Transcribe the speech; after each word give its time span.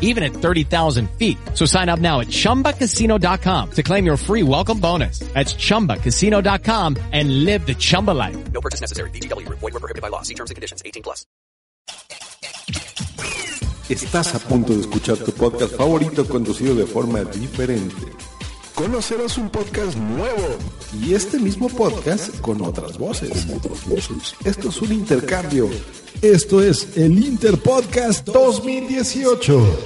even 0.00 0.24
at 0.24 0.32
30,000 0.32 1.08
feet. 1.12 1.38
So 1.54 1.64
sign 1.64 1.88
up 1.88 2.00
now 2.00 2.20
at 2.20 2.26
ChumbaCasino.com 2.28 3.70
to 3.70 3.82
claim 3.82 4.04
your 4.04 4.16
free 4.16 4.42
welcome 4.42 4.80
bonus. 4.80 5.20
That's 5.20 5.54
ChumbaCasino.com 5.54 6.96
and 7.12 7.44
live 7.44 7.64
the 7.64 7.74
Chumba 7.74 8.10
life. 8.10 8.36
No 8.52 8.60
purchase 8.60 8.80
necessary. 8.80 9.10
BGW. 9.10 9.48
Void 9.48 9.62
were 9.62 9.70
prohibited 9.78 10.02
by 10.02 10.08
law. 10.08 10.22
See 10.22 10.34
terms 10.34 10.50
and 10.50 10.56
conditions. 10.56 10.82
18 10.84 11.02
plus. 11.02 11.24
Estás 13.88 14.34
a 14.34 14.38
punto 14.38 14.74
de 14.74 14.80
escuchar 14.82 15.16
tu 15.16 15.32
podcast 15.32 15.74
favorito 15.74 16.28
conducido 16.28 16.74
de 16.74 16.84
forma 16.84 17.24
diferente. 17.24 17.96
Conocerás 18.78 19.36
un 19.38 19.50
podcast 19.50 19.98
nuevo 19.98 20.56
y 21.02 21.12
este 21.12 21.40
mismo 21.40 21.68
podcast 21.68 22.40
con 22.40 22.62
otras 22.62 22.96
voces. 22.96 23.48
Esto 24.44 24.68
es 24.68 24.80
un 24.80 24.92
intercambio. 24.92 25.68
Esto 26.22 26.62
es 26.62 26.96
el 26.96 27.18
Interpodcast 27.18 28.28
2018. 28.28 29.78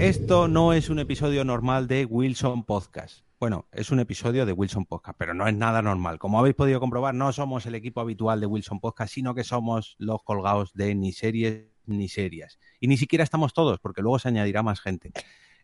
Esto 0.00 0.48
no 0.48 0.72
es 0.72 0.90
un 0.90 0.98
episodio 0.98 1.44
normal 1.44 1.86
de 1.86 2.06
Wilson 2.06 2.64
Podcast. 2.64 3.20
Bueno, 3.38 3.68
es 3.70 3.92
un 3.92 4.00
episodio 4.00 4.44
de 4.44 4.52
Wilson 4.52 4.84
Podcast, 4.84 5.16
pero 5.16 5.34
no 5.34 5.46
es 5.46 5.54
nada 5.54 5.80
normal. 5.80 6.18
Como 6.18 6.40
habéis 6.40 6.56
podido 6.56 6.80
comprobar, 6.80 7.14
no 7.14 7.32
somos 7.32 7.66
el 7.66 7.76
equipo 7.76 8.00
habitual 8.00 8.40
de 8.40 8.46
Wilson 8.46 8.80
Podcast, 8.80 9.14
sino 9.14 9.36
que 9.36 9.44
somos 9.44 9.94
los 9.98 10.24
colgados 10.24 10.74
de 10.74 10.96
ni 10.96 11.12
series 11.12 11.66
ni 11.86 12.08
serias. 12.08 12.58
Y 12.80 12.88
ni 12.88 12.96
siquiera 12.96 13.22
estamos 13.22 13.52
todos, 13.52 13.78
porque 13.78 14.02
luego 14.02 14.18
se 14.18 14.26
añadirá 14.26 14.64
más 14.64 14.80
gente. 14.80 15.12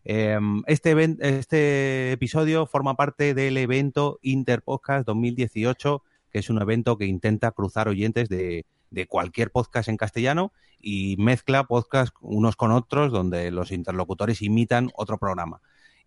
Eh, 0.05 0.39
este, 0.67 1.17
este 1.19 2.11
episodio 2.11 2.65
forma 2.65 2.95
parte 2.95 3.33
del 3.33 3.57
evento 3.57 4.19
Interpodcast 4.21 5.05
2018, 5.05 6.03
que 6.31 6.39
es 6.39 6.49
un 6.49 6.61
evento 6.61 6.97
que 6.97 7.05
intenta 7.05 7.51
cruzar 7.51 7.87
oyentes 7.87 8.29
de, 8.29 8.65
de 8.91 9.07
cualquier 9.07 9.51
podcast 9.51 9.89
en 9.89 9.97
castellano 9.97 10.51
y 10.81 11.15
mezcla 11.17 11.65
podcasts 11.65 12.17
unos 12.21 12.55
con 12.55 12.71
otros 12.71 13.11
donde 13.11 13.51
los 13.51 13.71
interlocutores 13.71 14.41
imitan 14.41 14.89
otro 14.95 15.17
programa. 15.17 15.61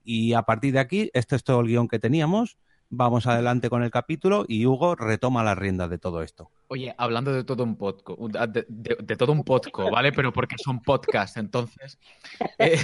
Y 0.04 0.32
a 0.32 0.42
partir 0.42 0.72
de 0.72 0.80
aquí, 0.80 1.10
este 1.14 1.36
es 1.36 1.44
todo 1.44 1.60
el 1.60 1.68
guion 1.68 1.88
que 1.88 1.98
teníamos. 1.98 2.58
Vamos 2.94 3.26
adelante 3.26 3.70
con 3.70 3.82
el 3.82 3.90
capítulo 3.90 4.44
y 4.46 4.66
Hugo 4.66 4.96
retoma 4.96 5.42
las 5.42 5.56
riendas 5.56 5.88
de 5.88 5.98
todo 5.98 6.22
esto. 6.22 6.50
Oye, 6.68 6.94
hablando 6.98 7.32
de 7.32 7.42
todo 7.42 7.64
un 7.64 7.76
podcast, 7.76 8.18
de 8.52 9.16
todo 9.16 9.32
un 9.32 9.44
podcast, 9.44 9.90
¿vale? 9.90 10.12
Pero 10.12 10.32
porque 10.32 10.56
son 10.58 10.82
podcasts, 10.82 11.38
entonces. 11.38 11.98
eh, 12.58 12.82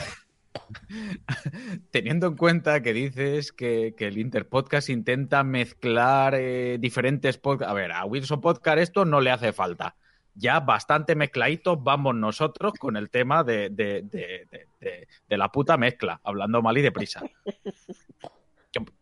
teniendo 1.90 2.26
en 2.26 2.36
cuenta 2.36 2.82
que 2.82 2.92
dices 2.92 3.52
que, 3.52 3.94
el 3.98 4.18
Interpodcast 4.18 4.88
intenta 4.88 5.42
mezclar 5.44 6.34
eh, 6.36 6.78
diferentes 6.80 7.38
podcasts. 7.38 7.70
A 7.70 7.74
ver, 7.74 7.92
a 7.92 8.04
Wilson 8.04 8.40
Podcast 8.40 8.78
esto 8.78 9.04
no 9.04 9.20
le 9.20 9.30
hace 9.30 9.52
falta. 9.52 9.96
Ya 10.34 10.60
bastante 10.60 11.16
mezcladitos 11.16 11.82
vamos 11.82 12.14
nosotros 12.14 12.74
con 12.78 12.96
el 12.96 13.10
tema 13.10 13.42
de, 13.42 13.70
de- 13.70 15.06
la 15.28 15.50
puta 15.50 15.76
mezcla, 15.76 16.20
hablando 16.22 16.62
mal 16.62 16.78
y 16.78 16.82
deprisa. 16.82 17.22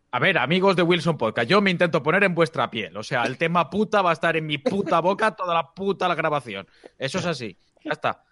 A 0.09 0.19
ver, 0.19 0.37
amigos 0.37 0.75
de 0.75 0.81
Wilson 0.81 1.17
Podcast, 1.17 1.49
yo 1.49 1.61
me 1.61 1.69
intento 1.69 2.01
poner 2.01 2.23
en 2.23 2.33
vuestra 2.33 2.71
piel. 2.71 2.95
O 2.97 3.03
sea, 3.03 3.23
el 3.23 3.37
tema 3.37 3.69
puta 3.69 4.01
va 4.01 4.11
a 4.11 4.13
estar 4.13 4.35
en 4.37 4.45
mi 4.47 4.57
puta 4.57 4.99
boca 4.99 5.35
toda 5.35 5.53
la 5.53 5.73
puta 5.73 6.07
la 6.07 6.15
grabación. 6.15 6.65
Eso 6.97 7.19
es 7.19 7.25
así. 7.25 7.57
Ya 7.83 7.91
está. 7.91 8.23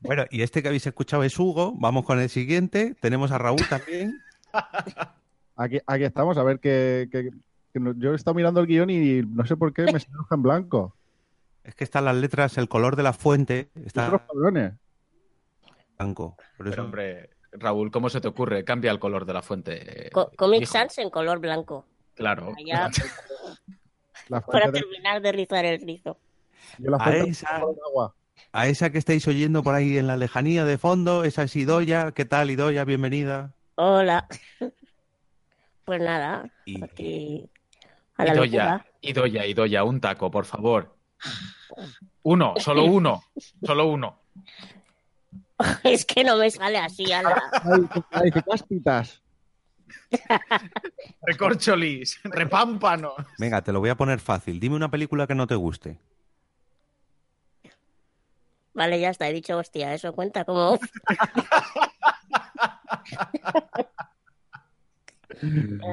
Bueno, 0.00 0.24
y 0.30 0.42
este 0.42 0.62
que 0.62 0.68
habéis 0.68 0.86
escuchado 0.86 1.22
es 1.22 1.38
Hugo. 1.38 1.74
Vamos 1.76 2.04
con 2.04 2.20
el 2.20 2.28
siguiente. 2.28 2.94
Tenemos 3.00 3.30
a 3.32 3.38
Raúl 3.38 3.60
también. 3.68 4.20
Aquí, 5.58 5.78
aquí 5.86 6.04
estamos, 6.04 6.36
a 6.36 6.42
ver 6.42 6.60
que, 6.60 7.08
que- 7.10 7.30
que 7.72 7.80
no- 7.80 7.94
yo 7.96 8.12
he 8.12 8.16
estado 8.16 8.34
mirando 8.34 8.60
el 8.60 8.66
guion 8.66 8.90
y 8.90 9.22
no 9.22 9.46
sé 9.46 9.56
por 9.56 9.72
qué 9.72 9.82
me 9.84 9.98
sale 10.00 10.18
hoja 10.20 10.34
en 10.34 10.42
blanco. 10.42 10.94
Es 11.64 11.74
que 11.74 11.84
están 11.84 12.04
las 12.04 12.14
letras, 12.16 12.58
el 12.58 12.68
color 12.68 12.94
de 12.96 13.02
la 13.02 13.12
fuente 13.14 13.70
está 13.84 14.10
cabrones. 14.26 14.74
blanco. 15.98 16.36
Por 16.58 16.66
eso- 16.66 16.72
Pero, 16.74 16.84
hombre, 16.84 17.30
Raúl, 17.52 17.90
¿cómo 17.90 18.10
se 18.10 18.20
te 18.20 18.28
ocurre? 18.28 18.64
Cambia 18.64 18.90
el 18.90 18.98
color 18.98 19.24
de 19.24 19.32
la 19.32 19.40
fuente. 19.42 20.10
Co- 20.12 20.30
Comic 20.36 20.62
hijo. 20.62 20.72
Sans 20.72 20.98
en 20.98 21.08
color 21.10 21.38
blanco. 21.38 21.86
Claro. 22.14 22.54
La 24.28 24.40
para 24.40 24.70
de- 24.70 24.80
terminar 24.80 25.22
de 25.22 25.32
rizar 25.32 25.64
el 25.64 25.80
rizo. 25.80 26.18
yo 26.78 26.90
la 26.90 26.96
A 26.96 27.04
fuente 27.04 27.30
de 27.30 27.46
agua. 27.86 28.14
A 28.56 28.68
esa 28.68 28.90
que 28.90 28.96
estáis 28.98 29.28
oyendo 29.28 29.62
por 29.62 29.74
ahí 29.74 29.98
en 29.98 30.06
la 30.06 30.16
lejanía 30.16 30.64
de 30.64 30.78
fondo, 30.78 31.24
esa 31.24 31.42
es 31.42 31.54
Idoya. 31.56 32.12
¿Qué 32.12 32.24
tal, 32.24 32.50
Idoya? 32.50 32.84
Bienvenida. 32.84 33.52
Hola. 33.74 34.26
Pues 35.84 36.00
nada, 36.00 36.50
Y- 36.64 36.82
aquí 36.82 37.50
a 38.16 38.24
la 38.24 38.34
Idoya, 38.34 38.64
locura. 38.64 38.86
Idoya, 39.02 39.46
Idoya, 39.46 39.84
un 39.84 40.00
taco, 40.00 40.30
por 40.30 40.46
favor. 40.46 40.96
Uno, 42.22 42.54
solo 42.56 42.84
uno. 42.84 43.22
Solo 43.62 43.86
uno. 43.88 44.20
Es 45.84 46.04
que 46.04 46.24
no 46.24 46.36
me 46.36 46.50
sale 46.50 46.78
así, 46.78 47.10
ala. 47.12 47.34
Ay, 48.10 48.30
qué 48.30 48.42
cáspitas. 48.42 49.22
Recorcholis, 51.22 52.20
repámpano. 52.24 53.14
Venga, 53.38 53.62
te 53.62 53.72
lo 53.72 53.80
voy 53.80 53.90
a 53.90 53.96
poner 53.96 54.20
fácil. 54.20 54.60
Dime 54.60 54.76
una 54.76 54.90
película 54.90 55.26
que 55.26 55.34
no 55.34 55.46
te 55.46 55.54
guste. 55.54 55.98
Vale, 58.76 59.00
ya 59.00 59.08
está, 59.08 59.26
he 59.26 59.32
dicho 59.32 59.56
hostia, 59.56 59.94
eso 59.94 60.12
cuenta 60.12 60.44
como. 60.44 60.78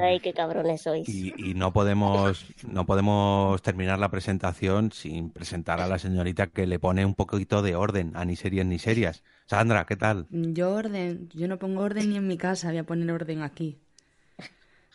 Ay, 0.02 0.20
qué 0.20 0.34
cabrones 0.34 0.82
sois. 0.82 1.08
Y, 1.08 1.32
y 1.36 1.54
no 1.54 1.72
podemos 1.72 2.44
no 2.62 2.84
podemos 2.84 3.62
terminar 3.62 3.98
la 3.98 4.10
presentación 4.10 4.92
sin 4.92 5.30
presentar 5.30 5.80
a 5.80 5.88
la 5.88 5.98
señorita 5.98 6.48
que 6.48 6.66
le 6.66 6.78
pone 6.78 7.06
un 7.06 7.14
poquito 7.14 7.62
de 7.62 7.74
orden 7.74 8.12
a 8.14 8.26
ni 8.26 8.36
series 8.36 8.66
ni 8.66 8.78
serias. 8.78 9.22
Sandra, 9.46 9.86
¿qué 9.86 9.96
tal? 9.96 10.26
Yo 10.28 10.74
orden, 10.74 11.30
yo 11.32 11.48
no 11.48 11.58
pongo 11.58 11.80
orden 11.82 12.10
ni 12.10 12.18
en 12.18 12.26
mi 12.26 12.36
casa, 12.36 12.68
voy 12.68 12.78
a 12.78 12.84
poner 12.84 13.10
orden 13.10 13.40
aquí. 13.40 13.78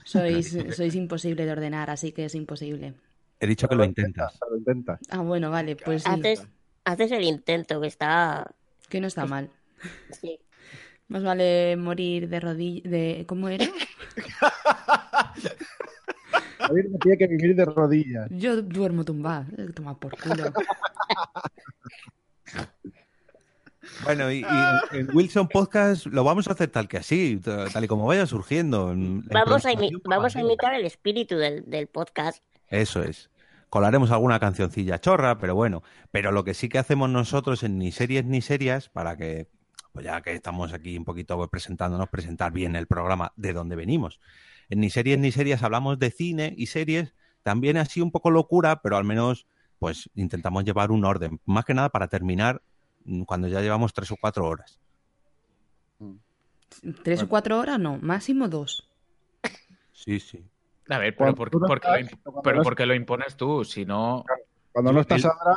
Sois, 0.04 0.56
sois 0.76 0.94
imposible 0.94 1.46
de 1.46 1.52
ordenar, 1.52 1.90
así 1.90 2.12
que 2.12 2.26
es 2.26 2.36
imposible. 2.36 2.94
He 3.40 3.48
dicho 3.48 3.68
que 3.68 3.76
lo 3.76 3.84
intentas. 3.84 4.38
Lo. 4.42 5.00
Ah, 5.10 5.22
bueno, 5.22 5.50
vale, 5.50 5.76
pues 5.76 6.04
sí, 6.04 6.10
Haces, 6.92 7.12
el 7.12 7.24
intento, 7.24 7.80
que 7.82 7.88
está. 7.88 8.52
que 8.90 9.00
no 9.00 9.08
está 9.08 9.26
mal. 9.34 9.50
sí. 10.20 10.40
Más 11.08 11.24
vale 11.24 11.76
morir 11.76 12.30
de 12.30 12.40
rodillas, 12.40 12.84
de 12.92 13.26
¿cómo 13.28 13.50
era? 13.50 13.66
David 16.60 16.86
no 16.92 17.00
tiene 17.00 17.18
que 17.18 17.28
vivir 17.28 17.56
de 17.56 17.66
rodillas. 17.66 18.28
Yo 18.30 18.62
duermo 18.62 19.04
tumbada, 19.04 19.48
eh, 19.58 19.68
toma 19.74 19.98
por 20.00 20.16
culo. 20.20 20.52
Bueno, 24.04 24.32
y, 24.32 24.42
y 24.42 24.46
en, 24.98 25.10
Wilson 25.16 25.48
Podcast 25.48 26.06
lo 26.08 26.24
vamos 26.24 26.48
a 26.48 26.52
hacer 26.52 26.70
tal 26.70 26.88
que 26.88 26.98
así, 26.98 27.40
tal 27.44 27.84
y 27.84 27.88
como 27.88 28.06
vaya 28.06 28.26
surgiendo. 28.28 28.92
En- 28.92 29.24
Vamos 29.30 29.66
a, 29.66 29.70
vamos 30.06 30.36
imitar 30.36 30.76
el 30.76 30.86
espíritu 30.86 31.38
del, 31.38 31.68
del 31.68 31.88
podcast. 31.88 32.44
Eso 32.68 33.02
es. 33.04 33.30
Colaremos 33.70 34.12
alguna 34.12 34.40
cancioncilla 34.40 35.00
chorra, 35.00 35.38
pero 35.38 35.56
bueno. 35.56 35.84
Pero 36.12 36.32
lo 36.32 36.44
que 36.44 36.54
sí 36.54 36.70
que 36.70 36.80
hacemos 36.80 37.10
nosotros 37.10 37.64
en 37.64 37.78
ni 37.78 37.92
series 37.92 38.26
ni 38.26 38.42
serias, 38.42 38.90
para 38.90 39.16
que, 39.16 39.48
pues 39.94 40.06
ya 40.06 40.22
que 40.22 40.34
estamos 40.34 40.74
aquí 40.74 40.98
un 40.98 41.06
poquito 41.06 41.48
presentándonos, 41.50 42.10
presentar 42.10 42.52
bien 42.52 42.76
el 42.76 42.88
programa 42.88 43.32
de 43.36 43.54
donde 43.54 43.76
venimos. 43.76 44.20
En 44.70 44.80
ni 44.80 44.90
series 44.90 45.20
ni 45.20 45.32
serias 45.32 45.64
hablamos 45.64 46.00
de 46.00 46.12
cine 46.12 46.54
y 46.58 46.68
series, 46.68 47.14
también 47.44 47.78
así 47.78 48.02
un 48.02 48.12
poco 48.12 48.32
locura, 48.32 48.82
pero 48.82 48.98
al 48.98 49.04
menos 49.04 49.48
pues 49.80 50.10
intentamos 50.16 50.66
llevar 50.66 50.92
un 50.92 51.06
orden. 51.06 51.40
Más 51.46 51.66
que 51.66 51.74
nada 51.74 51.90
para 51.90 52.08
terminar 52.08 52.62
mm, 53.06 53.24
cuando 53.24 53.48
ya 53.48 53.62
llevamos 53.62 53.94
tres 53.94 54.12
o 54.12 54.18
cuatro 54.20 54.46
horas. 54.46 54.80
¿Tres 57.04 57.24
o 57.24 57.30
cuatro 57.30 57.60
horas? 57.60 57.80
No, 57.80 57.98
máximo 57.98 58.48
dos. 58.48 58.88
Sí, 59.94 60.20
sí. 60.20 60.46
A 60.90 60.98
ver, 60.98 61.16
pero 61.16 61.36
¿por, 61.36 61.54
no 61.54 61.68
por 61.68 61.80
qué 61.80 61.88
lo, 61.88 61.96
estás, 61.96 62.12
imp- 62.18 62.22
cuando 62.24 62.42
pero 62.42 62.58
no 62.58 62.64
¿por 62.64 62.76
qué 62.76 62.86
lo 62.86 62.96
impones 62.96 63.36
tú? 63.38 63.64
Si 63.64 63.86
no... 63.86 64.26
Cuando 64.72 64.92
no 64.92 64.98
Yo- 64.98 65.02
está 65.02 65.16
el- 65.16 65.22
Sandra, 65.22 65.56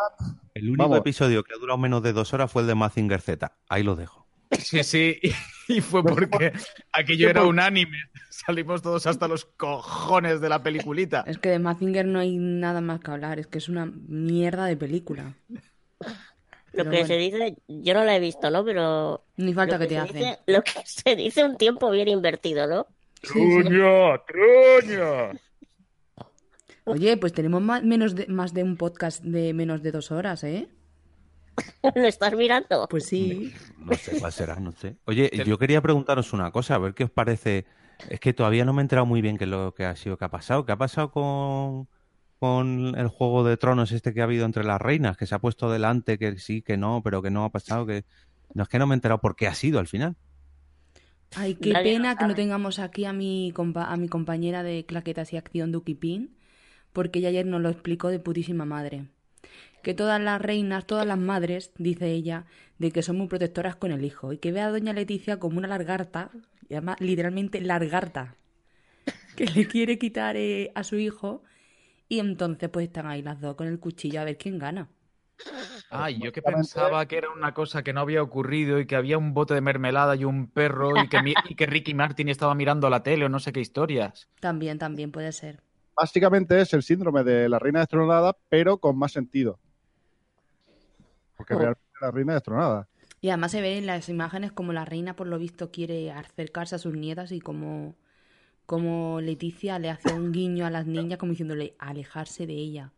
El 0.55 0.69
único 0.69 0.83
Vamos. 0.85 0.99
episodio 0.99 1.43
que 1.45 1.55
ha 1.55 1.59
durado 1.59 1.79
menos 1.79 2.03
de 2.03 2.13
dos 2.13 2.33
horas 2.35 2.51
fue 2.51 2.63
el 2.63 2.69
de 2.69 2.75
Mazinger 2.75 3.21
Z. 3.21 3.53
Ahí 3.69 3.83
lo 3.83 3.97
dejo. 3.97 4.27
Sí, 4.59 4.83
sí, 4.85 5.19
y, 5.23 5.33
y 5.77 5.81
fue 5.81 6.03
porque 6.03 6.53
aquello 6.93 7.31
era 7.31 7.45
unánime. 7.45 7.97
Salimos 8.29 8.83
todos 8.83 9.07
hasta 9.07 9.29
los 9.29 9.45
cojones 9.47 10.41
de 10.43 10.49
la 10.49 10.63
peliculita. 10.63 11.25
Es 11.27 11.39
que 11.39 11.49
de 11.51 11.59
Mazinger 11.59 12.07
no 12.07 12.19
hay 12.19 12.37
nada 12.39 12.81
más 12.83 13.01
que 13.01 13.11
hablar, 13.11 13.39
es 13.39 13.47
que 13.47 13.59
es 13.59 13.69
una 13.71 13.87
mierda 13.87 14.67
de 14.67 14.77
película. 14.77 15.35
Lo 16.73 16.85
que 16.85 16.91
bueno. 16.91 17.07
se 17.07 17.17
dice, 17.19 17.57
yo 17.69 17.95
no 17.95 18.05
la 18.05 18.17
he 18.17 18.21
visto, 18.21 18.51
¿no? 18.51 18.65
Pero 18.65 19.25
Ni 19.37 19.53
falta 19.55 19.79
que 19.79 19.87
te 19.87 20.01
dice- 20.03 20.39
lo 20.47 20.63
que 20.63 20.73
se 20.85 21.17
dice 21.17 21.45
un 21.45 21.57
tiempo 21.59 21.91
bien 21.91 22.09
invertido, 22.09 22.67
¿no? 22.67 22.87
¡Truño! 23.23 24.19
¡Truño! 24.27 25.39
Oye, 26.85 27.17
pues 27.17 27.33
tenemos 27.33 27.63
más, 27.63 27.85
menos 27.85 28.15
de, 28.15 28.27
más 28.27 28.53
de 28.53 28.65
un 28.65 28.77
podcast 28.77 29.23
de 29.23 29.55
menos 29.55 29.83
de 29.83 29.93
dos 29.93 30.11
horas, 30.11 30.43
¿eh? 30.43 30.69
¿Lo 31.95 32.07
estás 32.07 32.35
mirando? 32.35 32.89
Pues 32.89 33.07
sí. 33.07 33.55
No 33.79 33.95
sé 33.95 34.19
cuál 34.19 34.33
será, 34.33 34.57
no 34.57 34.73
sé. 34.73 34.97
Oye, 35.05 35.31
yo 35.47 35.59
quería 35.59 35.81
preguntaros 35.81 36.33
una 36.33 36.51
cosa, 36.51 36.75
a 36.75 36.79
ver 36.79 36.95
qué 36.95 37.05
os 37.05 37.11
parece. 37.11 37.67
Es 38.09 38.19
que 38.19 38.33
todavía 38.33 38.65
no 38.65 38.73
me 38.73 38.81
he 38.81 38.85
enterado 38.85 39.07
muy 39.07 39.23
bien 39.23 39.39
qué 39.39 39.45
es 39.45 39.51
lo 39.51 39.73
que 39.75 39.85
ha 39.85 39.95
sido 39.95 40.19
que 40.19 40.25
ha 40.25 40.31
pasado. 40.31 40.67
¿Qué 40.67 40.73
ha 40.73 40.79
pasado 40.79 41.13
con, 41.13 41.89
con 42.41 42.99
el 42.99 43.07
juego 43.07 43.45
de 43.45 43.57
tronos 43.57 43.93
este 43.93 44.13
que 44.13 44.21
ha 44.21 44.25
habido 44.25 44.45
entre 44.45 44.65
las 44.65 44.81
reinas? 44.81 45.17
Que 45.17 45.27
se 45.27 45.37
ha 45.37 45.39
puesto 45.39 45.71
delante, 45.71 46.19
que 46.19 46.37
sí, 46.39 46.63
que 46.63 46.77
no, 46.77 47.01
pero 47.05 47.23
que 47.23 47.31
no 47.31 47.45
ha 47.45 47.51
pasado, 47.51 47.87
que. 47.87 48.05
No 48.55 48.65
es 48.65 48.69
que 48.69 48.79
no 48.81 48.89
me 48.89 48.95
he 48.95 48.97
enterado 48.97 49.21
por 49.21 49.37
qué 49.37 49.47
ha 49.47 49.55
sido 49.55 49.79
al 49.79 49.87
final. 49.87 50.17
Ay, 51.35 51.55
qué 51.57 51.73
Nadie 51.73 51.85
pena 51.85 52.17
que 52.19 52.27
no 52.27 52.35
tengamos 52.35 52.79
aquí 52.79 53.05
a 53.07 53.13
mi, 53.13 53.53
compa- 53.55 53.87
a 53.93 53.97
mi 53.97 54.09
compañera 54.09 54.63
de 54.63 54.85
claquetas 54.87 55.33
y 55.33 55.37
acción, 55.37 55.73
Duki 55.73 55.95
Pin, 55.95 56.35
porque 56.93 57.19
ella 57.21 57.31
ayer 57.31 57.47
nos 57.47 57.63
lo 57.63 57.71
explicó 57.71 58.09
de 58.11 58.21
putísima 58.21 58.65
madre. 58.67 59.09
Que 59.83 59.95
todas 59.95 60.21
las 60.21 60.41
reinas, 60.43 60.87
todas 60.87 61.07
las 61.07 61.19
madres, 61.19 61.73
dice 61.79 62.11
ella, 62.13 62.47
de 62.79 62.93
que 62.93 63.03
son 63.03 63.19
muy 63.19 63.29
protectoras 63.29 63.77
con 63.77 63.93
el 63.93 64.05
hijo 64.05 64.33
y 64.33 64.39
que 64.39 64.53
ve 64.53 64.61
a 64.63 64.71
doña 64.71 64.93
Leticia 64.95 65.39
como 65.41 65.59
una 65.59 65.69
largarta, 65.69 66.31
además 66.71 66.97
literalmente 67.01 67.61
largarta, 67.61 68.37
que 69.37 69.47
le 69.47 69.67
quiere 69.69 69.99
quitar 69.99 70.37
eh, 70.37 70.73
a 70.75 70.85
su 70.85 70.97
hijo 70.99 71.43
y 72.09 72.21
entonces 72.21 72.71
pues 72.71 72.87
están 72.89 73.07
ahí 73.07 73.23
las 73.23 73.41
dos 73.41 73.57
con 73.57 73.69
el 73.69 73.81
cuchillo 73.81 74.21
a 74.21 74.25
ver 74.25 74.39
quién 74.39 74.59
gana. 74.59 74.89
Ay, 75.91 76.19
yo 76.21 76.33
que 76.33 76.43
pensaba 76.43 77.07
que 77.07 77.19
era 77.19 77.31
una 77.31 77.53
cosa 77.55 77.83
que 77.83 77.93
no 77.93 78.01
había 78.01 78.23
ocurrido 78.23 78.81
y 78.81 78.87
que 78.87 78.97
había 78.97 79.19
un 79.19 79.35
bote 79.35 79.55
de 79.55 79.61
mermelada 79.61 80.17
y 80.17 80.25
un 80.25 80.51
perro 80.51 80.99
y 80.99 81.09
que, 81.09 81.21
mi- 81.21 81.35
y 81.51 81.55
que 81.55 81.67
Ricky 81.67 81.95
Martin 81.95 82.29
estaba 82.29 82.55
mirando 82.55 82.89
la 82.91 83.03
tele 83.03 83.27
o 83.27 83.29
no 83.29 83.41
sé 83.41 83.53
qué 83.53 83.61
historias. 83.61 84.29
También, 84.41 84.79
también 84.79 85.13
puede 85.13 85.33
ser. 85.33 85.61
básicamente 85.97 86.61
es 86.61 86.73
el 86.75 86.83
síndrome 86.83 87.25
de 87.25 87.49
la 87.49 87.59
reina 87.59 87.81
destronada, 87.81 88.37
pero 88.51 88.79
con 88.79 88.99
más 88.99 89.13
sentido. 89.13 89.59
Porque 91.37 91.55
Oh. 91.55 91.59
realmente 91.59 91.83
la 92.01 92.11
reina 92.11 92.35
destronada. 92.35 92.89
Y 93.21 93.29
además 93.29 93.53
se 93.53 93.61
ve 93.61 93.79
en 93.79 93.87
las 93.87 94.09
imágenes 94.09 94.53
como 94.53 94.73
la 94.73 94.85
reina, 94.85 95.15
por 95.15 95.27
lo 95.27 95.39
visto, 95.39 95.71
quiere 95.71 96.11
acercarse 96.11 96.75
a 96.75 96.79
sus 96.79 96.95
nietas 96.95 97.31
y 97.33 97.41
como, 97.41 97.95
como 98.67 99.21
Leticia 99.21 99.79
le 99.79 99.91
hace 99.91 100.13
un 100.13 100.33
guiño 100.33 100.67
a 100.67 100.71
las 100.71 100.87
niñas 100.87 101.19
como 101.19 101.31
diciéndole 101.33 101.75
alejarse 101.79 102.47
de 102.47 102.55
ella. 102.55 102.93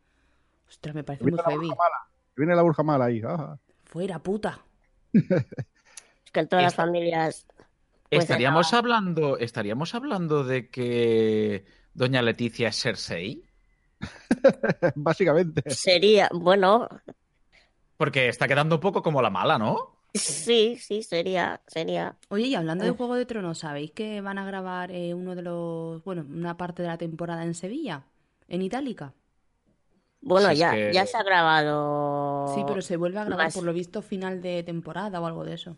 Ostras, 0.69 0.95
me 0.95 1.05
parece 1.05 1.25
muy 1.27 1.39
heavy. 1.39 1.69
mala. 1.69 2.09
Viene 2.37 2.55
la 2.55 2.63
bruja 2.63 2.83
mala 2.83 3.07
ahí. 3.07 3.21
ajá. 3.23 3.59
Fuera, 3.85 4.19
puta. 4.23 4.61
Es 6.25 6.33
que 6.33 6.41
en 6.41 6.49
todas 6.49 6.65
las 6.65 6.75
familias. 6.75 7.47
pues, 8.11 8.25
¿Estaríamos 8.25 8.73
hablando, 8.75 9.39
estaríamos 9.39 9.95
hablando 9.95 10.45
de 10.45 10.69
que 10.71 11.65
Doña 11.93 12.23
Leticia 12.23 12.69
es 12.69 12.81
Cersei? 12.81 13.45
Básicamente. 14.95 15.63
Sería, 15.67 16.29
bueno, 16.33 16.89
Porque 17.97 18.29
está 18.29 18.47
quedando 18.49 18.77
un 18.77 18.81
poco 18.81 19.03
como 19.03 19.23
la 19.23 19.31
mala, 19.31 19.59
¿no? 19.59 20.01
sí, 20.15 20.77
sí, 20.81 21.03
sería, 21.03 21.63
sería. 21.67 22.17
Oye, 22.29 22.47
y 22.47 22.55
hablando 22.55 22.85
de. 22.85 22.91
Juego 22.93 23.15
de 23.17 23.27
Tronos, 23.27 23.59
¿sabéis 23.59 23.93
que 23.93 24.21
van 24.21 24.39
a 24.39 24.47
grabar 24.47 24.91
eh, 24.93 25.15
uno 25.15 25.35
de 25.35 25.43
los, 25.43 26.05
bueno, 26.05 26.25
una 26.29 26.57
parte 26.57 26.83
de 26.83 26.89
la 26.89 26.99
temporada 26.99 27.45
en 27.45 27.55
Sevilla? 27.55 28.07
En 28.49 28.63
Itálica. 28.63 29.15
Bueno, 30.27 30.49
Si 30.49 30.55
es 30.55 30.59
ya, 30.59 30.71
que- 30.73 30.91
ya 30.93 31.07
se 31.07 31.17
ha 31.19 31.23
grabado. 31.23 32.53
Sí, 32.55 32.63
pero 32.67 32.81
se 32.83 32.97
vuelve 32.97 33.19
a 33.21 33.25
grabar 33.25 33.47
más. 33.47 33.55
por 33.55 33.65
lo 33.65 33.73
visto 33.73 34.01
final 34.03 34.41
de 34.41 34.63
temporada 34.63 35.21
o 35.21 35.27
algo 35.27 35.45
de 35.45 35.55
eso. 35.55 35.77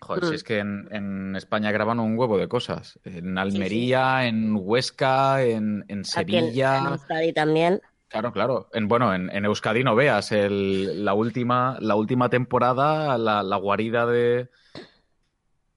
Joder, 0.00 0.24
Mm. 0.24 0.28
si 0.28 0.34
es 0.36 0.44
que 0.44 0.58
en, 0.58 0.88
en 0.92 1.36
España 1.36 1.70
graban 1.72 2.00
un 2.00 2.16
huevo 2.18 2.38
de 2.38 2.48
cosas. 2.48 2.98
En 3.04 3.36
Almería, 3.36 4.26
en 4.26 4.54
Huesca, 4.58 5.42
en, 5.42 5.84
en 5.88 6.00
Aquí 6.00 6.10
Sevilla. 6.10 6.78
en 6.78 6.86
Euskadi 6.86 7.32
también. 7.32 7.82
Claro, 8.08 8.32
claro. 8.32 8.68
En, 8.72 8.88
bueno, 8.88 9.12
en, 9.14 9.28
en 9.30 9.44
Euskadi 9.44 9.84
no 9.84 9.94
veas 9.94 10.32
el- 10.32 11.04
la, 11.04 11.12
última, 11.14 11.76
la 11.80 11.94
última 11.96 12.30
temporada, 12.30 13.18
la, 13.18 13.42
la 13.42 13.56
guarida 13.56 14.06
de, 14.06 14.48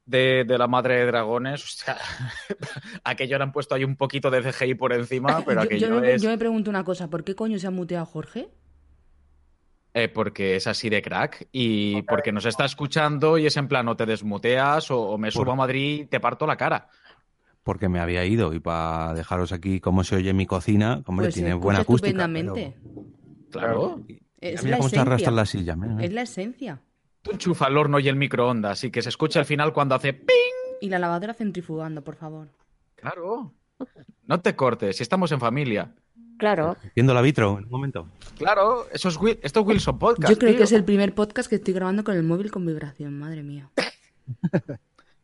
de, 0.05 0.43
de 0.45 0.57
la 0.57 0.67
madre 0.67 0.95
de 0.97 1.05
dragones. 1.05 1.63
O 1.63 1.67
sea, 1.67 1.97
aquello 3.03 3.37
le 3.37 3.43
han 3.43 3.51
puesto 3.51 3.75
ahí 3.75 3.83
un 3.83 3.95
poquito 3.95 4.29
de 4.29 4.41
CGI 4.41 4.75
por 4.75 4.93
encima, 4.93 5.41
pero 5.45 5.61
yo, 5.61 5.65
aquello 5.65 5.87
yo 5.87 6.01
me, 6.01 6.13
es 6.13 6.21
yo 6.21 6.29
me 6.29 6.37
pregunto 6.37 6.69
una 6.69 6.83
cosa, 6.83 7.09
¿por 7.09 7.23
qué 7.23 7.35
coño 7.35 7.59
se 7.59 7.67
ha 7.67 7.71
muteado 7.71 8.05
Jorge? 8.05 8.49
eh, 9.93 10.07
porque 10.07 10.55
es 10.55 10.67
así 10.67 10.89
de 10.89 11.01
crack 11.01 11.49
y 11.51 12.01
porque 12.03 12.31
nos 12.31 12.45
está 12.45 12.63
escuchando 12.63 13.37
y 13.37 13.45
es 13.45 13.57
en 13.57 13.67
plan, 13.67 13.85
o 13.89 13.97
te 13.97 14.05
desmuteas 14.05 14.89
o, 14.89 15.01
o 15.01 15.17
me 15.17 15.31
subo 15.31 15.51
a 15.51 15.55
Madrid 15.55 16.03
y 16.03 16.05
te 16.05 16.21
parto 16.21 16.47
la 16.47 16.55
cara. 16.55 16.87
Porque 17.61 17.89
me 17.89 17.99
había 17.99 18.23
ido 18.25 18.53
y 18.53 18.59
para 18.61 19.13
dejaros 19.13 19.51
aquí 19.51 19.81
cómo 19.81 20.05
se 20.05 20.15
oye 20.15 20.31
mi 20.33 20.45
cocina, 20.45 21.03
hombre, 21.05 21.25
Pues 21.25 21.35
tiene 21.35 21.53
buena 21.55 21.81
acústica. 21.81 22.07
estupendamente. 22.07 22.77
Claro. 23.51 24.01
Es 24.39 24.63
Mira 24.63 24.77
la 24.77 24.77
cómo 24.77 24.89
se 24.89 24.97
arrastra 24.97 25.15
esencia. 25.15 25.31
la 25.31 25.45
silla. 25.45 25.75
mira, 25.75 25.93
mira. 25.93 26.05
Es 26.07 26.13
la 26.13 26.21
esencia. 26.21 26.81
Tú 27.21 27.31
enchufa 27.31 27.67
el 27.67 27.77
horno 27.77 27.99
y 27.99 28.07
el 28.07 28.15
microondas 28.15 28.83
y 28.83 28.91
que 28.91 29.01
se 29.01 29.09
escuche 29.09 29.39
al 29.39 29.45
final 29.45 29.73
cuando 29.73 29.95
hace 29.95 30.13
¡ping! 30.13 30.77
Y 30.81 30.89
la 30.89 30.99
lavadora 30.99 31.33
centrifugando, 31.33 32.03
por 32.03 32.15
favor. 32.15 32.49
Claro. 32.95 33.53
No 34.25 34.41
te 34.41 34.55
cortes, 34.55 34.97
si 34.97 35.03
estamos 35.03 35.31
en 35.31 35.39
familia. 35.39 35.93
Claro. 36.37 36.75
Viendo 36.95 37.13
la 37.13 37.21
vitro, 37.21 37.59
en 37.59 37.65
un 37.65 37.69
momento. 37.69 38.07
Claro, 38.37 38.87
eso 38.91 39.09
es, 39.09 39.19
esto 39.43 39.59
es 39.59 39.65
Wilson 39.65 39.99
Podcast. 39.99 40.31
Yo 40.31 40.39
creo 40.39 40.51
tío. 40.51 40.57
que 40.57 40.63
es 40.63 40.71
el 40.71 40.83
primer 40.83 41.13
podcast 41.13 41.47
que 41.47 41.55
estoy 41.55 41.73
grabando 41.73 42.03
con 42.03 42.15
el 42.15 42.23
móvil 42.23 42.49
con 42.49 42.65
vibración, 42.65 43.19
madre 43.19 43.43
mía. 43.43 43.69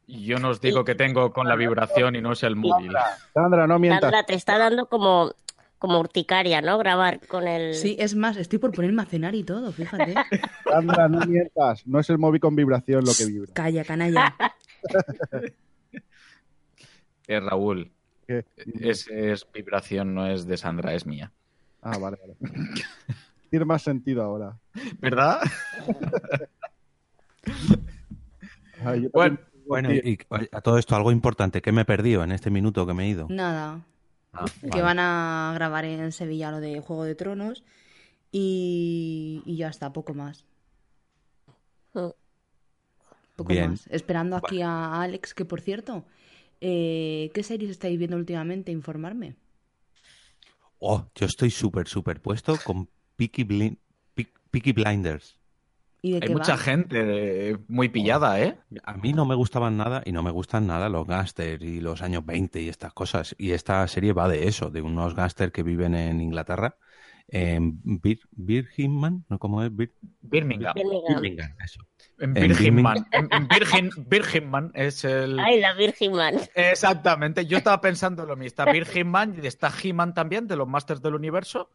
Yo 0.07 0.39
no 0.39 0.49
os 0.49 0.61
digo 0.61 0.85
que 0.85 0.95
tengo 0.95 1.33
con 1.33 1.47
la 1.47 1.55
vibración 1.55 2.15
y 2.15 2.21
no 2.21 2.31
es 2.31 2.43
el 2.43 2.55
móvil. 2.55 2.93
Sandra, 3.33 3.67
no 3.67 3.77
mientas. 3.77 4.01
Sandra, 4.01 4.23
te 4.23 4.35
está 4.35 4.57
dando 4.57 4.87
como, 4.87 5.33
como 5.79 6.00
urticaria, 6.00 6.62
¿no? 6.62 6.77
Grabar 6.77 7.19
con 7.27 7.48
el. 7.48 7.74
Sí, 7.75 7.96
es 8.00 8.15
más, 8.15 8.38
estoy 8.38 8.60
por 8.60 8.72
ponerme 8.72 9.01
a 9.01 9.05
cenar 9.05 9.36
y 9.36 9.43
todo, 9.43 9.72
fíjate. 9.72 10.15
Sandra, 10.63 11.07
no 11.07 11.25
mientas. 11.25 11.86
No 11.86 12.00
es 12.00 12.10
el 12.10 12.17
móvil 12.17 12.41
con 12.41 12.55
vibración 12.55 13.03
lo 13.05 13.13
que 13.13 13.25
vibra. 13.25 13.53
Calla, 13.53 13.84
canalla. 13.84 14.36
Es 17.27 17.43
Raúl. 17.43 17.91
Es, 18.27 19.07
es 19.07 19.48
vibración, 19.53 20.13
no 20.13 20.27
es 20.27 20.46
de 20.46 20.57
Sandra, 20.57 20.93
es 20.93 21.05
mía. 21.05 21.31
Ah, 21.81 21.98
vale, 21.98 22.17
vale. 22.19 22.36
Tiene 23.50 23.65
más 23.65 23.81
sentido 23.81 24.24
ahora. 24.24 24.57
¿Verdad? 25.00 25.39
Ay, 28.84 29.07
Bueno, 29.13 29.38
Bueno, 29.65 29.93
y, 29.93 29.98
y 29.98 30.17
a 30.51 30.60
todo 30.62 30.77
esto, 30.77 30.96
algo 30.96 31.13
importante, 31.13 31.62
¿qué 31.62 31.72
me 31.72 31.81
he 31.81 31.86
perdido 31.86 32.24
en 32.24 32.34
este 32.34 32.50
minuto 32.50 32.86
que 32.86 32.93
me 32.93 33.05
he 33.05 33.10
ido? 33.10 33.27
Nada. 33.29 33.81
Ah, 34.39 34.46
Que 34.74 34.82
van 34.82 35.00
a 35.00 35.51
grabar 35.56 35.86
en 35.86 36.12
Sevilla 36.12 36.51
lo 36.51 36.60
de 36.60 36.79
Juego 36.79 37.03
de 37.03 37.15
Tronos 37.15 37.63
y, 38.32 39.41
y 39.46 39.58
ya 39.58 39.70
está, 39.70 39.91
poco 39.94 40.13
más. 40.13 40.46
Mm. 41.94 42.10
Poco 43.36 43.50
Bien. 43.53 43.72
más. 43.72 43.88
Esperando 43.88 44.36
aquí 44.36 44.62
a 44.62 45.01
Alex, 45.01 45.34
que 45.34 45.46
por 45.46 45.62
cierto, 45.62 46.06
eh, 46.62 47.32
¿qué 47.34 47.44
series 47.44 47.72
estáis 47.72 47.98
viendo 47.98 48.17
últimamente? 48.17 48.72
Informarme. 48.72 49.36
Oh, 50.79 51.06
yo 51.15 51.25
estoy 51.25 51.50
súper, 51.50 51.88
súper 51.88 52.22
puesto 52.22 52.58
con 52.63 52.88
Peaky, 53.15 53.44
Blin- 53.44 53.79
Pe- 54.13 54.32
Peaky 54.51 54.74
Blinders. 54.74 55.38
¿Y 56.01 56.11
de 56.11 56.17
Hay 56.17 56.27
qué 56.27 56.33
mucha 56.33 56.53
va? 56.53 56.57
gente 56.59 57.49
eh, 57.51 57.57
muy 57.67 57.89
pillada, 57.89 58.39
¿eh? 58.41 58.57
A 58.83 58.93
mí 58.97 59.13
no 59.13 59.25
me 59.25 59.35
gustaban 59.35 59.77
nada 59.77 60.03
y 60.05 60.11
no 60.11 60.21
me 60.23 60.31
gustan 60.31 60.67
nada 60.67 60.89
los 60.89 61.07
gángsters 61.07 61.63
y 61.63 61.79
los 61.81 62.01
años 62.01 62.25
20 62.25 62.61
y 62.61 62.69
estas 62.69 62.93
cosas. 62.93 63.35
Y 63.37 63.51
esta 63.51 63.87
serie 63.87 64.13
va 64.13 64.27
de 64.27 64.47
eso, 64.47 64.69
de 64.69 64.81
unos 64.81 65.15
gángsters 65.15 65.51
que 65.51 65.63
viven 65.63 65.95
en 65.95 66.21
Inglaterra, 66.21 66.77
en 67.29 67.79
Bir 67.83 68.19
Birmingham, 68.31 69.23
¿no? 69.27 69.39
¿Cómo 69.39 69.63
es? 69.63 69.71
Bir- 69.75 69.93
Birmingham. 70.21 70.73
Birmingham. 70.75 71.21
Birmingham, 71.21 71.55
eso. 71.63 71.81
En 72.19 72.37
En 72.37 72.55
Birmingham. 72.57 73.05
En, 73.11 73.27
en 73.31 73.47
Virgin, 73.47 73.89
Birmingham 74.07 74.71
es 74.75 75.03
el. 75.03 75.39
Ay, 75.39 75.59
la 75.59 75.73
Virgin 75.73 76.13
Man. 76.13 76.35
Exactamente. 76.55 77.45
Yo 77.45 77.57
estaba 77.57 77.81
pensando 77.81 78.25
lo 78.25 78.35
mismo. 78.35 78.47
Está 78.47 78.71
Birmingham 78.71 79.35
y 79.41 79.45
está 79.47 79.71
He-Man 79.83 80.13
también, 80.13 80.47
de 80.47 80.55
los 80.55 80.67
Masters 80.67 81.01
del 81.01 81.15
Universo, 81.15 81.69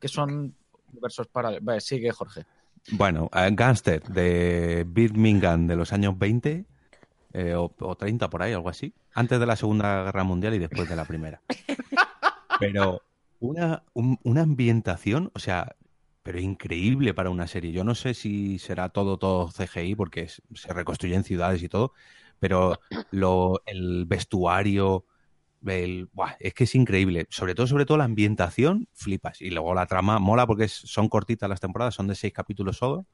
que 0.00 0.08
son 0.08 0.54
universos 0.92 1.26
paralelos. 1.28 1.64
Vale, 1.64 1.80
sigue, 1.80 2.10
Jorge. 2.12 2.44
Bueno, 2.90 3.30
gángster 3.52 4.02
de 4.04 4.84
Birmingham 4.86 5.66
de 5.66 5.76
los 5.76 5.92
años 5.92 6.18
20 6.18 6.66
eh, 7.32 7.54
o, 7.54 7.74
o 7.80 7.96
30 7.96 8.28
por 8.30 8.42
ahí, 8.42 8.52
algo 8.52 8.68
así. 8.68 8.94
Antes 9.14 9.40
de 9.40 9.46
la 9.46 9.56
Segunda 9.56 10.04
Guerra 10.04 10.24
Mundial 10.24 10.54
y 10.54 10.58
después 10.58 10.88
de 10.88 10.96
la 10.96 11.04
Primera. 11.04 11.42
Pero 12.60 13.02
una, 13.40 13.82
un- 13.94 14.18
una 14.22 14.42
ambientación, 14.42 15.30
o 15.34 15.38
sea, 15.38 15.74
pero 16.22 16.38
increíble 16.40 17.12
para 17.12 17.30
una 17.30 17.46
serie. 17.46 17.72
Yo 17.72 17.84
no 17.84 17.94
sé 17.94 18.14
si 18.14 18.58
será 18.58 18.88
todo, 18.88 19.18
todo 19.18 19.50
CGI, 19.50 19.94
porque 19.96 20.22
es- 20.22 20.40
se 20.54 20.72
reconstruyen 20.72 21.24
ciudades 21.24 21.62
y 21.62 21.68
todo, 21.68 21.92
pero 22.38 22.78
lo, 23.10 23.60
el 23.66 24.04
vestuario, 24.06 25.04
el, 25.66 26.08
buah, 26.12 26.34
es 26.40 26.54
que 26.54 26.64
es 26.64 26.74
increíble. 26.74 27.26
Sobre 27.30 27.54
todo, 27.54 27.66
sobre 27.66 27.86
todo 27.86 27.98
la 27.98 28.04
ambientación, 28.04 28.88
flipas. 28.92 29.40
Y 29.42 29.50
luego 29.50 29.74
la 29.74 29.86
trama 29.86 30.18
mola 30.18 30.46
porque 30.46 30.64
es- 30.64 30.72
son 30.72 31.08
cortitas 31.08 31.48
las 31.48 31.60
temporadas, 31.60 31.94
son 31.94 32.06
de 32.08 32.14
seis 32.14 32.32
capítulos 32.32 32.76
solo. 32.78 33.06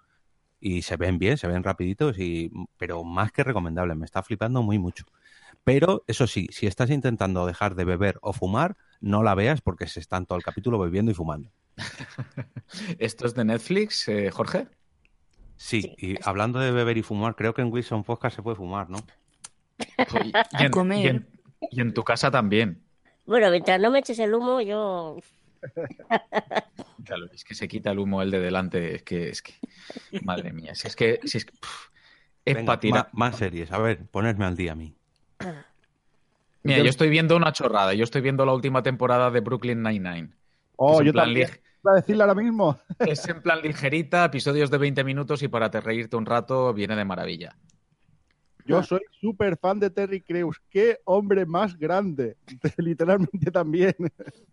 Y 0.60 0.82
se 0.82 0.96
ven 0.96 1.18
bien, 1.18 1.38
se 1.38 1.46
ven 1.46 1.62
rapiditos, 1.64 2.18
y, 2.18 2.52
pero 2.76 3.02
más 3.02 3.32
que 3.32 3.42
recomendable. 3.44 3.94
Me 3.94 4.04
está 4.04 4.22
flipando 4.22 4.62
muy 4.62 4.78
mucho. 4.78 5.04
Pero 5.64 6.04
eso 6.06 6.26
sí, 6.26 6.48
si 6.50 6.66
estás 6.66 6.90
intentando 6.90 7.46
dejar 7.46 7.74
de 7.74 7.84
beber 7.84 8.18
o 8.22 8.32
fumar, 8.32 8.76
no 9.00 9.22
la 9.22 9.34
veas 9.34 9.60
porque 9.62 9.86
se 9.86 10.00
están 10.00 10.26
todo 10.26 10.36
el 10.36 10.44
capítulo 10.44 10.78
bebiendo 10.78 11.10
y 11.12 11.14
fumando. 11.14 11.50
¿Esto 12.98 13.26
es 13.26 13.34
de 13.34 13.44
Netflix, 13.44 14.08
eh, 14.08 14.30
Jorge? 14.30 14.66
Sí, 15.56 15.94
y 15.98 16.16
hablando 16.26 16.58
de 16.58 16.72
beber 16.72 16.96
y 16.98 17.02
fumar, 17.02 17.36
creo 17.36 17.52
que 17.54 17.62
en 17.62 17.72
Wilson 17.72 18.04
Podcast 18.04 18.36
se 18.36 18.42
puede 18.42 18.56
fumar, 18.56 18.88
¿no? 18.88 18.98
Y 20.58 20.64
en, 20.64 20.70
Comer. 20.70 20.98
y 20.98 21.08
en- 21.08 21.28
y 21.70 21.80
en 21.80 21.92
tu 21.94 22.02
casa 22.04 22.30
también. 22.30 22.82
Bueno, 23.26 23.50
mientras 23.50 23.80
no 23.80 23.90
me 23.90 24.00
eches 24.00 24.18
el 24.18 24.34
humo, 24.34 24.60
yo. 24.60 25.18
Claro, 27.04 27.26
es 27.32 27.44
que 27.44 27.54
se 27.54 27.66
quita 27.66 27.90
el 27.90 27.98
humo 27.98 28.22
el 28.22 28.30
de 28.30 28.40
delante. 28.40 28.94
Es 28.94 29.02
que, 29.02 29.30
es 29.30 29.42
que, 29.42 29.54
madre 30.22 30.52
mía, 30.52 30.74
si 30.74 30.86
es 30.86 30.96
que, 30.96 31.20
si 31.24 31.38
es 31.38 31.44
que, 31.46 31.52
es 32.44 32.54
Venga, 32.56 32.78
para 32.78 33.08
más 33.12 33.36
series. 33.36 33.72
A 33.72 33.78
ver, 33.78 34.06
ponerme 34.06 34.44
al 34.44 34.56
día 34.56 34.72
a 34.72 34.74
mí. 34.74 34.94
Mira, 36.62 36.78
yo 36.78 36.90
estoy 36.90 37.08
viendo 37.08 37.36
una 37.36 37.52
chorrada. 37.52 37.94
Yo 37.94 38.04
estoy 38.04 38.20
viendo 38.20 38.44
la 38.44 38.52
última 38.52 38.82
temporada 38.82 39.30
de 39.30 39.40
Brooklyn 39.40 39.82
Nine-Nine. 39.82 40.30
Oh, 40.76 40.94
Es 40.94 41.00
en 41.00 41.06
yo 41.06 41.12
plan 41.12 41.26
también. 41.26 41.48
lig- 41.48 41.60
Iba 41.82 41.92
a 41.92 41.96
decirle 41.96 42.22
ahora 42.22 42.34
mismo. 42.34 42.78
Es 42.98 43.26
en 43.26 43.40
plan 43.40 43.62
ligerita, 43.62 44.26
episodios 44.26 44.70
de 44.70 44.76
20 44.76 45.02
minutos 45.02 45.42
y 45.42 45.48
para 45.48 45.70
te 45.70 45.80
reírte 45.80 46.16
un 46.16 46.26
rato 46.26 46.74
viene 46.74 46.94
de 46.96 47.04
maravilla. 47.06 47.56
Yo 48.70 48.82
soy 48.82 49.00
súper 49.20 49.56
fan 49.56 49.78
de 49.80 49.90
Terry 49.90 50.20
Crews. 50.20 50.60
¡Qué 50.70 50.98
hombre 51.04 51.46
más 51.46 51.76
grande! 51.76 52.36
Literalmente 52.78 53.50
también. 53.50 53.94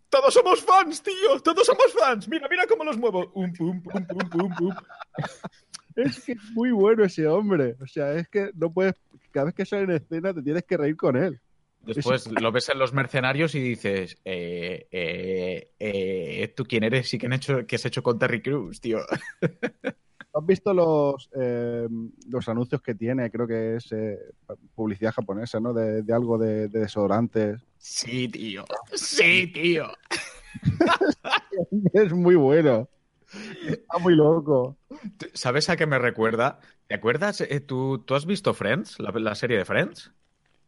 Todos 0.10 0.34
somos 0.34 0.62
fans, 0.62 1.02
tío. 1.02 1.40
Todos 1.44 1.66
somos 1.66 1.94
fans. 1.94 2.28
Mira, 2.28 2.48
mira 2.50 2.66
cómo 2.68 2.84
los 2.84 2.98
muevo. 2.98 3.32
Um, 3.34 3.52
pum, 3.54 3.82
pum, 3.82 4.06
pum, 4.06 4.30
pum, 4.30 4.56
pum. 4.56 4.76
Es 5.96 6.24
que 6.24 6.34
es 6.34 6.52
muy 6.54 6.72
bueno 6.72 7.04
ese 7.04 7.28
hombre. 7.28 7.76
O 7.82 7.88
sea, 7.88 8.14
es 8.14 8.28
que 8.28 8.52
no 8.56 8.72
puedes. 8.72 8.96
Cada 9.32 9.46
vez 9.46 9.56
que 9.56 9.66
sale 9.66 9.84
en 9.84 9.92
escena 9.92 10.34
te 10.34 10.42
tienes 10.42 10.64
que 10.64 10.78
reír 10.78 10.96
con 10.96 11.16
él. 11.16 11.40
Después 11.82 12.30
lo 12.42 12.52
ves 12.52 12.70
en 12.70 12.80
los 12.80 12.94
mercenarios 12.94 13.56
y 13.56 13.62
dices, 13.62 14.18
eh, 14.26 14.88
eh, 14.92 15.72
eh, 15.80 16.54
¿tú 16.56 16.66
quién 16.66 16.84
eres 16.84 17.14
y 17.14 17.18
qué, 17.18 17.28
han 17.28 17.34
hecho, 17.34 17.66
qué 17.66 17.78
has 17.78 17.86
hecho 17.86 18.04
con 18.04 18.20
Terry 18.20 18.42
Crews, 18.42 18.82
tío? 18.82 19.00
¿Has 20.38 20.46
visto 20.46 20.74
los, 20.74 21.30
eh, 21.36 21.88
los 22.30 22.48
anuncios 22.50 22.82
que 22.82 22.96
tiene? 22.96 23.32
Creo 23.32 23.48
que 23.48 23.76
es 23.78 23.92
eh, 23.92 24.18
publicidad 24.76 25.14
japonesa, 25.14 25.60
¿no? 25.60 25.74
De, 25.74 26.04
de 26.04 26.14
algo 26.14 26.38
de, 26.38 26.68
de 26.68 26.80
desodorantes. 26.82 27.62
Sí, 27.78 28.28
tío. 28.28 28.66
Sí, 28.94 29.48
tío. 29.54 29.88
Es 31.94 32.14
muy 32.14 32.36
bueno. 32.36 32.88
Está 33.68 33.98
muy 34.00 34.16
loco. 34.16 34.78
¿Sabes 35.34 35.70
a 35.70 35.76
qué 35.76 35.86
me 35.86 36.00
recuerda? 36.00 36.60
¿Te 36.88 36.96
acuerdas? 36.96 37.42
eh, 37.42 37.60
¿tú, 37.60 38.00
¿Tú 38.06 38.16
has 38.16 38.26
visto 38.26 38.54
Friends? 38.54 39.00
La, 39.00 39.12
la 39.12 39.36
serie 39.36 39.58
de 39.58 39.66
Friends. 39.66 40.12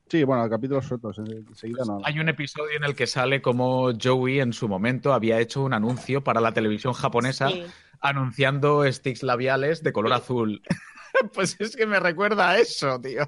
Sí, 0.09 0.23
bueno, 0.23 0.49
capítulos 0.49 0.85
sueltos. 0.85 1.19
Enseguida 1.19 1.83
no. 1.85 2.01
Hay 2.03 2.19
un 2.19 2.27
episodio 2.29 2.75
en 2.75 2.83
el 2.83 2.95
que 2.95 3.05
sale 3.07 3.41
como 3.41 3.91
Joey 4.01 4.39
en 4.39 4.53
su 4.53 4.67
momento 4.67 5.13
había 5.13 5.39
hecho 5.39 5.61
un 5.63 5.73
anuncio 5.73 6.23
para 6.23 6.41
la 6.41 6.51
televisión 6.51 6.93
japonesa 6.93 7.49
Sí. 7.49 7.63
Anunciando 8.01 8.91
sticks 8.91 9.23
labiales 9.23 9.83
de 9.83 9.93
color 9.93 10.13
azul. 10.13 10.61
pues 11.33 11.55
es 11.59 11.75
que 11.75 11.85
me 11.85 11.99
recuerda 11.99 12.51
a 12.51 12.59
eso, 12.59 12.99
tío. 12.99 13.27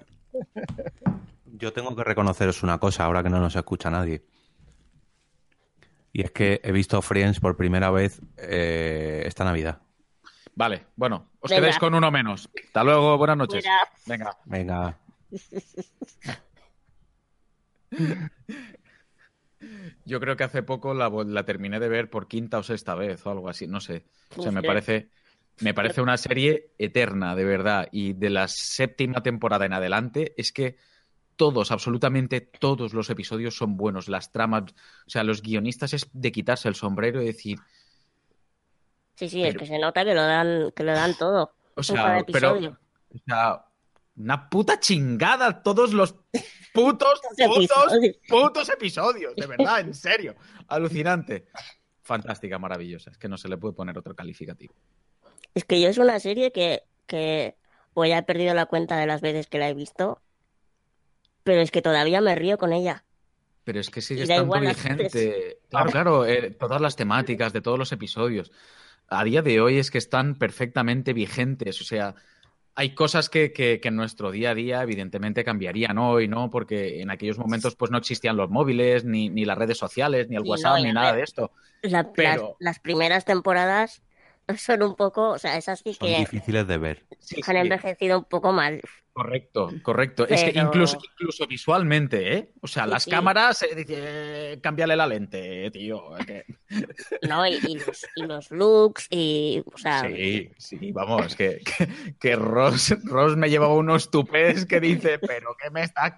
Yo 1.45 1.73
tengo 1.73 1.95
que 1.95 2.03
reconoceros 2.03 2.63
una 2.63 2.79
cosa 2.79 3.05
ahora 3.05 3.23
que 3.23 3.29
no 3.29 3.39
nos 3.39 3.55
escucha 3.55 3.89
nadie. 3.89 4.23
Y 6.13 6.23
es 6.23 6.31
que 6.31 6.59
he 6.63 6.71
visto 6.71 7.01
Friends 7.01 7.39
por 7.39 7.55
primera 7.55 7.91
vez 7.91 8.21
eh, 8.37 9.23
esta 9.25 9.43
Navidad. 9.43 9.81
Vale, 10.55 10.87
bueno, 10.95 11.29
os 11.39 11.49
Venga. 11.49 11.61
quedáis 11.61 11.79
con 11.79 11.93
uno 11.93 12.11
menos. 12.11 12.49
Hasta 12.65 12.83
luego, 12.83 13.17
buenas 13.17 13.37
noches. 13.37 13.63
Mira. 13.63 13.89
Venga. 14.05 14.37
Venga, 14.45 14.99
Yo 20.05 20.19
creo 20.19 20.35
que 20.35 20.43
hace 20.43 20.63
poco 20.63 20.93
la, 20.93 21.09
la 21.09 21.43
terminé 21.45 21.79
de 21.79 21.89
ver 21.89 22.09
por 22.09 22.27
quinta 22.27 22.57
o 22.59 22.63
sexta 22.63 22.95
vez 22.95 23.25
o 23.25 23.31
algo 23.31 23.49
así, 23.49 23.67
no 23.67 23.79
sé. 23.79 24.03
O 24.35 24.41
sea, 24.41 24.51
me 24.51 24.61
parece, 24.63 25.09
me 25.59 25.73
parece 25.73 26.01
una 26.01 26.17
serie 26.17 26.71
eterna, 26.77 27.35
de 27.35 27.45
verdad. 27.45 27.87
Y 27.91 28.13
de 28.13 28.29
la 28.29 28.47
séptima 28.47 29.21
temporada 29.23 29.65
en 29.65 29.73
adelante, 29.73 30.33
es 30.37 30.51
que 30.51 30.77
todos, 31.35 31.71
absolutamente 31.71 32.41
todos 32.41 32.93
los 32.93 33.09
episodios 33.09 33.55
son 33.55 33.77
buenos. 33.77 34.07
Las 34.09 34.31
tramas, 34.31 34.63
o 35.05 35.09
sea, 35.09 35.23
los 35.23 35.41
guionistas 35.41 35.93
es 35.93 36.07
de 36.13 36.31
quitarse 36.31 36.67
el 36.67 36.75
sombrero 36.75 37.21
y 37.21 37.25
decir, 37.25 37.59
Sí, 39.15 39.29
sí, 39.29 39.41
es 39.43 39.49
Pero- 39.49 39.59
que 39.59 39.65
se 39.67 39.77
nota 39.77 40.03
que 40.03 40.13
lo 40.15 40.23
dan, 40.23 40.71
que 40.75 40.83
lo 40.83 40.93
dan 40.93 41.13
todo. 41.15 41.53
o 41.75 41.83
sea, 41.83 42.23
pero, 42.31 42.57
o 42.57 43.17
sea, 43.25 43.65
una 44.15 44.49
puta 44.49 44.79
chingada 44.79 45.61
todos 45.61 45.93
los 45.93 46.15
putos, 46.73 47.21
putos, 47.21 47.37
episodios. 47.37 48.15
putos 48.27 48.69
episodios, 48.69 49.35
de 49.35 49.47
verdad, 49.47 49.79
en 49.79 49.93
serio. 49.93 50.35
Alucinante. 50.67 51.47
Fantástica, 52.01 52.57
maravillosa. 52.59 53.11
Es 53.11 53.17
que 53.17 53.29
no 53.29 53.37
se 53.37 53.47
le 53.47 53.57
puede 53.57 53.73
poner 53.73 53.97
otro 53.97 54.15
calificativo. 54.15 54.73
Es 55.53 55.65
que 55.65 55.79
yo 55.81 55.89
es 55.89 55.97
una 55.97 56.19
serie 56.19 56.51
que, 56.51 56.83
que 57.07 57.55
pues 57.93 58.09
ya 58.09 58.19
he 58.19 58.23
perdido 58.23 58.53
la 58.53 58.65
cuenta 58.65 58.97
de 58.97 59.07
las 59.07 59.21
veces 59.21 59.47
que 59.47 59.59
la 59.59 59.69
he 59.69 59.73
visto, 59.73 60.21
pero 61.43 61.61
es 61.61 61.71
que 61.71 61.81
todavía 61.81 62.21
me 62.21 62.35
río 62.35 62.57
con 62.57 62.73
ella. 62.73 63.03
Pero 63.63 63.79
es 63.79 63.89
que 63.89 64.01
sigue 64.01 64.23
estando 64.23 64.59
vigente. 64.59 65.59
Claro, 65.69 65.91
claro, 65.91 66.25
eh, 66.25 66.51
todas 66.51 66.81
las 66.81 66.95
temáticas 66.95 67.53
de 67.53 67.61
todos 67.61 67.77
los 67.77 67.91
episodios. 67.91 68.51
A 69.07 69.23
día 69.23 69.41
de 69.41 69.61
hoy 69.61 69.77
es 69.77 69.91
que 69.91 69.97
están 69.97 70.35
perfectamente 70.35 71.13
vigentes. 71.13 71.79
O 71.81 71.83
sea, 71.83 72.15
hay 72.75 72.93
cosas 72.95 73.29
que, 73.29 73.51
que- 73.53 73.79
que 73.81 73.87
en 73.89 73.95
nuestro 73.95 74.31
día 74.31 74.51
a 74.51 74.55
día 74.55 74.81
evidentemente 74.83 75.43
cambiarían 75.43 75.97
hoy, 75.97 76.27
¿no? 76.27 76.49
Porque 76.49 77.01
en 77.01 77.09
aquellos 77.11 77.37
momentos 77.37 77.75
pues 77.75 77.91
no 77.91 77.97
existían 77.97 78.37
los 78.37 78.49
móviles, 78.49 79.05
ni, 79.05 79.29
ni 79.29 79.45
las 79.45 79.57
redes 79.57 79.77
sociales, 79.77 80.29
ni 80.29 80.35
el 80.35 80.43
WhatsApp, 80.43 80.77
no, 80.77 80.83
ni 80.83 80.91
nada 80.93 81.11
ver, 81.11 81.17
de 81.17 81.23
esto. 81.23 81.51
La- 81.81 82.11
Pero- 82.13 82.57
las, 82.59 82.75
las 82.77 82.79
primeras 82.79 83.25
temporadas 83.25 84.03
son 84.57 84.83
un 84.83 84.95
poco, 84.95 85.29
o 85.31 85.37
sea, 85.39 85.57
esas 85.57 85.79
sí 85.79 85.93
son 85.93 86.07
que 86.07 86.15
difíciles 86.15 86.67
de 86.67 86.77
ver. 86.77 87.05
Sí, 87.19 87.41
han 87.47 87.55
sí, 87.55 87.57
envejecido 87.57 88.19
un 88.19 88.25
poco 88.25 88.51
mal. 88.51 88.81
Correcto, 89.13 89.69
correcto. 89.81 90.27
Es 90.27 90.43
que 90.43 90.57
incluso, 90.59 90.97
incluso 91.11 91.47
visualmente, 91.47 92.37
¿eh? 92.37 92.51
O 92.61 92.67
sea, 92.67 92.85
Sí, 92.85 92.89
las 92.89 93.03
sí. 93.03 93.11
cámaras, 93.11 93.61
eh, 93.63 93.75
dice, 93.75 93.95
eh, 94.53 94.61
cámbiale 94.61 94.95
la 94.95 95.07
lente, 95.07 95.69
tío. 95.71 96.17
eh, 96.17 96.25
que- 96.25 96.45
¿no? 97.29 97.45
Y, 97.45 97.59
y 97.67 97.79
los, 97.79 98.05
y 98.15 98.23
los 98.23 98.51
looks, 98.51 99.07
y, 99.09 99.63
o 99.71 99.77
sea, 99.77 100.09
Sí, 100.09 100.49
sí, 100.57 100.91
vamos, 100.91 101.35
que, 101.35 101.59
que, 101.59 101.87
que 102.19 102.35
Ross, 102.35 102.95
Ross 103.03 103.35
me 103.37 103.49
llevaba 103.49 103.73
unos 103.75 104.09
tupés 104.11 104.65
que 104.65 104.79
dice, 104.79 105.19
pero 105.19 105.55
¿qué 105.61 105.69
me 105.69 105.83
estás 105.83 106.13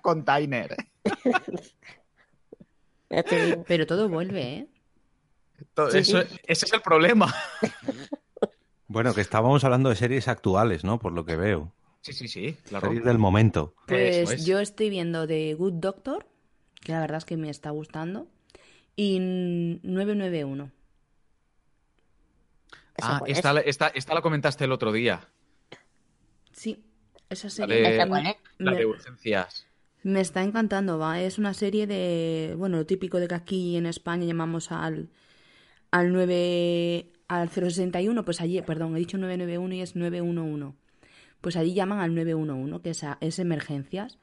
digo. 3.37 3.63
Pero 3.67 3.85
todo 3.85 4.09
vuelve, 4.09 4.41
¿eh? 4.41 4.67
Todo 5.73 5.91
Sí, 5.91 5.99
eso- 5.99 6.21
sí. 6.23 6.37
Ese 6.47 6.65
es 6.65 6.73
el 6.73 6.81
problema. 6.81 7.33
Bueno, 8.87 9.13
que 9.15 9.21
estábamos 9.21 9.63
hablando 9.63 9.89
de 9.89 9.95
series 9.95 10.27
actuales, 10.27 10.83
¿no? 10.83 10.99
Por 10.99 11.13
lo 11.13 11.25
que 11.25 11.35
veo. 11.35 11.71
Sí, 12.03 12.11
sí, 12.13 12.27
sí, 12.27 12.57
claro. 12.67 12.87
Series 12.87 13.05
del 13.05 13.17
momento. 13.17 13.75
Pues 13.87 14.29
es. 14.31 14.45
yo 14.45 14.59
estoy 14.59 14.89
viendo 14.89 15.25
The 15.25 15.53
Good 15.53 15.75
Doctor, 15.75 16.27
que 16.81 16.91
la 16.91 16.99
verdad 16.99 17.17
es 17.19 17.25
que 17.25 17.37
me 17.37 17.49
está 17.49 17.69
gustando, 17.69 18.27
y 18.95 19.19
991. 19.19 20.69
¿Esa 22.97 23.17
Ah, 23.17 23.21
es? 23.25 23.37
esta, 23.37 23.59
esta, 23.61 23.87
esta 23.87 24.13
la 24.13 24.21
comentaste 24.21 24.65
el 24.65 24.71
otro 24.73 24.91
día. 24.91 25.27
Sí, 26.51 26.83
esa 27.29 27.47
La 27.47 27.51
serie 27.51 27.81
de, 27.81 27.95
¿Esa 27.95 28.07
cuál 28.07 28.27
es? 28.27 28.35
la 28.59 28.71
me, 28.71 28.77
de 28.77 28.85
urgencias. 28.85 29.65
me 30.03 30.19
está 30.21 30.43
encantando, 30.43 30.99
va. 30.99 31.21
Es 31.21 31.37
una 31.37 31.53
serie 31.53 31.87
de, 31.87 32.53
bueno, 32.57 32.77
lo 32.77 32.85
típico 32.85 33.19
de 33.19 33.27
que 33.29 33.35
aquí 33.35 33.77
en 33.77 33.85
España 33.85 34.25
llamamos 34.25 34.71
al, 34.71 35.09
al 35.89 36.11
9, 36.11 37.11
al 37.29 37.49
061, 37.49 38.25
pues 38.25 38.41
allí, 38.41 38.61
perdón, 38.61 38.95
he 38.95 38.99
dicho 38.99 39.17
991 39.17 39.73
y 39.75 39.81
es 39.81 39.95
911. 39.95 40.77
Pues 41.43 41.55
allí 41.57 41.73
llaman 41.75 41.99
al 41.99 42.15
911, 42.15 42.81
que 42.83 42.91
es, 42.91 43.03
a- 43.03 43.19
es 43.21 43.37
emergencias. 43.39 44.17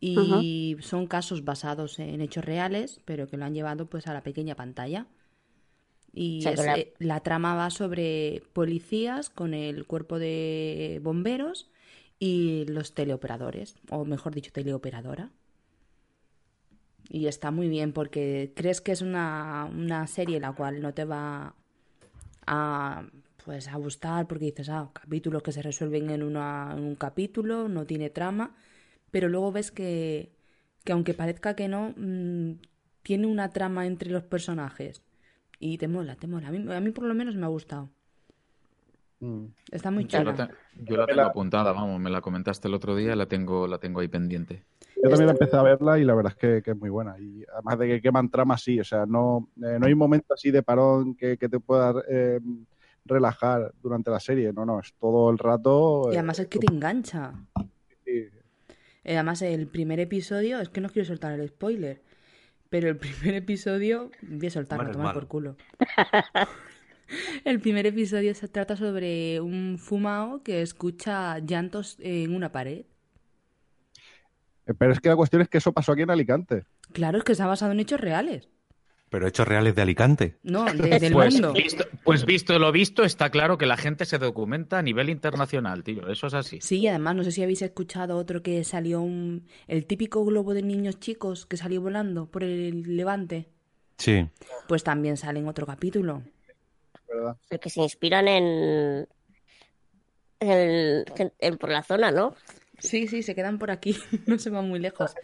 Y 0.00 0.76
son 0.80 1.06
casos 1.08 1.44
basados 1.44 1.98
en 2.00 2.20
hechos 2.22 2.44
reales, 2.44 3.00
pero 3.06 3.28
que 3.28 3.36
lo 3.38 3.44
han 3.46 3.54
llevado 3.54 3.86
pues 3.86 4.06
a 4.08 4.14
la 4.14 4.22
pequeña 4.22 4.56
pantalla. 4.56 5.08
Y 6.12 6.38
O 6.40 6.42
sea, 6.42 6.52
que 6.52 6.60
es, 6.60 6.66
la- 6.66 6.78
eh, 6.78 6.94
la 6.98 7.20
trama 7.20 7.54
va 7.54 7.70
sobre 7.70 8.42
policías 8.52 9.30
con 9.30 9.54
el 9.54 9.86
cuerpo 9.86 10.18
de 10.18 11.00
bomberos 11.02 11.70
y 12.18 12.64
los 12.68 12.94
teleoperadores, 12.94 13.76
o 13.90 14.04
mejor 14.04 14.34
dicho, 14.34 14.52
teleoperadora. 14.52 15.30
Y 17.10 17.26
está 17.26 17.50
muy 17.50 17.68
bien 17.68 17.92
porque 17.92 18.52
crees 18.54 18.80
que 18.80 18.92
es 18.92 19.00
una, 19.02 19.64
una 19.72 20.06
serie 20.06 20.40
la 20.40 20.52
cual 20.52 20.82
no 20.82 20.92
te 20.92 21.04
va 21.04 21.54
a, 22.46 23.04
pues, 23.48 23.66
a 23.68 23.76
gustar 23.86 24.26
porque 24.28 24.44
dices, 24.50 24.68
ah, 24.68 24.90
capítulos 24.92 25.42
que 25.42 25.52
se 25.56 25.62
resuelven 25.62 26.10
en, 26.10 26.22
una, 26.22 26.74
en 26.76 26.80
un 26.84 26.96
capítulo, 26.96 27.54
no 27.76 27.86
tiene 27.86 28.10
trama, 28.10 28.54
pero 29.10 29.26
luego 29.30 29.52
ves 29.52 29.70
que, 29.70 30.30
que 30.84 30.92
aunque 30.92 31.14
parezca 31.14 31.56
que 31.56 31.66
no, 31.66 31.94
mm, 31.96 32.52
tiene 33.02 33.26
una 33.26 33.48
trama 33.56 33.86
entre 33.86 34.10
los 34.10 34.24
personajes. 34.24 35.02
Y 35.58 35.78
te 35.78 35.88
mola, 35.88 36.14
te 36.16 36.26
mola. 36.26 36.48
A 36.48 36.52
mí, 36.52 36.60
a 36.72 36.80
mí 36.80 36.90
por 36.90 37.04
lo 37.04 37.14
menos 37.14 37.36
me 37.36 37.46
ha 37.46 37.48
gustado. 37.58 37.88
Mm. 39.20 39.46
Está 39.72 39.90
muy 39.90 40.06
Yo 40.06 40.22
la, 40.22 40.32
chula. 40.32 40.48
te- 40.48 40.84
yo 40.84 40.96
la 40.96 41.06
tengo 41.06 41.22
apuntada, 41.22 41.72
vamos, 41.72 41.98
me 42.00 42.10
la 42.10 42.20
comentaste 42.20 42.68
el 42.68 42.74
otro 42.74 42.94
día, 42.94 43.16
la 43.16 43.26
tengo, 43.26 43.66
la 43.66 43.78
tengo 43.78 44.00
ahí 44.00 44.08
pendiente. 44.08 44.62
Yo 45.02 45.08
también 45.10 45.30
empecé 45.30 45.56
a 45.56 45.62
verla 45.62 45.98
y 45.98 46.04
la 46.04 46.14
verdad 46.14 46.32
es 46.32 46.38
que, 46.38 46.62
que 46.62 46.72
es 46.72 46.76
muy 46.76 46.90
buena. 46.90 47.18
Y 47.18 47.44
además 47.52 47.78
de 47.78 47.88
que 47.88 48.00
queman 48.02 48.30
trama, 48.30 48.58
sí. 48.58 48.78
O 48.78 48.84
sea, 48.84 49.06
no, 49.06 49.48
eh, 49.56 49.78
no 49.80 49.86
hay 49.86 49.94
momento 49.94 50.34
así 50.34 50.50
de 50.50 50.62
parón 50.62 51.14
que, 51.14 51.36
que 51.38 51.48
te 51.48 51.60
pueda 51.60 51.94
eh, 52.08 52.40
relajar 53.08 53.72
durante 53.82 54.10
la 54.10 54.20
serie. 54.20 54.52
No, 54.52 54.64
no, 54.66 54.80
es 54.80 54.92
todo 55.00 55.30
el 55.30 55.38
rato. 55.38 56.08
Y 56.10 56.14
eh, 56.14 56.18
además 56.18 56.38
es 56.38 56.46
que 56.48 56.58
te 56.58 56.72
engancha. 56.72 57.34
sí. 58.04 58.28
Eh, 59.04 59.14
Además, 59.14 59.40
el 59.42 59.66
primer 59.68 60.00
episodio, 60.00 60.60
es 60.60 60.68
que 60.68 60.80
no 60.82 60.90
quiero 60.90 61.06
soltar 61.06 61.32
el 61.38 61.48
spoiler, 61.48 62.02
pero 62.68 62.88
el 62.88 62.96
primer 62.98 63.34
episodio, 63.36 64.10
voy 64.22 64.46
a 64.46 64.50
soltarlo, 64.50 64.84
Bueno, 64.84 64.98
tomar 64.98 65.14
por 65.14 65.26
culo. 65.28 65.56
El 67.44 67.58
primer 67.60 67.86
episodio 67.86 68.34
se 68.34 68.48
trata 68.48 68.76
sobre 68.76 69.40
un 69.40 69.78
fumao 69.78 70.42
que 70.42 70.60
escucha 70.60 71.38
llantos 71.38 71.96
en 72.00 72.34
una 72.34 72.52
pared. 72.52 72.84
Eh, 74.66 74.74
Pero 74.78 74.92
es 74.92 75.00
que 75.00 75.08
la 75.08 75.16
cuestión 75.16 75.40
es 75.40 75.48
que 75.48 75.56
eso 75.56 75.72
pasó 75.72 75.92
aquí 75.92 76.02
en 76.02 76.10
Alicante. 76.10 76.66
Claro, 76.92 77.16
es 77.16 77.24
que 77.24 77.34
se 77.34 77.42
ha 77.42 77.46
basado 77.46 77.72
en 77.72 77.80
hechos 77.80 77.98
reales. 78.00 78.50
Pero 79.10 79.26
hechos 79.26 79.48
reales 79.48 79.74
de 79.74 79.82
Alicante. 79.82 80.36
No, 80.42 80.64
de- 80.66 80.98
del 80.98 81.12
Pues 81.14 81.32
mundo. 81.34 81.52
visto, 81.54 81.84
pues 82.04 82.26
visto 82.26 82.58
lo 82.58 82.70
visto, 82.72 83.04
está 83.04 83.30
claro 83.30 83.56
que 83.56 83.64
la 83.64 83.76
gente 83.78 84.04
se 84.04 84.18
documenta 84.18 84.78
a 84.78 84.82
nivel 84.82 85.08
internacional, 85.08 85.82
tío. 85.82 86.08
Eso 86.08 86.26
es 86.26 86.34
así. 86.34 86.58
Sí, 86.60 86.80
y 86.80 86.88
además, 86.88 87.14
no 87.16 87.24
sé 87.24 87.32
si 87.32 87.42
habéis 87.42 87.62
escuchado 87.62 88.16
otro 88.18 88.42
que 88.42 88.62
salió 88.64 89.00
un... 89.00 89.46
el 89.66 89.86
típico 89.86 90.24
globo 90.24 90.52
de 90.52 90.62
niños 90.62 91.00
chicos 91.00 91.46
que 91.46 91.56
salió 91.56 91.80
volando 91.80 92.26
por 92.26 92.44
el 92.44 92.96
levante. 92.96 93.48
Sí. 93.96 94.28
Pues 94.68 94.84
también 94.84 95.16
sale 95.16 95.40
en 95.40 95.48
otro 95.48 95.66
capítulo. 95.66 96.22
sea, 97.48 97.58
que 97.58 97.70
se 97.70 97.80
inspiran 97.80 98.28
en, 98.28 99.08
en, 100.40 101.04
en- 101.38 101.56
por 101.56 101.70
la 101.70 101.82
zona, 101.82 102.10
¿no? 102.10 102.34
Sí, 102.78 103.08
sí, 103.08 103.22
se 103.22 103.34
quedan 103.34 103.58
por 103.58 103.70
aquí, 103.70 103.96
no 104.26 104.38
se 104.38 104.50
van 104.50 104.68
muy 104.68 104.78
lejos. 104.78 105.14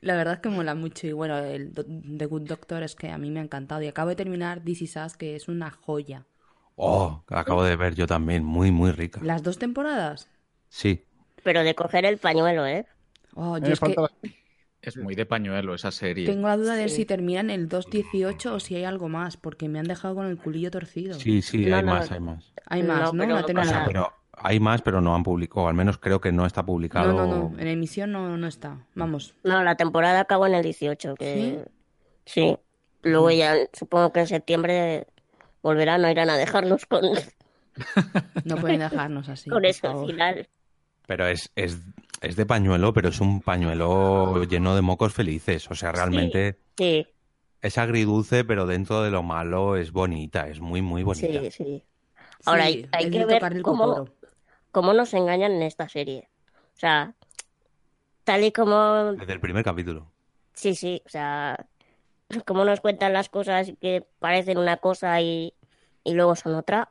La 0.00 0.16
verdad 0.16 0.34
es 0.34 0.40
que 0.40 0.48
mola 0.48 0.74
mucho 0.74 1.06
y 1.06 1.12
bueno, 1.12 1.38
el 1.38 1.72
Do- 1.72 1.84
The 1.84 2.26
Good 2.26 2.42
Doctor 2.42 2.82
es 2.82 2.94
que 2.94 3.10
a 3.10 3.18
mí 3.18 3.30
me 3.30 3.40
ha 3.40 3.42
encantado 3.44 3.82
y 3.82 3.88
acabo 3.88 4.08
de 4.10 4.16
terminar 4.16 4.60
This 4.64 4.82
Is 4.82 4.96
Us, 4.96 5.16
que 5.16 5.36
es 5.36 5.48
una 5.48 5.70
joya. 5.70 6.26
Oh, 6.76 7.24
acabo 7.28 7.64
de 7.64 7.76
ver 7.76 7.94
yo 7.94 8.06
también. 8.06 8.44
Muy, 8.44 8.70
muy 8.70 8.92
rica. 8.92 9.20
¿Las 9.22 9.42
dos 9.42 9.58
temporadas? 9.58 10.28
Sí. 10.68 11.04
Pero 11.42 11.62
de 11.62 11.74
coger 11.74 12.04
el 12.04 12.18
pañuelo, 12.18 12.66
¿eh? 12.66 12.86
Oh, 13.34 13.58
yo 13.58 13.72
es 13.72 13.80
que 13.80 13.88
la- 13.88 14.10
Es 14.80 14.96
muy 14.96 15.14
de 15.14 15.26
pañuelo 15.26 15.74
esa 15.74 15.90
serie. 15.90 16.26
tengo 16.26 16.46
la 16.48 16.56
duda 16.56 16.74
de 16.76 16.88
si 16.88 17.04
terminan 17.04 17.50
el 17.50 17.68
2.18 17.68 18.54
o 18.54 18.60
si 18.60 18.76
hay 18.76 18.84
algo 18.84 19.08
más, 19.08 19.36
porque 19.36 19.68
me 19.68 19.78
han 19.78 19.86
dejado 19.88 20.14
con 20.14 20.26
el 20.26 20.38
culillo 20.38 20.70
torcido. 20.70 21.18
Sí, 21.18 21.42
sí, 21.42 21.66
No, 21.66 21.76
hay 21.76 21.82
no. 21.82 21.92
más, 21.92 22.10
hay 22.12 22.20
más. 22.20 22.52
Hay 22.66 22.82
más, 22.82 23.12
No, 23.12 23.12
¿no? 23.12 23.18
pero 23.24 23.40
no 23.40 23.46
pasa 23.54 23.84
pero 23.86 24.12
hay 24.42 24.60
más, 24.60 24.82
pero 24.82 25.00
no 25.00 25.14
han 25.14 25.22
publicado. 25.22 25.68
Al 25.68 25.74
menos 25.74 25.98
creo 25.98 26.20
que 26.20 26.32
no 26.32 26.46
está 26.46 26.64
publicado. 26.64 27.12
No, 27.12 27.26
no, 27.26 27.50
no, 27.50 27.58
en 27.58 27.66
emisión 27.66 28.12
no, 28.12 28.36
no 28.36 28.46
está. 28.46 28.78
Vamos. 28.94 29.34
No, 29.44 29.62
la 29.62 29.76
temporada 29.76 30.20
acabó 30.20 30.46
en 30.46 30.54
el 30.54 30.62
18, 30.62 31.14
que 31.14 31.64
sí. 32.24 32.56
Luego 33.02 33.30
ya 33.30 33.54
supongo 33.72 34.12
que 34.12 34.20
en 34.20 34.26
septiembre 34.26 35.06
volverán 35.62 36.04
o 36.04 36.10
irán 36.10 36.30
a 36.30 36.36
dejarnos 36.36 36.84
con, 36.86 37.02
No 38.44 38.56
pueden 38.56 38.80
dejarnos 38.80 39.28
así. 39.28 39.48
con 39.50 39.58
por 39.58 39.66
ese 39.66 39.80
favor. 39.80 40.06
final. 40.06 40.48
Pero 41.06 41.26
es, 41.26 41.50
es, 41.54 41.78
es 42.20 42.36
de 42.36 42.44
pañuelo, 42.46 42.92
pero 42.92 43.08
es 43.08 43.20
un 43.20 43.40
pañuelo 43.40 44.42
lleno 44.44 44.74
de 44.74 44.82
mocos 44.82 45.14
felices. 45.14 45.70
O 45.70 45.74
sea, 45.74 45.92
realmente 45.92 46.58
Sí, 46.76 47.06
es 47.62 47.78
agridulce, 47.78 48.44
pero 48.44 48.66
dentro 48.66 49.02
de 49.02 49.10
lo 49.10 49.22
malo 49.22 49.76
es 49.76 49.92
bonita. 49.92 50.48
Es 50.48 50.60
muy, 50.60 50.82
muy 50.82 51.02
bonita. 51.02 51.40
sí, 51.40 51.50
sí. 51.50 51.84
Ahora 52.44 52.66
Sí, 52.66 52.86
hay, 52.92 53.04
hay 53.04 53.10
que 53.10 53.24
ver 53.24 53.38
tocar 53.38 53.52
el 53.54 53.62
cómo. 53.62 54.08
Cómo 54.72 54.92
nos 54.92 55.14
engañan 55.14 55.52
en 55.52 55.62
esta 55.62 55.88
serie. 55.88 56.28
O 56.74 56.78
sea, 56.78 57.14
tal 58.24 58.44
y 58.44 58.52
como 58.52 59.12
Desde 59.14 59.32
el 59.32 59.40
primer 59.40 59.64
capítulo. 59.64 60.10
Sí, 60.54 60.74
sí, 60.74 61.02
o 61.06 61.08
sea, 61.08 61.66
cómo 62.46 62.64
nos 62.64 62.80
cuentan 62.80 63.12
las 63.12 63.28
cosas 63.28 63.72
que 63.80 64.06
parecen 64.18 64.58
una 64.58 64.76
cosa 64.78 65.20
y, 65.20 65.54
y 66.04 66.14
luego 66.14 66.34
son 66.36 66.54
otra. 66.54 66.90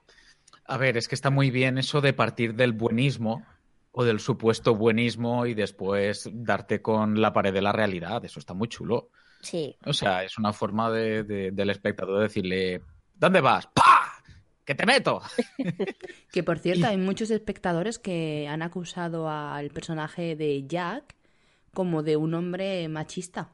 A 0.65 0.77
ver, 0.77 0.97
es 0.97 1.07
que 1.07 1.15
está 1.15 1.29
muy 1.29 1.51
bien 1.51 1.77
eso 1.77 2.01
de 2.01 2.13
partir 2.13 2.55
del 2.55 2.73
buenismo 2.73 3.45
o 3.91 4.03
del 4.03 4.19
supuesto 4.19 4.75
buenismo 4.75 5.45
y 5.45 5.53
después 5.53 6.29
darte 6.31 6.81
con 6.81 7.19
la 7.21 7.33
pared 7.33 7.53
de 7.53 7.61
la 7.61 7.71
realidad. 7.71 8.23
Eso 8.25 8.39
está 8.39 8.53
muy 8.53 8.67
chulo. 8.67 9.09
Sí, 9.41 9.77
O 9.85 9.93
sea, 9.93 10.23
es 10.23 10.37
una 10.37 10.51
forma 10.53 10.89
de, 10.91 11.23
de- 11.23 11.51
del 11.51 11.69
espectador 11.69 12.21
decirle, 12.21 12.81
¿dónde 13.13 13.39
vas? 13.41 13.67
¡Pah! 13.67 13.96
¡Que 14.67 14.75
te 14.75 14.85
meto! 14.85 15.21
Que 16.31 16.43
por 16.43 16.59
cierto, 16.59 16.87
hay 16.87 16.97
muchos 16.97 17.31
espectadores 17.31 17.99
que 17.99 18.47
han 18.49 18.61
acusado 18.61 19.29
al 19.29 19.71
personaje 19.71 20.35
de 20.35 20.65
Jack 20.67 21.15
como 21.73 22.03
de 22.03 22.17
un 22.17 22.33
hombre 22.33 22.87
machista. 22.89 23.51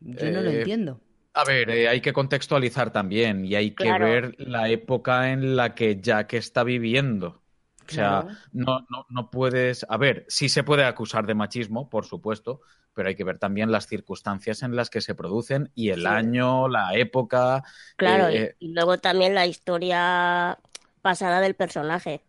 Yo 0.00 0.30
no 0.30 0.42
lo 0.42 0.50
Eh, 0.50 0.58
entiendo. 0.58 1.00
A 1.34 1.44
ver, 1.44 1.70
eh, 1.70 1.88
hay 1.88 2.00
que 2.00 2.12
contextualizar 2.12 2.92
también 2.92 3.44
y 3.46 3.54
hay 3.54 3.76
que 3.76 3.84
Claro. 3.84 4.04
ver 4.06 4.34
la 4.38 4.68
época 4.68 5.30
en 5.32 5.56
la 5.56 5.74
que 5.74 6.00
Jack 6.00 6.34
está 6.34 6.64
viviendo. 6.64 7.42
O 7.86 7.92
sea, 7.92 8.26
Claro. 8.26 8.38
no, 8.52 8.80
no, 8.90 9.06
no 9.10 9.30
puedes. 9.30 9.86
A 9.88 9.96
ver, 9.96 10.24
sí 10.28 10.48
se 10.48 10.64
puede 10.64 10.84
acusar 10.84 11.26
de 11.26 11.34
machismo, 11.34 11.88
por 11.90 12.04
supuesto, 12.06 12.62
pero 12.94 13.08
hay 13.08 13.14
que 13.16 13.24
ver 13.24 13.38
también 13.38 13.70
las 13.72 13.86
circunstancias 13.86 14.62
en 14.62 14.76
las 14.76 14.90
que 14.90 15.00
se 15.00 15.14
producen 15.14 15.70
y 15.74 15.90
el 15.90 16.00
Sí. 16.02 16.06
año, 16.06 16.68
la 16.68 16.94
época. 16.96 17.62
claro, 17.96 18.30
y- 18.30 18.36
eh, 18.36 18.56
y, 18.58 18.72
luego 18.72 18.98
también 18.98 19.34
la 19.34 19.46
historia 19.46 20.58
pasada 21.02 21.40
del 21.40 21.54
personaje, 21.54 22.22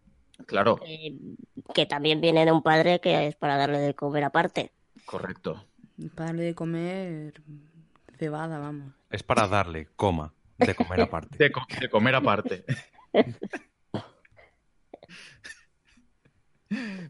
claro, 0.46 0.80
eh, 0.86 1.18
que 1.74 1.86
también 1.86 2.22
viene 2.22 2.46
de 2.46 2.52
un 2.52 2.64
padre 2.64 3.00
que 3.02 3.28
es 3.28 3.36
para 3.36 3.58
darle 3.58 3.80
de 3.80 3.94
comer 3.96 4.24
aparte. 4.24 4.72
correcto. 5.06 5.66
Para 6.16 6.28
darle 6.28 6.44
de 6.44 6.56
comer 6.56 7.42
cebada, 8.18 8.60
vamos. 8.60 8.94
Es 9.10 9.24
para 9.24 9.48
darle, 9.48 9.88
coma, 9.96 10.34
de 10.58 10.74
comer 10.76 11.02
aparte. 11.02 11.38
De, 11.38 11.52
co- 11.52 11.66
de 11.80 11.90
comer 11.90 12.16
aparte. 12.16 12.64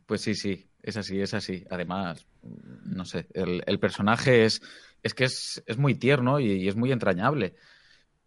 Pues 0.08 0.22
sí, 0.22 0.34
sí, 0.36 0.71
es 0.84 0.98
así, 0.98 1.22
es 1.22 1.34
así. 1.34 1.66
Además, 1.70 2.26
no 2.84 3.06
sé, 3.06 3.28
el, 3.34 3.64
el 3.66 3.80
personaje 3.80 4.46
es, 4.46 4.62
es 5.04 5.14
que 5.14 5.26
es, 5.26 5.64
es 5.66 5.78
muy 5.78 5.96
tierno 5.96 6.40
y, 6.40 6.52
y 6.54 6.68
es 6.68 6.76
muy 6.76 6.92
entrañable. 6.92 7.56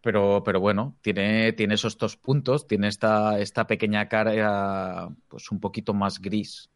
Pero, 0.03 0.43
pero 0.45 0.61
bueno, 0.61 0.99
tiene, 1.01 1.53
tiene 1.55 1.75
esos 1.75 1.97
dos 1.97 2.17
puntos, 2.17 2.67
tiene 2.67 2.89
esta, 2.89 3.39
esta 3.41 3.67
pequeña 3.67 4.09
cara 4.09 5.09
pues 5.29 5.51
un 5.51 5.61
poquito 5.61 5.95
más 5.95 6.21
gris 6.21 6.71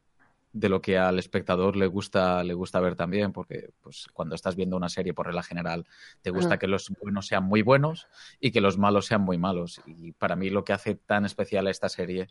de 0.60 0.68
lo 0.68 0.80
que 0.80 0.98
al 0.98 1.18
espectador 1.18 1.76
le 1.76 1.86
gusta, 1.86 2.42
le 2.44 2.54
gusta 2.54 2.80
ver 2.80 2.94
también, 2.96 3.32
porque 3.32 3.70
pues 3.80 4.06
cuando 4.12 4.34
estás 4.34 4.56
viendo 4.56 4.76
una 4.76 4.88
serie 4.88 5.14
por 5.14 5.26
regla 5.26 5.42
general 5.42 5.86
te 6.22 6.30
gusta 6.30 6.54
Ah. 6.54 6.58
que 6.58 6.66
los 6.66 6.90
buenos 7.00 7.26
sean 7.26 7.44
muy 7.44 7.62
buenos 7.62 8.06
y 8.40 8.50
que 8.50 8.60
los 8.60 8.78
malos 8.78 9.06
sean 9.06 9.22
muy 9.22 9.38
malos. 9.38 9.80
Y 9.86 10.12
para 10.12 10.36
mí 10.36 10.50
lo 10.50 10.64
que 10.64 10.72
hace 10.72 10.94
tan 10.94 11.24
especial 11.24 11.66
a 11.66 11.70
esta 11.70 11.88
serie 11.88 12.28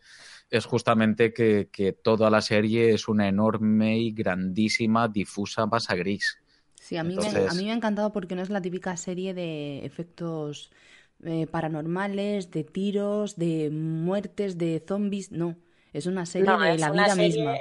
es 0.50 0.66
justamente 0.66 1.34
que, 1.34 1.70
que 1.72 1.94
toda 1.94 2.30
la 2.30 2.42
serie 2.42 2.94
es 2.94 3.08
una 3.08 3.28
enorme 3.28 3.98
y 4.00 4.12
grandísima, 4.12 5.08
difusa 5.08 5.66
masa 5.66 5.96
gris. 5.96 6.38
Sí, 6.80 6.96
a 6.98 7.04
mí, 7.04 7.16
me, 7.18 7.28
a 7.48 7.54
mí 7.54 7.66
me 7.66 7.72
ha 7.72 7.76
encantado 7.76 8.14
porque 8.14 8.36
no 8.36 8.42
es 8.42 8.50
la 8.50 8.62
típica 8.62 8.96
serie 8.98 9.34
de 9.34 9.86
efectos 9.86 10.72
eh, 11.24 11.48
paranormales, 11.48 12.52
de 12.52 12.64
tiros, 12.64 13.36
de 13.36 13.70
muertes, 13.72 14.58
de 14.58 14.84
zombies. 14.88 15.32
No. 15.32 15.58
Es 15.94 16.06
una 16.06 16.26
serie 16.26 16.48
No, 16.48 16.60
de 16.60 16.76
es 16.76 16.82
la 16.82 16.92
una 16.92 17.04
vida 17.04 17.16
serie 17.16 17.28
misma. 17.28 17.56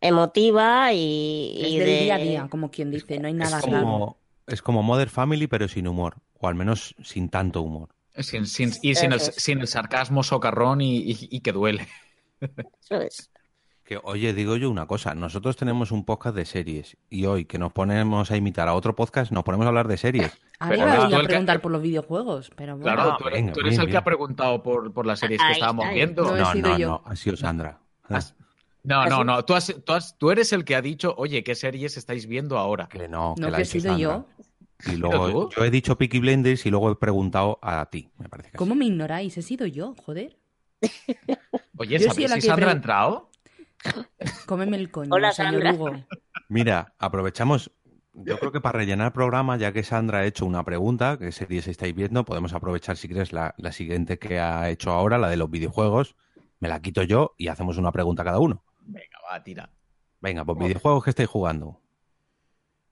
Emotiva 0.00 0.92
y, 0.92 1.58
Es 1.62 1.68
y 1.68 1.78
del 1.78 1.86
de... 1.88 1.98
día 2.00 2.14
a 2.14 2.18
día, 2.18 2.48
como 2.50 2.70
quien 2.70 2.90
dice, 2.90 3.18
no 3.18 3.28
hay 3.28 3.34
nada 3.34 3.58
Es 3.58 3.64
raro. 3.64 3.80
como, 3.84 4.16
es 4.46 4.62
como 4.62 4.82
Mother 4.82 5.08
Family, 5.08 5.46
pero 5.46 5.68
sin 5.68 5.88
humor. 5.88 6.16
O 6.38 6.48
al 6.48 6.54
menos 6.54 6.94
sin 7.02 7.28
tanto 7.30 7.62
humor. 7.62 7.88
Sin, 8.18 8.46
sin- 8.46 8.72
y 8.82 8.94
sin 8.94 9.12
el, 9.12 9.20
sin 9.20 9.60
el 9.60 9.66
sarcasmo 9.68 10.22
socarrón 10.22 10.80
y, 10.80 10.98
y- 10.98 11.28
y 11.30 11.40
que 11.40 11.52
duele. 11.52 11.86
Eso 12.40 13.00
es. 13.00 13.30
Que, 13.84 13.98
oye, 14.02 14.32
digo 14.34 14.56
yo 14.56 14.68
una 14.68 14.86
cosa, 14.86 15.14
nosotros 15.14 15.56
tenemos 15.56 15.92
un 15.92 16.04
podcast 16.04 16.34
de 16.34 16.44
series 16.44 16.96
y 17.08 17.24
hoy 17.26 17.44
que 17.44 17.56
nos 17.58 17.72
ponemos 17.72 18.30
a 18.32 18.36
imitar 18.36 18.66
a 18.68 18.74
otro 18.74 18.96
podcast, 18.96 19.30
nos 19.30 19.44
ponemos 19.44 19.64
a 19.64 19.68
hablar 19.68 19.86
de 19.86 19.96
series. 19.96 20.32
A 20.58 20.70
que- 20.70 20.76
preguntar 21.24 21.60
por 21.60 21.70
los 21.70 21.80
videojuegos, 21.82 22.50
pero 22.56 22.76
bueno. 22.76 22.94
Claro, 22.96 23.12
Ah, 23.12 23.16
tú 23.18 23.28
eres, 23.28 23.38
venga, 23.40 23.52
tú 23.52 23.60
eres 23.60 23.70
bien, 23.70 23.82
el 23.82 23.90
que 23.90 23.96
ha 23.96 24.02
preguntado 24.04 24.62
por, 24.62 24.92
por 24.92 25.06
las 25.06 25.20
series 25.20 25.40
que 25.40 25.52
estábamos 25.52 25.84
está. 25.84 25.94
viendo. 25.94 26.24
No 26.24 26.36
No, 26.36 26.52
sido 26.52 26.68
no, 26.70 26.78
yo. 26.78 26.88
no, 26.88 27.02
ha 27.04 27.14
sido 27.16 27.36
Sandra. 27.36 27.78
Has- 28.08 28.34
No, 28.86 29.00
¿Ah, 29.02 29.08
no, 29.08 29.24
no. 29.24 29.44
Tú, 29.44 29.54
has- 29.54 29.74
tú 29.84 29.92
has- 29.92 30.16
tú 30.16 30.30
eres 30.30 30.52
el 30.52 30.64
que 30.64 30.76
ha 30.76 30.80
dicho, 30.82 31.14
oye, 31.18 31.42
¿qué 31.42 31.54
series 31.54 31.96
estáis 31.96 32.26
viendo 32.26 32.56
ahora? 32.58 32.88
Que 32.88 33.08
no, 33.08 33.34
que 33.34 33.40
No, 33.42 33.50
la 33.50 33.56
que 33.58 33.62
he 33.62 33.66
sido 33.66 33.98
yo. 33.98 34.26
Y 34.84 34.96
luego 34.96 35.48
tú? 35.48 35.50
yo 35.56 35.64
he 35.64 35.70
dicho 35.70 35.96
Peaky 35.98 36.20
Blinders 36.20 36.64
y 36.66 36.70
luego 36.70 36.90
he 36.90 36.96
preguntado 36.96 37.58
a 37.62 37.84
ti, 37.90 38.08
me 38.18 38.28
parece 38.28 38.50
que 38.52 38.56
¿Cómo 38.58 38.74
me 38.74 38.84
ignoráis? 38.84 39.36
He 39.36 39.42
sido 39.42 39.66
yo, 39.66 39.94
joder. 40.04 40.36
Oye, 41.78 41.98
Yo 41.98 42.06
he 42.06 42.10
¿sabéis 42.10 42.14
sido 42.14 42.28
la 42.28 42.34
si 42.36 42.40
que 42.42 42.46
Sandra 42.46 42.70
ha 42.70 42.72
entrado? 42.74 43.30
Cómeme 44.46 44.76
el 44.76 44.90
coño, 44.90 45.10
Hola, 45.12 45.32
señor 45.32 45.52
Sandra. 45.62 45.72
Hugo. 45.72 45.90
Mira, 46.48 46.94
aprovechamos, 46.98 47.72
yo 48.14 48.38
creo 48.38 48.52
que 48.52 48.60
para 48.60 48.78
rellenar 48.78 49.06
el 49.08 49.12
programa, 49.12 49.56
ya 49.56 49.72
que 49.72 49.82
Sandra 49.82 50.18
ha 50.18 50.26
hecho 50.26 50.46
una 50.46 50.64
pregunta, 50.64 51.18
que 51.18 51.32
series 51.32 51.66
estáis 51.66 51.94
viendo, 51.94 52.24
podemos 52.24 52.52
aprovechar 52.52 52.96
si 52.96 53.08
quieres 53.08 53.32
la, 53.32 53.54
la 53.58 53.72
siguiente 53.72 54.18
que 54.18 54.38
ha 54.38 54.70
hecho 54.70 54.90
ahora, 54.92 55.18
la 55.18 55.28
de 55.28 55.36
los 55.36 55.50
videojuegos, 55.50 56.14
me 56.60 56.68
la 56.68 56.80
quito 56.80 57.02
yo 57.02 57.34
y 57.36 57.48
hacemos 57.48 57.78
una 57.78 57.92
pregunta 57.92 58.24
cada 58.24 58.38
uno. 58.38 58.62
Venga, 58.86 59.18
va, 59.30 59.42
tira. 59.42 59.70
Venga, 60.20 60.44
pues 60.44 60.58
videojuegos 60.58 61.04
que 61.04 61.10
estáis 61.10 61.28
jugando. 61.28 61.80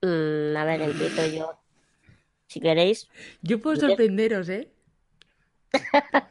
Mm, 0.02 0.56
a 0.56 0.64
ver, 0.64 0.82
empiezo 0.82 1.26
yo. 1.26 1.58
Si 2.46 2.60
queréis. 2.60 3.08
Yo 3.42 3.60
puedo 3.60 3.80
sorprenderos, 3.80 4.48
¿eh? 4.48 4.70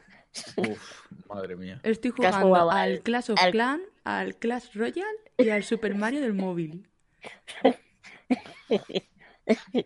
Uf, 0.56 1.06
madre 1.28 1.56
mía. 1.56 1.80
Estoy 1.82 2.12
¿Qué 2.12 2.26
has 2.26 2.36
jugando 2.36 2.70
al 2.70 2.92
Al- 2.92 3.02
Clash 3.02 3.30
of 3.30 3.40
al- 3.40 3.52
Clans, 3.52 3.82
al 4.04 4.36
Clash 4.36 4.72
Royale 4.74 5.18
y 5.38 5.48
al 5.48 5.64
Super 5.64 5.94
Mario 5.94 6.20
del 6.20 6.34
móvil. 6.34 6.88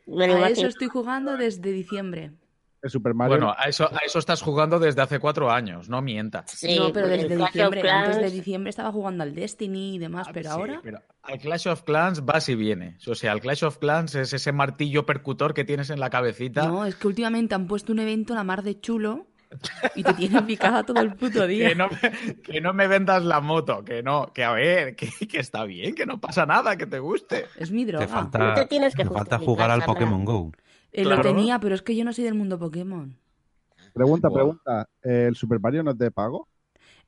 Me 0.07 0.27
lo 0.27 0.37
A 0.37 0.49
eso 0.51 0.67
estoy 0.67 0.89
jugando 0.89 1.37
desde 1.37 1.73
diciembre. 1.73 2.33
El 2.81 2.91
Super 2.91 3.13
Mario. 3.15 3.37
Bueno, 3.37 3.55
a 3.59 3.65
eso, 3.65 3.85
a 3.93 3.99
eso 4.07 4.19
estás 4.19 4.41
jugando 4.41 4.79
desde 4.79 5.03
hace 5.03 5.19
cuatro 5.19 5.51
años, 5.51 5.89
no 5.89 6.01
mientas. 6.01 6.51
Sí, 6.51 6.77
no, 6.79 6.93
pero 6.93 7.09
desde 7.09 7.27
Clash 7.35 7.53
diciembre. 7.53 7.91
Antes 7.91 8.17
de 8.21 8.31
diciembre 8.31 8.71
estaba 8.71 8.93
jugando 8.93 9.25
al 9.25 9.35
Destiny 9.35 9.97
y 9.97 9.99
demás, 9.99 10.29
pero 10.33 10.51
Ah, 10.51 10.53
Sí, 10.55 10.59
ahora. 10.61 10.81
pero 10.83 11.03
al 11.23 11.39
Clash 11.41 11.67
of 11.69 11.83
Clans 11.83 12.25
vas 12.25 12.49
y 12.49 12.55
vienes. 12.55 13.07
O 13.09 13.15
sea, 13.17 13.33
el 13.33 13.41
Clash 13.41 13.65
of 13.65 13.79
Clans 13.79 14.15
es 14.15 14.33
ese 14.33 14.53
martillo 14.53 15.05
percutor 15.07 15.55
que 15.55 15.65
tienes 15.65 15.91
en 15.91 15.99
la 15.99 16.09
cabecita. 16.11 16.69
No, 16.69 16.85
es 16.85 16.95
que 16.95 17.09
últimamente 17.09 17.55
han 17.57 17.67
puesto 17.67 17.93
un 17.93 17.99
evento 17.99 18.35
la 18.35 18.45
mar 18.45 18.63
de 18.63 18.81
chulo 18.81 19.27
y 19.95 20.03
te 20.05 20.13
tienen 20.15 20.47
picada 20.47 20.85
todo 20.85 21.01
el 21.01 21.15
puto 21.17 21.47
día. 21.49 21.71
Que 21.71 21.75
no, 21.75 21.89
me, 21.89 22.37
que 22.43 22.61
no 22.61 22.73
me 22.75 22.87
vendas 22.87 23.25
la 23.25 23.41
moto, 23.41 23.83
que 23.83 24.03
no, 24.05 24.33
que 24.33 24.45
a 24.45 24.53
ver, 24.53 24.95
que, 24.95 25.09
que 25.27 25.39
está 25.41 25.65
bien, 25.65 25.95
que 25.97 26.07
no 26.07 26.21
pasa 26.21 26.47
nada, 26.47 26.77
que 26.77 26.87
te 26.87 26.99
guste. 27.01 27.47
Es 27.57 27.73
mi 27.73 27.85
droga. 27.85 28.07
Te 28.07 28.13
falta, 28.13 28.55
te 28.55 28.67
tienes 28.67 28.95
que 28.95 29.05
te 29.05 29.11
falta 29.11 29.39
jugar 29.39 29.71
al. 29.71 29.83
Pokémon 29.83 30.25
Go. 30.25 30.53
Eh, 30.93 31.03
claro. 31.03 31.17
Lo 31.17 31.23
tenía, 31.23 31.59
pero 31.61 31.75
es 31.75 31.83
que 31.83 31.95
yo 31.97 32.05
no 32.05 32.13
soy 32.13 32.25
del 32.25 32.35
mundo 32.35 32.59
Pokémon. 32.59 33.17
pregunta, 33.95 34.29
Wow. 34.29 34.37
pregunta. 34.37 34.89
¿El 35.03 35.35
Super 35.37 35.61
Mario 35.61 35.83
no 35.83 35.91
es 35.93 35.99
de 35.99 36.11
pago? 36.11 36.49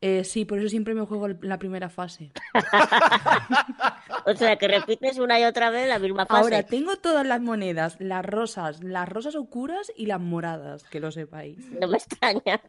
Eh, 0.02 0.24
sí, 0.24 0.46
por 0.46 0.58
eso 0.58 0.68
siempre 0.70 0.94
me 0.94 1.04
juego 1.04 1.28
la 1.28 1.58
primera 1.58 1.88
fase. 1.90 2.30
O 4.26 4.34
sea, 4.34 4.56
que 4.56 4.68
repites 4.68 5.18
una 5.18 5.40
y 5.40 5.44
otra 5.44 5.70
vez 5.70 5.88
la 5.88 5.98
misma 5.98 6.26
fase. 6.26 6.42
Ahora 6.42 6.62
tengo 6.62 6.96
todas 6.96 7.26
las 7.26 7.40
monedas, 7.40 7.96
las 8.00 8.24
rosas, 8.24 8.82
las 8.84 9.08
rosas 9.08 9.34
oscuras 9.34 9.90
y 9.96 10.06
las 10.06 10.20
moradas, 10.20 10.84
que 10.84 11.00
lo 11.00 11.10
sepáis. 11.10 11.58
No 11.80 11.88
me 11.88 11.96
extraña. 11.96 12.60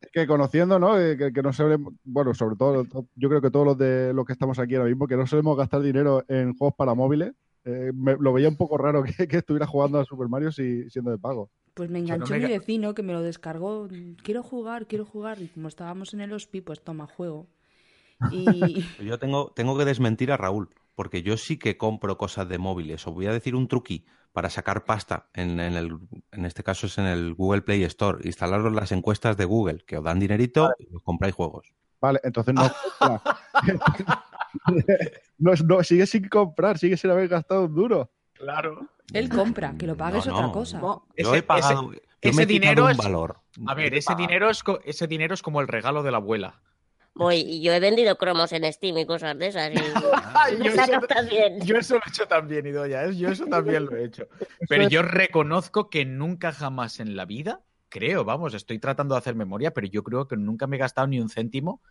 Es 0.00 0.10
que 0.12 0.26
conociendo, 0.26 0.78
¿no? 0.78 0.98
Eh, 0.98 1.16
Que, 1.16 1.32
que 1.32 1.42
no 1.42 1.52
solemos, 1.52 1.94
bueno, 2.04 2.34
sobre 2.34 2.56
todo, 2.56 2.84
yo 3.14 3.28
creo 3.28 3.40
que 3.40 3.50
todos 3.50 3.64
los 3.66 3.78
de 3.78 4.12
los 4.12 4.26
que 4.26 4.32
estamos 4.32 4.58
aquí 4.58 4.74
ahora 4.74 4.88
mismo, 4.88 5.06
que 5.06 5.16
no 5.16 5.26
solemos 5.26 5.56
gastar 5.56 5.80
dinero 5.82 6.24
en 6.28 6.54
juegos 6.56 6.74
para 6.76 6.94
móviles, 6.94 7.32
eh, 7.64 7.92
me- 7.94 8.16
lo 8.18 8.32
veía 8.32 8.48
un 8.48 8.56
poco 8.56 8.76
raro 8.78 9.02
que, 9.04 9.28
que 9.28 9.38
estuviera 9.38 9.66
jugando 9.66 9.98
a 9.98 10.04
Super 10.04 10.28
Mario 10.28 10.52
si, 10.52 10.88
siendo 10.90 11.10
de 11.10 11.18
pago. 11.18 11.50
Pues 11.74 11.88
me 11.90 12.00
no 12.00 12.04
enganchó 12.04 12.34
me 12.34 12.40
mi 12.40 12.46
vecino 12.46 12.94
que 12.94 13.02
me 13.02 13.12
lo 13.12 13.22
descargó. 13.22 13.88
Quiero 14.22 14.42
jugar, 14.42 14.86
quiero 14.86 15.04
jugar. 15.06 15.40
Y 15.40 15.48
como 15.48 15.68
estábamos 15.68 16.12
en 16.12 16.20
el 16.20 16.32
hospi, 16.32 16.60
pues 16.60 16.82
toma 16.82 17.06
juego. 17.06 17.46
Y 18.30 18.84
Yo 19.00 19.18
tengo, 19.18 19.52
tengo 19.54 19.76
que 19.78 19.84
desmentir 19.84 20.32
a 20.32 20.36
Raúl, 20.36 20.68
porque 20.94 21.22
yo 21.22 21.36
sí 21.36 21.58
que 21.58 21.76
compro 21.78 22.18
cosas 22.18 22.48
de 22.48 22.58
móviles. 22.58 23.06
Os 23.06 23.14
voy 23.14 23.26
a 23.26 23.32
decir 23.32 23.54
un 23.54 23.68
truqui 23.68 24.04
para 24.32 24.50
sacar 24.50 24.84
pasta. 24.84 25.28
En, 25.34 25.60
en 25.60 25.74
el, 25.74 25.98
en 26.32 26.44
este 26.44 26.62
caso 26.62 26.86
es 26.86 26.98
en 26.98 27.06
el 27.06 27.34
Google 27.34 27.62
Play 27.62 27.82
Store. 27.84 28.18
Instalaros 28.24 28.72
las 28.74 28.92
encuestas 28.92 29.36
de 29.36 29.44
Google, 29.46 29.78
que 29.86 29.96
os 29.98 30.04
dan 30.04 30.20
dinerito 30.20 30.70
y 30.78 30.94
os 30.94 31.02
compráis 31.02 31.34
juegos. 31.34 31.72
Vale, 32.00 32.20
entonces 32.22 32.54
no. 32.54 32.62
no, 35.38 35.52
no, 35.66 35.82
sigue 35.84 36.06
sin 36.06 36.28
comprar, 36.28 36.78
sigue 36.78 36.96
sin 36.96 37.10
haber 37.10 37.28
gastado 37.28 37.64
un 37.66 37.74
duro. 37.74 38.10
Claro. 38.34 38.88
él 39.12 39.28
compra, 39.28 39.74
que 39.78 39.86
lo 39.86 39.96
pague 39.96 40.18
es 40.18 40.26
No, 40.26 40.32
otra 40.34 40.46
no. 40.46 40.52
cosa. 40.52 40.80
Yo 40.80 41.04
Ese- 41.14 41.36
he 41.38 41.42
pagado. 41.42 41.92
yo 41.92 41.98
ese 42.20 42.42
he 42.42 42.46
dinero 42.46 42.84
un 42.86 42.90
es- 42.90 42.96
valor. 42.96 43.36
A 43.66 43.74
ver, 43.74 43.94
ese 43.94 44.14
dinero, 44.14 44.50
es 44.50 44.62
ese 44.84 45.06
dinero 45.06 45.34
es 45.34 45.42
como 45.42 45.60
el 45.60 45.68
regalo 45.68 46.02
de 46.02 46.10
la 46.10 46.16
abuela. 46.16 46.60
Voy, 47.14 47.36
y 47.40 47.62
yo 47.62 47.74
he 47.74 47.78
vendido 47.80 48.16
cromos 48.16 48.52
en 48.52 48.70
Steam 48.72 48.96
y 48.96 49.04
cosas 49.04 49.38
de 49.38 49.48
esas. 49.48 49.70
Y... 49.70 49.74
Me 50.58 50.64
yo, 50.64 50.72
eso, 50.82 51.00
también. 51.06 51.60
yo 51.60 51.76
eso 51.76 51.94
lo 51.96 52.00
he 52.06 52.08
hecho 52.08 52.26
también, 52.26 52.66
Idoya, 52.66 53.04
¿eh? 53.04 53.14
yo 53.14 53.28
eso 53.28 53.44
también 53.46 53.84
lo 53.84 53.94
he 53.96 54.04
hecho. 54.06 54.26
Pero 54.68 54.88
yo 54.88 55.02
reconozco 55.02 55.90
que 55.90 56.06
nunca 56.06 56.52
jamás 56.52 57.00
en 57.00 57.14
la 57.14 57.26
vida, 57.26 57.60
creo, 57.90 58.24
vamos, 58.24 58.54
estoy 58.54 58.78
tratando 58.78 59.14
de 59.14 59.18
hacer 59.18 59.34
memoria, 59.34 59.74
pero 59.74 59.86
yo 59.86 60.02
creo 60.02 60.26
que 60.26 60.38
nunca 60.38 60.66
me 60.66 60.76
he 60.76 60.78
gastado 60.78 61.06
ni 61.06 61.20
un 61.20 61.28
céntimo 61.28 61.82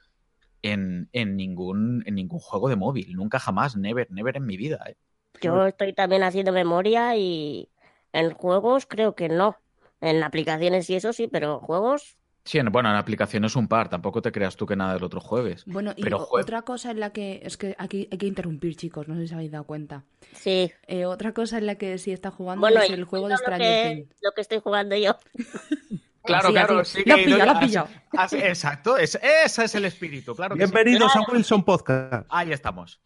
en, 0.61 1.09
en 1.13 1.35
ningún, 1.37 2.03
en 2.05 2.15
ningún 2.15 2.39
juego 2.39 2.69
de 2.69 2.75
móvil. 2.75 3.13
Nunca 3.15 3.39
jamás, 3.39 3.75
never, 3.75 4.09
never 4.11 4.37
en 4.37 4.45
mi 4.45 4.57
vida. 4.57 4.79
¿eh? 4.87 4.95
Yo 5.41 5.65
estoy 5.67 5.93
también 5.93 6.23
haciendo 6.23 6.51
memoria 6.51 7.15
y 7.15 7.69
en 8.13 8.31
juegos 8.33 8.85
creo 8.85 9.15
que 9.15 9.29
no. 9.29 9.57
En 10.01 10.23
aplicaciones 10.23 10.89
y 10.89 10.95
eso 10.95 11.13
sí, 11.13 11.27
pero 11.27 11.59
juegos. 11.59 12.17
Sí, 12.43 12.57
en- 12.57 12.71
bueno, 12.71 12.89
en 12.89 12.95
aplicaciones 12.95 13.55
un 13.55 13.67
par, 13.67 13.87
tampoco 13.89 14.19
te 14.23 14.31
creas 14.31 14.55
tú 14.55 14.65
que 14.65 14.75
nada 14.75 14.95
del 14.95 15.03
otro 15.03 15.21
jueves. 15.21 15.63
Bueno, 15.67 15.93
y 15.95 16.01
Pero 16.01 16.19
jue- 16.25 16.41
otra 16.41 16.63
cosa 16.63 16.89
en 16.89 16.99
la 16.99 17.11
que. 17.13 17.39
Es 17.43 17.55
que 17.55 17.75
aquí 17.77 18.07
hay 18.11 18.17
que 18.17 18.25
interrumpir, 18.25 18.75
chicos, 18.75 19.07
no 19.07 19.15
sé 19.15 19.27
si 19.27 19.33
habéis 19.35 19.51
dado 19.51 19.65
cuenta. 19.65 20.05
Sí. 20.33 20.71
Eh, 20.87 21.05
otra 21.05 21.33
cosa 21.35 21.59
en 21.59 21.67
la 21.67 21.75
que 21.75 21.99
sí 21.99 22.11
está 22.11 22.31
jugando 22.31 22.61
Bueno, 22.61 22.81
es 22.81 22.89
el 22.89 23.03
juego 23.03 23.27
de 23.27 23.33
lo 23.33 23.37
Stranger 23.37 23.81
que, 23.83 23.95
Things. 23.95 24.15
lo 24.23 24.31
que 24.31 24.41
estoy 24.41 24.59
jugando 24.59 24.95
yo. 24.95 25.15
Claro, 26.23 26.45
Así, 26.49 26.53
claro, 26.53 26.79
así. 26.79 27.03
sí 27.03 27.09
has 27.11 27.17
pillado, 27.19 27.45
lo 27.45 27.51
has 27.51 27.57
así- 27.57 27.65
pillado. 27.67 27.89
así- 28.11 28.37
exacto, 28.37 28.97
es, 28.97 29.19
ese 29.21 29.63
es 29.65 29.75
el 29.75 29.85
espíritu, 29.85 30.35
claro 30.35 30.55
que 30.55 30.65
sí. 30.67 30.71
Bienvenidos 30.71 31.15
a 31.15 31.21
Wilson 31.31 31.63
Podcast. 31.63 32.27
Ahí 32.29 32.51
estamos. 32.51 32.99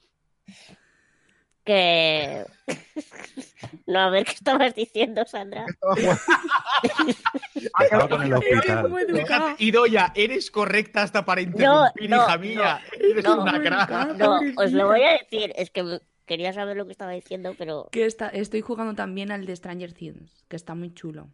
Que. 1.63 2.45
no, 3.88 3.99
a 3.99 4.10
ver 4.10 4.25
qué 4.25 4.34
estabas 4.34 4.75
diciendo, 4.75 5.25
Sandra. 5.25 5.65
Estaba 7.56 8.08
jugando- 8.08 8.39
Estaba 8.49 8.82
con 8.89 8.99
el 8.99 9.13
hospital. 9.15 9.56
Idoya, 9.60 10.12
eres 10.13 10.51
correcta 10.51 11.01
hasta 11.01 11.25
para 11.25 11.41
interrumpir, 11.41 12.10
no, 12.10 12.17
hija 12.17 12.38
mía. 12.38 12.82
Eres 12.99 13.23
no. 13.23 13.41
una 13.41 13.62
crack. 13.62 14.15
No, 14.17 14.39
os 14.58 14.71
lo 14.73 14.88
voy 14.88 15.01
a 15.04 15.13
decir. 15.13 15.54
Es 15.56 15.71
que 15.71 15.99
quería 16.28 16.54
saber 16.54 16.78
lo 16.78 16.86
que 16.86 16.91
estaba 16.91 17.12
diciendo, 17.12 17.56
pero. 17.58 17.88
Que 17.91 18.06
está, 18.06 18.28
estoy 18.30 18.62
jugando 18.62 18.93
también 18.93 19.32
al 19.32 19.45
de 19.47 19.56
Stranger 19.56 19.93
Things, 19.93 20.43
que 20.47 20.56
está 20.58 20.75
muy 20.75 20.93
chulo. 20.93 21.30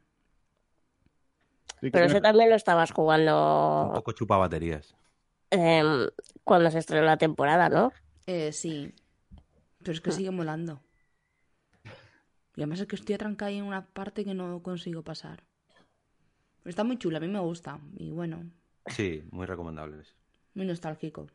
Pero 1.81 2.05
ese 2.05 2.21
también 2.21 2.49
lo 2.49 2.55
estabas 2.55 2.91
Un 2.91 2.95
jugando 2.95 3.91
poco 3.95 4.11
chupa 4.11 4.37
baterías. 4.37 4.95
em, 5.49 6.07
cuando 6.43 6.69
se 6.71 6.79
estrenó 6.79 7.05
la 7.05 7.17
temporada, 7.17 7.69
¿no? 7.69 7.91
Eh, 8.27 8.51
sí. 8.53 8.93
Pero 9.79 9.93
es 9.93 10.01
que 10.01 10.11
sigue 10.11 10.31
molando. 10.31 10.81
Y 12.55 12.61
además 12.61 12.81
es 12.81 12.87
que 12.87 12.95
estoy 12.95 13.15
atrancada 13.15 13.49
ahí 13.49 13.57
en 13.57 13.63
una 13.65 13.85
parte 13.87 14.23
que 14.25 14.33
no 14.33 14.61
consigo 14.61 15.01
pasar. 15.03 15.43
Pero 16.63 16.69
está 16.69 16.83
muy 16.83 16.97
chulo, 16.97 17.17
a 17.17 17.19
mí 17.19 17.27
me 17.27 17.39
gusta. 17.39 17.79
Y 17.97 18.11
bueno, 18.11 18.43
Sí, 18.87 19.23
muy 19.31 19.45
recomendables. 19.45 20.15
muy 20.53 20.65
nostálgico. 20.65 21.27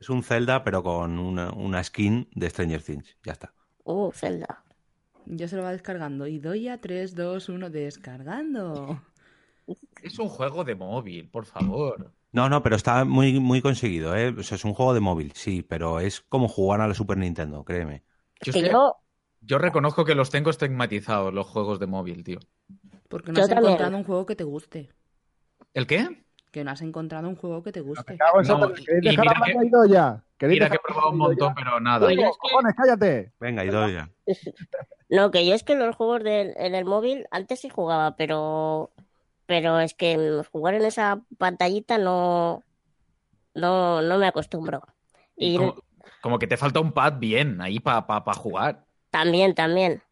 Es 0.00 0.10
un 0.10 0.22
Zelda, 0.24 0.64
pero 0.64 0.82
con 0.82 1.18
una, 1.18 1.52
una 1.52 1.82
skin 1.84 2.28
de 2.34 2.50
Stranger 2.50 2.82
Things. 2.82 3.16
Ya 3.24 3.32
está. 3.32 3.54
Uh, 3.84 4.10
Zelda. 4.12 4.64
Ya 5.26 5.46
se 5.46 5.56
lo 5.56 5.62
va 5.62 5.70
descargando. 5.70 6.26
Y 6.26 6.38
doy 6.40 6.66
a 6.68 6.80
3, 6.80 7.14
2, 7.14 7.48
1, 7.48 7.70
descargando. 7.70 9.00
Es 10.02 10.18
un 10.18 10.28
juego 10.28 10.64
de 10.64 10.74
móvil, 10.74 11.28
por 11.28 11.46
favor. 11.46 12.12
No, 12.32 12.48
no, 12.48 12.62
pero 12.62 12.76
está 12.76 13.04
muy, 13.04 13.38
muy 13.40 13.60
conseguido, 13.62 14.16
¿eh? 14.16 14.34
O 14.36 14.42
sea, 14.42 14.56
es 14.56 14.64
un 14.64 14.74
juego 14.74 14.94
de 14.94 15.00
móvil, 15.00 15.32
sí, 15.34 15.62
pero 15.62 16.00
es 16.00 16.20
como 16.22 16.48
jugar 16.48 16.80
a 16.80 16.88
la 16.88 16.94
Super 16.94 17.18
Nintendo, 17.18 17.64
créeme. 17.64 18.02
Yo, 18.40 18.52
Que 18.52 18.60
sé- 18.60 18.70
yo, 18.70 18.96
yo 19.42 19.58
reconozco 19.58 20.04
que 20.04 20.14
los 20.14 20.30
tengo 20.30 20.50
estigmatizados, 20.50 21.32
los 21.32 21.46
juegos 21.46 21.78
de 21.78 21.86
móvil, 21.86 22.24
tío. 22.24 22.38
Porque 23.08 23.30
no 23.32 23.36
Yo 23.38 23.42
has 23.44 23.48
también. 23.50 23.66
encontrado 23.72 23.96
un 23.96 24.04
juego 24.04 24.26
que 24.26 24.36
te 24.36 24.44
guste. 24.44 24.90
¿El 25.74 25.86
qué? 25.86 26.24
que 26.50 26.64
no 26.64 26.70
has 26.70 26.82
encontrado 26.82 27.26
un 27.30 27.36
juego 27.36 27.62
que 27.62 27.72
te 27.72 27.80
guste. 27.80 28.12
Me 28.12 28.18
cago 28.18 28.42
en 28.42 28.46
No, 28.48 28.58
Sota, 28.60 28.78
y- 28.80 28.84
¿Queréis 28.84 29.04
y 29.04 29.08
dejar 29.16 29.24
mira 29.24 29.34
que- 30.38 30.46
Mira 30.48 30.68
que 30.68 30.76
he 30.76 30.78
probado 30.80 31.10
un 31.12 31.16
montón, 31.18 31.54
pero 31.54 31.80
nada. 31.80 32.06
Oye, 32.06 32.22
No, 32.22 32.30
cojones, 32.32 32.74
cállate. 32.76 33.32
Venga, 33.40 33.64
Idoya. 33.64 34.10
No, 35.08 35.30
que 35.30 35.46
yo 35.46 35.54
es 35.54 35.62
que 35.62 35.76
los 35.76 35.94
juegos 35.96 36.22
del, 36.24 36.52
en 36.56 36.74
el 36.74 36.84
móvil 36.84 37.26
antes 37.30 37.60
sí 37.60 37.68
jugaba, 37.70 38.16
pero 38.16 38.90
pero 39.52 39.80
es 39.80 39.94
que 39.94 40.42
jugar 40.52 40.74
en 40.74 40.84
esa 40.84 41.22
pantallita 41.38 41.98
no 41.98 42.64
no 43.54 44.02
no 44.02 44.18
me 44.18 44.26
acostumbro. 44.28 44.82
Y 45.36 45.58
Como, 45.58 45.74
como 46.20 46.38
que 46.38 46.46
te 46.46 46.56
falta 46.56 46.80
un 46.80 46.92
pad 46.92 47.14
bien 47.18 47.60
ahí 47.60 47.80
para 47.80 48.02
jugar. 48.34 48.86
también, 49.10 49.54
también. 49.54 50.02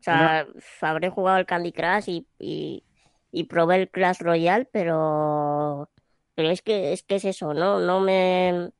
O 0.00 0.02
sea, 0.02 0.46
habré 0.80 1.10
jugado 1.10 1.38
el 1.38 1.46
Candy 1.46 1.72
Crush 1.72 2.08
y, 2.08 2.26
y, 2.38 2.84
y 3.32 3.44
probé 3.44 3.76
el 3.76 3.90
Clash 3.90 4.20
Royale, 4.20 4.66
pero 4.66 5.90
pero 6.34 6.50
es 6.50 6.62
que 6.62 6.92
es 6.92 7.02
que 7.02 7.16
es 7.16 7.24
eso, 7.24 7.54
no 7.54 7.80
no 7.80 8.00
me 8.00 8.70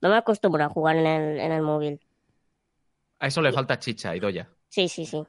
no 0.00 0.08
me 0.10 0.16
acostumbro 0.16 0.64
a 0.64 0.68
jugar 0.68 0.96
en 0.96 1.06
el 1.06 1.40
en 1.40 1.52
el 1.52 1.62
móvil. 1.62 2.00
A 3.18 3.26
eso 3.26 3.42
le 3.42 3.52
falta 3.52 3.78
chicha, 3.80 4.14
Idoya. 4.14 4.48
Sí, 4.68 4.88
sí, 4.88 5.06
sí. 5.06 5.26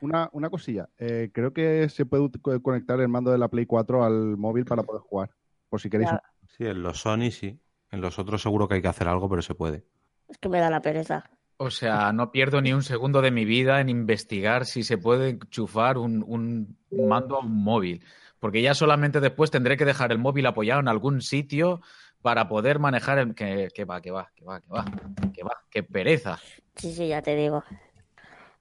Una, 0.00 0.28
una 0.32 0.50
cosilla. 0.50 0.88
eh, 0.98 1.30
creo 1.32 1.52
que 1.52 1.88
se 1.88 2.04
puede 2.06 2.30
conectar 2.62 3.00
el 3.00 3.08
mando 3.08 3.30
de 3.30 3.38
la 3.38 3.48
Play 3.48 3.66
4 3.66 4.04
al 4.04 4.36
móvil 4.36 4.64
para 4.64 4.82
poder 4.82 5.02
jugar. 5.02 5.30
Por 5.68 5.80
si 5.80 5.90
queréis. 5.90 6.10
Ya. 6.10 6.22
Sí, 6.56 6.64
en 6.64 6.82
los 6.82 7.00
Sony 7.00 7.30
sí. 7.30 7.58
En 7.90 8.00
los 8.00 8.18
otros 8.18 8.42
seguro 8.42 8.68
que 8.68 8.74
hay 8.74 8.82
que 8.82 8.88
hacer 8.88 9.08
algo, 9.08 9.28
pero 9.28 9.42
se 9.42 9.54
puede. 9.54 9.84
Es 10.28 10.38
que 10.38 10.48
me 10.48 10.58
da 10.60 10.70
la 10.70 10.82
pereza. 10.82 11.30
O 11.58 11.70
sea, 11.70 12.12
no 12.12 12.30
pierdo 12.32 12.60
ni 12.60 12.72
un 12.72 12.82
segundo 12.82 13.22
de 13.22 13.30
mi 13.30 13.44
vida 13.44 13.80
en 13.80 13.88
investigar 13.88 14.66
si 14.66 14.82
se 14.82 14.98
puede 14.98 15.30
enchufar 15.30 15.96
un, 15.96 16.22
un 16.26 16.76
mando 16.90 17.36
a 17.36 17.40
un 17.40 17.64
móvil. 17.64 18.04
Porque 18.38 18.60
ya 18.60 18.74
solamente 18.74 19.20
después 19.20 19.50
tendré 19.50 19.76
que 19.76 19.86
dejar 19.86 20.12
el 20.12 20.18
móvil 20.18 20.46
apoyado 20.46 20.80
en 20.80 20.88
algún 20.88 21.22
sitio 21.22 21.80
para 22.20 22.48
poder 22.48 22.78
manejar 22.78 23.18
el... 23.18 23.34
Que, 23.34 23.68
que 23.74 23.84
va, 23.86 24.02
que 24.02 24.10
va, 24.10 24.30
que 24.34 24.44
va, 24.44 24.60
que 24.60 24.68
va, 24.68 24.84
que 25.32 25.42
va, 25.42 25.52
qué 25.70 25.82
pereza. 25.82 26.38
Sí, 26.74 26.92
sí, 26.92 27.08
ya 27.08 27.22
te 27.22 27.34
digo. 27.36 27.64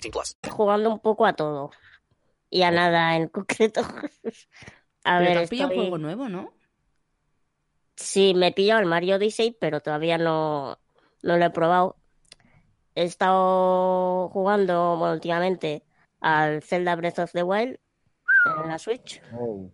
18 0.00 0.38
plus. 0.42 0.56
jugando 0.56 0.90
un 0.90 1.00
poco 1.00 1.26
a 1.26 1.34
todo. 1.34 1.70
Y 2.50 2.62
a 2.62 2.70
nada 2.70 3.16
en 3.16 3.28
concreto. 3.28 3.82
A 5.04 5.18
Pero 5.18 5.20
ver, 5.20 5.32
te 5.32 5.38
has 5.38 5.48
pillado 5.48 5.68
un 5.68 5.74
estoy... 5.74 5.76
juego 5.76 5.98
nuevo, 5.98 6.28
¿no? 6.28 6.52
Sí, 7.96 8.34
me 8.34 8.48
he 8.48 8.52
pillado 8.52 8.80
el 8.80 8.86
Mario 8.86 9.16
Odyssey, 9.16 9.52
pero 9.58 9.80
todavía 9.80 10.18
no, 10.18 10.78
no 11.22 11.36
lo 11.38 11.44
he 11.44 11.50
probado. 11.50 11.96
He 12.94 13.04
estado 13.04 14.28
jugando 14.30 14.96
bueno, 14.96 15.14
últimamente 15.14 15.84
al 16.20 16.62
Zelda 16.62 16.96
Breath 16.96 17.18
of 17.20 17.32
the 17.32 17.42
Wild 17.42 17.78
en 18.44 18.68
la 18.68 18.78
Switch. 18.78 19.22
Oh. 19.32 19.70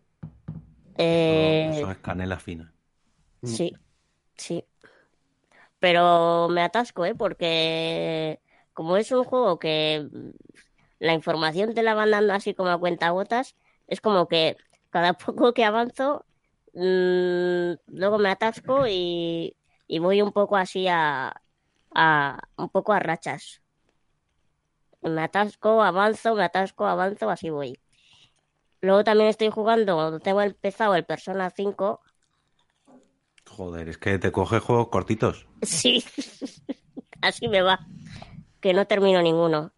Eh, 0.96 1.70
Eso 1.70 1.90
es 1.90 1.98
canela 1.98 2.38
fina. 2.38 2.74
Sí, 3.42 3.72
sí. 4.36 4.64
Pero 5.78 6.48
me 6.48 6.62
atasco, 6.62 7.04
¿eh? 7.04 7.14
Porque 7.14 8.40
como 8.74 8.96
es 8.96 9.10
un 9.12 9.24
juego 9.24 9.58
que 9.58 10.08
mm, 10.10 10.30
la 11.00 11.14
información 11.14 11.74
te 11.74 11.82
la 11.82 11.94
van 11.94 12.10
dando 12.10 12.32
así 12.34 12.54
como 12.54 12.70
a 12.70 12.78
cuentagotas, 12.78 13.56
es 13.88 14.00
como 14.00 14.28
que 14.28 14.56
cada 14.90 15.12
poco 15.14 15.54
que 15.54 15.64
avanzo, 15.64 16.24
mm, 16.74 17.72
luego 17.88 18.18
me 18.18 18.30
atasco 18.30 18.86
y, 18.88 19.56
y 19.86 19.98
voy 19.98 20.22
un 20.22 20.32
poco 20.32 20.56
así 20.56 20.88
a, 20.88 21.34
a 21.94 22.38
un 22.56 22.68
poco 22.70 22.92
a 22.92 23.00
rachas. 23.00 23.62
Me 25.02 25.22
atasco, 25.22 25.82
avanzo, 25.82 26.34
me 26.34 26.44
atasco, 26.44 26.86
avanzo, 26.86 27.28
así 27.28 27.50
voy. 27.50 27.80
Luego 28.80 29.04
también 29.04 29.28
estoy 29.28 29.50
jugando, 29.50 30.18
tengo 30.20 30.42
empezado 30.42 30.94
el 30.94 31.04
Persona 31.04 31.50
5 31.50 32.00
Joder, 33.48 33.88
es 33.88 33.98
que 33.98 34.18
te 34.18 34.32
coge 34.32 34.58
juegos 34.60 34.88
cortitos. 34.88 35.46
Sí, 35.62 36.04
así 37.20 37.46
me 37.48 37.62
va, 37.62 37.78
que 38.62 38.72
no 38.72 38.86
termino 38.86 39.20
ninguno. 39.20 39.72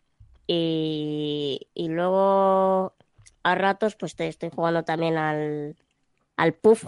Y, 0.47 1.69
y 1.75 1.89
luego 1.89 2.95
a 3.43 3.55
ratos 3.57 3.97
pues 3.97 4.15
te 4.15 4.29
estoy 4.29 4.51
jugando 4.51 4.85
también 4.85 5.17
al, 5.17 5.75
al 6.37 6.53
Puff, 6.55 6.85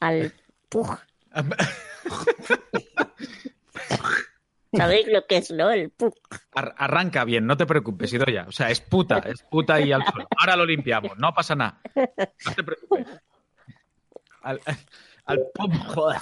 al 0.00 0.32
Pug. 0.68 0.98
¿Sabéis 4.72 5.06
lo 5.08 5.26
que 5.26 5.38
es, 5.38 5.50
no? 5.50 5.70
El. 5.70 5.92
Ar- 6.54 6.74
arranca 6.76 7.24
bien, 7.24 7.46
no 7.46 7.56
te 7.56 7.66
preocupes, 7.66 8.12
Idoya. 8.12 8.44
O 8.48 8.52
sea, 8.52 8.70
es 8.70 8.80
puta, 8.80 9.18
es 9.20 9.42
puta 9.42 9.80
y 9.80 9.92
al 9.92 10.04
suelo. 10.04 10.28
Ahora 10.38 10.56
lo 10.56 10.66
limpiamos, 10.66 11.16
no 11.18 11.32
pasa 11.32 11.54
nada. 11.54 11.80
No 11.94 12.54
te 12.54 12.62
preocupes. 12.64 13.06
Al, 14.42 14.60
al 15.26 15.40
pop, 15.54 15.72
joder. 15.94 16.18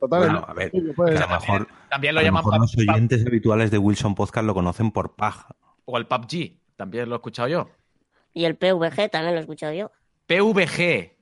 Total, 0.00 0.20
Bueno, 0.20 0.44
a 0.46 0.54
ver, 0.54 0.72
a 0.74 1.20
lo 1.20 1.28
mejor, 1.28 1.68
También 1.90 2.14
lo 2.14 2.20
a 2.20 2.22
lo 2.22 2.26
llaman 2.26 2.44
mejor 2.44 2.60
los 2.60 2.72
pub- 2.74 2.88
oyentes 2.88 3.26
habituales 3.26 3.70
de 3.70 3.78
Wilson 3.78 4.14
Podcast 4.14 4.46
lo 4.46 4.54
conocen 4.54 4.90
por 4.90 5.14
paja. 5.14 5.54
o 5.84 5.98
el 5.98 6.06
PUBG. 6.06 6.56
También 6.76 7.08
lo 7.08 7.14
he 7.14 7.18
escuchado 7.18 7.48
yo. 7.48 7.68
Y 8.34 8.44
el 8.44 8.56
PVG 8.56 9.08
también 9.10 9.32
lo 9.34 9.38
he 9.38 9.40
escuchado 9.40 9.72
yo. 9.72 9.90
PVG. 10.26 11.12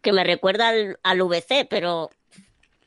Que 0.00 0.12
me 0.12 0.24
recuerda 0.24 0.68
al, 0.68 0.98
al 1.02 1.22
VC, 1.22 1.66
pero 1.68 2.10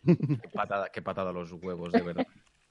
Qué 0.05 0.49
patada, 0.53 0.89
qué 0.89 1.01
patada 1.01 1.31
los 1.31 1.51
huevos, 1.51 1.91
de 1.91 2.01
verdad. 2.01 2.27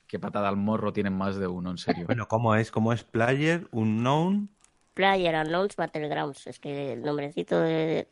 Qué 0.07 0.19
patada 0.19 0.49
al 0.49 0.57
morro 0.57 0.93
tienen 0.93 1.15
más 1.15 1.37
de 1.37 1.47
uno, 1.47 1.71
en 1.71 1.79
serio. 1.79 2.05
Bueno, 2.07 2.29
¿cómo 2.29 2.55
es? 2.55 2.71
¿Cómo 2.71 2.93
es 2.93 3.05
Player 3.05 3.67
Unknown? 3.73 4.51
Player 4.95 5.35
Unknowns 5.37 5.77
Battlegrounds. 5.77 6.47
Es 6.47 6.59
que 6.59 6.93
el 6.93 7.03
nombrecito 7.03 7.59
de, 7.61 8.09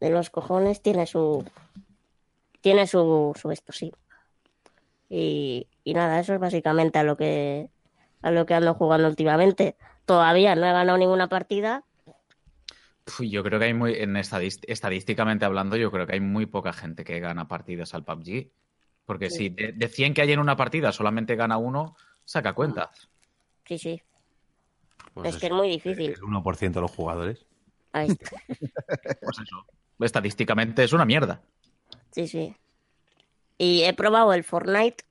de 0.00 0.10
los 0.10 0.30
cojones 0.30 0.80
tiene 0.80 1.06
su. 1.06 1.44
Tiene 2.62 2.86
su, 2.86 3.32
su 3.38 3.50
esto, 3.50 3.72
sí. 3.72 3.92
Y, 5.10 5.68
y 5.84 5.92
nada, 5.94 6.18
eso 6.20 6.32
es 6.32 6.40
básicamente 6.40 6.98
a 6.98 7.02
lo 7.02 7.16
que 7.18 7.68
a 8.22 8.30
lo 8.30 8.46
que 8.46 8.54
ando 8.54 8.72
jugando 8.74 9.08
últimamente. 9.08 9.76
Todavía 10.06 10.54
no 10.54 10.64
he 10.66 10.72
ganado 10.72 10.96
ninguna 10.96 11.28
partida. 11.28 11.84
Yo 13.18 13.42
creo 13.42 13.58
que 13.58 13.66
hay 13.66 13.74
muy, 13.74 13.94
en 13.94 14.14
estadíst- 14.14 14.64
estadísticamente 14.68 15.44
hablando, 15.44 15.76
yo 15.76 15.90
creo 15.90 16.06
que 16.06 16.14
hay 16.14 16.20
muy 16.20 16.46
poca 16.46 16.72
gente 16.72 17.04
que 17.04 17.18
gana 17.20 17.48
partidas 17.48 17.94
al 17.94 18.04
PUBG. 18.04 18.50
Porque 19.04 19.28
si 19.28 19.48
de, 19.48 19.72
de 19.72 19.88
100 19.88 20.14
que 20.14 20.22
hay 20.22 20.32
en 20.32 20.38
una 20.38 20.56
partida 20.56 20.92
solamente 20.92 21.34
gana 21.34 21.58
uno, 21.58 21.96
saca 22.24 22.52
cuentas. 22.52 23.10
Sí, 23.66 23.76
sí. 23.78 24.02
Pues 25.14 25.34
es 25.34 25.40
que 25.40 25.46
es 25.46 25.52
muy 25.52 25.68
difícil. 25.68 26.12
El 26.12 26.22
1% 26.22 26.78
de 26.78 26.80
los 26.80 26.92
jugadores. 26.92 27.44
Ahí 27.92 28.08
está. 28.08 28.30
Pues 29.20 29.38
eso. 29.40 29.66
Estadísticamente 29.98 30.84
es 30.84 30.92
una 30.92 31.04
mierda. 31.04 31.42
Sí, 32.12 32.28
sí. 32.28 32.54
Y 33.58 33.84
he 33.84 33.92
probado 33.94 34.32
el 34.32 34.44
Fortnite 34.44 35.04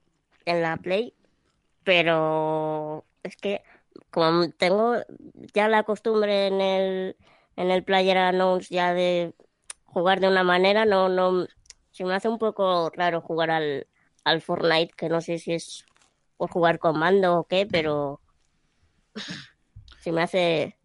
en 0.45 0.61
la 0.61 0.77
Play, 0.77 1.13
pero 1.83 3.05
es 3.23 3.35
que 3.35 3.61
como 4.09 4.49
tengo 4.51 4.95
ya 5.53 5.67
la 5.67 5.83
costumbre 5.83 6.47
en 6.47 6.61
el 6.61 7.17
en 7.55 7.71
el 7.71 7.83
Player 7.83 8.17
Unknowns 8.17 8.69
ya 8.69 8.93
de 8.93 9.33
jugar 9.85 10.19
de 10.19 10.27
una 10.27 10.43
manera, 10.43 10.85
no 10.85 11.09
no 11.09 11.47
se 11.91 12.05
me 12.05 12.13
hace 12.15 12.29
un 12.29 12.37
poco 12.37 12.89
raro 12.91 13.21
jugar 13.21 13.51
al, 13.51 13.87
al 14.23 14.41
Fortnite, 14.41 14.93
que 14.95 15.09
no 15.09 15.21
sé 15.21 15.37
si 15.39 15.53
es 15.53 15.85
por 16.37 16.49
jugar 16.49 16.79
con 16.79 16.97
mando 16.97 17.39
o 17.39 17.43
qué, 17.43 17.67
pero 17.69 18.21
se 19.99 20.11
me 20.11 20.21
hace 20.21 20.77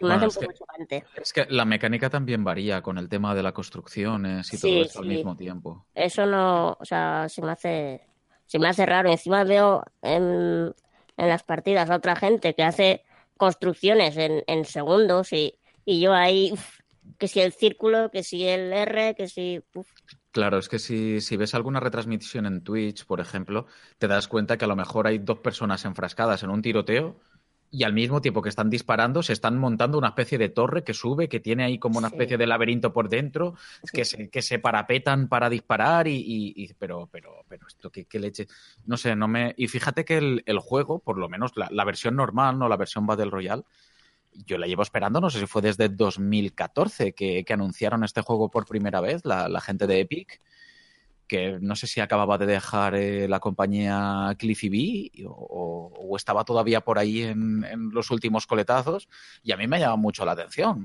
Bueno, 0.00 0.26
es 0.26 0.38
que- 0.38 0.46
chocante. 0.54 1.04
Es 1.16 1.32
que 1.32 1.46
la 1.48 1.64
mecánica 1.64 2.08
también 2.10 2.44
varía 2.44 2.82
con 2.82 2.98
el 2.98 3.08
tema 3.08 3.34
de 3.34 3.42
las 3.42 3.52
construcciones 3.52 4.52
y 4.52 4.56
Sí, 4.56 4.68
todo 4.70 4.82
esto 4.82 4.98
al 5.00 5.06
mismo 5.06 5.36
tiempo. 5.36 5.86
Eso 5.94 6.26
no, 6.26 6.76
o 6.78 6.84
sea, 6.84 7.28
se 7.28 7.42
me 7.42 7.50
hace, 7.52 8.06
se 8.46 8.58
me 8.58 8.68
hace 8.68 8.86
raro. 8.86 9.10
Encima 9.10 9.44
veo 9.44 9.82
en, 10.02 10.74
en 11.16 11.28
las 11.28 11.42
partidas 11.42 11.90
a 11.90 11.96
otra 11.96 12.16
gente 12.16 12.54
que 12.54 12.62
hace 12.62 13.02
construcciones 13.36 14.16
en, 14.16 14.42
en 14.46 14.64
segundos 14.64 15.32
y, 15.32 15.58
y 15.84 16.00
yo 16.00 16.12
ahí, 16.14 16.50
uf, 16.52 16.78
que 17.18 17.26
si 17.28 17.40
el 17.40 17.52
círculo, 17.52 18.10
que 18.10 18.22
si 18.22 18.46
el 18.46 18.72
R, 18.72 19.14
que 19.14 19.28
si... 19.28 19.60
uf, 19.74 19.88
Claro, 20.32 20.58
es 20.58 20.68
que 20.68 20.78
si, 20.78 21.20
si 21.20 21.36
ves 21.36 21.54
alguna 21.56 21.80
retransmisión 21.80 22.46
en 22.46 22.62
Twitch, 22.62 23.04
por 23.04 23.18
ejemplo, 23.18 23.66
te 23.98 24.06
das 24.06 24.28
cuenta 24.28 24.56
que 24.56 24.64
a 24.64 24.68
lo 24.68 24.76
mejor 24.76 25.08
hay 25.08 25.18
dos 25.18 25.38
personas 25.40 25.84
enfrascadas 25.84 26.44
en 26.44 26.50
un 26.50 26.62
tiroteo 26.62 27.18
y 27.72 27.84
al 27.84 27.92
mismo 27.92 28.20
tiempo 28.20 28.42
que 28.42 28.48
están 28.48 28.68
disparando 28.68 29.22
se 29.22 29.32
están 29.32 29.56
montando 29.58 29.96
una 29.96 30.08
especie 30.08 30.38
de 30.38 30.48
torre 30.48 30.82
que 30.82 30.92
sube, 30.92 31.28
que 31.28 31.38
tiene 31.40 31.62
ahí 31.64 31.78
como 31.78 31.98
una 31.98 32.08
Sí. 32.08 32.14
especie 32.16 32.36
de 32.36 32.46
laberinto 32.46 32.92
por 32.92 33.08
dentro, 33.08 33.54
que 33.92 34.04
se, 34.04 34.28
que 34.28 34.42
se 34.42 34.58
parapetan 34.58 35.28
para 35.28 35.48
disparar 35.48 36.08
y... 36.08 36.14
y- 36.16 36.52
y- 36.56 36.74
pero, 36.74 37.08
pero, 37.12 37.44
pero 37.48 37.66
esto, 37.68 37.90
¿qué, 37.90 38.06
qué 38.06 38.18
leche? 38.18 38.46
No 38.86 38.96
sé, 38.96 39.14
no 39.14 39.28
me... 39.28 39.54
Y 39.56 39.68
fíjate 39.68 40.04
que 40.04 40.18
el, 40.18 40.42
el 40.46 40.58
juego, 40.58 40.98
por 40.98 41.16
lo 41.18 41.28
menos 41.28 41.52
la, 41.56 41.68
la 41.70 41.84
versión 41.84 42.16
normal, 42.16 42.58
no 42.58 42.68
la 42.68 42.76
versión 42.76 43.06
Battle 43.06 43.30
Royale, 43.30 43.62
yo 44.46 44.58
la 44.58 44.66
llevo 44.66 44.82
esperando, 44.82 45.20
no 45.20 45.28
sé 45.30 45.40
si 45.40 45.46
fue 45.46 45.60
desde 45.62 45.88
2014 45.88 47.12
que, 47.12 47.44
que 47.44 47.52
anunciaron 47.52 48.04
este 48.04 48.22
juego 48.22 48.48
por 48.50 48.66
primera 48.66 49.00
vez, 49.00 49.24
la, 49.24 49.48
la 49.48 49.60
gente 49.60 49.86
de 49.86 50.00
Epic, 50.00 50.40
que 51.30 51.58
no 51.60 51.76
sé 51.76 51.86
si 51.86 52.00
acababa 52.00 52.38
de 52.38 52.46
dejar 52.46 52.96
eh, 52.96 53.28
la 53.28 53.38
compañía 53.38 54.34
Cliffy 54.36 54.68
B 54.68 55.24
o, 55.28 56.16
estaba 56.16 56.42
todavía 56.44 56.80
por 56.80 56.98
ahí 56.98 57.22
en, 57.22 57.64
en 57.64 57.90
los 57.90 58.10
últimos 58.10 58.48
coletazos, 58.48 59.08
y 59.44 59.52
a 59.52 59.56
mí 59.56 59.68
me 59.68 59.76
ha 59.76 59.78
llamado 59.78 59.98
mucho 59.98 60.24
la 60.24 60.32
atención. 60.32 60.84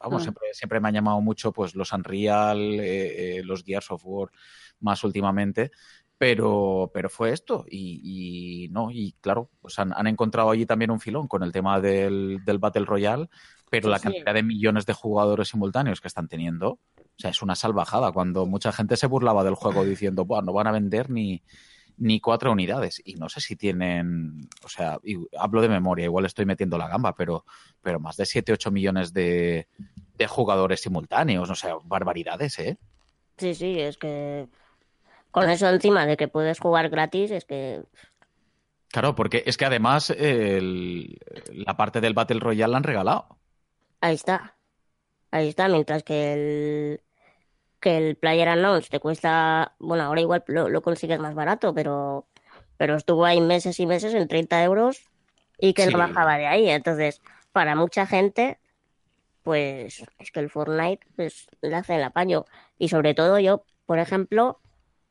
Vamos, 0.00 0.22
Ah. 0.22 0.22
siempre, 0.22 0.46
siempre 0.54 0.80
me 0.80 0.88
han 0.88 0.94
llamado 0.94 1.20
mucho 1.20 1.52
pues 1.52 1.74
los 1.74 1.92
Unreal, 1.92 2.58
eh, 2.80 3.40
eh, 3.40 3.42
los 3.44 3.62
Gears 3.62 3.90
of 3.90 4.00
War 4.06 4.30
más 4.80 5.04
últimamente, 5.04 5.70
pero, 6.16 6.90
pero 6.94 7.10
fue 7.10 7.32
esto 7.32 7.66
y, 7.68 8.64
y 8.64 8.68
no, 8.70 8.90
y 8.90 9.16
claro, 9.20 9.50
pues 9.60 9.78
han, 9.78 9.92
han 9.94 10.06
encontrado 10.06 10.50
allí 10.50 10.64
también 10.64 10.90
un 10.90 11.00
filón 11.00 11.28
con 11.28 11.42
el 11.42 11.52
tema 11.52 11.78
del, 11.78 12.38
del 12.42 12.58
Battle 12.58 12.86
Royale, 12.86 13.28
pero 13.70 13.88
la 13.88 13.98
cantidad 14.00 14.34
de 14.34 14.42
millones 14.42 14.86
de 14.86 14.92
jugadores 14.92 15.48
simultáneos 15.48 16.00
que 16.00 16.08
están 16.08 16.28
teniendo, 16.28 16.70
o 16.70 16.80
sea, 17.16 17.30
es 17.30 17.42
una 17.42 17.54
salvajada 17.54 18.12
cuando 18.12 18.46
mucha 18.46 18.72
gente 18.72 18.96
se 18.96 19.06
burlaba 19.06 19.44
del 19.44 19.54
juego 19.54 19.84
diciendo, 19.84 20.24
Buah, 20.24 20.42
no 20.42 20.52
van 20.52 20.66
a 20.68 20.72
vender 20.72 21.10
ni, 21.10 21.42
ni 21.96 22.20
cuatro 22.20 22.52
unidades. 22.52 23.02
Y 23.04 23.14
no 23.14 23.28
sé 23.28 23.40
si 23.40 23.56
tienen, 23.56 24.48
o 24.64 24.68
sea, 24.68 24.98
y 25.02 25.16
hablo 25.38 25.60
de 25.62 25.68
memoria, 25.68 26.04
igual 26.04 26.24
estoy 26.26 26.46
metiendo 26.46 26.78
la 26.78 26.88
gamba, 26.88 27.14
pero, 27.14 27.44
pero 27.82 27.98
más 28.00 28.16
de 28.16 28.26
7, 28.26 28.52
8 28.52 28.70
millones 28.70 29.12
de, 29.12 29.68
de 30.16 30.26
jugadores 30.26 30.80
simultáneos, 30.80 31.50
o 31.50 31.54
sea, 31.54 31.74
barbaridades, 31.84 32.58
¿eh? 32.58 32.78
Sí, 33.36 33.54
sí, 33.54 33.78
es 33.80 33.98
que 33.98 34.48
con 35.30 35.48
eso 35.50 35.68
encima 35.68 36.06
de 36.06 36.16
que 36.16 36.28
puedes 36.28 36.58
jugar 36.58 36.88
gratis, 36.88 37.30
es 37.30 37.44
que 37.44 37.82
Claro, 38.90 39.14
porque 39.14 39.42
es 39.46 39.56
que 39.58 39.66
además 39.66 40.08
el- 40.10 41.18
la 41.52 41.76
parte 41.76 42.00
del 42.00 42.14
Battle 42.14 42.40
Royale 42.40 42.70
la 42.72 42.78
han 42.78 42.84
regalado. 42.84 43.37
Ahí 44.00 44.14
está. 44.14 44.56
Ahí 45.30 45.48
está, 45.48 45.68
mientras 45.68 46.02
que 46.02 46.32
el 46.32 47.00
que 47.80 47.96
el 47.96 48.16
Player 48.16 48.48
Unknowns 48.48 48.88
te 48.88 48.98
cuesta, 48.98 49.76
bueno, 49.78 50.02
ahora 50.02 50.20
igual 50.20 50.42
lo, 50.48 50.68
lo 50.68 50.82
consigues 50.82 51.20
más 51.20 51.34
barato, 51.34 51.72
pero 51.74 52.26
pero 52.76 52.96
estuvo 52.96 53.24
ahí 53.24 53.40
meses 53.40 53.78
y 53.80 53.86
meses 53.86 54.14
en 54.14 54.26
30 54.28 54.62
euros 54.64 55.00
y 55.58 55.74
que 55.74 55.84
Sí. 55.84 55.92
no 55.92 55.98
bajaba 55.98 56.38
de 56.38 56.46
ahí. 56.46 56.68
Entonces, 56.68 57.20
para 57.52 57.74
mucha 57.76 58.06
gente, 58.06 58.58
pues 59.42 60.04
es 60.18 60.30
que 60.30 60.40
el 60.40 60.50
Fortnite 60.50 61.06
pues, 61.16 61.48
le 61.60 61.74
hace 61.74 61.96
el 61.96 62.04
apaño. 62.04 62.44
Y 62.78 62.88
sobre 62.88 63.14
todo 63.14 63.38
yo, 63.40 63.64
por 63.86 63.98
ejemplo, 63.98 64.60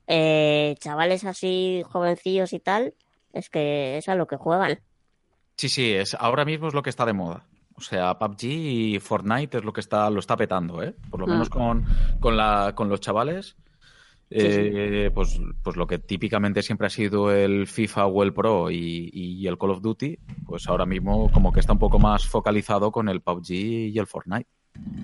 eh, 0.08 0.76
chavales 0.80 1.26
así 1.26 1.84
jovencillos 1.90 2.54
y 2.54 2.60
tal, 2.60 2.94
es 3.34 3.50
que 3.50 3.98
es 3.98 4.08
a 4.10 4.16
lo 4.16 4.28
que 4.28 4.38
juegan. 4.38 4.80
Sí, 5.58 5.68
sí, 5.70 5.94
es, 5.94 6.16
ahora 6.16 6.46
mismo 6.46 6.68
es 6.70 6.74
lo 6.74 6.84
que 6.84 6.90
está 6.90 7.06
de 7.06 7.14
moda. 7.14 7.46
O 7.78 7.82
sea, 7.82 8.18
PUBG 8.18 8.44
y 8.46 9.00
Fortnite 9.00 9.58
es 9.60 9.64
lo 9.64 9.72
que 9.72 9.82
está, 9.82 10.10
lo 10.10 10.20
está 10.20 10.36
petando, 10.36 10.82
¿eh? 10.82 10.96
Por 11.12 11.20
lo 11.20 11.28
Mm. 11.28 11.32
menos 11.32 11.50
con, 11.50 11.86
con, 12.20 12.36
la, 12.36 12.74
con 12.76 12.90
los 12.90 13.00
chavales. 13.02 13.56
Sí, 14.30 14.40
sí. 14.40 14.48
Eh, 14.50 15.12
Pues, 15.14 15.40
pues 15.64 15.78
lo 15.78 15.88
que 15.88 16.00
típicamente 16.00 16.62
siempre 16.62 16.88
ha 16.88 16.90
sido 16.90 17.32
el 17.32 17.68
FIFA 17.68 18.08
o 18.08 18.24
el 18.24 18.34
Pro 18.34 18.72
y, 18.72 19.10
y 19.14 19.48
el 19.48 19.58
Call 19.58 19.72
of 19.72 19.82
Duty, 19.82 20.18
pues 20.46 20.68
ahora 20.68 20.86
mismo 20.86 21.32
como 21.32 21.54
que 21.54 21.60
está 21.60 21.74
un 21.74 21.80
poco 21.80 22.00
más 22.00 22.26
focalizado 22.26 22.92
con 22.92 23.10
el 23.10 23.22
PUBG 23.22 23.52
y 23.52 24.00
el 24.00 24.08
Fortnite. 24.08 24.50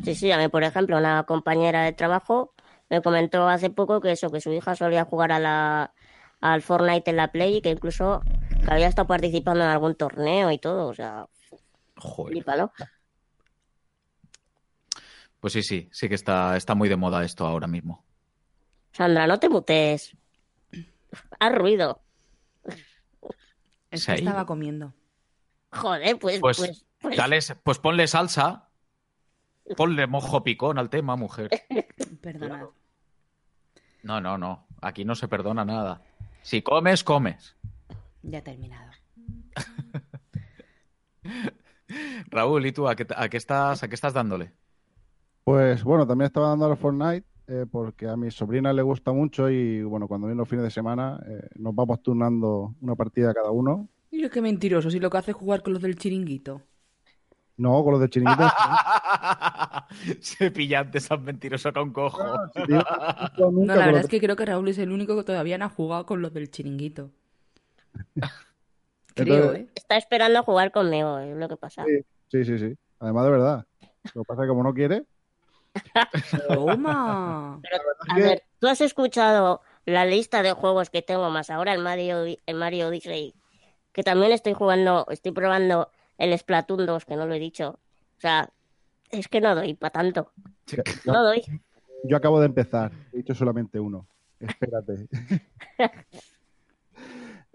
Sí, 0.03 0.15
sí, 0.15 0.31
a 0.31 0.37
mí, 0.37 0.47
por 0.49 0.63
ejemplo, 0.63 0.97
una 0.97 1.23
compañera 1.23 1.83
de 1.83 1.93
trabajo 1.93 2.53
me 2.89 3.01
comentó 3.01 3.47
hace 3.47 3.69
poco 3.69 4.01
que 4.01 4.11
eso, 4.11 4.29
que 4.29 4.41
su 4.41 4.51
hija 4.51 4.75
solía 4.75 5.05
jugar 5.05 5.31
a 5.31 5.39
la, 5.39 5.93
al 6.41 6.61
Fortnite 6.61 7.09
en 7.11 7.17
la 7.17 7.31
Play 7.31 7.57
y 7.57 7.61
que 7.61 7.69
incluso 7.69 8.21
que 8.65 8.71
había 8.71 8.87
estado 8.87 9.07
participando 9.07 9.63
en 9.63 9.69
algún 9.69 9.95
torneo 9.95 10.51
y 10.51 10.57
todo, 10.59 10.87
o 10.87 10.93
sea, 10.93 11.27
Joder. 12.03 12.43
Pues 15.39 15.53
sí, 15.53 15.63
sí, 15.63 15.89
sí 15.91 16.09
que 16.09 16.15
está, 16.15 16.55
está 16.57 16.75
muy 16.75 16.89
de 16.89 16.95
moda 16.95 17.23
esto 17.23 17.45
ahora 17.45 17.67
mismo. 17.67 18.03
Sandra, 18.91 19.27
no 19.27 19.39
te 19.39 19.49
mutes. 19.49 20.15
Haz 21.39 21.55
ruido. 21.55 22.01
Es 23.89 24.05
que 24.05 24.15
estaba 24.15 24.45
comiendo. 24.45 24.93
Joder, 25.71 26.17
pues, 26.19 26.39
Pues, 26.39 26.57
pues, 26.57 26.85
pues, 26.99 27.17
dale- 27.17 27.39
pues 27.63 27.79
ponle 27.79 28.07
salsa, 28.07 28.69
ponle 29.75 30.07
mojo 30.07 30.43
picón 30.43 30.77
al 30.77 30.89
tema, 30.89 31.15
mujer. 31.15 31.49
Perdonad. 32.21 32.67
No, 34.03 34.21
no, 34.21 34.37
no. 34.37 34.67
Aquí 34.81 35.05
no 35.05 35.15
se 35.15 35.27
perdona 35.27 35.65
nada. 35.65 36.01
Si 36.41 36.61
comes, 36.61 37.03
comes. 37.03 37.55
Ya 38.21 38.39
he 38.39 38.41
terminado. 38.41 38.91
Raúl, 42.29 42.65
¿y 42.65 42.71
tú 42.71 42.87
a 42.87 42.95
qué, 42.95 43.05
a 43.15 43.29
qué 43.29 43.37
estás, 43.37 43.83
a 43.83 43.87
qué 43.87 43.95
estás 43.95 44.13
dándole? 44.13 44.53
Pues 45.43 45.83
bueno, 45.83 46.07
también 46.07 46.27
estaba 46.27 46.49
dando 46.49 46.65
al 46.65 46.77
Fortnite 46.77 47.25
eh, 47.47 47.65
porque 47.69 48.07
a 48.07 48.15
mi 48.15 48.31
sobrina 48.31 48.71
le 48.71 48.81
gusta 48.81 49.11
mucho 49.11 49.49
y 49.49 49.83
bueno, 49.83 50.07
cuando 50.07 50.27
vienen 50.27 50.37
los 50.37 50.47
fines 50.47 50.63
de 50.63 50.71
semana 50.71 51.21
eh, 51.27 51.49
nos 51.55 51.75
vamos 51.75 52.01
turnando 52.01 52.75
una 52.81 52.95
partida 52.95 53.33
cada 53.33 53.51
uno. 53.51 53.89
Y 54.11 54.29
qué 54.29 54.41
mentiroso, 54.41 54.89
si 54.89 54.99
lo 54.99 55.09
que 55.09 55.17
hace 55.17 55.31
es 55.31 55.37
jugar 55.37 55.61
con 55.61 55.73
los 55.73 55.81
del 55.81 55.97
chiringuito. 55.97 56.61
No, 57.57 57.83
con 57.83 57.91
los 57.93 58.01
de 58.01 58.09
chiringuito. 58.09 58.43
Se 60.21 60.51
pillante, 60.51 60.99
tan 61.01 61.23
mentiroso 61.23 61.73
con 61.73 61.91
cojo. 61.91 62.23
tío, 62.65 62.81
no, 63.51 63.65
la 63.65 63.85
verdad 63.85 64.01
es 64.01 64.07
que 64.07 64.19
creo 64.19 64.35
que 64.35 64.45
Raúl 64.45 64.69
es 64.69 64.77
el 64.77 64.91
único 64.91 65.15
que 65.17 65.23
todavía 65.23 65.57
no 65.57 65.65
ha 65.65 65.69
jugado 65.69 66.05
con 66.05 66.21
los 66.21 66.33
del 66.33 66.49
chiringuito. 66.49 67.11
Creo, 69.15 69.35
Entonces- 69.35 69.61
¿eh? 69.61 69.67
está 69.75 69.97
esperando 69.97 70.39
a 70.39 70.43
jugar 70.43 70.71
conmigo, 70.71 71.19
es 71.19 71.35
lo 71.37 71.47
que 71.47 71.57
pasa. 71.57 71.83
Sí, 71.85 72.03
sí, 72.33 72.45
sí, 72.45 72.57
sí. 72.57 72.77
Además 72.99 73.25
de 73.25 73.31
verdad. 73.31 73.65
Lo 74.13 74.23
que 74.23 74.27
pasa 74.27 74.41
es 74.41 74.45
que 74.45 74.49
como 74.49 74.63
no 74.63 74.73
quiere, 74.73 75.05
¡Toma! 76.47 77.59
A 78.09 78.15
ver, 78.15 78.43
¿tú 78.59 78.67
has 78.67 78.81
escuchado 78.81 79.61
la 79.85 80.05
lista 80.05 80.43
de 80.43 80.53
juegos 80.53 80.89
que 80.89 81.01
tengo 81.01 81.29
más 81.29 81.49
ahora, 81.49 81.73
el 81.73 81.81
Mario, 81.81 82.25
el 82.45 82.55
Mario 82.55 82.87
Odyssey? 82.87 83.33
Que 83.91 84.03
también 84.03 84.31
estoy 84.31 84.53
jugando, 84.53 85.05
estoy 85.09 85.31
probando 85.31 85.91
el 86.17 86.37
Splatoon 86.37 86.85
2, 86.85 87.05
que 87.05 87.15
no 87.15 87.25
lo 87.25 87.33
he 87.33 87.39
dicho. 87.39 87.79
O 88.17 88.19
sea, 88.19 88.49
es 89.11 89.27
que 89.27 89.41
no 89.41 89.55
doy 89.55 89.73
para 89.75 89.91
tanto. 89.91 90.31
No 91.05 91.23
doy. 91.23 91.43
yo 92.03 92.17
acabo 92.17 92.39
de 92.39 92.47
empezar. 92.47 92.91
He 93.11 93.17
dicho 93.17 93.35
solamente 93.35 93.79
uno. 93.79 94.07
Espérate. 94.39 95.07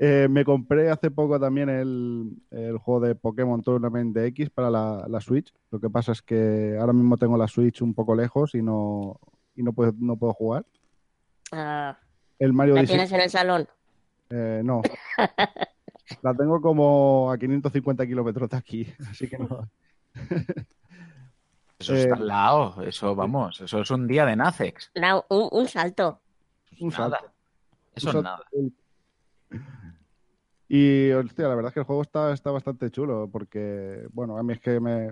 Eh, 0.00 0.28
me 0.30 0.44
compré 0.44 0.90
hace 0.90 1.10
poco 1.10 1.40
también 1.40 1.68
el, 1.68 2.30
el 2.52 2.78
juego 2.78 3.00
de 3.00 3.14
Pokémon 3.16 3.60
Tournament 3.62 4.14
de 4.14 4.26
X 4.28 4.48
para 4.50 4.70
la, 4.70 5.04
la 5.08 5.20
Switch. 5.20 5.52
Lo 5.72 5.80
que 5.80 5.90
pasa 5.90 6.12
es 6.12 6.22
que 6.22 6.76
ahora 6.80 6.92
mismo 6.92 7.16
tengo 7.16 7.36
la 7.36 7.48
Switch 7.48 7.82
un 7.82 7.94
poco 7.94 8.14
lejos 8.14 8.54
y 8.54 8.62
no, 8.62 9.18
y 9.56 9.62
no, 9.64 9.72
puedo, 9.72 9.92
no 9.98 10.16
puedo 10.16 10.32
jugar. 10.34 10.64
Ah, 11.50 11.98
El 12.38 12.52
Mario 12.52 12.74
¿La 12.74 12.80
Odyssey, 12.80 12.94
tienes 12.96 13.12
en 13.12 13.20
el 13.20 13.30
salón? 13.30 13.68
eh, 14.30 14.62
no. 14.64 14.82
La 16.22 16.32
tengo 16.32 16.60
como 16.62 17.30
a 17.30 17.36
550 17.36 18.06
kilómetros 18.06 18.48
de 18.48 18.56
aquí, 18.56 18.86
así 19.10 19.28
que 19.28 19.36
no. 19.38 19.68
Eso 21.80 21.94
Eh, 21.94 22.02
está 22.02 22.16
al 22.16 22.26
lado, 22.26 22.82
eso 22.82 23.14
vamos, 23.14 23.60
eso 23.60 23.80
es 23.80 23.90
un 23.92 24.06
día 24.08 24.26
de 24.26 24.34
Nacex. 24.34 24.90
No, 24.96 25.24
un, 25.28 25.48
un 25.52 25.68
salto. 25.68 26.20
Un 26.80 26.88
Nada. 26.88 27.10
salto. 27.20 27.30
Eso 27.94 28.10
Un 28.10 28.16
es 28.16 28.22
nada. 28.24 28.40
Y, 30.68 31.10
hostia, 31.12 31.48
la 31.48 31.54
verdad 31.54 31.70
es 31.70 31.74
que 31.74 31.80
el 31.80 31.86
juego 31.86 32.02
está, 32.02 32.32
está 32.32 32.50
bastante 32.50 32.90
chulo, 32.90 33.28
porque, 33.32 34.06
bueno, 34.12 34.36
a 34.36 34.42
mí 34.42 34.52
es 34.52 34.60
que 34.60 34.80
me, 34.80 35.10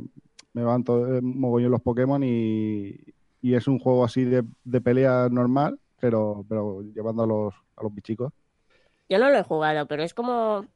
me 0.52 0.62
van 0.62 0.84
todo, 0.84 1.20
mogollón 1.22 1.70
los 1.70 1.82
Pokémon 1.82 2.22
y, 2.22 2.94
y 3.40 3.54
es 3.54 3.66
un 3.66 3.78
juego 3.78 4.04
así 4.04 4.24
de, 4.24 4.44
de 4.64 4.80
pelea 4.80 5.28
normal, 5.30 5.78
pero, 5.98 6.44
pero 6.48 6.82
llevando 6.82 7.22
a 7.22 7.26
los, 7.26 7.54
a 7.76 7.82
los 7.82 7.94
bichicos. 7.94 8.32
Yo 9.08 9.18
no 9.18 9.30
lo 9.30 9.38
he 9.38 9.42
jugado, 9.42 9.86
pero 9.86 10.02
es 10.02 10.14
como, 10.14 10.66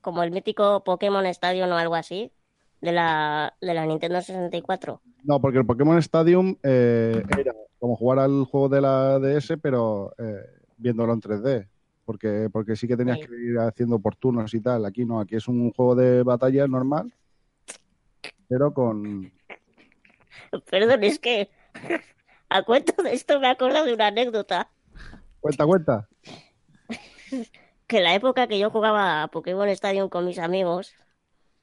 como 0.00 0.22
el 0.22 0.30
mítico 0.30 0.82
Pokémon 0.84 1.26
Stadium 1.26 1.70
o 1.70 1.74
algo 1.74 1.94
así 1.94 2.32
de 2.80 2.92
la, 2.92 3.54
de 3.60 3.74
la 3.74 3.84
Nintendo 3.86 4.20
64. 4.20 5.00
No, 5.24 5.40
porque 5.40 5.58
el 5.58 5.66
Pokémon 5.66 5.98
Stadium 5.98 6.56
eh, 6.62 7.22
era 7.38 7.52
como 7.78 7.96
jugar 7.96 8.20
al 8.20 8.44
juego 8.44 8.68
de 8.68 8.80
la 8.80 9.18
DS, 9.18 9.58
pero 9.60 10.12
eh, 10.18 10.44
viéndolo 10.76 11.12
en 11.12 11.20
3D. 11.20 11.68
Porque, 12.10 12.48
porque 12.52 12.74
sí 12.74 12.88
que 12.88 12.96
tenías 12.96 13.18
Sí. 13.20 13.28
que 13.28 13.36
ir 13.36 13.56
haciendo 13.60 14.00
por 14.00 14.16
turnos 14.16 14.52
y 14.52 14.60
tal. 14.60 14.84
Aquí 14.84 15.04
no, 15.04 15.20
aquí 15.20 15.36
es 15.36 15.46
un 15.46 15.70
juego 15.70 15.94
de 15.94 16.24
batalla 16.24 16.66
normal, 16.66 17.14
pero 18.48 18.74
con... 18.74 19.32
Perdón, 20.68 21.04
es 21.04 21.20
que 21.20 21.50
a 22.48 22.64
cuento 22.64 23.00
de 23.04 23.14
esto 23.14 23.38
me 23.38 23.46
acuerdo 23.46 23.84
de 23.84 23.94
una 23.94 24.08
anécdota. 24.08 24.72
Cuenta, 25.38 25.64
cuenta. 25.66 26.08
Que 27.86 28.00
la 28.00 28.16
época 28.16 28.48
que 28.48 28.58
yo 28.58 28.70
jugaba 28.70 29.22
a 29.22 29.28
Pokémon 29.28 29.68
Stadium 29.68 30.08
con 30.08 30.26
mis 30.26 30.40
amigos, 30.40 30.92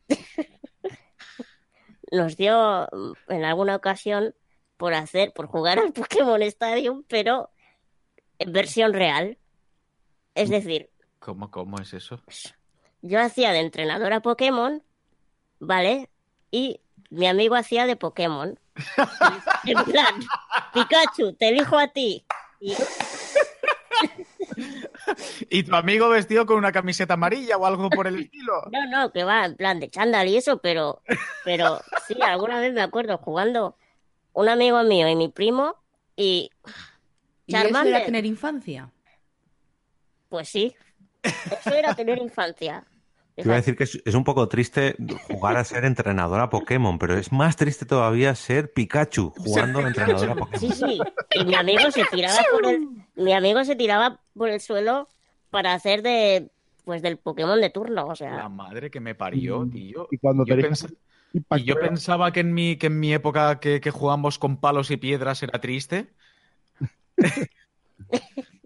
nos 2.10 2.38
dio 2.38 2.88
mm, 2.90 3.34
en 3.34 3.44
alguna 3.44 3.76
ocasión 3.76 4.34
por 4.78 4.94
hacer, 4.94 5.34
por 5.34 5.48
jugar 5.48 5.78
al 5.78 5.92
Pokémon 5.92 6.42
Stadium, 6.44 7.04
pero 7.10 7.50
en 8.40 8.54
versión 8.54 8.94
real. 8.94 9.38
Es 10.38 10.50
decir, 10.50 10.90
¿Cómo, 11.20 11.50
cómo 11.50 11.80
es 11.80 11.94
eso? 11.94 12.22
yo 13.02 13.20
hacía 13.20 13.52
de 13.52 13.60
entrenadora 13.60 14.22
Pokémon, 14.22 14.84
¿vale? 15.60 16.10
Y 16.52 16.80
mi 17.10 17.28
amigo 17.28 17.56
hacía 17.56 17.86
de 17.86 17.96
Pokémon. 17.96 18.60
En 19.66 19.84
plan, 19.84 20.16
Pikachu, 20.74 21.34
te 21.34 21.50
elijo 21.50 21.78
a 21.78 21.88
ti. 21.88 22.24
Y 22.60 22.74
¿Y 25.50 25.64
tu 25.64 25.76
amigo 25.76 26.10
vestido 26.10 26.46
con 26.46 26.58
una 26.58 26.72
camiseta 26.72 27.16
amarilla 27.16 27.58
o 27.58 27.66
algo 27.66 27.90
por 27.90 28.08
el 28.08 28.20
estilo? 28.20 28.62
no, 28.72 28.86
no, 28.88 29.12
que 29.12 29.24
va 29.24 29.46
en 29.46 29.56
plan 29.56 29.80
de 29.80 29.90
chándal 29.90 30.28
y 30.28 30.38
eso, 30.38 30.60
pero, 30.60 31.02
pero 31.44 31.82
sí, 32.08 32.16
alguna 32.22 32.60
vez 32.60 32.74
me 32.74 32.82
acuerdo 32.82 33.18
jugando 33.18 33.76
un 34.34 34.50
amigo 34.50 34.84
mío 34.84 35.08
y 35.08 35.16
mi 35.16 35.30
primo 35.30 35.76
y 36.16 36.52
¿Y 37.46 37.56
eso 37.56 37.82
era 37.84 38.06
tener 38.06 38.26
infancia? 38.26 38.92
Pues 40.30 40.50
sí, 40.50 40.76
eso 41.24 41.74
era 41.74 41.96
tener 41.96 42.18
infancia. 42.20 42.86
Te 43.36 43.44
iba 43.44 43.54
a 43.54 43.58
decir 43.58 43.76
que 43.76 43.84
es, 43.84 44.02
es 44.04 44.16
un 44.16 44.24
poco 44.24 44.48
triste 44.48 44.96
jugar 45.28 45.58
a 45.58 45.64
ser 45.64 45.86
entrenadora 45.86 46.50
Pokémon, 46.50 46.98
pero 46.98 47.16
es 47.16 47.32
más 47.32 47.56
triste 47.56 47.86
todavía 47.86 48.34
ser 48.34 48.74
Pikachu 48.74 49.32
jugando 49.38 49.80
a 49.80 49.88
entrenadora 49.88 50.34
Pokémon. 50.34 50.60
Sí, 50.60 50.72
sí. 50.72 51.00
Y 51.36 51.46
mi 51.46 51.54
amigo 51.54 51.92
se 51.92 52.04
tiraba 52.06 52.40
por 52.52 52.66
el, 52.66 52.88
mi 53.16 53.34
amigo 53.34 53.64
se 53.64 53.76
tiraba 53.76 54.20
por 54.34 54.50
el 54.50 54.60
suelo 54.60 55.08
para 55.52 55.74
hacer 55.74 56.02
de, 56.02 56.50
pues 56.84 57.04
del 57.04 57.18
Pokémon 57.18 57.62
de 57.62 57.70
turno, 57.70 58.06
o 58.06 58.10
La 58.10 58.16
sea, 58.16 58.50
madre 58.50 58.90
que 58.90 59.00
me 59.00 59.14
parió, 59.14 59.68
tío. 59.72 60.08
Y 60.10 60.18
cuando 60.18 60.44
Yo 60.44 60.56
pens- 60.56 60.96
Y 61.34 61.64
yo 61.64 61.80
pensaba 61.80 62.32
que 62.32 62.40
en 62.40 62.56
mi, 62.56 62.78
que 62.78 62.88
en 62.88 63.00
mi 63.00 63.14
época 63.14 63.60
que, 63.60 63.80
que 63.82 63.92
jugamos 63.92 64.40
con 64.40 64.58
palos 64.60 64.90
y 64.90 64.98
piedras 64.98 65.44
era 65.44 65.62
triste. 65.62 66.08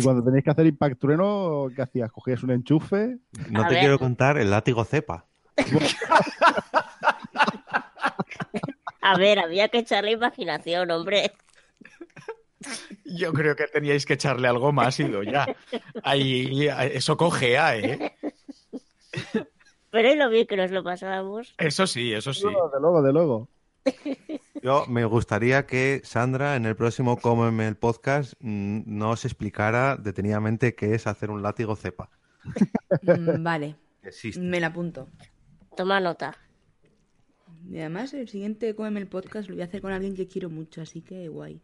Y 0.00 0.02
cuando 0.02 0.24
tenéis 0.24 0.44
que 0.44 0.50
hacer 0.50 0.66
Impact 0.66 0.98
Trueno, 0.98 1.68
¿qué 1.74 1.82
hacías? 1.82 2.10
¿Cogías 2.10 2.42
un 2.42 2.50
enchufe? 2.50 3.18
No 3.50 3.62
A 3.62 3.68
te 3.68 3.74
ver. 3.74 3.80
quiero 3.82 3.98
contar 3.98 4.38
el 4.38 4.50
látigo 4.50 4.84
cepa. 4.84 5.26
a 9.02 9.16
ver, 9.18 9.38
había 9.38 9.68
que 9.68 9.78
echarle 9.78 10.12
imaginación, 10.12 10.90
hombre. 10.90 11.32
Yo 13.04 13.32
creo 13.32 13.56
que 13.56 13.66
teníais 13.66 14.04
que 14.06 14.14
echarle 14.14 14.46
algo 14.48 14.72
más 14.72 15.00
y 15.00 15.08
lo 15.08 15.22
ya. 15.22 15.46
Ahí, 16.02 16.68
eso 16.92 17.16
cogea, 17.16 17.76
¿eh? 17.76 18.14
Pero 19.90 20.08
es 20.08 20.16
lo 20.16 20.28
bien 20.28 20.46
que 20.46 20.56
nos 20.56 20.70
lo 20.70 20.84
pasábamos. 20.84 21.54
Eso 21.58 21.86
sí, 21.86 22.12
eso 22.12 22.32
sí. 22.32 22.44
De 22.46 22.80
luego, 22.80 23.02
de 23.02 23.12
luego. 23.12 23.48
Yo 24.62 24.86
me 24.86 25.04
gustaría 25.04 25.66
que 25.66 26.00
Sandra 26.04 26.56
en 26.56 26.66
el 26.66 26.76
próximo 26.76 27.18
Cómeme 27.18 27.66
el 27.66 27.76
podcast 27.76 28.34
mm, 28.40 28.82
nos 28.86 29.24
explicara 29.24 29.96
detenidamente 29.96 30.74
qué 30.74 30.94
es 30.94 31.06
hacer 31.06 31.30
un 31.30 31.42
látigo 31.42 31.76
cepa. 31.76 32.10
Mm, 33.02 33.42
vale, 33.42 33.76
Existe. 34.02 34.40
me 34.40 34.60
la 34.60 34.68
apunto. 34.68 35.08
Toma 35.76 36.00
nota. 36.00 36.36
Y 37.68 37.78
además, 37.78 38.12
el 38.14 38.28
siguiente 38.28 38.74
Cómeme 38.74 39.00
el 39.00 39.06
podcast 39.08 39.48
lo 39.48 39.54
voy 39.54 39.62
a 39.62 39.66
hacer 39.66 39.80
con 39.80 39.92
alguien 39.92 40.16
que 40.16 40.26
quiero 40.28 40.50
mucho, 40.50 40.82
así 40.82 41.02
que 41.02 41.28
guay. 41.28 41.62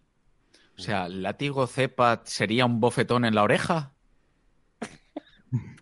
O 0.79 0.81
sea, 0.81 1.09
látigo 1.09 1.67
cepa 1.67 2.23
sería 2.25 2.67
un 2.67 2.81
bofetón 2.81 3.25
en 3.25 3.35
la 3.35 3.43
oreja. 3.43 3.93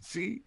Sí. 0.00 0.44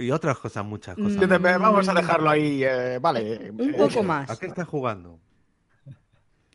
Y 0.00 0.10
otras 0.10 0.38
cosas, 0.38 0.64
muchas 0.64 0.96
Mm. 0.98 1.02
cosas. 1.02 1.42
Vamos 1.60 1.88
a 1.88 1.94
dejarlo 1.94 2.30
ahí, 2.30 2.62
eh, 2.64 2.98
vale. 3.00 3.50
Un 3.50 3.72
poco 3.76 4.02
más. 4.02 4.30
¿A 4.30 4.36
qué 4.36 4.46
estás 4.46 4.66
jugando? 4.68 5.18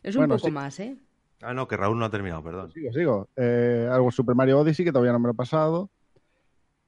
Es 0.02 0.14
un 0.16 0.20
Bueno, 0.22 0.36
poco 0.36 0.48
sí. 0.48 0.52
más, 0.52 0.78
¿eh? 0.80 0.96
Ah, 1.42 1.52
no, 1.52 1.66
que 1.68 1.76
Raúl 1.76 1.98
no 1.98 2.04
ha 2.04 2.10
terminado, 2.10 2.42
perdón. 2.42 2.70
Sigo, 2.72 2.92
sigo. 2.92 3.28
Eh, 3.36 3.88
algo 3.90 4.10
Super 4.10 4.34
Mario 4.34 4.58
Odyssey, 4.60 4.84
que 4.84 4.92
todavía 4.92 5.12
no 5.12 5.18
me 5.18 5.26
lo 5.28 5.32
he 5.32 5.36
pasado. 5.36 5.90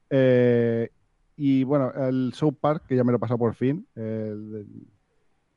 Eh, 0.09 0.89
y 1.35 1.63
bueno, 1.63 1.91
el 1.93 2.33
South 2.33 2.55
Park, 2.59 2.83
que 2.87 2.95
ya 2.95 3.03
me 3.03 3.11
lo 3.11 3.17
he 3.17 3.19
pasado 3.19 3.37
por 3.37 3.53
fin. 3.53 3.87
El, 3.95 4.65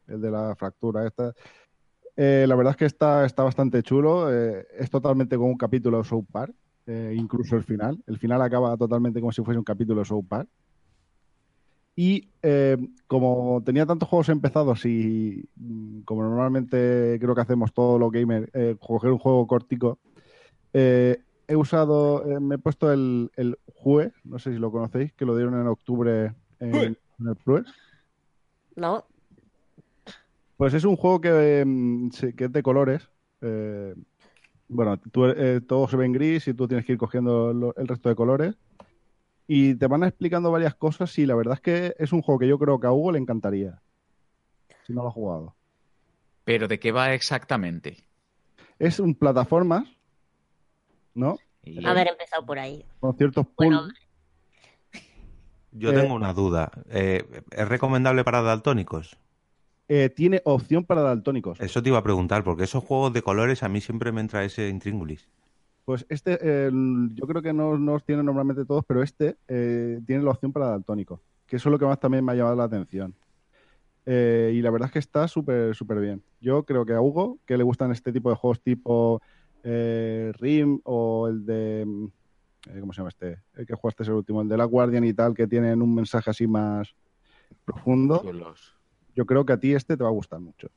de 0.06 0.30
la 0.30 0.54
fractura 0.56 1.06
esta. 1.06 1.32
Eh, 2.16 2.44
la 2.46 2.54
verdad 2.54 2.72
es 2.72 2.76
que 2.76 2.84
está, 2.84 3.24
está 3.24 3.42
bastante 3.42 3.82
chulo. 3.82 4.32
eh, 4.32 4.66
es 4.78 4.90
totalmente 4.90 5.36
como 5.36 5.48
un 5.48 5.56
capítulo 5.56 5.98
de 5.98 6.04
South 6.04 6.26
Park. 6.30 6.54
eh, 6.86 7.14
incluso 7.16 7.54
el 7.56 7.62
final. 7.62 8.02
El 8.08 8.18
final 8.18 8.42
acaba 8.42 8.76
totalmente 8.76 9.20
como 9.20 9.30
si 9.32 9.40
fuese 9.42 9.56
un 9.58 9.64
capítulo 9.64 10.00
de 10.00 10.04
South 10.04 10.26
Park. 10.28 10.48
Y 11.94 12.28
eh, 12.42 12.78
como 13.06 13.62
tenía 13.64 13.84
tantos 13.84 14.08
juegos 14.08 14.30
empezados 14.30 14.84
y 14.86 15.44
mm, 15.56 16.00
como 16.02 16.22
normalmente 16.22 17.18
creo 17.20 17.34
que 17.34 17.40
hacemos 17.42 17.72
todos 17.72 18.00
los 18.00 18.10
gamers, 18.10 18.48
eh, 18.54 18.76
coger 18.80 19.10
un 19.12 19.18
juego 19.18 19.46
cortico, 19.46 19.98
eh, 20.72 21.18
he 21.46 21.56
usado, 21.56 22.24
eh, 22.30 22.40
me 22.40 22.54
he 22.54 22.58
puesto 22.58 22.90
el, 22.92 23.30
el 23.36 23.58
Jue, 23.74 24.12
no 24.24 24.38
sé 24.38 24.52
si 24.52 24.58
lo 24.58 24.70
conocéis, 24.72 25.12
que 25.12 25.26
lo 25.26 25.36
dieron 25.36 25.60
en 25.60 25.66
octubre 25.66 26.34
en, 26.60 26.74
en 26.74 27.28
el 27.28 27.36
Plus. 27.44 27.66
¿No? 28.74 29.04
Pues 30.56 30.72
es 30.74 30.84
un 30.84 30.96
juego 30.96 31.20
que, 31.20 31.62
mm, 31.66 32.08
que 32.36 32.44
es 32.44 32.52
de 32.52 32.62
colores. 32.62 33.08
eh, 33.42 33.94
bueno, 34.68 34.96
tú, 34.96 35.26
eh, 35.26 35.60
todo 35.60 35.86
se 35.86 35.98
ve 35.98 36.06
en 36.06 36.12
gris 36.12 36.48
y 36.48 36.54
tú 36.54 36.66
tienes 36.66 36.86
que 36.86 36.92
ir 36.92 36.98
cogiendo 36.98 37.74
el 37.76 37.88
resto 37.88 38.08
de 38.08 38.14
colores. 38.14 38.54
Y 39.46 39.74
te 39.74 39.86
van 39.86 40.04
explicando 40.04 40.50
varias 40.50 40.74
cosas 40.74 41.16
y 41.18 41.26
la 41.26 41.34
verdad 41.34 41.54
es 41.54 41.60
que 41.60 41.94
es 41.98 42.12
un 42.12 42.22
juego 42.22 42.38
que 42.38 42.48
yo 42.48 42.58
creo 42.58 42.78
que 42.80 42.86
a 42.86 42.92
Hugo 42.92 43.12
le 43.12 43.18
encantaría. 43.18 43.82
Si 44.86 44.92
no 44.92 45.02
lo 45.02 45.08
ha 45.08 45.12
jugado. 45.12 45.56
Pero 46.44 46.68
¿de 46.68 46.78
qué 46.78 46.92
va 46.92 47.14
exactamente? 47.14 48.04
Es 48.78 48.98
un 48.98 49.14
plataformas, 49.14 49.84
¿no? 51.14 51.38
Y- 51.62 51.84
Haber 51.86 52.08
empezado 52.08 52.44
por 52.44 52.58
ahí. 52.58 52.84
Con 53.00 53.16
ciertos 53.16 53.46
Bueno. 53.56 53.88
Yo 55.72 55.90
Eh, 55.90 55.94
tengo 55.94 56.14
una 56.14 56.34
duda. 56.34 56.70
Eh, 56.90 57.24
¿Es 57.50 57.68
recomendable 57.68 58.24
para 58.24 58.42
daltónicos? 58.42 59.16
Eh, 59.88 60.08
tiene 60.10 60.42
opción 60.44 60.84
para 60.84 61.02
daltónicos. 61.02 61.60
Eso 61.60 61.82
te 61.82 61.88
iba 61.88 61.98
a 61.98 62.02
preguntar, 62.02 62.44
porque 62.44 62.64
esos 62.64 62.84
juegos 62.84 63.12
de 63.12 63.22
colores 63.22 63.62
a 63.62 63.68
mí 63.68 63.80
siempre 63.80 64.12
me 64.12 64.20
entra 64.20 64.44
ese 64.44 64.68
intríngulis. 64.68 65.28
Pues 65.84 66.06
este, 66.08 66.38
eh, 66.40 66.70
yo 67.14 67.26
creo 67.26 67.42
que 67.42 67.52
no, 67.52 67.76
no 67.76 67.94
os 67.94 68.04
tiene 68.04 68.22
normalmente 68.22 68.64
todos, 68.64 68.84
pero 68.86 69.02
este 69.02 69.36
eh, 69.48 70.00
tiene 70.06 70.22
la 70.22 70.30
opción 70.30 70.52
para 70.52 70.68
daltónico, 70.68 71.20
que 71.46 71.56
eso 71.56 71.68
es 71.68 71.72
lo 71.72 71.78
que 71.78 71.86
más 71.86 71.98
también 71.98 72.24
me 72.24 72.32
ha 72.32 72.34
llamado 72.36 72.56
la 72.56 72.64
atención. 72.64 73.14
Eh, 74.06 74.52
y 74.54 74.62
la 74.62 74.70
verdad 74.70 74.86
es 74.86 74.92
que 74.92 74.98
está 74.98 75.28
súper, 75.28 75.74
súper 75.74 76.00
bien. 76.00 76.22
Yo 76.40 76.64
creo 76.64 76.84
que 76.84 76.92
a 76.92 77.00
Hugo, 77.00 77.38
que 77.46 77.56
le 77.56 77.64
gustan 77.64 77.92
este 77.92 78.12
tipo 78.12 78.30
de 78.30 78.36
juegos 78.36 78.60
tipo 78.60 79.20
eh, 79.62 80.32
Rim 80.38 80.80
o 80.84 81.28
el 81.28 81.46
de... 81.46 81.82
eh, 81.82 82.80
¿Cómo 82.80 82.92
se 82.92 82.98
llama 82.98 83.10
este? 83.10 83.42
El 83.54 83.66
que 83.66 83.74
jugaste 83.74 84.02
es 84.02 84.08
el 84.08 84.14
último, 84.14 84.42
el 84.42 84.48
de 84.48 84.56
la 84.56 84.64
Guardian 84.64 85.04
y 85.04 85.14
tal, 85.14 85.34
que 85.34 85.46
tienen 85.46 85.82
un 85.82 85.94
mensaje 85.94 86.30
así 86.30 86.46
más 86.46 86.94
profundo. 87.64 88.22
Yo 89.14 89.26
creo 89.26 89.44
que 89.44 89.52
a 89.52 89.60
ti 89.60 89.74
este 89.74 89.96
te 89.96 90.02
va 90.02 90.08
a 90.08 90.12
gustar 90.12 90.40
mucho. 90.40 90.68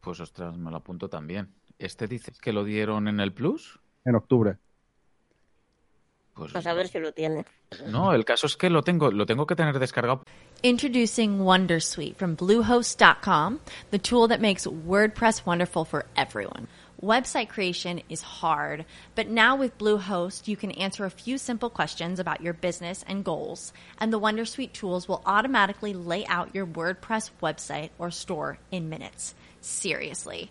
Pues 0.00 0.20
ostras, 0.20 0.56
me 0.58 0.70
lo 0.70 0.76
apunto 0.78 1.08
también. 1.08 1.54
¿Este 1.78 2.06
dices 2.06 2.38
que 2.40 2.52
lo 2.52 2.64
dieron 2.64 3.08
en 3.08 3.20
el 3.20 3.32
Plus? 3.32 3.80
En 4.04 4.14
octubre. 4.14 4.56
Pues 6.34 6.52
Pues 6.52 6.66
a 6.66 6.72
ver 6.74 6.86
si 6.88 7.00
lo 7.00 7.12
tiene. 7.12 7.44
no, 7.88 8.12
el 8.12 8.24
caso 8.24 8.46
es 8.46 8.56
que 8.56 8.70
lo 8.70 8.82
tengo, 8.82 9.10
lo 9.10 9.26
tengo 9.26 9.44
que 9.46 9.56
tener 9.56 9.78
descargado. 9.78 10.22
Introducing 10.62 11.40
Wondersuite 11.40 12.16
from 12.16 12.36
Bluehost.com, 12.36 13.60
the 13.90 13.98
tool 13.98 14.28
that 14.28 14.40
makes 14.40 14.66
WordPress 14.66 15.44
wonderful 15.44 15.84
for 15.84 16.06
everyone. 16.16 16.68
Website 17.00 17.48
creation 17.48 18.02
is 18.08 18.22
hard, 18.22 18.84
but 19.14 19.28
now 19.28 19.54
with 19.54 19.78
Bluehost, 19.78 20.48
you 20.48 20.56
can 20.56 20.72
answer 20.72 21.04
a 21.04 21.10
few 21.10 21.38
simple 21.38 21.70
questions 21.70 22.18
about 22.18 22.40
your 22.40 22.54
business 22.54 23.04
and 23.06 23.24
goals, 23.24 23.72
and 24.00 24.12
the 24.12 24.18
Wondersuite 24.18 24.72
tools 24.72 25.06
will 25.08 25.22
automatically 25.24 25.92
lay 25.94 26.26
out 26.26 26.54
your 26.54 26.66
WordPress 26.66 27.30
website 27.40 27.90
or 27.98 28.10
store 28.10 28.58
in 28.72 28.88
minutes. 28.88 29.36
Seriously. 29.60 30.50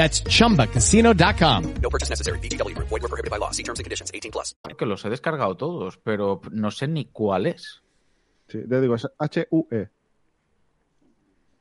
That's 0.00 0.24
chumbacasino.com. 0.24 1.74
No 1.82 1.90
purchase 1.90 2.08
necessary. 2.08 2.38
VGW 2.38 2.74
Group. 2.74 2.88
Void 2.88 3.02
were 3.02 3.08
prohibited 3.10 3.30
by 3.30 3.36
law. 3.36 3.50
See 3.50 3.62
terms 3.62 3.80
and 3.80 3.84
conditions. 3.84 4.10
18 4.14 4.32
plus. 4.32 4.56
Que 4.78 4.86
los 4.86 5.04
he 5.04 5.10
descargado 5.10 5.58
todos, 5.58 5.98
pero 5.98 6.40
no 6.50 6.70
sé 6.70 6.88
ni 6.88 7.04
cuál 7.04 7.44
es. 7.44 7.82
Sí, 8.48 8.60
te 8.66 8.80
digo, 8.80 8.94
es 8.94 9.06
H-U-E. 9.18 9.88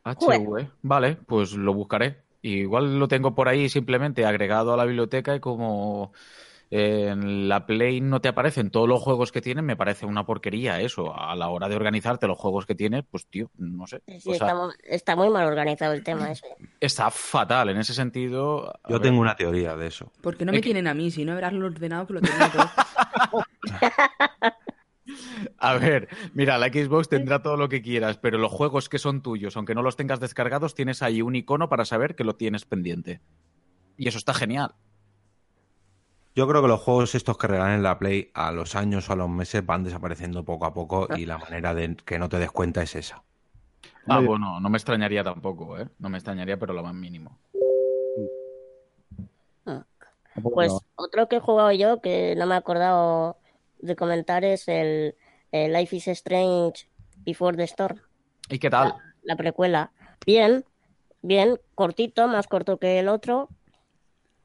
HV. 0.05 0.69
Vale, 0.83 1.17
pues 1.27 1.51
lo 1.51 1.73
buscaré. 1.73 2.21
Igual 2.41 2.97
lo 2.97 3.09
tengo 3.09 3.35
por 3.35 3.49
ahí 3.49 3.67
simplemente 3.67 4.25
agregado 4.25 4.73
a 4.73 4.77
la 4.77 4.85
biblioteca 4.85 5.35
y 5.35 5.41
como 5.41 6.13
en 6.71 7.49
la 7.49 7.65
Play 7.65 7.99
no 8.01 8.21
te 8.21 8.27
aparecen 8.27 8.69
todos 8.69 8.87
los 8.87 9.01
juegos 9.01 9.31
que 9.31 9.41
tienen, 9.41 9.65
me 9.65 9.75
parece 9.75 10.05
una 10.05 10.25
porquería 10.25 10.79
eso. 10.81 11.13
A 11.19 11.35
la 11.35 11.49
hora 11.49 11.67
de 11.67 11.75
organizarte 11.75 12.27
los 12.27 12.37
juegos 12.37 12.65
que 12.65 12.75
tienes, 12.75 13.03
pues 13.09 13.25
tío, 13.27 13.49
no 13.57 13.87
sé. 13.87 14.01
Sí, 14.07 14.29
O 14.29 14.35
sea, 14.35 14.47
está, 14.47 14.55
mu- 14.55 14.71
está 14.83 15.15
muy 15.15 15.29
mal 15.29 15.45
organizado 15.47 15.93
el 15.93 16.03
tema 16.03 16.31
ese. 16.31 16.45
está 16.79 17.09
fatal 17.09 17.69
en 17.69 17.77
ese 17.77 17.93
sentido. 17.93 18.71
Yo 18.87 18.93
ver, 18.99 19.01
tengo 19.01 19.19
una 19.21 19.35
teoría 19.35 19.75
de 19.75 19.87
eso. 19.87 20.11
¿Por 20.21 20.37
qué 20.37 20.45
no 20.45 20.51
me 20.51 20.57
Es 20.57 20.61
que- 20.61 20.67
tienen 20.67 20.87
a 20.87 20.93
mí? 20.93 21.09
Si 21.11 21.25
no, 21.25 21.33
verás 21.35 21.53
lo 21.53 21.65
ordenado 21.65 22.05
que 22.05 22.13
lo 22.13 22.21
tengo 22.21 22.37
todo. 22.53 23.43
A 25.57 25.73
ver, 25.77 26.07
mira, 26.33 26.57
la 26.59 26.67
Xbox 26.67 27.09
tendrá 27.09 27.41
todo 27.41 27.57
lo 27.57 27.67
que 27.67 27.81
quieras, 27.81 28.17
pero 28.19 28.37
los 28.37 28.51
juegos 28.51 28.89
que 28.89 28.99
son 28.99 29.21
tuyos, 29.23 29.57
aunque 29.57 29.73
no 29.73 29.81
los 29.81 29.95
tengas 29.95 30.19
descargados, 30.19 30.75
tienes 30.75 31.01
ahí 31.01 31.21
un 31.23 31.35
icono 31.35 31.67
para 31.67 31.83
saber 31.85 32.15
que 32.15 32.23
lo 32.23 32.35
tienes 32.35 32.65
pendiente. 32.65 33.19
Y 33.97 34.07
eso 34.07 34.19
está 34.19 34.33
genial. 34.35 34.75
Yo 36.39 36.47
creo 36.47 36.61
que 36.61 36.69
los 36.69 36.79
juegos 36.79 37.15
estos 37.15 37.37
que 37.37 37.47
regalan 37.47 37.73
en 37.73 37.83
la 37.83 37.99
Play 37.99 38.31
a 38.33 38.53
los 38.53 38.77
años 38.77 39.09
o 39.09 39.11
a 39.11 39.17
los 39.17 39.27
meses 39.27 39.65
van 39.65 39.83
desapareciendo 39.83 40.45
poco 40.45 40.65
a 40.65 40.73
poco 40.73 41.09
y 41.17 41.25
la 41.25 41.37
manera 41.37 41.73
de 41.73 41.97
que 41.97 42.17
no 42.17 42.29
te 42.29 42.39
des 42.39 42.49
cuenta 42.49 42.81
es 42.81 42.95
esa. 42.95 43.21
Ah, 44.07 44.21
bueno, 44.21 44.57
no 44.61 44.69
me 44.69 44.77
extrañaría 44.77 45.21
tampoco, 45.21 45.77
¿eh? 45.77 45.89
No 45.99 46.07
me 46.07 46.17
extrañaría, 46.17 46.57
pero 46.57 46.71
lo 46.71 46.81
más 46.81 46.93
mínimo. 46.93 47.37
Tampoco 49.65 50.55
Pues 50.55 50.71
otro 50.95 51.27
que 51.27 51.35
he 51.35 51.39
jugado 51.41 51.73
yo 51.73 51.99
que 51.99 52.35
no 52.37 52.45
me 52.45 52.55
he 52.55 52.57
acordado 52.57 53.35
de 53.79 53.97
comentar 53.97 54.45
es 54.45 54.69
el, 54.69 55.15
el 55.51 55.73
Life 55.73 55.93
is 55.93 56.07
Strange 56.07 56.87
Before 57.17 57.57
the 57.57 57.63
Storm, 57.63 57.99
¿Y 58.47 58.59
qué 58.59 58.69
tal? 58.69 58.93
la 59.23 59.35
precuela. 59.35 59.91
Bien, 60.25 60.63
bien, 61.21 61.59
cortito, 61.75 62.29
más 62.29 62.47
corto 62.47 62.77
que 62.77 62.97
el 62.99 63.09
otro, 63.09 63.49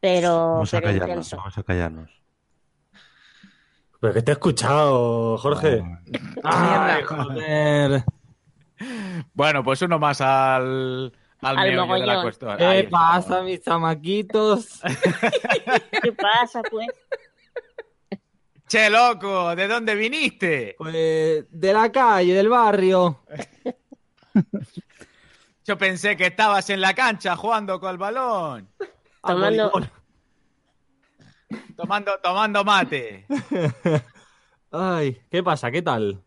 pero, 0.05 0.51
Vamos 0.53 0.75
a 0.75 0.81
pero 0.81 0.87
callarnos, 0.93 1.09
intenso. 1.09 1.37
vamos 1.39 1.57
a 1.57 1.63
callarnos. 1.63 2.11
Pero 3.99 4.13
que 4.13 4.21
te 4.21 4.33
he 4.33 4.35
escuchado, 4.35 5.39
Jorge. 5.39 5.83
Ay, 6.43 7.03
joder. 7.05 8.05
Bueno, 9.33 9.65
pues 9.65 9.81
uno 9.81 9.99
más 9.99 10.21
al, 10.21 11.11
al, 11.41 11.59
Al 11.59 11.73
meollo 11.73 11.95
de 11.95 12.07
la 12.07 12.21
cuestión. 12.21 12.51
Ahí 12.51 12.59
¿Qué 12.59 12.79
está. 12.81 12.91
pasa, 12.91 13.43
mis 13.43 13.63
chamaquitos? 13.63 14.83
¿Qué 16.03 16.13
pasa, 16.13 16.61
pues? 16.71 16.89
Che, 18.69 18.91
loco, 18.91 19.57
¿de 19.57 19.67
dónde 19.67 19.95
viniste? 19.95 20.75
Pues 20.77 21.47
de 21.51 21.73
la 21.73 21.91
calle, 21.91 22.35
del 22.35 22.51
barrio. 22.51 23.25
Yo 25.65 25.79
pensé 25.79 26.15
que 26.15 26.27
estabas 26.27 26.69
en 26.69 26.83
la 26.83 26.93
cancha 26.93 27.37
jugando 27.37 27.81
con 27.81 27.91
el 27.91 27.97
balón, 27.97 28.69
Tomando, 29.27 29.71
tomando, 31.77 32.13
tomando 32.23 32.65
mate. 32.65 33.27
Ay, 34.71 35.19
¿qué 35.31 35.43
pasa? 35.43 35.71
¿Qué 35.71 35.83
tal? 35.83 36.21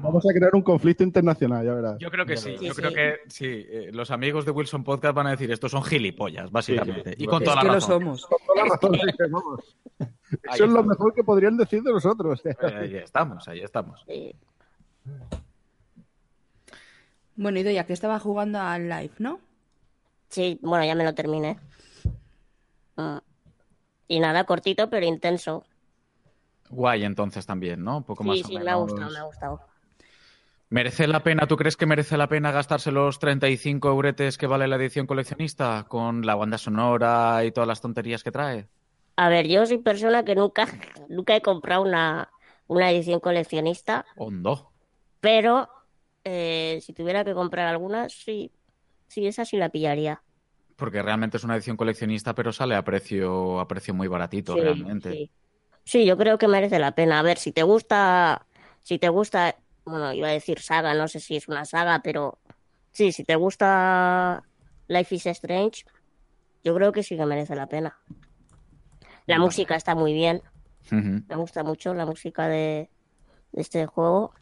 Vamos 0.00 0.24
a 0.24 0.32
crear 0.32 0.54
un 0.54 0.62
conflicto 0.62 1.02
internacional, 1.02 1.64
ya 1.66 1.74
verás. 1.74 1.98
Yo 1.98 2.10
creo 2.10 2.24
que 2.24 2.36
sí, 2.36 2.56
Sí, 2.58 2.66
yo 2.66 2.74
sí. 2.74 2.80
creo 2.80 2.92
que 2.94 3.18
sí. 3.28 3.46
eh, 3.46 3.90
los 3.92 4.10
amigos 4.12 4.44
de 4.44 4.52
Wilson 4.52 4.84
Podcast 4.84 5.14
van 5.16 5.26
a 5.26 5.30
decir 5.30 5.50
estos 5.50 5.72
son 5.72 5.82
gilipollas, 5.82 6.50
básicamente. 6.52 7.10
Sí, 7.10 7.16
sí. 7.18 7.24
Y 7.24 7.26
con 7.26 7.42
Es 7.42 7.48
toda 7.48 7.54
es 7.54 7.56
la 7.56 7.62
que 7.62 7.66
lo 7.68 7.74
razón. 7.74 8.00
somos. 8.02 8.26
Con 8.26 8.38
toda 8.46 8.64
la 8.66 9.12
razón, 9.12 9.32
vamos. 9.32 9.76
Eso 10.54 10.64
es 10.64 10.70
lo 10.70 10.84
mejor 10.84 11.12
que 11.12 11.24
podrían 11.24 11.56
decir 11.56 11.82
de 11.82 11.92
nosotros. 11.92 12.40
Eh, 12.46 12.54
Ahí 12.62 12.96
estamos, 12.96 13.46
ahí 13.48 13.60
estamos. 13.60 14.04
Bueno, 17.34 17.58
y 17.58 17.64
ya 17.74 17.84
que 17.84 17.92
estaba 17.92 18.18
jugando 18.20 18.60
al 18.60 18.88
live, 18.88 19.12
¿no? 19.18 19.40
Sí, 20.28 20.58
bueno, 20.62 20.84
ya 20.84 20.94
me 20.94 21.04
lo 21.04 21.14
terminé. 21.14 21.58
Y 24.08 24.20
nada, 24.20 24.44
cortito 24.44 24.90
pero 24.90 25.06
intenso. 25.06 25.64
Guay, 26.70 27.04
entonces 27.04 27.44
también, 27.46 27.82
¿no? 27.84 27.98
Un 27.98 28.04
poco 28.04 28.24
más 28.24 28.38
Sí, 28.38 28.44
sí, 28.44 28.58
me 28.58 28.70
ha 28.70 28.76
gustado, 28.76 29.10
me 29.10 29.18
ha 29.18 29.22
gustado. 29.24 29.60
¿Merece 30.70 31.06
la 31.06 31.22
pena? 31.22 31.46
¿Tú 31.46 31.56
crees 31.56 31.76
que 31.76 31.84
merece 31.84 32.16
la 32.16 32.28
pena 32.28 32.50
gastarse 32.50 32.90
los 32.92 33.18
35 33.18 33.88
euretes 33.90 34.38
que 34.38 34.46
vale 34.46 34.66
la 34.66 34.76
edición 34.76 35.06
coleccionista 35.06 35.84
con 35.86 36.24
la 36.24 36.34
banda 36.34 36.56
sonora 36.56 37.44
y 37.44 37.52
todas 37.52 37.68
las 37.68 37.82
tonterías 37.82 38.22
que 38.24 38.32
trae? 38.32 38.68
A 39.16 39.28
ver, 39.28 39.46
yo 39.48 39.66
soy 39.66 39.78
persona 39.78 40.24
que 40.24 40.34
nunca, 40.34 40.66
nunca 41.10 41.36
he 41.36 41.42
comprado 41.42 41.82
una, 41.82 42.30
una 42.68 42.90
edición 42.90 43.20
coleccionista, 43.20 44.06
Hondo. 44.16 44.72
pero 45.20 45.68
eh, 46.24 46.78
si 46.80 46.94
tuviera 46.94 47.22
que 47.22 47.34
comprar 47.34 47.68
alguna, 47.68 48.08
sí, 48.08 48.50
sí, 49.08 49.26
esa 49.26 49.44
sí 49.44 49.58
la 49.58 49.68
pillaría. 49.68 50.22
Porque 50.82 51.00
realmente 51.00 51.36
es 51.36 51.44
una 51.44 51.54
edición 51.54 51.76
coleccionista, 51.76 52.34
pero 52.34 52.52
sale 52.52 52.74
a 52.74 52.82
precio, 52.82 53.60
a 53.60 53.68
precio 53.68 53.94
muy 53.94 54.08
baratito, 54.08 54.56
Sí, 54.56 54.60
realmente. 54.60 55.10
sí. 55.10 55.30
Sí, 55.84 56.06
yo 56.06 56.16
creo 56.18 56.38
que 56.38 56.48
merece 56.48 56.80
la 56.80 56.92
pena. 56.96 57.20
A 57.20 57.22
ver, 57.22 57.38
si 57.38 57.52
te 57.52 57.62
gusta, 57.62 58.48
si 58.82 58.98
te 58.98 59.08
gusta, 59.08 59.56
bueno, 59.84 60.12
iba 60.12 60.26
a 60.26 60.32
decir 60.32 60.60
saga, 60.60 60.92
no 60.94 61.06
sé 61.06 61.20
si 61.20 61.36
es 61.36 61.46
una 61.46 61.64
saga, 61.64 62.00
pero 62.02 62.40
sí, 62.90 63.12
si 63.12 63.22
te 63.22 63.36
gusta 63.36 64.42
Life 64.88 65.14
is 65.14 65.26
Strange, 65.26 65.84
yo 66.64 66.74
creo 66.74 66.90
que 66.90 67.04
sí 67.04 67.16
que 67.16 67.26
merece 67.26 67.54
la 67.54 67.68
pena. 67.68 67.96
La 69.26 69.38
música 69.38 69.76
está 69.76 69.94
muy 69.94 70.12
bien, 70.12 70.42
me 71.28 71.36
gusta 71.36 71.62
mucho 71.64 71.94
la 71.94 72.06
música 72.06 72.48
de, 72.48 72.90
de 73.52 73.62
este 73.62 73.86
juego 73.86 74.34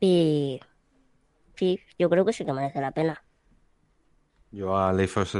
y 0.00 0.60
sí, 1.56 1.80
yo 1.98 2.10
creo 2.10 2.24
que 2.24 2.32
sí 2.32 2.44
que 2.44 2.52
merece 2.52 2.80
la 2.80 2.92
pena. 2.92 3.24
Yo 4.50 4.76
a 4.76 4.92
Life 4.92 5.20
of, 5.20 5.34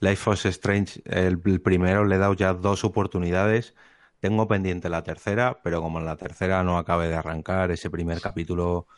Life- 0.00 0.30
of 0.30 0.46
Strange, 0.46 1.00
el, 1.04 1.40
el 1.44 1.60
primero, 1.62 2.04
le 2.04 2.16
he 2.16 2.18
dado 2.18 2.34
ya 2.34 2.54
dos 2.54 2.84
oportunidades. 2.84 3.74
Tengo 4.20 4.48
pendiente 4.48 4.88
la 4.88 5.02
tercera, 5.04 5.60
pero 5.62 5.80
como 5.80 5.98
en 6.00 6.06
la 6.06 6.16
tercera 6.16 6.62
no 6.64 6.78
acabe 6.78 7.08
de 7.08 7.14
arrancar 7.16 7.70
ese 7.70 7.90
primer 7.90 8.20
capítulo, 8.20 8.88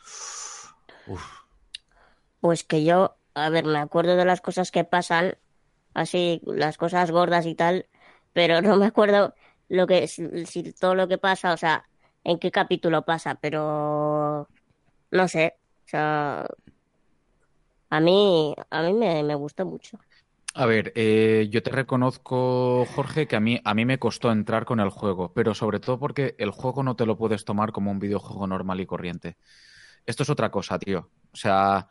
Pues 2.39 2.63
que 2.63 2.83
yo, 2.83 3.17
a 3.35 3.49
ver, 3.49 3.65
me 3.65 3.77
acuerdo 3.79 4.15
de 4.15 4.25
las 4.25 4.41
cosas 4.41 4.71
que 4.71 4.83
pasan, 4.83 5.37
así, 5.93 6.41
las 6.45 6.77
cosas 6.77 7.11
gordas 7.11 7.45
y 7.45 7.55
tal, 7.55 7.87
pero 8.33 8.61
no 8.61 8.77
me 8.77 8.87
acuerdo 8.87 9.35
lo 9.69 9.87
que, 9.87 10.07
si, 10.07 10.45
si 10.45 10.73
todo 10.73 10.95
lo 10.95 11.07
que 11.07 11.17
pasa, 11.17 11.53
o 11.53 11.57
sea, 11.57 11.89
en 12.23 12.39
qué 12.39 12.51
capítulo 12.51 13.05
pasa, 13.05 13.35
pero 13.35 14.49
no 15.11 15.27
sé, 15.27 15.57
o 15.87 15.89
sea, 15.89 16.47
a 17.91 17.99
mí, 17.99 18.55
a 18.71 18.81
mí 18.83 18.93
me, 18.93 19.23
me 19.23 19.35
gustó 19.35 19.65
mucho. 19.65 19.99
A 20.53 20.65
ver, 20.65 20.91
eh, 20.95 21.47
yo 21.49 21.63
te 21.63 21.71
reconozco, 21.71 22.85
Jorge, 22.85 23.25
que 23.27 23.37
a 23.37 23.39
mí, 23.39 23.61
a 23.63 23.73
mí 23.73 23.85
me 23.85 23.99
costó 23.99 24.31
entrar 24.31 24.65
con 24.65 24.81
el 24.81 24.89
juego, 24.89 25.31
pero 25.33 25.53
sobre 25.55 25.79
todo 25.79 25.97
porque 25.97 26.35
el 26.39 26.51
juego 26.51 26.83
no 26.83 26.95
te 26.97 27.05
lo 27.05 27.17
puedes 27.17 27.45
tomar 27.45 27.71
como 27.71 27.89
un 27.91 27.99
videojuego 27.99 28.47
normal 28.47 28.81
y 28.81 28.85
corriente. 28.85 29.37
Esto 30.05 30.23
es 30.23 30.29
otra 30.29 30.51
cosa, 30.51 30.77
tío. 30.79 31.09
O 31.31 31.37
sea, 31.37 31.87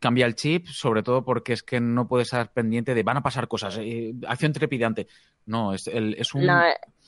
cambia 0.00 0.26
el 0.26 0.34
chip, 0.34 0.66
sobre 0.68 1.02
todo 1.04 1.24
porque 1.24 1.52
es 1.52 1.62
que 1.62 1.80
no 1.80 2.08
puedes 2.08 2.28
estar 2.28 2.52
pendiente 2.52 2.94
de 2.94 3.02
van 3.04 3.18
a 3.18 3.22
pasar 3.22 3.48
cosas, 3.48 3.78
eh, 3.80 4.12
acción 4.26 4.52
trepidante. 4.52 5.06
No, 5.46 5.74
es, 5.74 5.86
el, 5.86 6.14
es 6.14 6.34
un, 6.34 6.46
No, 6.46 6.62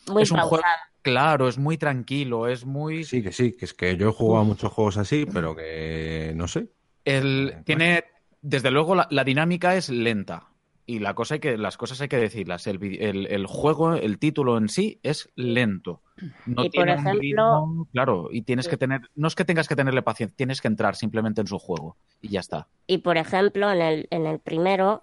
muy 0.06 0.22
es 0.22 0.30
un 0.30 0.38
juego, 0.38 0.62
pausado. 0.62 0.76
claro, 1.02 1.48
es 1.48 1.58
muy 1.58 1.78
tranquilo, 1.78 2.46
es 2.48 2.64
muy... 2.64 3.04
Sí, 3.04 3.22
que 3.24 3.32
sí, 3.32 3.56
que 3.56 3.64
es 3.64 3.74
que 3.74 3.96
yo 3.96 4.10
he 4.10 4.12
jugado 4.12 4.42
a 4.42 4.46
muchos 4.46 4.72
juegos 4.72 4.98
así, 4.98 5.26
pero 5.26 5.56
que 5.56 6.32
no 6.36 6.46
sé. 6.48 6.68
El, 7.04 7.62
tiene, 7.64 8.04
desde 8.48 8.70
luego, 8.70 8.94
la, 8.94 9.06
la 9.10 9.24
dinámica 9.24 9.74
es 9.76 9.88
lenta. 9.90 10.48
Y 10.88 11.00
la 11.00 11.14
cosa 11.14 11.34
hay 11.34 11.40
que, 11.40 11.58
las 11.58 11.76
cosas 11.76 12.00
hay 12.00 12.06
que 12.08 12.16
decirlas. 12.16 12.68
El, 12.68 12.80
el- 13.02 13.26
el 13.26 13.46
juego, 13.46 13.94
el 13.94 14.18
título 14.20 14.56
en 14.56 14.68
sí 14.68 15.00
es 15.02 15.28
lento. 15.34 16.00
No 16.46 16.64
Y 16.64 16.68
por 16.68 16.70
tiene 16.70 16.92
un 16.92 16.98
ejemplo- 17.00 17.20
ritmo- 17.20 17.88
claro, 17.92 18.28
y 18.30 18.42
tienes 18.42 18.66
Sí. 18.66 18.70
que 18.70 18.76
tener, 18.76 19.00
no 19.16 19.26
es 19.26 19.34
que 19.34 19.44
tengas 19.44 19.66
que 19.66 19.74
tenerle 19.74 20.02
paciencia, 20.02 20.36
tienes 20.36 20.60
que 20.60 20.68
entrar 20.68 20.94
simplemente 20.94 21.40
en 21.40 21.48
su 21.48 21.58
juego 21.58 21.96
y 22.22 22.28
ya 22.28 22.38
está. 22.40 22.68
Y 22.86 22.98
por 22.98 23.16
ejemplo, 23.16 23.68
en 23.72 23.82
el, 23.82 24.06
en 24.10 24.26
el 24.26 24.38
primero, 24.38 25.02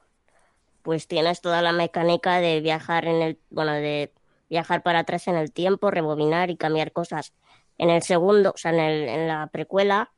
pues 0.84 1.08
tienes 1.10 1.42
toda 1.42 1.62
la 1.62 1.74
mecánica 1.74 2.40
de 2.40 2.62
viajar 2.62 3.06
en 3.06 3.22
el, 3.22 3.40
bueno, 3.50 3.74
de 3.74 4.14
viajar 4.50 4.84
para 4.84 5.00
atrás 5.00 5.28
en 5.28 5.36
el 5.36 5.52
tiempo, 5.52 5.92
rebobinar 5.92 6.50
y 6.50 6.56
cambiar 6.56 6.94
cosas. 6.94 7.34
En 7.78 7.90
el 7.90 8.04
segundo, 8.04 8.52
o 8.56 8.58
sea, 8.58 8.72
en 8.72 8.80
el, 8.80 9.10
en 9.10 9.28
la 9.28 9.48
precuela, 9.48 10.12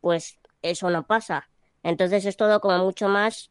pues 0.00 0.38
eso 0.62 0.90
no 0.90 1.06
pasa. 1.06 1.48
Entonces 1.86 2.26
es 2.26 2.36
todo 2.36 2.60
como 2.60 2.78
mucho 2.78 3.08
más 3.08 3.50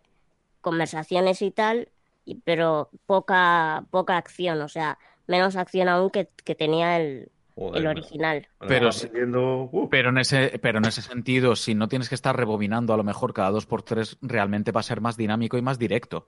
conversaciones 0.60 1.42
y 1.42 1.52
tal, 1.52 1.88
y- 2.26 2.36
pero 2.36 2.90
poca, 3.06 3.86
poca 3.92 4.18
acción, 4.18 4.62
o 4.62 4.68
sea, 4.68 4.98
menos 5.26 5.56
acción 5.56 5.88
aún 5.88 6.10
que, 6.10 6.28
que 6.44 6.54
tenía 6.54 6.98
el, 6.98 7.32
Joder, 7.56 7.82
el 7.82 7.88
original. 7.88 8.48
Pero 8.68 8.90
uh. 8.90 9.90
Pero 9.90 10.10
en 10.10 10.18
ese, 10.18 10.60
pero 10.62 10.80
en 10.80 10.86
ese 10.86 11.02
sentido, 11.02 11.56
si 11.56 11.76
no 11.76 11.88
tienes 11.88 12.10
que 12.10 12.16
estar 12.16 12.36
rebobinando 12.36 12.94
a 12.94 12.98
lo 12.98 13.06
mejor 13.06 13.34
cada 13.34 13.52
dos 13.52 13.66
por 13.66 13.84
tres, 13.84 14.18
realmente 14.22 14.74
va 14.74 14.82
a 14.82 14.84
ser 14.84 15.00
más 15.00 15.16
dinámico 15.16 15.58
y 15.58 15.62
más 15.62 15.80
directo. 15.80 16.28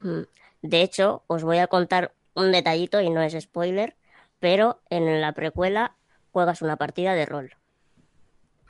Mm. 0.00 0.22
De 0.60 0.82
hecho, 0.82 1.22
os 1.26 1.42
voy 1.42 1.56
a 1.56 1.68
contar 1.68 2.12
un 2.34 2.52
detallito 2.52 3.00
y 3.00 3.08
no 3.08 3.22
es 3.22 3.32
spoiler, 3.40 3.96
pero 4.40 4.82
en 4.90 5.22
la 5.22 5.32
precuela 5.32 5.96
juegas 6.32 6.60
una 6.60 6.76
partida 6.76 7.14
de 7.14 7.24
rol. 7.24 7.54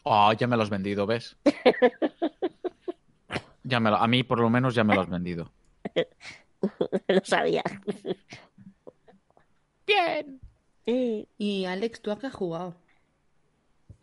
Ah, 0.05 0.33
ya 0.39 0.47
me 0.47 0.57
lo 0.57 0.63
has 0.63 0.71
vendido, 0.71 1.07
¿ves? 1.07 1.37
Ya 3.65 3.81
me 3.81 3.91
lo- 3.91 3.97
a 3.97 4.07
mí 4.07 4.23
por 4.23 4.39
lo 4.41 4.49
menos 4.51 4.75
ya 4.75 4.85
me 4.85 4.95
lo 4.95 5.01
has 5.01 5.09
vendido. 5.09 5.51
Lo 7.09 7.21
sabía. 7.25 7.63
Bien. 9.87 10.41
Y 10.87 11.65
Alex, 11.67 12.01
¿tú 12.01 12.11
a 12.11 12.19
qué 12.19 12.27
has 12.29 12.35
jugado? 12.35 12.75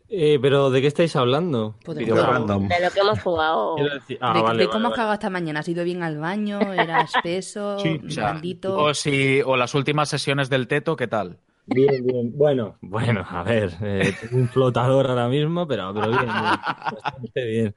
Eh, 0.08 0.38
pero 0.42 0.70
¿de 0.70 0.80
qué 0.80 0.86
estáis 0.88 1.16
hablando? 1.16 1.74
Pues 1.84 1.96
juego. 1.98 2.22
Random. 2.26 2.68
De 2.68 2.80
lo 2.84 2.90
que 2.90 3.00
hemos 3.00 3.20
jugado. 3.20 3.76
Decir- 3.76 4.18
ah, 4.20 4.34
de, 4.34 4.42
vale, 4.42 4.58
de 4.58 4.66
vale, 4.66 4.66
cómo 4.66 4.88
has 4.88 4.90
vale. 4.90 4.94
cagado 4.96 5.14
esta 5.14 5.30
mañana. 5.30 5.60
¿Has 5.60 5.68
ido 5.68 5.84
bien 5.84 6.02
al 6.02 6.18
baño? 6.18 6.58
¿Era 6.74 7.00
espeso? 7.02 7.78
O 7.78 8.10
sea, 8.10 8.32
¿Blandito? 8.32 8.76
o, 8.76 8.94
si, 8.94 9.40
o 9.42 9.56
las 9.56 9.74
últimas 9.74 10.08
sesiones 10.08 10.50
del 10.50 10.68
teto, 10.68 10.96
¿qué 10.96 11.08
tal? 11.08 11.38
Bien, 11.64 12.04
bien. 12.04 12.32
Bueno, 12.36 12.76
bueno, 12.80 13.24
a 13.26 13.42
ver, 13.44 13.72
eh, 13.80 14.12
tengo 14.20 14.36
un 14.36 14.48
flotador 14.48 15.06
ahora 15.08 15.28
mismo, 15.28 15.66
pero, 15.66 15.94
pero 15.94 16.10
bien, 16.10 16.20
bien, 16.26 16.34
bastante 16.90 17.44
bien. 17.46 17.74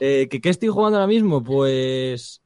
Eh, 0.00 0.28
¿qué, 0.30 0.40
qué 0.40 0.48
estoy 0.48 0.68
jugando 0.68 0.98
ahora 0.98 1.06
mismo? 1.06 1.42
Pues 1.42 2.42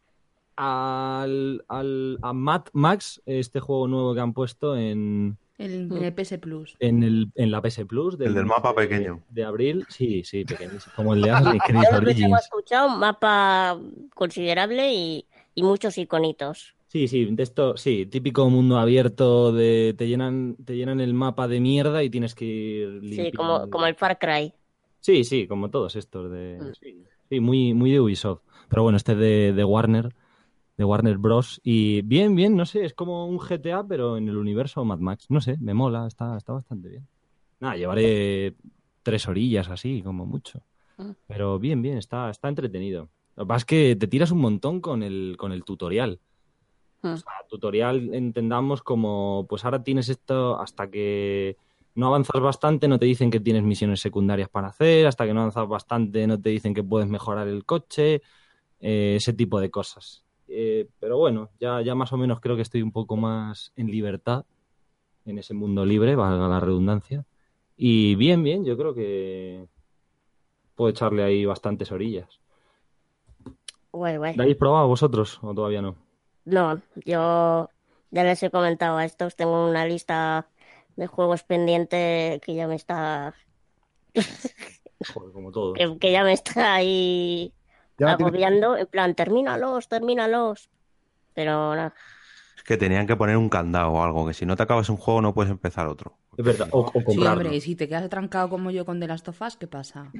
al, 0.56 1.64
al, 1.68 2.18
a 2.22 2.32
Mad 2.32 2.64
Max, 2.72 3.22
este 3.26 3.60
juego 3.60 3.88
nuevo 3.88 4.14
que 4.14 4.20
han 4.20 4.32
puesto 4.32 4.76
en, 4.76 5.36
El, 5.58 5.90
en 5.92 6.04
el 6.04 6.14
PS 6.14 6.38
Plus. 6.38 6.76
en, 6.80 7.02
el, 7.02 7.30
en 7.34 7.50
la 7.50 7.60
PS 7.62 7.84
Plus. 7.86 8.18
El 8.20 8.34
del 8.34 8.46
mapa 8.46 8.74
pequeño. 8.74 9.22
De 9.30 9.44
abril, 9.44 9.86
sí, 9.88 10.22
sí, 10.24 10.44
pequeñísimo. 10.44 10.94
Como 10.96 11.14
el 11.14 11.22
de 11.22 11.30
Assassin's 11.30 11.62
Creed 11.66 11.94
Origins. 11.94 12.40
escuchado, 12.42 12.88
un 12.88 12.98
mapa 13.00 13.78
considerable 14.14 14.92
y, 14.94 15.26
y 15.54 15.62
muchos 15.62 15.98
iconitos. 15.98 16.74
Sí, 16.88 17.08
sí, 17.08 17.26
de 17.26 17.42
esto, 17.42 17.76
sí, 17.76 18.06
típico 18.06 18.48
mundo 18.48 18.78
abierto 18.78 19.52
de 19.52 19.94
te 19.98 20.08
llenan, 20.08 20.56
te 20.64 20.76
llenan 20.76 21.00
el 21.00 21.12
mapa 21.12 21.48
de 21.48 21.60
mierda 21.60 22.02
y 22.02 22.08
tienes 22.08 22.34
que 22.34 22.44
ir 22.46 23.00
Sí, 23.02 23.06
limpiando. 23.08 23.36
como, 23.36 23.70
como 23.70 23.86
el 23.86 23.94
Far 23.96 24.18
Cry. 24.18 24.52
Sí, 25.00 25.24
sí, 25.24 25.46
como 25.46 25.68
todos 25.68 25.94
estos 25.96 26.30
de. 26.30 26.58
Mm. 26.60 26.74
Sí, 26.80 27.04
sí, 27.28 27.40
muy, 27.40 27.74
muy 27.74 27.90
de 27.90 28.00
Ubisoft. 28.00 28.42
Pero 28.68 28.82
bueno, 28.82 28.96
este 28.96 29.14
de, 29.14 29.52
de 29.52 29.64
Warner, 29.64 30.14
de 30.76 30.84
Warner 30.84 31.18
Bros. 31.18 31.60
Y 31.62 32.02
bien, 32.02 32.34
bien, 32.34 32.56
no 32.56 32.66
sé, 32.66 32.84
es 32.84 32.94
como 32.94 33.26
un 33.26 33.38
GTA, 33.38 33.86
pero 33.86 34.16
en 34.16 34.28
el 34.28 34.36
universo 34.36 34.84
Mad 34.84 34.98
Max. 34.98 35.26
No 35.28 35.40
sé, 35.40 35.56
me 35.60 35.74
mola, 35.74 36.06
está, 36.06 36.36
está 36.36 36.52
bastante 36.52 36.88
bien. 36.88 37.06
Nada, 37.60 37.76
llevaré 37.76 38.54
tres 39.02 39.28
orillas 39.28 39.68
así, 39.68 40.02
como 40.02 40.26
mucho. 40.26 40.62
Mm. 40.98 41.10
Pero 41.26 41.58
bien, 41.58 41.82
bien, 41.82 41.98
está, 41.98 42.30
está 42.30 42.48
entretenido. 42.48 43.08
Lo 43.36 43.44
que 43.44 43.48
pasa 43.48 43.58
es 43.58 43.64
que 43.64 43.96
te 43.96 44.06
tiras 44.06 44.30
un 44.30 44.40
montón 44.40 44.80
con 44.80 45.02
el, 45.02 45.36
con 45.38 45.52
el 45.52 45.64
tutorial. 45.64 46.20
Mm. 47.02 47.12
O 47.12 47.16
sea, 47.16 47.32
tutorial 47.48 48.14
entendamos 48.14 48.82
como, 48.82 49.46
pues 49.48 49.64
ahora 49.64 49.82
tienes 49.82 50.08
esto 50.08 50.60
hasta 50.60 50.90
que 50.90 51.56
no 51.96 52.08
avanzas 52.08 52.40
bastante, 52.40 52.88
no 52.88 52.98
te 52.98 53.06
dicen 53.06 53.30
que 53.30 53.40
tienes 53.40 53.62
misiones 53.62 54.00
secundarias 54.00 54.50
para 54.50 54.68
hacer, 54.68 55.06
hasta 55.06 55.26
que 55.26 55.32
no 55.32 55.40
avanzas 55.40 55.66
bastante 55.66 56.26
no 56.26 56.40
te 56.40 56.50
dicen 56.50 56.74
que 56.74 56.84
puedes 56.84 57.08
mejorar 57.08 57.48
el 57.48 57.64
coche, 57.64 58.22
eh, 58.80 59.14
ese 59.16 59.32
tipo 59.32 59.58
de 59.58 59.70
cosas. 59.70 60.22
Eh, 60.46 60.88
pero 61.00 61.16
bueno, 61.16 61.48
ya, 61.58 61.80
ya 61.80 61.94
más 61.94 62.12
o 62.12 62.18
menos 62.18 62.40
creo 62.40 62.54
que 62.54 62.62
estoy 62.62 62.82
un 62.82 62.92
poco 62.92 63.16
más 63.16 63.72
en 63.76 63.90
libertad, 63.90 64.44
en 65.24 65.38
ese 65.38 65.54
mundo 65.54 65.86
libre, 65.86 66.14
valga 66.14 66.46
la 66.46 66.60
redundancia. 66.60 67.24
Y 67.78 68.14
bien, 68.14 68.42
bien, 68.42 68.64
yo 68.64 68.76
creo 68.76 68.94
que 68.94 69.66
puedo 70.74 70.90
echarle 70.90 71.24
ahí 71.24 71.46
bastantes 71.46 71.90
orillas. 71.90 72.40
Guay, 73.90 74.18
guay. 74.18 74.36
¿La 74.36 74.42
habéis 74.42 74.58
probado 74.58 74.86
vosotros 74.86 75.38
o 75.42 75.54
todavía 75.54 75.80
no? 75.80 75.96
No, 76.44 76.80
yo 77.06 77.70
ya 78.10 78.24
les 78.24 78.42
he 78.42 78.50
comentado 78.50 78.98
a 78.98 79.04
estos, 79.06 79.34
tengo 79.34 79.66
una 79.66 79.86
lista 79.86 80.46
de 80.96 81.06
juegos 81.06 81.42
pendiente 81.44 82.40
que 82.44 82.54
ya 82.54 82.66
me 82.66 82.74
está, 82.74 83.34
Joder, 85.14 85.32
como 85.32 85.52
todo. 85.52 85.74
que, 85.74 85.98
que 85.98 86.12
ya 86.12 86.24
me 86.24 86.32
está 86.32 86.74
ahí 86.74 87.52
Ya 87.98 88.16
tienes- 88.16 88.20
agobiando, 88.26 88.76
en 88.76 88.86
plan, 88.86 89.14
termínalos, 89.14 89.88
termínalos. 89.88 90.70
Pero 91.34 91.74
nada, 91.74 91.94
Es 92.56 92.62
que 92.62 92.76
tenían 92.76 93.06
que 93.06 93.16
poner 93.16 93.36
un 93.36 93.48
candado 93.48 93.92
o 93.92 94.02
algo, 94.02 94.26
que 94.26 94.34
si 94.34 94.46
no 94.46 94.56
te 94.56 94.62
acabas 94.62 94.88
un 94.88 94.96
juego 94.96 95.20
no 95.20 95.34
puedes 95.34 95.50
empezar 95.50 95.86
otro. 95.86 96.16
Es 96.36 96.44
verdad, 96.44 96.68
o, 96.72 96.80
o 96.80 97.10
Sí, 97.12 97.24
hombre, 97.24 97.54
y 97.54 97.60
si 97.60 97.76
te 97.76 97.88
quedas 97.88 98.04
atrancado 98.04 98.48
como 98.48 98.70
yo 98.70 98.84
con 98.84 99.00
The 99.00 99.06
Last 99.06 99.28
of 99.28 99.40
Us, 99.42 99.56
¿qué 99.56 99.66
pasa? 99.66 100.12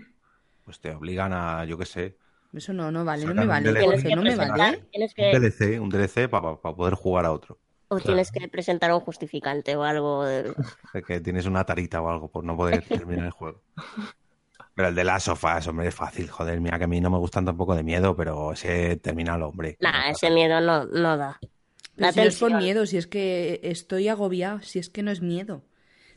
Pues 0.65 0.81
te 0.81 0.93
obligan 0.95 1.33
a, 1.33 1.65
yo 1.65 1.79
qué 1.79 1.87
sé, 1.87 2.17
Eso 2.53 2.73
no, 2.73 2.91
no 2.91 3.05
vale, 3.05 3.27
no 3.27 3.35
me 3.35 3.47
vale, 3.47 3.73
DLC. 3.73 4.15
no 4.15 4.23
me 4.23 4.37
vale. 4.37 4.83
un 5.19 5.31
DLC, 5.31 5.81
un 5.81 5.89
DLC 5.91 6.29
para 6.29 6.57
poder 6.57 6.95
jugar 6.95 7.25
a 7.25 7.33
otro. 7.33 7.59
O 7.89 8.01
tienes 8.01 8.31
que 8.33 8.49
presentar 8.49 8.93
un 8.93 9.01
justificante 9.01 9.77
o 9.77 9.83
algo. 9.83 10.25
de- 10.25 10.55
que 11.07 11.21
tienes 11.21 11.47
una 11.47 11.65
tarita 11.65 12.01
o 12.03 12.09
algo 12.09 12.29
por 12.31 12.45
no 12.45 12.57
poder 12.57 12.83
terminar 12.89 13.27
el 13.27 13.31
juego. 13.33 13.63
Pero 14.75 14.89
el 14.89 14.95
de 14.95 15.05
las 15.05 15.23
sofás, 15.25 15.67
hombre, 15.69 15.89
es 15.89 15.95
fácil, 15.95 16.29
joder, 16.29 16.61
mira 16.61 16.79
que 16.79 16.85
a 16.85 16.89
mí 16.89 17.01
no 17.01 17.11
me 17.11 17.19
gustan 17.19 17.45
tampoco 17.45 17.75
de 17.75 17.83
miedo, 17.83 18.15
pero 18.15 18.53
ese 18.53 18.97
terminalo, 18.97 19.49
hombre. 19.49 19.77
Nah, 19.81 20.11
ese 20.11 20.31
miedo 20.31 20.61
no, 20.61 20.85
no 20.85 21.17
da. 21.17 21.39
La 21.97 22.13
si 22.13 22.21
no 22.21 22.27
es 22.27 22.39
por 22.39 22.55
miedo, 22.55 22.85
si 22.85 22.99
es 22.99 23.07
que 23.07 23.61
estoy 23.63 24.09
agobiado, 24.09 24.61
si 24.61 24.79
es 24.79 24.91
que 24.91 25.03
no 25.03 25.11
es 25.11 25.23
miedo. 25.23 25.65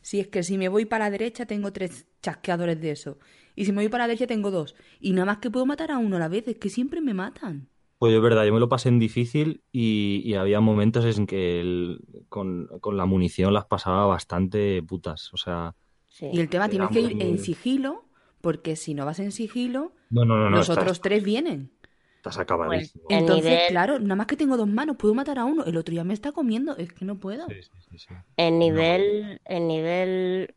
Si 0.02 0.20
es 0.20 0.28
que 0.28 0.44
si 0.44 0.58
me 0.58 0.68
voy 0.68 0.86
para 0.86 1.06
la 1.06 1.12
derecha 1.12 1.46
tengo 1.46 1.72
tres 1.72 2.06
chasqueadores 2.22 2.82
de 2.82 2.92
eso. 2.92 3.18
Y 3.56 3.64
si 3.66 3.72
me 3.72 3.82
voy 3.82 3.90
para 3.90 4.04
la 4.06 4.08
derecha 4.10 4.28
tengo 4.28 4.52
dos. 4.52 4.76
Y 5.00 5.14
nada 5.14 5.26
más 5.26 5.38
que 5.38 5.50
puedo 5.52 5.66
matar 5.66 5.92
a 5.92 5.98
uno 5.98 6.18
a 6.18 6.20
la 6.20 6.28
vez, 6.28 6.48
es 6.48 6.58
que 6.58 6.70
siempre 6.70 7.00
me 7.02 7.14
matan. 7.14 7.70
Pues 8.00 8.14
es 8.14 8.22
verdad, 8.22 8.46
yo 8.46 8.54
me 8.54 8.60
lo 8.62 8.70
pasé 8.70 8.90
en 8.90 8.98
difícil 8.98 9.62
y, 9.72 10.22
y 10.26 10.34
había 10.36 10.62
momentos 10.62 11.06
en 11.18 11.28
que 11.28 11.60
el- 11.62 12.00
con, 12.30 12.68
con 12.80 12.96
la 12.98 13.06
munición 13.06 13.54
las 13.54 13.66
pasaba 13.66 14.06
bastante 14.08 14.82
putas. 14.84 15.32
O 15.34 15.38
sea, 15.38 15.76
Sí. 16.08 16.28
Y 16.34 16.40
el 16.40 16.50
tema 16.50 16.66
Era 16.66 16.72
tienes 16.72 16.90
que 16.90 17.00
ir 17.02 17.16
muy- 17.16 17.22
en 17.22 17.38
sigilo, 17.38 18.06
porque 18.42 18.76
si 18.76 18.94
no 18.94 19.06
vas 19.06 19.20
en 19.20 19.32
sigilo, 19.32 19.94
no, 20.10 20.26
no, 20.26 20.38
no, 20.38 20.50
no, 20.50 20.58
los 20.58 20.68
estás, 20.70 20.78
otros 20.84 21.02
tres 21.02 21.24
vienen. 21.24 21.72
estás 22.16 22.38
acabadísimo. 22.40 23.06
El 23.10 23.20
Entonces, 23.20 23.46
nivel- 23.52 23.68
claro, 23.70 24.00
nada 24.00 24.16
más 24.16 24.28
que 24.28 24.36
tengo 24.36 24.58
dos 24.58 24.68
manos, 24.68 24.98
puedo 24.98 25.14
matar 25.14 25.38
a 25.40 25.46
uno, 25.46 25.64
el 25.66 25.78
otro 25.78 25.94
ya 25.94 26.04
me 26.04 26.14
está 26.14 26.32
comiendo, 26.32 26.76
es 26.78 26.92
que 26.92 27.06
no 27.06 27.20
puedo. 27.20 27.48
Sí, 27.48 27.62
sí, 27.62 27.72
sí, 27.92 28.00
sí. 28.00 28.14
El 28.38 28.60
nivel, 28.60 29.40
el 29.46 29.68
nivel 29.68 30.56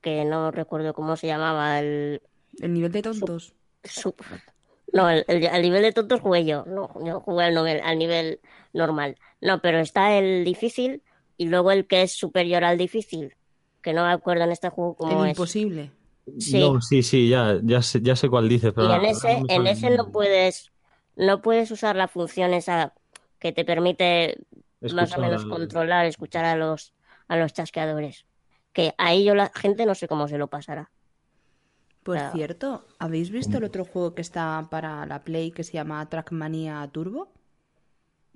que 0.00 0.24
no 0.24 0.50
recuerdo 0.50 0.94
cómo 0.94 1.16
se 1.16 1.26
llamaba, 1.26 1.80
el, 1.80 2.22
El 2.60 2.72
nivel 2.74 2.92
de 2.92 3.02
tontos. 3.02 3.54
Su- 3.82 4.14
No, 4.92 5.08
el, 5.10 5.24
el- 5.28 5.46
al 5.46 5.62
nivel 5.62 5.82
de 5.82 5.92
tontos 5.92 6.20
jugué 6.20 6.44
yo. 6.44 6.64
No, 6.66 6.90
yo 7.04 7.20
jugué 7.20 7.44
al 7.46 7.54
nivel, 7.54 7.80
al 7.82 7.98
nivel 7.98 8.40
normal. 8.72 9.16
No, 9.40 9.60
pero 9.60 9.78
está 9.80 10.16
el 10.16 10.44
difícil 10.44 11.02
y 11.36 11.46
luego 11.46 11.70
el 11.72 11.86
que 11.86 12.02
es 12.02 12.12
superior 12.12 12.64
al 12.64 12.78
difícil. 12.78 13.34
Que 13.82 13.92
no 13.92 14.04
me 14.06 14.12
acuerdo 14.12 14.44
en 14.44 14.52
este 14.52 14.68
juego 14.70 14.94
cómo 14.96 15.24
El 15.24 15.30
es. 15.30 15.36
imposible. 15.36 15.90
Sí. 16.38 16.58
No, 16.58 16.80
sí, 16.80 17.02
sí, 17.02 17.28
ya, 17.28 17.58
ya, 17.62 17.82
sé, 17.82 18.00
ya 18.00 18.16
sé 18.16 18.28
cuál 18.30 18.48
dices, 18.48 18.72
pero 18.74 18.90
Y 18.90 18.96
en 18.96 19.04
ese, 19.04 19.40
no 19.40 19.46
en 19.48 19.66
ese 19.66 19.90
no 19.90 20.10
puedes, 20.10 20.72
no 21.16 21.42
puedes 21.42 21.70
usar 21.70 21.96
la 21.96 22.08
función 22.08 22.54
esa 22.54 22.94
que 23.38 23.52
te 23.52 23.64
permite 23.66 24.38
más 24.80 24.92
o 24.92 24.96
Escuchar 24.96 25.20
menos 25.20 25.42
al- 25.44 25.50
controlar, 25.50 26.06
escuchar 26.06 26.46
a 26.46 26.56
los, 26.56 26.94
a 27.28 27.36
los 27.36 27.52
chasqueadores. 27.52 28.24
Que 28.72 28.94
ahí 28.96 29.24
yo 29.24 29.34
la 29.34 29.50
gente 29.54 29.84
no 29.84 29.94
sé 29.94 30.08
cómo 30.08 30.26
se 30.28 30.38
lo 30.38 30.46
pasará. 30.48 30.90
Por 32.04 32.18
cierto, 32.32 32.84
¿habéis 32.98 33.30
visto 33.30 33.56
el 33.56 33.64
otro 33.64 33.86
juego 33.86 34.14
que 34.14 34.20
está 34.20 34.68
para 34.70 35.06
la 35.06 35.24
Play 35.24 35.52
que 35.52 35.64
se 35.64 35.72
llama 35.72 36.06
Trackmania 36.08 36.86
Turbo? 36.92 37.32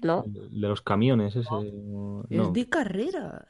¿No? 0.03 0.25
De 0.27 0.69
los 0.69 0.81
camiones, 0.81 1.37
ese. 1.37 1.51
No. 1.51 2.25
Es 2.31 2.53
de 2.53 2.69
carreras. 2.69 3.45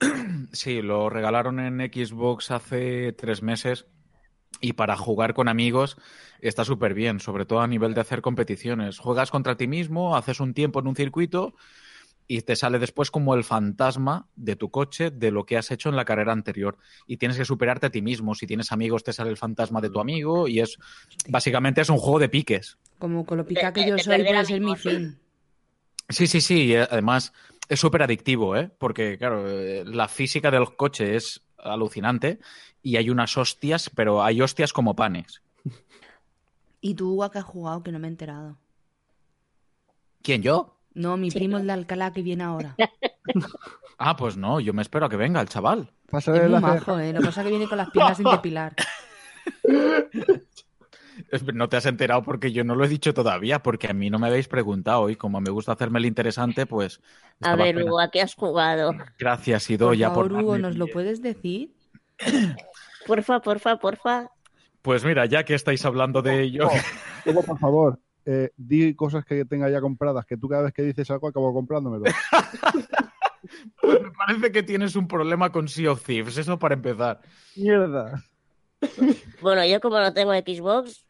Sí, 0.52 0.82
lo 0.82 1.08
regalaron 1.08 1.58
en 1.60 1.78
Xbox 1.78 2.50
hace 2.50 3.12
tres 3.12 3.42
meses 3.42 3.86
y 4.60 4.74
para 4.74 4.96
jugar 4.96 5.32
con 5.32 5.48
amigos 5.48 5.96
está 6.40 6.64
súper 6.64 6.92
bien, 6.92 7.20
sobre 7.20 7.46
todo 7.46 7.60
a 7.60 7.66
nivel 7.66 7.94
de 7.94 8.02
hacer 8.02 8.20
competiciones. 8.20 8.98
Juegas 8.98 9.30
contra 9.30 9.56
ti 9.56 9.66
mismo, 9.66 10.14
haces 10.14 10.40
un 10.40 10.52
tiempo 10.52 10.80
en 10.80 10.88
un 10.88 10.96
circuito 10.96 11.54
y 12.26 12.40
te 12.42 12.56
sale 12.56 12.78
después 12.78 13.10
como 13.10 13.34
el 13.34 13.44
fantasma 13.44 14.26
de 14.36 14.56
tu 14.56 14.70
coche 14.70 15.10
de 15.10 15.30
lo 15.30 15.44
que 15.44 15.56
has 15.56 15.70
hecho 15.70 15.88
en 15.88 15.96
la 15.96 16.04
carrera 16.04 16.32
anterior 16.32 16.78
y 17.06 17.16
tienes 17.16 17.36
que 17.36 17.44
superarte 17.44 17.86
a 17.86 17.90
ti 17.90 18.02
mismo. 18.02 18.34
Si 18.34 18.46
tienes 18.46 18.72
amigos 18.72 19.04
te 19.04 19.12
sale 19.12 19.30
el 19.30 19.36
fantasma 19.36 19.80
de 19.80 19.90
tu 19.90 20.00
amigo 20.00 20.48
y 20.48 20.60
es 20.60 20.78
básicamente 21.28 21.80
es 21.80 21.90
un 21.90 21.98
juego 21.98 22.18
de 22.18 22.28
piques. 22.28 22.78
Como 22.98 23.26
con 23.26 23.38
lo 23.38 23.46
pica 23.46 23.72
que 23.72 23.88
yo 23.88 23.98
soy, 23.98 24.22
puede 24.22 24.44
ser 24.44 24.60
mi 24.60 24.76
fin. 24.76 25.18
Sí, 26.08 26.26
sí, 26.26 26.40
sí. 26.40 26.66
y, 26.66 26.74
eh, 26.74 26.86
Además, 26.90 27.32
es 27.68 27.80
súper 27.80 28.02
adictivo, 28.02 28.56
¿eh? 28.56 28.70
Porque, 28.78 29.16
claro, 29.18 29.48
eh, 29.48 29.84
la 29.84 30.08
física 30.08 30.50
del 30.50 30.76
coche 30.76 31.16
es 31.16 31.42
alucinante 31.58 32.38
y 32.82 32.96
hay 32.96 33.10
unas 33.10 33.36
hostias, 33.36 33.90
pero 33.94 34.22
hay 34.22 34.40
hostias 34.40 34.72
como 34.72 34.94
panes. 34.94 35.42
¿Y 36.80 36.94
tú 36.94 37.22
a 37.22 37.30
qué 37.30 37.38
has 37.38 37.44
jugado 37.44 37.82
que 37.82 37.92
no 37.92 37.98
me 37.98 38.08
he 38.08 38.10
enterado? 38.10 38.58
¿Quién, 40.22 40.42
yo? 40.42 40.76
No, 40.94 41.16
mi 41.16 41.30
Sí. 41.30 41.38
primo 41.38 41.56
el 41.58 41.66
de 41.66 41.72
Alcalá 41.72 42.12
que 42.12 42.22
viene 42.22 42.44
ahora. 42.44 42.74
Ah, 44.04 44.16
pues 44.16 44.36
no, 44.36 44.58
yo 44.58 44.72
me 44.72 44.82
espero 44.82 45.06
a 45.06 45.08
que 45.08 45.16
venga 45.16 45.40
el 45.40 45.48
chaval. 45.48 45.92
Pásale 46.10 46.38
Es 46.38 46.42
muy 46.44 46.52
la 46.54 46.60
majo, 46.60 46.98
¿eh? 46.98 47.12
Lo 47.12 47.20
que 47.20 47.26
pasa 47.26 47.42
es 47.42 47.44
que 47.44 47.50
viene 47.50 47.68
con 47.68 47.78
las 47.78 47.88
piernas 47.90 48.16
sin 48.16 48.28
depilar. 48.28 48.74
Es- 51.30 51.42
No 51.54 51.68
te 51.68 51.76
has 51.76 51.86
enterado 51.86 52.22
porque 52.24 52.50
yo 52.52 52.64
no 52.64 52.74
lo 52.74 52.84
he 52.84 52.88
dicho 52.88 53.14
todavía, 53.14 53.62
porque 53.62 53.86
a 53.88 53.92
mí 53.92 54.10
no 54.10 54.18
me 54.18 54.26
habéis 54.26 54.48
preguntado 54.48 55.08
y 55.08 55.14
como 55.16 55.40
me 55.40 55.50
gusta 55.50 55.72
hacerme 55.72 56.00
el 56.00 56.06
interesante, 56.06 56.66
pues... 56.66 57.00
A 57.42 57.54
ver, 57.54 57.76
Hugo, 57.80 58.00
¿a 58.00 58.10
qué 58.10 58.22
has 58.22 58.34
jugado? 58.34 58.92
Gracias, 59.18 59.66
Por 59.66 59.74
Idoya, 59.74 60.08
favor, 60.08 60.28
por 60.32 60.42
Hugo, 60.42 60.58
¿nos 60.58 60.76
lo 60.76 60.88
puedes 60.88 61.22
decir? 61.22 61.72
Porfa, 63.06 63.40
porfa, 63.40 63.76
porfa. 63.78 64.30
Pues 64.80 65.04
mira, 65.04 65.26
ya 65.26 65.44
que 65.44 65.54
estáis 65.54 65.84
hablando 65.84 66.22
de 66.22 66.42
ello... 66.42 66.68
Hugo, 67.24 67.42
por 67.44 67.58
favor, 67.58 68.00
eh, 68.26 68.50
di 68.56 68.94
cosas 68.94 69.24
que 69.24 69.44
tenga 69.44 69.68
ya 69.70 69.80
compradas, 69.80 70.24
que 70.26 70.36
tú 70.36 70.48
cada 70.48 70.62
vez 70.64 70.72
que 70.72 70.82
dices 70.82 71.10
algo 71.10 71.28
acabo 71.28 71.52
comprándomelo. 71.52 72.04
Pues 73.80 74.00
me 74.00 74.10
parece 74.12 74.52
que 74.52 74.62
tienes 74.62 74.94
un 74.94 75.08
problema 75.08 75.50
con 75.50 75.66
Sea 75.66 75.90
of 75.92 76.04
Thieves, 76.04 76.36
eso 76.38 76.58
para 76.60 76.74
empezar. 76.74 77.20
Mierda. 77.56 78.22
Bueno, 79.40 79.64
yo 79.66 79.80
como 79.80 79.98
no 79.98 80.12
tengo 80.14 80.32
Xbox, 80.32 81.04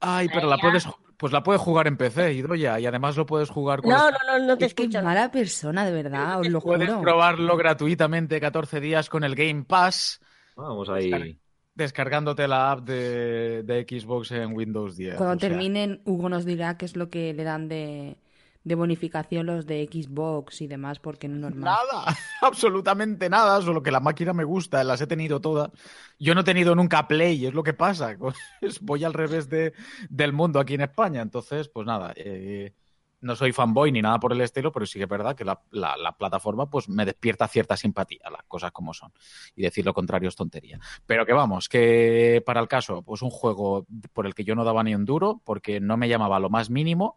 Ay, 0.00 0.28
pero 0.32 0.48
la 0.48 0.56
ya. 0.56 0.62
puedes, 0.62 0.88
pues 1.16 1.32
la 1.32 1.42
puedes 1.44 1.62
jugar 1.62 1.86
en 1.86 1.96
PC, 1.96 2.32
Idoya, 2.34 2.80
y 2.80 2.86
además 2.86 3.16
lo 3.16 3.26
puedes 3.26 3.48
jugar 3.48 3.80
con 3.80 3.90
no, 3.90 4.10
no, 4.10 4.16
no, 4.26 4.38
no 4.44 4.58
te 4.58 4.66
Es 4.66 4.74
que 4.74 4.82
escucho. 4.84 5.02
mala 5.02 5.30
persona, 5.30 5.84
de 5.84 5.92
verdad, 5.92 6.40
os 6.40 6.48
lo 6.48 6.60
Puedes 6.60 6.88
juro. 6.88 7.00
probarlo 7.00 7.56
gratuitamente 7.56 8.40
14 8.40 8.80
días 8.80 9.08
con 9.08 9.22
el 9.24 9.34
Game 9.36 9.64
Pass, 9.64 10.20
Vamos 10.56 10.88
ahí. 10.88 11.38
Descargándote 11.78 12.48
la 12.48 12.72
app 12.72 12.80
de, 12.80 13.62
de 13.62 13.86
Xbox 13.88 14.32
en 14.32 14.52
Windows 14.52 14.96
10. 14.96 15.14
Cuando 15.14 15.36
o 15.36 15.38
sea, 15.38 15.48
terminen, 15.48 16.02
Hugo 16.04 16.28
nos 16.28 16.44
dirá 16.44 16.76
qué 16.76 16.84
es 16.84 16.96
lo 16.96 17.08
que 17.08 17.32
le 17.32 17.44
dan 17.44 17.68
de, 17.68 18.18
de 18.64 18.74
bonificación 18.74 19.46
los 19.46 19.64
de 19.64 19.88
Xbox 19.90 20.60
y 20.60 20.66
demás, 20.66 20.98
porque 20.98 21.28
no 21.28 21.36
es 21.36 21.40
normal. 21.40 21.76
Nada, 21.92 22.16
absolutamente 22.42 23.30
nada, 23.30 23.62
solo 23.62 23.80
que 23.80 23.92
la 23.92 24.00
máquina 24.00 24.32
me 24.32 24.42
gusta, 24.42 24.82
las 24.82 25.00
he 25.00 25.06
tenido 25.06 25.40
todas. 25.40 25.70
Yo 26.18 26.34
no 26.34 26.40
he 26.40 26.44
tenido 26.44 26.74
nunca 26.74 27.06
Play, 27.06 27.46
es 27.46 27.54
lo 27.54 27.62
que 27.62 27.74
pasa. 27.74 28.16
Voy 28.80 29.04
al 29.04 29.14
revés 29.14 29.48
de, 29.48 29.72
del 30.10 30.32
mundo 30.32 30.58
aquí 30.58 30.74
en 30.74 30.80
España, 30.80 31.22
entonces, 31.22 31.68
pues 31.68 31.86
nada, 31.86 32.12
eh, 32.16 32.74
no 33.20 33.34
soy 33.36 33.52
fanboy 33.52 33.90
ni 33.92 34.00
nada 34.02 34.18
por 34.20 34.32
el 34.32 34.40
estilo, 34.40 34.70
pero 34.72 34.86
sí 34.86 34.98
que 34.98 35.04
es 35.04 35.08
verdad 35.08 35.34
que 35.34 35.44
la, 35.44 35.60
la- 35.70 35.96
la 35.96 36.16
plataforma 36.16 36.70
pues 36.70 36.88
me 36.88 37.04
despierta 37.04 37.48
cierta 37.48 37.76
simpatía, 37.76 38.30
las 38.30 38.44
cosas 38.44 38.70
como 38.72 38.94
son. 38.94 39.12
Y 39.56 39.62
decir 39.62 39.84
lo 39.84 39.94
contrario 39.94 40.28
es 40.28 40.36
tontería. 40.36 40.78
Pero 41.06 41.26
que 41.26 41.32
vamos, 41.32 41.68
que 41.68 42.42
para 42.46 42.60
el 42.60 42.68
caso, 42.68 43.02
pues 43.02 43.22
un 43.22 43.30
juego 43.30 43.86
por 44.12 44.26
el 44.26 44.34
que 44.34 44.44
yo 44.44 44.54
no 44.54 44.64
daba 44.64 44.82
ni 44.84 44.94
un 44.94 45.04
duro, 45.04 45.40
porque 45.44 45.80
no 45.80 45.96
me 45.96 46.08
llamaba 46.08 46.38
lo 46.40 46.50
más 46.50 46.70
mínimo, 46.70 47.16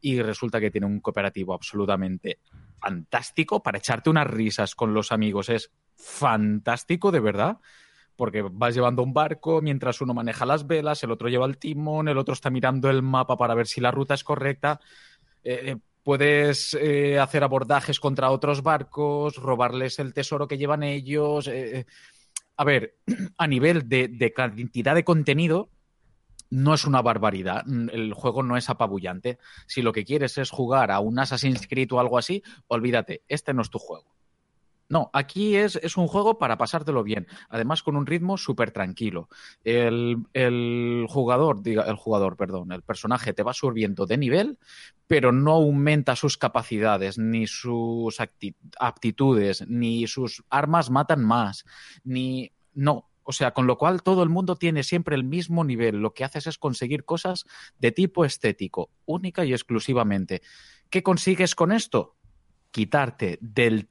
y 0.00 0.20
resulta 0.22 0.60
que 0.60 0.70
tiene 0.70 0.86
un 0.86 1.00
cooperativo 1.00 1.54
absolutamente 1.54 2.38
fantástico 2.80 3.62
para 3.62 3.78
echarte 3.78 4.10
unas 4.10 4.26
risas 4.28 4.74
con 4.74 4.94
los 4.94 5.10
amigos. 5.10 5.48
Es 5.48 5.72
fantástico, 5.96 7.10
de 7.10 7.20
verdad. 7.20 7.58
Porque 8.16 8.42
vas 8.42 8.74
llevando 8.74 9.02
un 9.02 9.14
barco 9.14 9.62
mientras 9.62 10.00
uno 10.00 10.12
maneja 10.12 10.44
las 10.44 10.66
velas, 10.66 11.02
el 11.04 11.12
otro 11.12 11.28
lleva 11.28 11.46
el 11.46 11.56
timón, 11.58 12.08
el 12.08 12.18
otro 12.18 12.34
está 12.34 12.50
mirando 12.50 12.90
el 12.90 13.02
mapa 13.02 13.36
para 13.36 13.54
ver 13.54 13.68
si 13.68 13.80
la 13.80 13.92
ruta 13.92 14.14
es 14.14 14.24
correcta. 14.24 14.80
Eh, 15.44 15.70
eh, 15.72 15.76
puedes 16.02 16.74
eh, 16.74 17.18
hacer 17.18 17.44
abordajes 17.44 18.00
contra 18.00 18.30
otros 18.30 18.62
barcos, 18.62 19.36
robarles 19.36 19.98
el 19.98 20.14
tesoro 20.14 20.48
que 20.48 20.58
llevan 20.58 20.82
ellos. 20.82 21.50
A 22.56 22.64
ver, 22.64 22.96
a 23.38 23.46
nivel 23.46 23.88
de, 23.88 24.08
de 24.08 24.32
cantidad 24.32 24.94
de 24.94 25.04
contenido, 25.04 25.70
no 26.50 26.74
es 26.74 26.84
una 26.84 27.02
barbaridad. 27.02 27.64
Mm, 27.66 27.90
El 27.90 28.14
juego 28.14 28.42
no 28.42 28.56
es 28.56 28.70
apabullante. 28.70 29.38
Si 29.66 29.82
lo 29.82 29.92
que 29.92 30.04
quieres 30.04 30.38
es 30.38 30.50
jugar 30.50 30.90
a 30.90 31.00
un 31.00 31.18
Assassin's 31.18 31.66
Creed 31.66 31.92
o 31.92 32.00
algo 32.00 32.18
así, 32.18 32.42
olvídate, 32.68 33.22
este 33.28 33.54
no 33.54 33.62
es 33.62 33.70
tu 33.70 33.78
juego. 33.78 34.14
No, 34.88 35.10
aquí 35.12 35.54
es, 35.56 35.76
es 35.76 35.98
un 35.98 36.06
juego 36.06 36.38
para 36.38 36.56
pasártelo 36.56 37.02
bien. 37.02 37.26
Además, 37.50 37.82
con 37.82 37.94
un 37.96 38.06
ritmo 38.06 38.38
súper 38.38 38.70
tranquilo. 38.70 39.28
El, 39.62 40.24
el 40.32 41.04
jugador, 41.08 41.62
diga, 41.62 41.82
el 41.84 41.96
jugador, 41.96 42.36
perdón, 42.36 42.72
el 42.72 42.82
personaje 42.82 43.34
te 43.34 43.42
va 43.42 43.52
subiendo 43.52 44.06
de 44.06 44.16
nivel, 44.16 44.58
pero 45.06 45.30
no 45.30 45.52
aumenta 45.52 46.16
sus 46.16 46.38
capacidades, 46.38 47.18
ni 47.18 47.46
sus 47.46 48.18
aptitudes, 48.78 49.66
ni 49.68 50.06
sus 50.06 50.42
armas 50.48 50.90
matan 50.90 51.24
más, 51.24 51.64
ni. 52.04 52.52
No. 52.72 53.10
O 53.30 53.32
sea, 53.32 53.52
con 53.52 53.66
lo 53.66 53.76
cual 53.76 54.02
todo 54.02 54.22
el 54.22 54.30
mundo 54.30 54.56
tiene 54.56 54.82
siempre 54.82 55.14
el 55.14 55.22
mismo 55.22 55.62
nivel. 55.62 55.96
Lo 55.96 56.14
que 56.14 56.24
haces 56.24 56.46
es 56.46 56.56
conseguir 56.56 57.04
cosas 57.04 57.44
de 57.78 57.92
tipo 57.92 58.24
estético, 58.24 58.88
única 59.04 59.44
y 59.44 59.52
exclusivamente. 59.52 60.40
¿Qué 60.88 61.02
consigues 61.02 61.54
con 61.54 61.72
esto? 61.72 62.16
Quitarte 62.70 63.38
del 63.42 63.90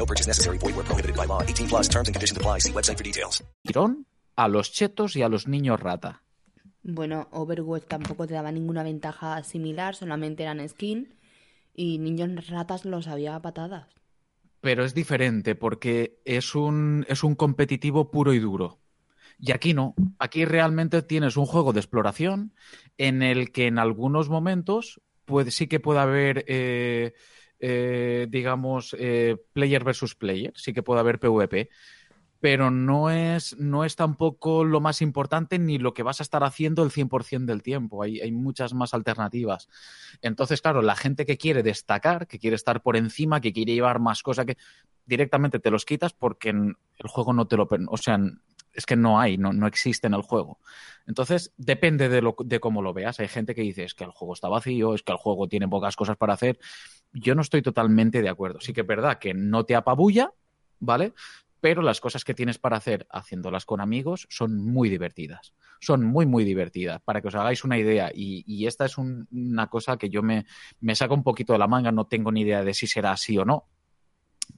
No 0.00 0.06
purchase 0.06 0.26
necessary. 0.26 0.56
Void 0.56 0.74
where 0.76 0.86
prohibited 0.86 1.14
by 1.14 1.26
law. 1.26 1.42
18 1.42 1.68
plus 1.68 1.88
terms 1.88 2.08
and 2.08 2.14
conditions 2.16 2.38
apply. 2.38 2.60
See 2.60 2.72
website 2.72 2.96
for 2.96 3.04
details. 3.04 3.44
Tirón 3.62 4.06
a 4.34 4.48
los 4.48 4.72
chetos 4.72 5.14
y 5.16 5.22
a 5.22 5.28
los 5.28 5.46
niños 5.46 5.78
rata. 5.78 6.22
Bueno, 6.82 7.28
Overwatch 7.32 7.84
tampoco 7.86 8.26
te 8.26 8.32
daba 8.32 8.50
ninguna 8.50 8.82
ventaja 8.82 9.42
similar, 9.42 9.94
solamente 9.94 10.44
eran 10.44 10.66
skin 10.66 11.14
y 11.74 11.98
niños 11.98 12.48
ratas 12.48 12.86
los 12.86 13.06
había 13.06 13.36
a 13.36 13.42
patadas. 13.42 13.86
Pero 14.62 14.84
es 14.84 14.94
diferente 14.94 15.54
porque 15.54 16.22
es 16.24 16.54
un, 16.54 17.04
es 17.08 17.22
un 17.22 17.34
competitivo 17.34 18.10
puro 18.10 18.32
y 18.32 18.38
duro. 18.38 18.78
Y 19.38 19.52
aquí 19.52 19.74
no. 19.74 19.94
Aquí 20.18 20.46
realmente 20.46 21.02
tienes 21.02 21.36
un 21.36 21.44
juego 21.44 21.74
de 21.74 21.80
exploración 21.80 22.54
en 22.96 23.22
el 23.22 23.52
que 23.52 23.66
en 23.66 23.78
algunos 23.78 24.30
momentos 24.30 25.02
puede, 25.26 25.50
sí 25.50 25.66
que 25.66 25.80
puede 25.80 26.00
haber, 26.00 26.44
eh, 26.48 27.12
eh, 27.60 28.26
digamos, 28.28 28.96
eh, 28.98 29.36
player 29.52 29.84
versus 29.84 30.14
player, 30.14 30.52
sí 30.56 30.72
que 30.72 30.82
puede 30.82 31.00
haber 31.00 31.20
PvP, 31.20 31.68
pero 32.40 32.70
no 32.70 33.10
es, 33.10 33.56
no 33.58 33.84
es 33.84 33.96
tampoco 33.96 34.64
lo 34.64 34.80
más 34.80 35.02
importante 35.02 35.58
ni 35.58 35.78
lo 35.78 35.92
que 35.92 36.02
vas 36.02 36.20
a 36.20 36.22
estar 36.22 36.42
haciendo 36.42 36.82
el 36.82 36.90
100% 36.90 37.44
del 37.44 37.62
tiempo. 37.62 38.02
Hay, 38.02 38.20
hay 38.20 38.32
muchas 38.32 38.72
más 38.72 38.94
alternativas. 38.94 39.68
Entonces, 40.22 40.62
claro, 40.62 40.80
la 40.80 40.96
gente 40.96 41.26
que 41.26 41.36
quiere 41.36 41.62
destacar, 41.62 42.26
que 42.26 42.38
quiere 42.38 42.56
estar 42.56 42.82
por 42.82 42.96
encima, 42.96 43.42
que 43.42 43.52
quiere 43.52 43.74
llevar 43.74 44.00
más 44.00 44.22
cosas, 44.22 44.46
que 44.46 44.56
directamente 45.04 45.58
te 45.58 45.70
los 45.70 45.84
quitas 45.84 46.14
porque 46.14 46.48
el 46.48 47.08
juego 47.08 47.34
no 47.34 47.46
te 47.46 47.58
lo... 47.58 47.68
O 47.88 47.96
sea, 47.98 48.18
es 48.72 48.86
que 48.86 48.96
no 48.96 49.20
hay, 49.20 49.36
no, 49.36 49.52
no 49.52 49.66
existe 49.66 50.06
en 50.06 50.14
el 50.14 50.22
juego. 50.22 50.60
Entonces, 51.06 51.52
depende 51.56 52.08
de, 52.08 52.22
lo, 52.22 52.36
de 52.38 52.60
cómo 52.60 52.82
lo 52.82 52.92
veas. 52.92 53.20
Hay 53.20 53.28
gente 53.28 53.54
que 53.54 53.62
dice 53.62 53.84
es 53.84 53.94
que 53.94 54.04
el 54.04 54.10
juego 54.10 54.34
está 54.34 54.48
vacío, 54.48 54.94
es 54.94 55.02
que 55.02 55.12
el 55.12 55.18
juego 55.18 55.48
tiene 55.48 55.68
pocas 55.68 55.96
cosas 55.96 56.16
para 56.16 56.34
hacer. 56.34 56.58
Yo 57.12 57.34
no 57.34 57.42
estoy 57.42 57.62
totalmente 57.62 58.22
de 58.22 58.28
acuerdo. 58.28 58.60
Sí 58.60 58.72
que 58.72 58.82
es 58.82 58.86
verdad 58.86 59.18
que 59.18 59.34
no 59.34 59.64
te 59.64 59.74
apabulla, 59.74 60.32
¿vale? 60.78 61.12
Pero 61.60 61.82
las 61.82 62.00
cosas 62.00 62.24
que 62.24 62.34
tienes 62.34 62.58
para 62.58 62.76
hacer 62.76 63.06
haciéndolas 63.10 63.64
con 63.66 63.80
amigos 63.80 64.26
son 64.30 64.56
muy 64.64 64.88
divertidas. 64.88 65.52
Son 65.80 66.04
muy, 66.04 66.24
muy 66.26 66.44
divertidas. 66.44 67.02
Para 67.02 67.20
que 67.20 67.28
os 67.28 67.34
hagáis 67.34 67.64
una 67.64 67.78
idea. 67.78 68.10
Y, 68.14 68.66
esta 68.66 68.84
es 68.84 68.96
un- 68.96 69.26
una 69.30 69.66
cosa 69.68 69.96
que 69.96 70.08
yo 70.08 70.22
me, 70.22 70.46
me 70.80 70.94
saco 70.94 71.14
un 71.14 71.22
poquito 71.22 71.52
de 71.52 71.58
la 71.58 71.66
manga. 71.66 71.92
No 71.92 72.06
tengo 72.06 72.32
ni 72.32 72.42
idea 72.42 72.62
de 72.64 72.74
si 72.74 72.86
será 72.86 73.12
así 73.12 73.36
o 73.36 73.44
no. 73.44 73.66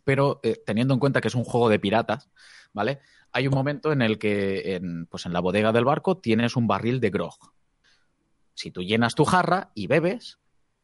Pero 0.05 0.40
eh, 0.42 0.61
teniendo 0.64 0.94
en 0.94 1.00
cuenta 1.00 1.20
que 1.20 1.28
es 1.28 1.34
un 1.34 1.44
juego 1.44 1.68
de 1.68 1.78
piratas, 1.78 2.30
¿vale? 2.72 3.00
Hay 3.32 3.46
un 3.46 3.55
momento 3.55 3.92
en 3.92 4.03
el 4.03 4.18
que 4.18 4.76
en, 4.76 5.07
pues 5.07 5.26
en 5.26 5.32
la 5.32 5.40
bodega 5.40 5.72
del 5.72 5.84
barco 5.84 6.18
tienes 6.18 6.57
un 6.57 6.66
barril 6.66 7.00
de 7.00 7.11
grog. 7.11 7.36
Si 8.55 8.70
tú 8.70 8.82
llenas 8.82 9.14
tu 9.14 9.24
jarra 9.24 9.70
y 9.74 9.86
bebes, 9.86 10.38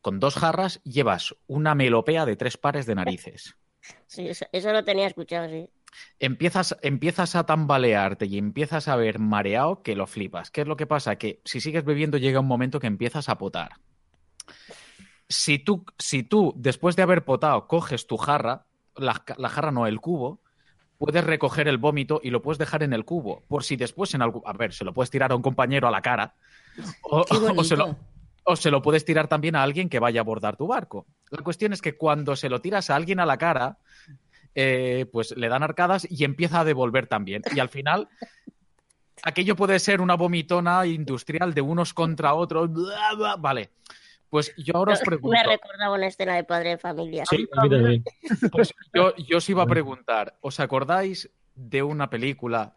con 0.08 0.20
dos 0.20 0.36
jarras 0.36 0.80
llevas 0.84 1.36
una 1.48 1.74
melopea 1.74 2.24
de 2.24 2.34
tres 2.34 2.56
pares 2.56 2.86
de 2.86 2.94
narices. 2.94 3.56
Sí, 4.06 4.28
eso, 4.28 4.44
eso 4.52 4.70
lo 4.72 4.84
tenía 4.84 5.06
escuchado, 5.06 5.48
sí. 5.48 5.70
Empiezas, 6.18 6.76
empiezas 6.82 7.34
a 7.36 7.46
tambalearte 7.46 8.26
y 8.26 8.36
empiezas 8.36 8.86
a 8.88 8.96
ver 8.96 9.18
mareado 9.18 9.82
que 9.82 9.94
lo 9.94 10.06
flipas. 10.06 10.50
¿Qué 10.50 10.62
es 10.62 10.66
lo 10.66 10.76
que 10.76 10.86
pasa? 10.86 11.16
Que 11.16 11.40
si 11.44 11.62
sigues 11.62 11.84
bebiendo 11.84 12.18
llega 12.18 12.40
un 12.40 12.46
momento 12.46 12.80
que 12.80 12.86
empiezas 12.86 13.30
a 13.30 13.38
potar. 13.38 13.76
Si 15.28 15.58
tú, 15.58 15.86
si 15.98 16.22
tú 16.22 16.52
después 16.56 16.96
de 16.96 17.02
haber 17.02 17.24
potado, 17.24 17.66
coges 17.66 18.06
tu 18.06 18.18
jarra, 18.18 18.66
la, 18.94 19.22
la 19.38 19.48
jarra 19.48 19.72
no, 19.72 19.86
el 19.86 20.00
cubo, 20.00 20.42
puedes 20.98 21.24
recoger 21.24 21.66
el 21.68 21.78
vómito 21.78 22.20
y 22.22 22.28
lo 22.28 22.42
puedes 22.42 22.58
dejar 22.58 22.82
en 22.82 22.92
el 22.92 23.06
cubo. 23.06 23.44
Por 23.48 23.64
si 23.64 23.76
después 23.76 24.12
en 24.12 24.20
algún... 24.20 24.42
A 24.44 24.52
ver, 24.52 24.74
se 24.74 24.84
lo 24.84 24.92
puedes 24.92 25.10
tirar 25.10 25.32
a 25.32 25.36
un 25.36 25.42
compañero 25.42 25.88
a 25.88 25.90
la 25.90 26.02
cara. 26.02 26.34
O, 27.02 27.24
o 27.56 27.64
se 27.64 27.76
lo. 27.76 27.96
O 28.50 28.56
se 28.56 28.70
lo 28.70 28.80
puedes 28.80 29.04
tirar 29.04 29.28
también 29.28 29.56
a 29.56 29.62
alguien 29.62 29.88
que 29.90 29.98
vaya 29.98 30.20
a 30.20 30.22
abordar 30.22 30.56
tu 30.56 30.66
barco. 30.66 31.06
La 31.30 31.42
cuestión 31.42 31.72
es 31.74 31.82
que 31.82 31.96
cuando 31.96 32.34
se 32.34 32.48
lo 32.48 32.60
tiras 32.60 32.88
a 32.88 32.96
alguien 32.96 33.20
a 33.20 33.26
la 33.26 33.36
cara, 33.36 33.76
eh, 34.54 35.04
pues 35.12 35.36
le 35.36 35.48
dan 35.48 35.62
arcadas 35.62 36.06
y 36.10 36.24
empieza 36.24 36.60
a 36.60 36.64
devolver 36.64 37.06
también. 37.06 37.42
Y 37.54 37.60
al 37.60 37.68
final, 37.68 38.08
aquello 39.22 39.54
puede 39.54 39.78
ser 39.78 40.00
una 40.00 40.14
vomitona 40.14 40.86
industrial 40.86 41.52
de 41.52 41.60
unos 41.60 41.92
contra 41.92 42.34
otros. 42.34 42.72
Bla, 42.72 43.14
bla. 43.16 43.36
Vale. 43.36 43.70
Pues 44.30 44.54
yo 44.56 44.76
ahora 44.76 44.94
os 44.94 45.00
pregunto. 45.04 45.36
Me 45.36 45.42
recordaba 45.44 45.94
una 45.94 46.06
escena 46.06 46.34
de 46.36 46.44
padre 46.44 46.70
de 46.70 46.78
familia. 46.78 47.24
Sí, 47.28 47.46
a 47.56 47.62
mí 47.62 47.70
también. 47.70 48.04
Pues 48.50 48.72
yo, 48.94 49.14
yo 49.16 49.36
os 49.38 49.48
iba 49.50 49.62
a 49.62 49.66
preguntar, 49.66 50.36
¿os 50.40 50.58
acordáis 50.60 51.30
de 51.54 51.82
una 51.82 52.08
película 52.08 52.74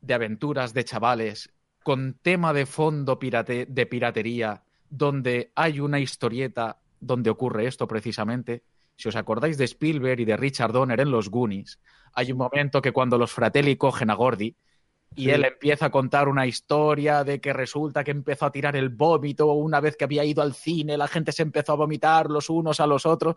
de 0.00 0.14
aventuras 0.14 0.74
de 0.74 0.84
chavales 0.84 1.52
con 1.82 2.14
tema 2.22 2.52
de 2.52 2.66
fondo 2.66 3.18
pirate- 3.18 3.66
de 3.66 3.86
piratería 3.86 4.62
donde 4.92 5.50
hay 5.54 5.80
una 5.80 6.00
historieta 6.00 6.78
donde 7.00 7.30
ocurre 7.30 7.66
esto 7.66 7.88
precisamente? 7.88 8.62
Si 8.94 9.08
os 9.08 9.16
acordáis 9.16 9.56
de 9.56 9.64
Spielberg 9.64 10.20
y 10.20 10.24
de 10.26 10.36
Richard 10.36 10.72
Donner 10.72 11.00
en 11.00 11.10
Los 11.10 11.30
Goonies, 11.30 11.80
hay 12.12 12.30
un 12.30 12.38
momento 12.38 12.82
que 12.82 12.92
cuando 12.92 13.16
los 13.16 13.32
Fratelli 13.32 13.76
cogen 13.76 14.10
a 14.10 14.14
Gordy 14.14 14.54
y 15.14 15.24
Sí. 15.24 15.30
él 15.30 15.44
empieza 15.44 15.86
a 15.86 15.90
contar 15.90 16.28
una 16.28 16.46
historia 16.46 17.24
de 17.24 17.40
que 17.40 17.54
resulta 17.54 18.04
que 18.04 18.10
empezó 18.10 18.44
a 18.46 18.52
tirar 18.52 18.76
el 18.76 18.90
vómito 18.90 19.50
una 19.52 19.80
vez 19.80 19.96
que 19.96 20.04
había 20.04 20.24
ido 20.24 20.42
al 20.42 20.54
cine, 20.54 20.98
la 20.98 21.08
gente 21.08 21.32
se 21.32 21.42
empezó 21.42 21.72
a 21.72 21.76
vomitar 21.76 22.30
los 22.30 22.50
unos 22.50 22.78
a 22.80 22.86
los 22.86 23.06
otros. 23.06 23.36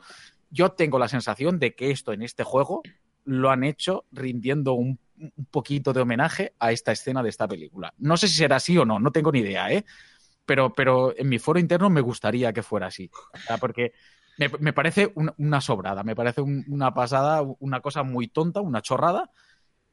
Yo 0.49 0.72
tengo 0.74 0.99
la 0.99 1.08
sensación 1.08 1.58
de 1.58 1.74
que 1.74 1.91
esto 1.91 2.12
en 2.12 2.22
este 2.22 2.43
juego 2.43 2.82
lo 3.24 3.49
han 3.49 3.64
hecho 3.64 4.03
rindiendo 4.12 4.74
un, 4.74 4.99
un 5.18 5.45
poquito 5.49 5.93
de 5.93 6.01
homenaje 6.01 6.53
a 6.60 6.74
esta 6.74 6.91
escena 6.91 7.24
de 7.24 7.30
esta 7.30 7.47
película. 7.47 7.93
No 7.97 8.18
sé 8.18 8.28
si 8.28 8.36
será 8.36 8.58
así 8.58 8.78
o 8.78 8.86
no, 8.86 8.99
no 8.99 9.12
tengo 9.12 9.32
ni 9.32 9.39
idea, 9.39 9.72
¿eh? 9.72 9.86
Pero, 10.46 10.74
pero 10.74 11.14
en 11.18 11.28
mi 11.30 11.39
foro 11.39 11.60
interno 11.60 11.89
me 11.89 12.02
gustaría 12.02 12.54
que 12.54 12.62
fuera 12.64 12.88
así. 12.88 13.10
Sea, 13.48 13.58
porque 13.58 13.93
me, 14.38 14.50
me 14.60 14.74
parece 14.74 15.12
un- 15.16 15.34
una 15.38 15.62
sobrada, 15.62 16.04
me 16.04 16.16
parece 16.16 16.41
un- 16.41 16.64
una 16.68 16.93
pasada, 16.93 17.41
una 17.60 17.82
cosa 17.82 18.04
muy 18.04 18.28
tonta, 18.28 18.62
una 18.62 18.82
chorrada, 18.82 19.32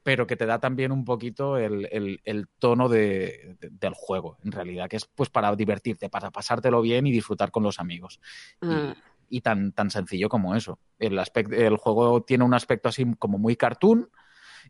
pero 0.03 0.27
que 0.27 0.35
te 0.35 0.45
da 0.45 0.59
también 0.59 0.91
un 0.91 1.05
poquito 1.05 1.57
el, 1.57 1.87
el- 1.91 2.19
el 2.25 2.47
tono 2.59 2.89
de- 2.89 3.55
de- 3.59 3.69
del 3.69 3.93
juego, 3.95 4.37
en 4.43 4.51
realidad, 4.51 4.89
que 4.89 4.97
es 4.97 5.05
pues 5.05 5.29
para 5.29 5.55
divertirte, 5.55 6.09
para 6.09 6.29
pasártelo 6.29 6.81
bien 6.81 7.07
y 7.07 7.11
disfrutar 7.11 7.51
con 7.51 7.63
los 7.63 7.79
amigos. 7.79 8.19
Mm. 8.61 8.91
Y 9.29 9.41
tan, 9.41 9.71
tan 9.71 9.89
sencillo 9.89 10.29
como 10.29 10.55
eso. 10.55 10.77
El, 10.99 11.17
aspecto, 11.17 11.55
el 11.55 11.77
juego 11.77 12.21
tiene 12.21 12.43
un 12.43 12.53
aspecto 12.53 12.89
así 12.89 13.05
como 13.17 13.39
muy 13.39 13.55
cartoon 13.55 14.09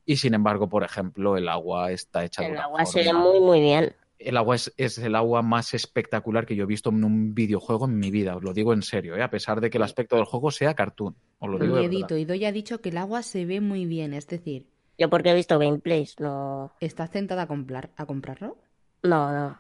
y 0.06 0.18
sin 0.18 0.34
embargo, 0.36 0.70
por 0.70 0.84
ejemplo, 0.84 1.36
el 1.36 1.50
agua 1.50 1.92
está 1.92 2.24
hecha 2.24 2.44
de 2.44 2.50
El 2.50 2.54
una 2.54 2.64
agua 2.66 2.86
se 2.86 3.00
ve 3.00 3.06
forma- 3.06 3.20
muy, 3.20 3.40
muy 3.42 3.60
bien. 3.60 3.94
El 4.26 4.38
agua 4.38 4.56
es, 4.56 4.74
es 4.78 4.98
el 4.98 5.16
agua 5.16 5.42
más 5.42 5.74
espectacular 5.74 6.46
que 6.46 6.56
yo 6.56 6.64
he 6.64 6.68
visto 6.68 6.90
en 6.90 7.04
un 7.04 7.34
videojuego 7.34 7.86
en 7.86 7.98
mi 7.98 8.12
vida, 8.12 8.36
os 8.36 8.44
lo 8.44 8.54
digo 8.54 8.74
en 8.74 8.82
serio, 8.82 9.16
¿eh? 9.16 9.24
a 9.24 9.30
pesar 9.30 9.62
de 9.62 9.70
que 9.70 9.78
el 9.78 9.84
aspecto 9.84 10.16
del 10.16 10.26
juego 10.26 10.52
sea 10.52 10.74
cartoon. 10.74 11.16
Os 11.40 11.50
lo 11.50 11.60
digo. 11.60 11.76
Miedito, 11.78 12.18
y 12.18 12.26
Doy 12.26 12.46
ha 12.46 12.52
dicho 12.52 12.82
que 12.82 12.90
el 12.90 12.98
agua 12.98 13.24
se 13.24 13.46
ve 13.46 13.62
muy 13.62 13.86
bien, 13.86 14.14
es 14.14 14.28
decir, 14.28 14.66
Yo 14.98 15.10
porque 15.10 15.32
he 15.32 15.36
visto 15.36 15.60
gameplays, 15.60 16.20
no... 16.20 16.74
¿estás 16.80 17.12
tentada 17.12 17.44
a, 17.44 17.48
comprar, 17.48 17.92
a 17.98 18.06
comprarlo? 18.06 18.58
No, 19.04 19.32
no. 19.32 19.60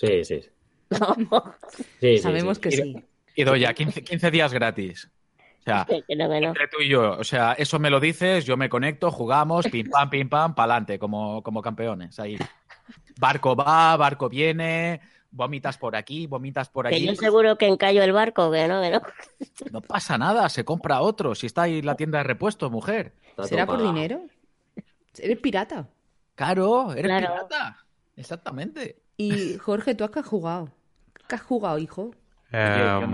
Sí, 0.00 0.24
sí. 0.24 0.40
No, 1.30 1.54
Sí, 1.68 1.84
sí, 2.00 2.18
Sabemos 2.18 2.58
sí. 2.58 2.60
que 2.60 2.70
sí. 2.70 3.04
Y 3.36 3.44
doy 3.44 3.60
ya 3.60 3.74
15, 3.74 4.04
15 4.04 4.30
días 4.30 4.52
gratis. 4.52 5.10
O 5.60 5.64
sea, 5.64 5.86
entre 6.08 6.68
tú 6.68 6.82
y 6.82 6.88
yo, 6.88 7.12
o 7.18 7.24
sea, 7.24 7.54
eso 7.54 7.78
me 7.78 7.88
lo 7.88 7.98
dices, 7.98 8.44
yo 8.44 8.56
me 8.56 8.68
conecto, 8.68 9.10
jugamos, 9.10 9.66
pim 9.66 9.88
pam, 9.88 10.10
pim 10.10 10.28
pam, 10.28 10.54
pa'lante, 10.54 10.98
como, 10.98 11.42
como 11.42 11.62
campeones. 11.62 12.20
Ahí. 12.20 12.36
Barco 13.18 13.54
va, 13.56 13.96
barco 13.96 14.28
viene, 14.28 15.00
vomitas 15.30 15.78
por 15.78 15.96
aquí, 15.96 16.26
vomitas 16.26 16.68
por 16.68 16.88
Que 16.88 16.94
allí. 16.96 17.06
yo 17.06 17.14
seguro 17.14 17.56
que 17.58 17.66
encallo 17.66 18.02
el 18.02 18.12
barco, 18.12 18.50
que 18.50 18.66
no, 18.68 18.80
que 18.82 18.90
no. 18.90 19.00
No 19.70 19.80
pasa 19.80 20.18
nada, 20.18 20.48
se 20.48 20.64
compra 20.64 21.00
otro. 21.00 21.34
Si 21.34 21.46
está 21.46 21.62
ahí 21.62 21.82
la 21.82 21.94
tienda 21.96 22.18
de 22.18 22.24
repuestos, 22.24 22.70
mujer. 22.70 23.12
Está 23.30 23.44
¿Será 23.44 23.66
por 23.66 23.80
dinero? 23.82 24.20
¿Eres 25.18 25.38
pirata? 25.38 25.86
Claro, 26.34 26.92
eres 26.92 27.04
Claro. 27.04 27.28
pirata. 27.28 27.78
Exactamente. 28.16 28.96
Y 29.16 29.56
Jorge, 29.58 29.94
¿tú 29.94 30.04
a 30.04 30.10
qué 30.10 30.18
has 30.20 30.26
jugado? 30.26 30.70
¿Qué 31.28 31.34
has 31.36 31.42
jugado, 31.42 31.78
hijo? 31.78 32.10
Oye, 32.52 32.62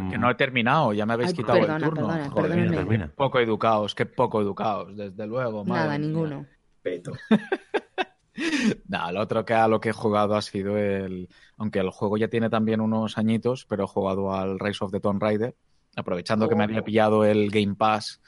que, 0.02 0.10
que 0.10 0.18
no 0.18 0.30
he 0.30 0.34
terminado, 0.34 0.92
ya 0.92 1.06
me 1.06 1.14
habéis 1.14 1.30
Ay, 1.30 1.36
quitado 1.36 1.60
perdona, 1.60 1.76
el 1.76 1.82
turno. 1.82 2.06
perdona, 2.08 2.30
Joder, 2.30 2.50
perdóname. 2.50 2.76
termina. 2.76 3.12
Poco 3.14 3.38
educados, 3.38 3.94
qué 3.94 4.04
poco 4.04 4.40
educados, 4.42 4.94
desde 4.96 5.26
luego. 5.26 5.64
madre 5.64 5.82
Nada, 5.86 5.98
mía. 5.98 6.06
ninguno. 6.08 6.46
Peto. 6.82 7.12
Nada, 8.88 9.12
lo 9.12 9.20
otro 9.20 9.44
que 9.44 9.54
a 9.54 9.68
lo 9.68 9.80
que 9.80 9.90
he 9.90 9.92
jugado 9.92 10.34
ha 10.34 10.42
sido 10.42 10.76
el. 10.76 11.28
Aunque 11.56 11.80
el 11.80 11.90
juego 11.90 12.16
ya 12.16 12.28
tiene 12.28 12.50
también 12.50 12.80
unos 12.80 13.18
añitos, 13.18 13.66
pero 13.68 13.84
he 13.84 13.86
jugado 13.86 14.34
al 14.34 14.58
Rise 14.58 14.84
of 14.84 14.92
the 14.92 15.00
Tomb 15.00 15.22
Raider, 15.22 15.54
aprovechando 15.96 16.48
que 16.48 16.54
me 16.54 16.64
había 16.64 16.82
pillado 16.82 17.24
el 17.24 17.50
Game 17.50 17.74
Pass 17.74 18.20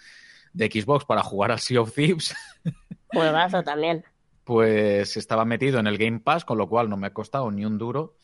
de 0.53 0.67
Xbox 0.67 1.05
para 1.05 1.23
jugar 1.23 1.53
al 1.53 1.61
Sea 1.61 1.81
of 1.81 1.95
Thieves. 1.95 2.35
Juegazo 3.09 3.63
también. 3.63 4.05
Pues 4.45 5.17
estaba 5.17 5.45
metido 5.45 5.79
en 5.79 5.87
el 5.87 5.99
Game 5.99 6.21
Pass, 6.21 6.45
con 6.45 6.59
lo 6.59 6.69
cual 6.69 6.89
no 6.89 6.97
me 6.97 7.07
ha 7.07 7.13
costado 7.13 7.51
ni 7.51 7.65
un 7.65 7.79
duro. 7.79 8.17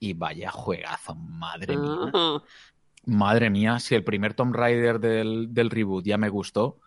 Y 0.00 0.14
vaya 0.14 0.50
juegazo, 0.50 1.14
madre 1.16 1.76
mía. 1.76 2.12
Madre 3.04 3.50
mía, 3.50 3.80
si 3.80 3.94
el 3.94 4.04
primer 4.04 4.34
Tomb 4.34 4.54
Raider 4.54 5.00
del, 5.00 5.52
del 5.52 5.70
reboot 5.70 6.04
ya 6.04 6.18
me 6.18 6.28
gustó, 6.28 6.78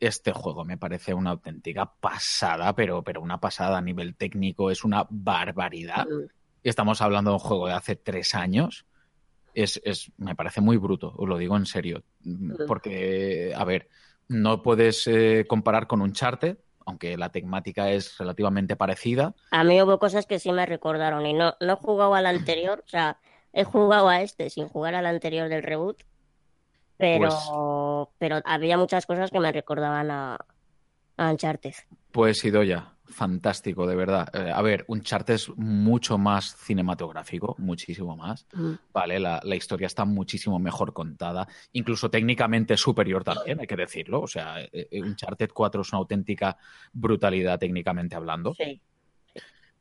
este 0.00 0.32
juego 0.32 0.64
me 0.64 0.78
parece 0.78 1.14
una 1.14 1.30
auténtica 1.30 1.86
pasada, 1.86 2.74
pero, 2.74 3.02
pero 3.02 3.20
una 3.20 3.40
pasada 3.40 3.78
a 3.78 3.82
nivel 3.82 4.16
técnico, 4.16 4.70
es 4.70 4.84
una 4.84 5.06
barbaridad. 5.08 6.06
Mm. 6.06 6.28
Estamos 6.62 7.00
hablando 7.00 7.30
de 7.30 7.34
un 7.34 7.40
juego 7.40 7.68
de 7.68 7.74
hace 7.74 7.96
tres 7.96 8.34
años. 8.34 8.86
Es, 9.54 9.80
es, 9.84 10.12
me 10.18 10.34
parece 10.34 10.60
muy 10.60 10.76
bruto, 10.76 11.14
os 11.16 11.28
lo 11.28 11.38
digo 11.38 11.56
en 11.56 11.66
serio. 11.66 12.02
Porque, 12.66 13.54
a 13.56 13.64
ver, 13.64 13.88
no 14.28 14.62
puedes 14.62 15.06
eh, 15.06 15.46
comparar 15.48 15.86
con 15.86 16.02
Uncharted, 16.02 16.58
aunque 16.84 17.16
la 17.16 17.30
temática 17.30 17.90
es 17.90 18.18
relativamente 18.18 18.76
parecida. 18.76 19.34
A 19.50 19.64
mí 19.64 19.80
hubo 19.80 19.98
cosas 19.98 20.26
que 20.26 20.38
sí 20.38 20.52
me 20.52 20.66
recordaron 20.66 21.26
y 21.26 21.32
no, 21.32 21.54
no 21.60 21.72
he 21.72 21.76
jugado 21.76 22.14
al 22.14 22.26
anterior, 22.26 22.82
o 22.84 22.88
sea, 22.88 23.18
he 23.52 23.64
jugado 23.64 24.08
a 24.08 24.22
este 24.22 24.50
sin 24.50 24.68
jugar 24.68 24.94
al 24.94 25.06
anterior 25.06 25.48
del 25.48 25.62
reboot, 25.62 26.02
pero, 26.96 27.28
Pues- 27.28 28.08
pero 28.18 28.40
había 28.44 28.76
muchas 28.78 29.06
cosas 29.06 29.30
que 29.30 29.40
me 29.40 29.52
recordaban 29.52 30.10
a, 30.10 30.38
a 31.16 31.30
Uncharted. 31.30 31.74
Pues 32.12 32.44
Idoya, 32.44 32.92
fantástico, 33.04 33.86
de 33.86 33.94
verdad. 33.94 34.28
Eh, 34.34 34.50
a 34.52 34.62
ver, 34.62 34.84
Uncharted 34.88 35.34
es 35.34 35.48
mucho 35.56 36.16
más 36.18 36.56
cinematográfico, 36.56 37.54
muchísimo 37.58 38.16
más. 38.16 38.46
Mm. 38.54 38.72
Vale, 38.92 39.20
la, 39.20 39.40
la 39.44 39.54
historia 39.56 39.86
está 39.86 40.04
muchísimo 40.04 40.58
mejor 40.58 40.92
contada, 40.92 41.46
incluso 41.72 42.10
técnicamente 42.10 42.76
superior 42.76 43.22
también, 43.24 43.60
hay 43.60 43.66
que 43.66 43.76
decirlo. 43.76 44.22
O 44.22 44.26
sea, 44.26 44.60
eh, 44.62 44.88
eh, 44.90 45.02
Uncharted 45.02 45.50
4 45.52 45.82
es 45.82 45.92
una 45.92 45.98
auténtica 45.98 46.56
brutalidad 46.92 47.58
técnicamente 47.58 48.16
hablando. 48.16 48.54
Sí. 48.54 48.80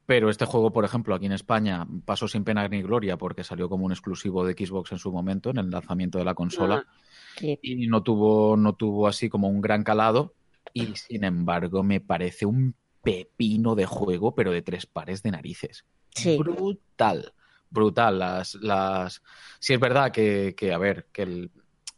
Pero 0.06 0.30
este 0.30 0.46
juego, 0.46 0.72
por 0.72 0.86
ejemplo, 0.86 1.16
aquí 1.16 1.26
en 1.26 1.32
España 1.32 1.86
pasó 2.06 2.28
sin 2.28 2.44
pena 2.44 2.68
ni 2.68 2.82
gloria 2.84 3.18
porque 3.18 3.44
salió 3.44 3.68
como 3.70 3.86
un 3.86 3.92
exclusivo 3.92 4.46
de 4.46 4.54
Xbox 4.54 4.92
en 4.92 5.00
su 5.00 5.12
momento, 5.12 5.50
en 5.50 5.58
el 5.58 5.70
lanzamiento 5.72 6.20
de 6.20 6.26
la 6.26 6.36
consola, 6.36 6.86
Ah, 6.88 7.44
y 7.62 7.88
no 7.88 8.04
tuvo, 8.04 8.56
no 8.56 8.74
tuvo 8.74 9.08
así 9.08 9.30
como 9.30 9.48
un 9.50 9.62
gran 9.62 9.84
calado. 9.84 10.34
Y 10.74 10.96
sin 10.96 11.24
embargo, 11.24 11.84
me 11.84 12.02
parece 12.02 12.46
un 12.46 12.76
pepino 13.02 13.76
de 13.76 13.86
juego, 13.86 14.36
pero 14.36 14.52
de 14.52 14.62
tres 14.62 14.86
pares 14.86 15.24
de 15.24 15.32
narices. 15.32 15.86
Sí. 16.12 16.38
Brutal. 16.38 17.34
Brutal. 17.70 18.20
Las, 18.20 18.56
las... 18.56 19.22
Sí, 19.60 19.74
es 19.74 19.80
verdad 19.80 20.12
que, 20.12 20.54
que, 20.56 20.72
a 20.74 20.78
ver, 20.78 21.08
que 21.12 21.24
el- 21.24 21.52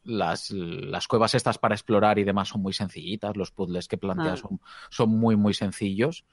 las, 0.03 0.51
las 0.51 1.07
cuevas 1.07 1.35
estas 1.35 1.57
para 1.57 1.75
explorar 1.75 2.17
y 2.19 2.23
demás 2.23 2.47
son 2.49 2.61
muy 2.61 2.71
sencillitas, 2.73 3.35
los 3.35 3.51
puzzles 3.51 3.87
que 3.89 3.97
planteas 3.97 4.39
Ah. 4.43 4.47
son, 4.47 4.61
son 4.89 5.09
muy, 5.09 5.35
muy 5.35 5.53
sencillos, 5.53 6.23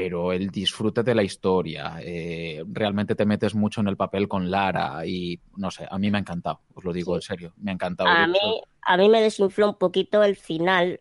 pero 0.00 0.32
el 0.32 0.48
disfrute 0.48 1.02
de 1.02 1.12
la 1.14 1.24
historia, 1.24 1.98
eh, 2.00 2.62
realmente 2.68 3.16
te 3.16 3.26
metes 3.26 3.56
mucho 3.56 3.80
en 3.80 3.88
el 3.88 3.96
papel 3.96 4.28
con 4.28 4.48
Lara 4.48 5.04
y 5.04 5.40
no 5.56 5.72
sé, 5.72 5.88
a 5.90 5.98
mí 5.98 6.08
me 6.08 6.18
ha 6.18 6.20
encantado, 6.20 6.60
os 6.74 6.84
lo 6.84 6.92
digo 6.92 7.16
en 7.16 7.22
serio, 7.22 7.52
me 7.56 7.72
ha 7.72 7.74
encantado. 7.74 8.08
A 8.08 8.28
mí, 8.28 8.38
a 8.82 8.96
mí 8.96 9.08
me 9.08 9.20
desinfló 9.20 9.68
un 9.68 9.74
poquito 9.74 10.22
el 10.22 10.36
final, 10.36 11.00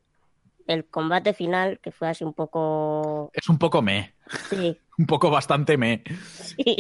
el 0.66 0.86
combate 0.86 1.34
final, 1.34 1.80
que 1.80 1.92
fue 1.92 2.08
así 2.10 2.24
un 2.24 2.34
poco... 2.34 3.30
es 3.34 3.48
un 3.50 3.60
poco 3.60 3.84
me, 3.84 4.16
Sí, 4.50 4.76
un 4.98 5.06
poco 5.06 5.30
bastante 5.30 5.78
me. 5.78 6.04
sí, 6.32 6.78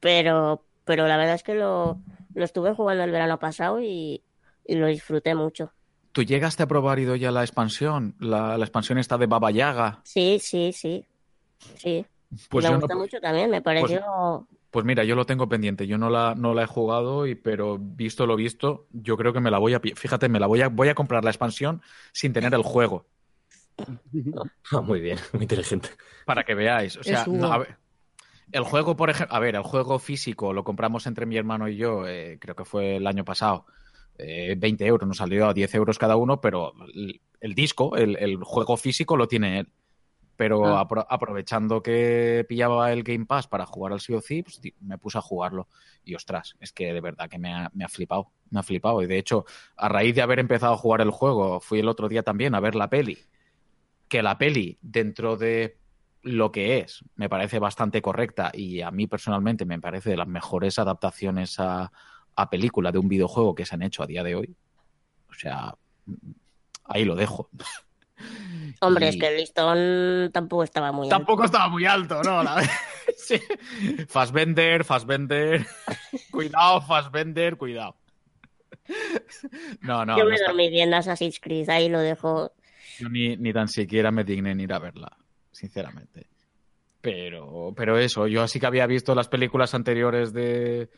pero, 0.00 0.64
pero 0.86 1.06
la 1.06 1.18
verdad 1.18 1.34
es 1.34 1.42
que 1.42 1.54
lo, 1.54 1.98
lo 2.34 2.44
estuve 2.44 2.72
jugando 2.74 3.04
el 3.04 3.10
verano 3.10 3.38
pasado 3.38 3.82
y, 3.82 4.22
y 4.64 4.76
lo 4.76 4.86
disfruté 4.86 5.34
mucho. 5.34 5.72
¿Tú 6.12 6.22
llegaste 6.22 6.62
a 6.62 6.66
probar 6.66 6.98
ido 6.98 7.16
ya 7.16 7.30
la 7.30 7.42
expansión? 7.42 8.16
La, 8.18 8.56
la 8.56 8.64
expansión 8.64 8.98
está 8.98 9.18
de 9.18 9.26
Baba 9.26 9.50
Yaga. 9.50 10.00
Sí, 10.04 10.38
sí, 10.40 10.72
sí, 10.72 11.06
sí. 11.76 12.06
Pues 12.48 12.64
me 12.64 12.70
no- 12.72 12.80
gustó 12.80 12.96
mucho 12.96 13.20
también, 13.20 13.50
me 13.50 13.60
pareció... 13.62 14.46
Pues 14.70 14.84
mira, 14.86 15.02
yo 15.02 15.16
lo 15.16 15.26
tengo 15.26 15.48
pendiente. 15.48 15.86
Yo 15.88 15.98
no 15.98 16.10
la, 16.10 16.36
no 16.36 16.54
la 16.54 16.62
he 16.62 16.66
jugado, 16.66 17.26
y, 17.26 17.34
pero 17.34 17.76
visto 17.80 18.24
lo 18.24 18.36
visto, 18.36 18.86
yo 18.92 19.16
creo 19.16 19.32
que 19.32 19.40
me 19.40 19.50
la 19.50 19.58
voy 19.58 19.74
a... 19.74 19.80
Fíjate, 19.80 20.28
me 20.28 20.38
la 20.38 20.46
voy 20.46 20.62
a, 20.62 20.68
voy 20.68 20.88
a 20.88 20.94
comprar 20.94 21.24
la 21.24 21.30
expansión 21.30 21.82
sin 22.12 22.32
tener 22.32 22.54
el 22.54 22.62
juego, 22.62 23.06
Ah, 24.72 24.80
muy 24.80 25.00
bien, 25.00 25.18
muy 25.32 25.42
inteligente. 25.42 25.88
para 26.24 26.44
que 26.44 26.54
veáis. 26.54 26.96
O 26.96 27.02
sea, 27.02 27.22
Es 27.22 27.26
Hugo. 27.26 27.38
no, 27.38 27.52
a 27.52 27.58
ver, 27.58 27.76
el 28.52 28.64
juego, 28.64 28.96
por 28.96 29.10
ejemplo, 29.10 29.34
a 29.36 29.40
ver, 29.40 29.56
el 29.56 29.62
juego 29.62 29.98
físico 29.98 30.52
lo 30.52 30.64
compramos 30.64 31.06
entre 31.06 31.26
mi 31.26 31.36
hermano 31.36 31.68
y 31.68 31.76
yo, 31.76 32.06
eh, 32.08 32.38
creo 32.40 32.56
que 32.56 32.64
fue 32.64 32.96
el 32.96 33.06
año 33.06 33.24
pasado. 33.24 33.66
eh, 34.18 34.54
20 34.58 34.86
euros, 34.86 35.08
nos 35.08 35.18
salió 35.18 35.48
a 35.48 35.54
10 35.54 35.74
euros 35.74 35.98
cada 35.98 36.16
uno, 36.16 36.40
pero 36.40 36.74
el, 36.94 37.20
el 37.40 37.54
disco, 37.54 37.96
el, 37.96 38.16
el 38.18 38.38
juego 38.44 38.76
físico 38.76 39.16
lo 39.16 39.28
tiene 39.28 39.60
él. 39.60 39.68
Pero 40.40 40.64
Ah. 40.64 40.88
apro- 40.88 41.06
aprovechando 41.06 41.82
que 41.82 42.46
pillaba 42.48 42.90
el 42.94 43.02
Game 43.02 43.26
Pass 43.26 43.46
para 43.46 43.66
jugar 43.66 43.92
al 43.92 44.00
Sea 44.00 44.16
of 44.16 44.26
Thieves, 44.26 44.58
me 44.80 44.96
puse 44.96 45.18
a 45.18 45.20
jugarlo. 45.20 45.68
Y 46.02 46.14
ostras, 46.14 46.56
es 46.60 46.72
que 46.72 46.94
de 46.94 47.00
verdad 47.02 47.28
que 47.28 47.38
me 47.38 47.52
ha, 47.52 47.70
me 47.74 47.84
ha 47.84 47.88
flipado. 47.90 48.32
Me 48.48 48.60
ha 48.60 48.62
flipado. 48.62 49.02
Y 49.02 49.06
de 49.06 49.18
hecho, 49.18 49.44
a 49.76 49.90
raíz 49.90 50.14
de 50.14 50.22
haber 50.22 50.38
empezado 50.38 50.72
a 50.72 50.78
jugar 50.78 51.02
el 51.02 51.10
juego, 51.10 51.60
fui 51.60 51.80
el 51.80 51.88
otro 51.88 52.08
día 52.08 52.22
también 52.22 52.54
a 52.54 52.60
ver 52.60 52.74
la 52.74 52.88
peli. 52.88 53.18
Que 54.08 54.22
la 54.22 54.38
peli, 54.38 54.78
dentro 54.80 55.36
de 55.36 55.76
lo 56.22 56.50
que 56.52 56.78
es, 56.78 57.04
me 57.16 57.28
parece 57.28 57.58
bastante 57.58 58.00
correcta 58.00 58.50
y 58.54 58.80
a 58.80 58.90
mí 58.90 59.06
personalmente 59.06 59.66
me 59.66 59.78
parece 59.78 60.08
de 60.08 60.16
las 60.16 60.26
mejores 60.26 60.78
adaptaciones 60.78 61.60
a, 61.60 61.92
a 62.34 62.48
película 62.48 62.92
de 62.92 62.98
un 62.98 63.08
videojuego 63.08 63.54
que 63.54 63.66
se 63.66 63.74
han 63.74 63.82
hecho 63.82 64.02
a 64.02 64.06
día 64.06 64.22
de 64.24 64.36
hoy. 64.36 64.56
O 65.28 65.34
sea, 65.34 65.74
ahí 66.84 67.04
lo 67.04 67.14
dejo. 67.14 67.50
Hombre, 68.80 69.06
Y- 69.06 69.08
es 69.10 69.16
que 69.18 69.28
el 69.28 69.36
listón 69.36 70.30
tampoco 70.32 70.64
estaba 70.64 70.92
muy 70.92 71.06
alto. 71.06 71.16
Tampoco 71.16 71.44
estaba 71.44 71.68
muy 71.68 71.84
alto, 71.84 72.22
¿no? 72.22 72.42
La... 72.42 72.62
sí. 73.16 73.40
Fassbender, 74.08 74.84
Fassbender. 74.84 75.66
cuidado, 76.30 76.80
Fassbender, 76.82 77.56
cuidado. 77.56 77.96
No, 79.82 80.04
no, 80.04 80.16
Yo 80.16 80.24
no 80.24 80.30
me 80.30 80.34
está- 80.36 80.48
dormí 80.48 80.68
viendo 80.70 80.96
Assassin's 80.96 81.38
Creed, 81.40 81.68
ahí 81.70 81.88
lo 81.88 82.00
dejo. 82.00 82.52
yo 82.98 83.08
ni, 83.08 83.36
ni 83.36 83.52
tan 83.52 83.68
siquiera 83.68 84.10
me 84.10 84.24
digné 84.24 84.52
en 84.52 84.60
ir 84.60 84.72
a 84.72 84.78
verla, 84.78 85.16
sinceramente. 85.52 86.26
Pero, 87.00 87.72
pero 87.76 87.98
eso, 87.98 88.26
yo 88.26 88.46
sí 88.48 88.60
que 88.60 88.66
había 88.66 88.86
visto 88.86 89.14
las 89.14 89.28
películas 89.28 89.74
anteriores 89.74 90.32
de, 90.32 90.90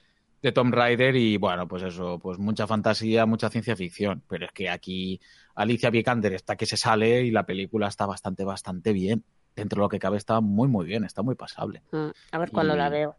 de 0.43 0.53
Tomb 0.53 0.74
Raider 0.74 1.14
y 1.14 1.36
bueno, 1.36 1.68
pues 1.68 1.84
eso, 1.84 2.18
pues 2.18 2.38
mucha 2.38 2.66
fantasía, 2.66 3.24
mucha 3.26 3.49
ciencia 3.49 3.76
ficción. 3.76 4.22
Pero 4.28 4.47
es 4.47 4.53
que 4.53 4.68
aquí 4.68 5.20
Alicia 5.55 5.90
Vikander 5.90 6.34
está 6.34 6.57
que 6.57 6.66
se 6.66 6.76
sale 6.76 7.22
y 7.22 7.30
la 7.30 7.47
película 7.47 7.86
está 7.88 8.07
bastante, 8.07 8.45
bastante 8.45 8.93
bien. 8.93 9.24
Dentro 9.55 9.80
de 9.80 9.84
lo 9.84 9.88
que 9.88 9.99
cabe 9.99 10.16
está 10.16 10.40
muy, 10.40 10.66
muy 10.68 10.86
bien, 10.86 11.05
está 11.05 11.22
muy 11.22 11.34
pasable. 11.34 11.82
Mm, 11.93 12.09
A 12.32 12.38
ver 12.38 12.51
cuándo 12.51 12.74
la 12.74 12.88
veo. 12.88 13.16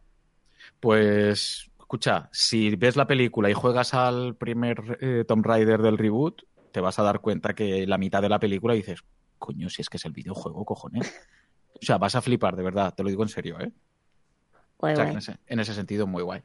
Pues, 0.80 1.69
escucha, 1.80 2.30
si 2.32 2.76
ves 2.76 2.95
la 2.95 3.07
película 3.07 3.49
y 3.49 3.53
juegas 3.53 3.93
al 3.93 4.36
primer 4.36 4.97
eh, 4.99 5.26
Tomb 5.28 5.45
Raider 5.45 5.82
del 5.82 5.97
reboot, 5.97 6.41
te 6.71 6.82
vas 6.82 6.97
a 6.99 7.03
dar 7.03 7.19
cuenta 7.19 7.53
que 7.53 7.86
la 7.86 7.97
mitad 7.97 8.21
de 8.21 8.30
la 8.30 8.39
película 8.39 8.74
dices, 8.74 9.01
coño, 9.38 9.69
si 9.69 9.82
es 9.82 9.89
que 9.89 9.97
es 9.97 10.05
el 10.05 10.11
videojuego, 10.11 10.65
cojones. 10.65 11.13
O 11.82 11.86
sea, 11.86 11.97
vas 11.97 12.13
a 12.15 12.21
flipar, 12.21 12.55
de 12.55 12.63
verdad, 12.63 12.93
te 12.95 13.03
lo 13.03 13.09
digo 13.09 13.24
en 13.24 13.30
serio, 13.30 13.59
¿eh? 13.59 13.71
Guay, 14.78 14.93
O 14.93 14.95
sea, 14.95 15.11
ese, 15.11 15.38
en 15.47 15.59
ese 15.59 15.74
sentido, 15.74 16.05
muy 16.05 16.21
guay. 16.21 16.41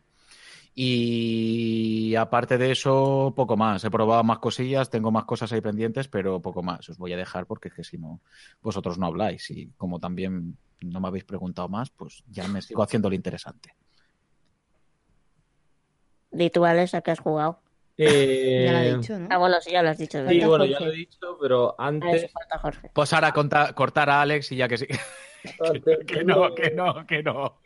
Y 0.81 2.15
aparte 2.15 2.57
de 2.57 2.71
eso, 2.71 3.33
poco 3.35 3.57
más. 3.57 3.83
He 3.85 3.91
probado 3.91 4.23
más 4.23 4.39
cosillas, 4.39 4.89
tengo 4.89 5.11
más 5.11 5.25
cosas 5.25 5.53
ahí 5.53 5.61
pendientes, 5.61 6.07
pero 6.07 6.41
poco 6.41 6.63
más. 6.63 6.89
Os 6.89 6.99
voy 6.99 7.13
a 7.13 7.17
dejar 7.17 7.47
porque 7.47 7.67
es 7.67 7.75
que 7.75 7.83
si 7.83 7.99
no, 7.99 8.21
vosotros 8.63 8.97
no 8.97 9.07
habláis. 9.07 9.51
Y 9.51 9.73
como 9.77 9.99
también 9.99 10.57
no 10.81 11.01
me 11.01 11.09
habéis 11.09 11.25
preguntado 11.25 11.69
más, 11.69 11.91
pues 11.91 12.23
ya 12.31 12.47
me 12.47 12.63
sigo 12.63 12.81
haciendo 12.85 13.09
lo 13.09 13.17
interesante. 13.17 13.75
Di 16.31 16.49
tú, 16.51 16.65
Alex, 16.65 16.95
a 16.95 17.01
qué 17.01 17.11
has 17.11 17.19
jugado. 17.19 17.61
Eh, 17.97 18.63
Ya 18.67 18.73
lo 18.73 18.79
he 18.79 18.95
dicho, 18.99 19.19
¿no? 19.19 19.27
Ah, 19.33 19.39
bueno, 19.39 19.57
sí, 19.61 19.73
ya 19.73 19.83
lo 19.83 19.89
has 19.89 19.99
dicho. 19.99 20.19
Sí, 20.19 20.25
¿verdad? 20.37 20.49
bueno, 20.49 20.65
ya 20.67 20.79
lo 20.79 20.93
he 20.93 20.97
dicho, 20.97 21.39
pero 21.41 21.75
antes... 21.77 22.31
falta 22.31 22.59
Jorge. 22.61 22.91
Pues 22.95 23.13
ahora 23.13 23.33
conta- 23.33 23.73
cortar 23.75 24.11
a 24.11 24.23
Alex 24.23 24.53
y 24.53 24.57
ya 24.57 24.69
que 24.69 24.79
sí. 24.79 24.87
que 26.07 26.23
no, 26.23 26.55
que 26.55 26.71
no, 26.71 27.05
que 27.05 27.23
no. 27.25 27.59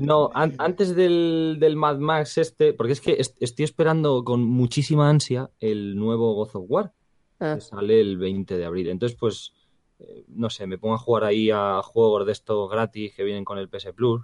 No, 0.00 0.30
an- 0.34 0.54
antes 0.58 0.94
del, 0.96 1.56
del 1.60 1.76
Mad 1.76 1.98
Max 1.98 2.38
este, 2.38 2.72
porque 2.72 2.92
es 2.94 3.00
que 3.00 3.12
est- 3.14 3.36
estoy 3.40 3.64
esperando 3.64 4.24
con 4.24 4.42
muchísima 4.42 5.08
ansia 5.10 5.50
el 5.60 5.96
nuevo 5.96 6.34
God 6.34 6.50
of 6.54 6.64
War, 6.68 6.92
Ah. 7.38 7.56
que 7.56 7.60
sale 7.60 8.00
el 8.00 8.16
20 8.16 8.56
de 8.56 8.64
abril. 8.64 8.88
Entonces, 8.88 9.18
pues, 9.18 9.52
eh, 9.98 10.24
no 10.28 10.48
sé, 10.48 10.66
me 10.66 10.78
pongo 10.78 10.94
a 10.94 10.98
jugar 10.98 11.24
ahí 11.24 11.50
a 11.50 11.82
juegos 11.82 12.24
de 12.24 12.32
estos 12.32 12.70
gratis 12.70 13.14
que 13.14 13.24
vienen 13.24 13.44
con 13.44 13.58
el 13.58 13.68
PS 13.68 13.92
Plus. 13.92 14.22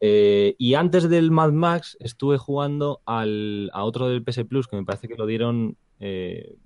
Eh, 0.00 0.54
y 0.58 0.74
antes 0.74 1.08
del 1.08 1.30
Mad 1.30 1.52
Max 1.52 1.96
estuve 2.00 2.36
jugando 2.38 3.00
al, 3.06 3.70
a 3.72 3.84
otro 3.84 4.08
del 4.08 4.22
PS 4.22 4.44
Plus 4.44 4.68
que 4.68 4.76
me 4.76 4.84
parece 4.84 5.08
que 5.08 5.16
lo 5.16 5.26
dieron 5.26 5.76
eh, 5.98 6.56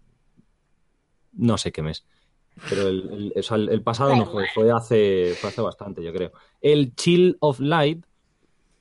no 1.32 1.56
sé 1.56 1.72
qué 1.72 1.82
mes. 1.82 2.04
Pero 2.68 2.88
el, 2.88 3.10
el- 3.10 3.32
o 3.36 3.42
sea, 3.42 3.56
el- 3.56 3.68
el 3.70 3.82
pasado 3.82 4.14
no 4.16 4.26
fue, 4.26 4.46
fue 4.54 4.70
hace, 4.70 5.34
fue 5.40 5.50
hace 5.50 5.60
bastante, 5.60 6.02
yo 6.02 6.12
creo. 6.12 6.32
El 6.60 6.94
Chill 6.94 7.36
of 7.40 7.60
Light, 7.60 8.04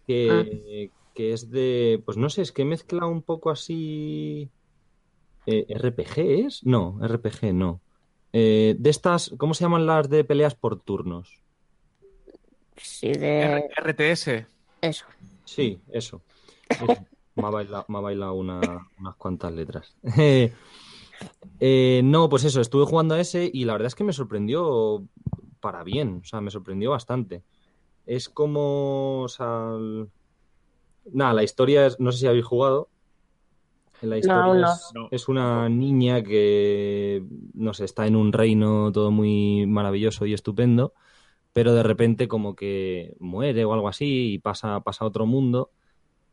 que, 0.07 0.91
que 1.13 1.33
es 1.33 1.49
de, 1.49 2.01
pues 2.05 2.17
no 2.17 2.29
sé, 2.29 2.41
es 2.41 2.51
que 2.51 2.65
mezcla 2.65 3.05
un 3.05 3.21
poco 3.21 3.49
así... 3.49 4.49
eh, 5.45 5.65
¿RPG 5.69 6.17
es? 6.45 6.65
No, 6.65 6.99
RPG 7.01 7.53
no. 7.53 7.81
Eh, 8.33 8.75
de 8.77 8.89
estas, 8.89 9.33
¿cómo 9.37 9.53
se 9.53 9.63
llaman 9.63 9.85
las 9.85 10.09
de 10.09 10.23
peleas 10.23 10.55
por 10.55 10.79
turnos? 10.81 11.41
Sí, 12.77 13.11
de... 13.11 13.69
RTS. 13.77 14.45
Eso. 14.81 15.05
Sí, 15.45 15.79
eso. 15.91 16.21
Eso. 16.69 17.05
me 17.35 17.45
ha 17.45 17.49
bailado, 17.49 17.85
me 17.87 17.97
ha 17.97 18.01
bailado 18.01 18.33
una- 18.33 18.87
unas 18.99 19.15
cuantas 19.15 19.51
letras. 19.53 19.95
Eh, 21.59 22.01
no, 22.03 22.27
pues 22.29 22.43
eso, 22.43 22.61
estuve 22.61 22.85
jugando 22.85 23.15
a 23.15 23.19
ese 23.19 23.49
y 23.53 23.65
la 23.65 23.73
verdad 23.73 23.87
es 23.87 23.95
que 23.95 24.03
me 24.03 24.13
sorprendió 24.13 25.03
para 25.59 25.83
bien, 25.83 26.21
o 26.23 26.25
sea, 26.25 26.41
me 26.41 26.49
sorprendió 26.51 26.91
bastante. 26.91 27.43
Es 28.05 28.29
como, 28.29 29.21
o 29.21 29.27
sea, 29.27 29.73
el- 29.77 30.09
nada, 31.13 31.33
la 31.33 31.43
historia 31.43 31.85
es, 31.87 31.99
no 31.99 32.11
sé 32.11 32.19
si 32.19 32.27
habéis 32.27 32.45
jugado. 32.45 32.89
La 34.01 34.17
historia 34.17 34.53
no. 34.55 34.65
es, 34.65 34.93
es 35.11 35.27
una 35.29 35.69
niña 35.69 36.23
que, 36.23 37.23
no 37.53 37.73
sé, 37.75 37.85
está 37.85 38.07
en 38.07 38.15
un 38.15 38.33
reino 38.33 38.91
todo 38.91 39.11
muy 39.11 39.67
maravilloso 39.67 40.25
y 40.25 40.33
estupendo, 40.33 40.93
pero 41.53 41.73
de 41.75 41.83
repente 41.83 42.27
como 42.27 42.55
que 42.55 43.15
muere 43.19 43.63
o 43.65 43.73
algo 43.73 43.87
así 43.87 44.33
y 44.33 44.39
pasa, 44.39 44.79
pasa 44.79 45.05
a 45.05 45.07
otro 45.07 45.27
mundo 45.27 45.69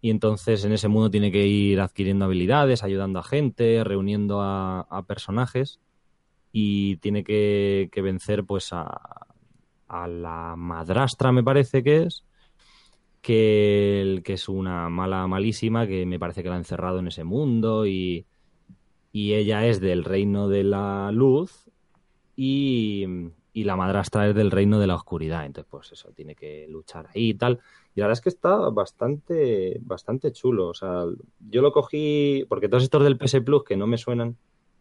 y 0.01 0.11
entonces 0.11 0.65
en 0.65 0.73
ese 0.73 0.89
mundo 0.89 1.11
tiene 1.11 1.33
que 1.33 1.47
ir 1.47 1.81
adquiriendo 1.81 2.25
habilidades, 2.25 2.83
ayudando 2.83 3.19
a 3.19 3.25
gente, 3.25 3.83
reuniendo 3.85 4.41
a, 4.41 5.05
personajes 5.07 5.81
y 6.53 6.97
tiene 6.97 7.25
que, 7.25 7.91
vencer 7.97 8.45
pues 8.45 8.73
a, 8.73 9.27
a 9.89 10.09
la 10.09 10.55
madrastra, 10.57 11.33
me 11.33 11.43
parece 11.43 11.83
que 11.83 12.05
es, 12.05 12.25
que 13.23 14.23
es 14.25 14.49
una 14.49 14.89
mala 14.89 15.27
malísima, 15.27 15.87
que 15.87 16.07
me 16.07 16.19
parece 16.19 16.43
que 16.43 16.49
la 16.49 16.55
ha 16.55 16.59
encerrado 16.59 17.01
en 17.01 17.09
ese 17.09 17.25
mundo 17.25 17.87
y, 17.87 18.25
y 19.13 19.35
ella 19.35 19.67
es 19.67 19.81
del 19.81 20.05
reino 20.05 20.49
de 20.49 20.63
la 20.63 21.11
luz 21.13 21.69
y, 22.37 23.05
y 23.53 23.65
la 23.65 23.75
madrastra 23.75 24.29
es 24.29 24.35
del 24.37 24.53
reino 24.53 24.79
de 24.79 24.87
la 24.87 24.95
oscuridad. 24.95 25.45
Entonces, 25.45 25.69
pues 25.69 25.91
eso, 25.91 26.13
tiene 26.13 26.37
que 26.37 26.67
luchar 26.69 27.09
ahí 27.13 27.31
y 27.31 27.35
tal. 27.35 27.59
Y 27.99 28.01
la 28.01 28.07
verdad 28.07 28.19
es 28.19 28.23
que 28.23 28.29
está 28.29 28.55
bastante, 28.71 29.77
bastante 29.83 30.31
chulo. 30.31 30.69
O 30.69 30.75
sea, 30.75 31.03
yo 31.41 31.63
lo 31.63 31.73
cogí, 31.73 32.47
porque 32.49 32.69
todos 32.69 32.85
estos 32.85 33.03
del 33.03 33.19
PS 33.19 33.41
Plus 33.41 33.65
que 33.65 33.77
no 33.77 33.89
me 33.89 33.99
suenan, 33.99 34.39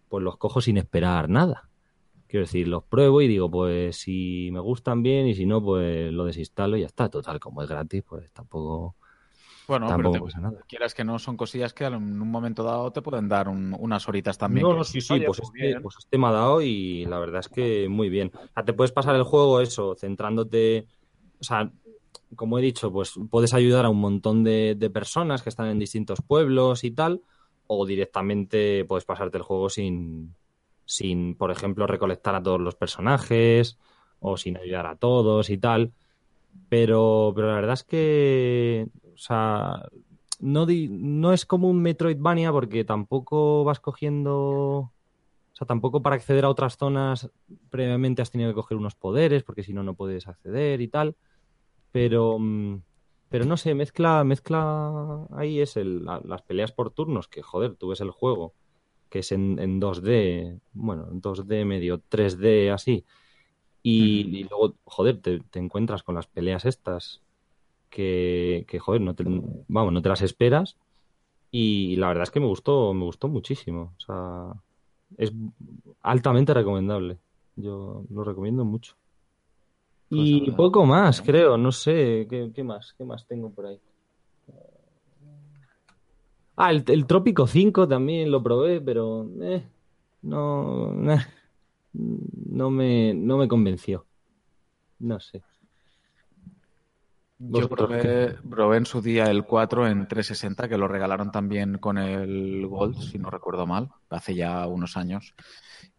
pues 0.08 0.24
los 0.24 0.38
cojo 0.38 0.62
sin 0.62 0.78
esperar 0.78 1.28
nada. 1.28 1.68
Quiero 2.28 2.46
decir, 2.46 2.68
los 2.68 2.84
pruebo 2.86 3.22
y 3.22 3.28
digo, 3.28 3.50
pues 3.52 3.98
si 3.98 4.50
me 4.54 4.60
gustan 4.60 5.02
bien 5.04 5.28
y 5.28 5.34
si 5.36 5.48
no, 5.48 5.64
pues 5.64 6.14
lo 6.14 6.26
desinstalo 6.26 6.78
y 6.78 6.82
ya 6.82 6.88
está. 6.88 7.10
Total, 7.10 7.40
como 7.40 7.64
es 7.64 7.70
gratis, 7.70 8.04
pues 8.08 8.32
tampoco, 8.34 8.96
Bueno, 9.68 9.88
tampoco 9.88 10.20
pero 10.20 10.26
te- 10.26 10.32
pasa 10.32 10.40
nada. 10.42 10.60
quieras 10.68 10.94
que 10.94 11.04
no, 11.04 11.20
son 11.20 11.36
cosillas 11.38 11.74
que 11.74 11.86
en 11.86 11.96
un 11.96 12.32
momento 12.32 12.64
dado 12.64 12.92
te 12.92 13.02
pueden 13.02 13.28
dar 13.28 13.50
un- 13.50 13.76
unas 13.78 14.08
horitas 14.08 14.38
también. 14.38 14.66
No, 14.66 14.74
no, 14.74 14.84
sí, 14.86 15.02
sí, 15.02 15.14
"Oye, 15.14 15.26
pues 15.26 15.40
este, 15.40 15.54
bien". 15.54 15.82
pues 15.82 15.96
este 16.00 16.18
me 16.18 16.28
ha 16.28 16.32
dado 16.32 16.62
y 16.62 17.06
la 17.06 17.20
verdad 17.20 17.40
es 17.42 17.50
que 17.50 17.88
muy 17.90 18.10
bien. 18.10 18.32
O 18.34 18.48
sea, 18.54 18.64
te 18.64 18.74
puedes 18.74 18.92
pasar 18.94 19.16
el 19.16 19.24
juego 19.24 19.60
eso, 19.60 19.96
centrándote, 19.96 20.88
o 21.40 21.44
sea, 21.44 21.72
como 22.36 22.60
he 22.60 22.62
dicho, 22.62 22.92
pues 22.92 23.14
puedes 23.30 23.54
ayudar 23.54 23.86
a 23.86 23.90
un 23.90 24.00
montón 24.00 24.44
de, 24.44 24.76
de 24.76 24.90
personas 24.90 25.42
que 25.42 25.50
están 25.50 25.68
en 25.68 25.80
distintos 25.80 26.22
pueblos 26.22 26.84
y 26.84 26.92
tal, 26.92 27.22
o 27.68 27.86
directamente 27.86 28.86
puedes 28.86 29.06
pasarte 29.06 29.38
el 29.38 29.44
juego 29.44 29.70
sin, 29.70 30.34
sin, 30.86 31.36
por 31.36 31.52
ejemplo, 31.52 31.86
recolectar 31.86 32.34
a 32.36 32.42
todos 32.42 32.60
los 32.60 32.76
personajes 32.76 33.78
o 34.20 34.38
sin 34.38 34.58
ayudar 34.58 34.88
a 34.88 34.96
todos 34.96 35.50
y 35.50 35.58
tal. 35.58 35.94
Pero, 36.70 37.34
pero 37.36 37.48
la 37.48 37.56
verdad 37.56 37.74
es 37.74 37.84
que, 37.84 38.88
o 39.14 39.18
sea, 39.18 39.88
no, 40.40 40.66
no 40.66 41.34
es 41.34 41.46
como 41.46 41.70
un 41.70 41.82
Metroidvania 41.82 42.52
porque 42.52 42.84
tampoco 42.84 43.64
vas 43.64 43.80
cogiendo, 43.80 44.34
o 44.34 44.92
sea, 45.54 45.68
tampoco 45.68 46.02
para 46.02 46.16
acceder 46.16 46.46
a 46.46 46.50
otras 46.50 46.78
zonas 46.78 47.30
previamente 47.70 48.22
has 48.22 48.32
tenido 48.32 48.50
que 48.52 48.56
coger 48.56 48.78
unos 48.78 48.96
poderes 48.96 49.44
porque 49.44 49.64
si 49.64 49.74
no, 49.74 49.84
no 49.84 49.94
puedes 49.94 50.28
acceder 50.28 50.82
y 50.82 50.88
tal. 50.88 51.16
Pero, 51.92 52.38
mm, 52.40 52.82
pero 53.30 53.46
no 53.46 53.58
sé, 53.58 53.74
mezcla, 53.76 54.24
mezcla 54.24 55.28
ahí 55.32 55.60
es 55.62 55.78
el, 55.78 56.06
la- 56.06 56.22
las 56.24 56.42
peleas 56.44 56.72
por 56.72 56.92
turnos, 56.92 57.28
que 57.28 57.42
joder, 57.44 57.76
tú 57.76 57.90
ves 57.90 58.02
el 58.02 58.12
juego, 58.12 58.56
que 59.10 59.20
es 59.20 59.32
en, 59.32 59.60
en 59.60 59.80
2D, 59.80 60.60
bueno, 60.74 61.08
en 61.12 61.22
2D 61.22 61.66
medio 61.66 62.02
3D 62.10 62.72
así, 62.72 63.06
y, 63.84 64.40
y 64.40 64.44
luego, 64.46 64.78
joder, 64.86 65.22
te, 65.22 65.40
te 65.42 65.60
encuentras 65.60 66.04
con 66.04 66.16
las 66.16 66.28
peleas 66.28 66.66
estas 66.66 67.24
que, 67.90 68.66
que, 68.70 68.80
joder, 68.80 69.02
no 69.02 69.16
te, 69.16 69.24
vamos, 69.68 69.94
no 69.94 70.02
te 70.02 70.10
las 70.10 70.22
esperas. 70.22 70.78
Y 71.52 71.96
la 71.98 72.08
verdad 72.10 72.24
es 72.24 72.32
que 72.32 72.40
me 72.40 72.48
gustó, 72.48 72.94
me 72.94 73.06
gustó 73.06 73.28
muchísimo. 73.30 73.96
O 73.98 74.00
sea, 74.02 74.54
es 75.18 75.34
altamente 76.02 76.54
recomendable. 76.54 77.20
Yo 77.56 78.06
lo 78.10 78.24
recomiendo 78.24 78.66
mucho. 78.66 78.96
Y 80.10 80.52
poco 80.52 80.86
más, 80.86 81.22
creo, 81.22 81.58
no 81.58 81.72
sé, 81.72 82.28
¿qué, 82.30 82.52
qué 82.54 82.64
más? 82.64 82.94
¿Qué 82.98 83.04
más 83.04 83.26
tengo 83.28 83.52
por 83.52 83.66
ahí? 83.68 83.80
Ah, 86.56 86.72
el, 86.72 86.84
el 86.88 87.06
Trópico 87.06 87.46
5 87.46 87.88
también 87.88 88.32
lo 88.32 88.42
probé, 88.42 88.82
pero 88.82 89.30
eh, 89.42 89.64
no, 90.24 91.12
eh, 91.12 91.20
no 91.94 92.72
me, 92.72 93.14
no 93.14 93.38
me 93.38 93.48
convenció. 93.48 94.06
No 95.00 95.20
sé. 95.20 95.44
Yo 97.40 97.68
¿Vosotros 97.68 97.88
probé, 97.88 98.34
probé 98.50 98.78
en 98.78 98.86
su 98.86 99.02
día 99.02 99.26
el 99.30 99.46
4 99.46 99.88
en 99.88 100.08
360, 100.08 100.68
que 100.68 100.78
lo 100.78 100.88
regalaron 100.88 101.32
también 101.32 101.78
con 101.78 101.98
el 102.00 102.66
Gold, 102.68 103.00
si 103.00 103.20
no 103.20 103.30
recuerdo 103.30 103.68
mal, 103.68 103.90
hace 104.10 104.34
ya 104.36 104.66
unos 104.68 104.98
años. 104.98 105.36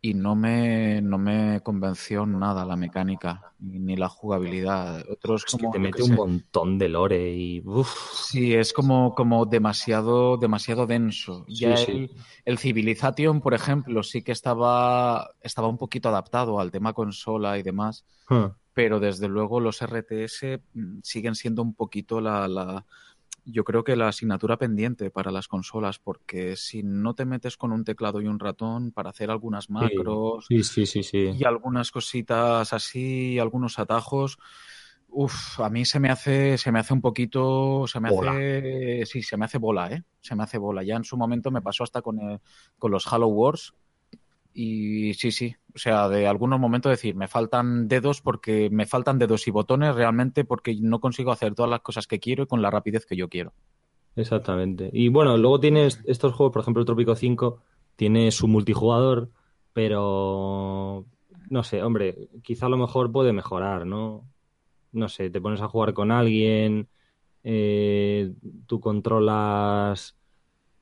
Y 0.01 0.15
no 0.15 0.35
me, 0.35 1.01
no 1.01 1.19
me 1.19 1.61
convenció 1.63 2.27
nada 2.27 2.65
la 2.65 2.77
mecánica 2.77 3.53
ni 3.61 3.97
la 3.97 4.09
jugabilidad. 4.09 5.05
Otros 5.11 5.45
Es 5.47 5.55
que 5.55 5.59
como, 5.59 5.73
te 5.73 5.79
yo 5.79 5.83
mete 5.83 5.97
qué 5.97 6.03
un 6.03 6.09
sé. 6.09 6.17
montón 6.17 6.79
de 6.79 6.89
lore 6.89 7.33
y 7.33 7.61
uf, 7.65 7.89
Sí, 8.13 8.55
es 8.55 8.73
como, 8.73 9.15
como 9.15 9.47
demasiado, 9.47 10.37
demasiado 10.37 10.87
denso. 10.87 11.45
Sí, 11.49 11.55
Ya 11.61 11.77
sí. 11.77 11.93
el, 11.93 12.11
el 12.45 12.59
Civilization, 12.59 13.41
por 13.41 13.55
ejemplo, 13.55 14.03
sí 14.03 14.23
que 14.23 14.33
estaba, 14.33 15.31
estaba 15.41 15.69
un 15.69 15.79
poquito 15.79 16.09
adaptado 16.09 16.61
al 16.61 16.71
tema 16.71 16.93
consola 16.93 17.59
y 17.59 17.63
demás, 17.63 18.05
Huh. 18.31 18.53
Pero 18.79 19.01
desde 19.01 19.27
luego 19.27 19.59
los 19.59 19.83
RTS 19.83 20.63
mm, 20.73 21.01
siguen 21.03 21.35
siendo 21.35 21.63
un 21.63 21.75
poquito 21.75 22.21
la, 22.21 22.47
la, 22.47 22.87
yo 23.45 23.65
creo 23.65 23.83
que 23.83 23.97
la 23.97 24.07
asignatura 24.07 24.57
pendiente 24.57 25.11
para 25.11 25.33
las 25.33 25.49
consolas, 25.49 25.99
porque 25.99 26.55
si 26.55 26.85
no 26.85 27.15
te 27.17 27.25
metes 27.25 27.57
con 27.57 27.73
un 27.73 27.83
teclado 27.83 28.21
y 28.21 28.29
un 28.29 28.39
ratón 28.39 28.93
para 28.93 29.11
hacer 29.11 29.33
algunas 29.33 29.69
macros 29.69 30.47
Sí, 30.49 30.63
sí, 30.63 30.87
sí, 30.87 31.03
sí. 31.03 31.33
y 31.33 31.45
algunas 31.45 31.91
cositas 31.91 32.73
así, 32.73 33.41
algunos 33.41 33.81
atajos. 33.81 34.39
Uf, 35.09 35.59
a 35.61 35.71
mí 35.71 35.85
se 35.85 35.99
me 35.99 36.11
hace, 36.11 36.57
se 36.57 36.71
me 36.71 36.79
hace 36.79 36.95
un 36.95 37.01
poquito, 37.01 37.87
se 37.89 37.99
me 37.99 38.11
Bola. 38.11 38.33
hace, 38.33 39.07
sí, 39.07 39.23
se 39.25 39.37
me 39.37 39.47
hace 39.47 39.59
bola, 39.59 39.91
¿eh? 39.93 40.05
Se 40.21 40.37
me 40.37 40.45
hace 40.45 40.59
bola. 40.59 40.85
Ya 40.85 40.95
en 40.97 41.05
su 41.05 41.17
momento 41.17 41.51
me 41.51 41.63
pasó 41.63 41.83
hasta 41.83 42.03
con, 42.03 42.21
el- 42.21 42.41
con 42.79 42.93
los 42.93 43.13
Halo 43.13 43.27
Wars 43.29 43.75
y 44.61 45.15
sí, 45.15 45.31
sí, 45.31 45.55
o 45.73 45.79
sea, 45.79 46.09
de 46.09 46.27
algunos 46.27 46.59
momentos 46.59 46.91
decir, 46.91 47.15
me 47.15 47.29
faltan 47.29 47.87
dedos 47.87 48.21
porque 48.21 48.69
me 48.71 48.87
faltan 48.87 49.17
dedos 49.17 49.47
y 49.47 49.53
botones 49.53 49.95
realmente 49.95 50.45
porque 50.45 50.77
no 50.81 50.99
consigo 50.99 51.31
hacer 51.31 51.55
todas 51.55 51.71
las 51.71 51.81
cosas 51.81 52.09
que 52.09 52.19
quiero 52.19 52.43
y 52.43 52.47
con 52.49 52.61
la 52.61 52.69
rapidez 52.69 53.07
que 53.07 53.15
yo 53.15 53.29
quiero. 53.29 53.53
Exactamente. 54.17 54.91
Y 54.93 55.11
bueno, 55.11 55.37
luego 55.37 55.61
tienes 55.61 56.03
estos 56.07 56.33
juegos, 56.35 56.53
por 56.53 56.63
ejemplo, 56.63 56.81
el 56.81 56.87
Trópico 56.87 57.15
5 57.15 57.63
tiene 57.95 58.33
su 58.33 58.49
multijugador, 58.49 59.31
pero 59.73 61.07
no 61.51 61.63
sé, 61.63 61.81
hombre, 61.85 62.29
quizá 62.43 62.67
a 62.67 62.71
lo 62.71 62.79
mejor 62.79 63.13
puede 63.13 63.33
mejorar, 63.33 63.87
¿no? 63.87 64.25
No 64.91 65.09
sé, 65.09 65.31
te 65.31 65.41
pones 65.41 65.61
a 65.61 65.69
jugar 65.69 65.95
con 65.95 66.11
alguien, 66.11 66.89
eh, 67.45 68.33
tú 68.67 68.81
controlas 68.81 70.17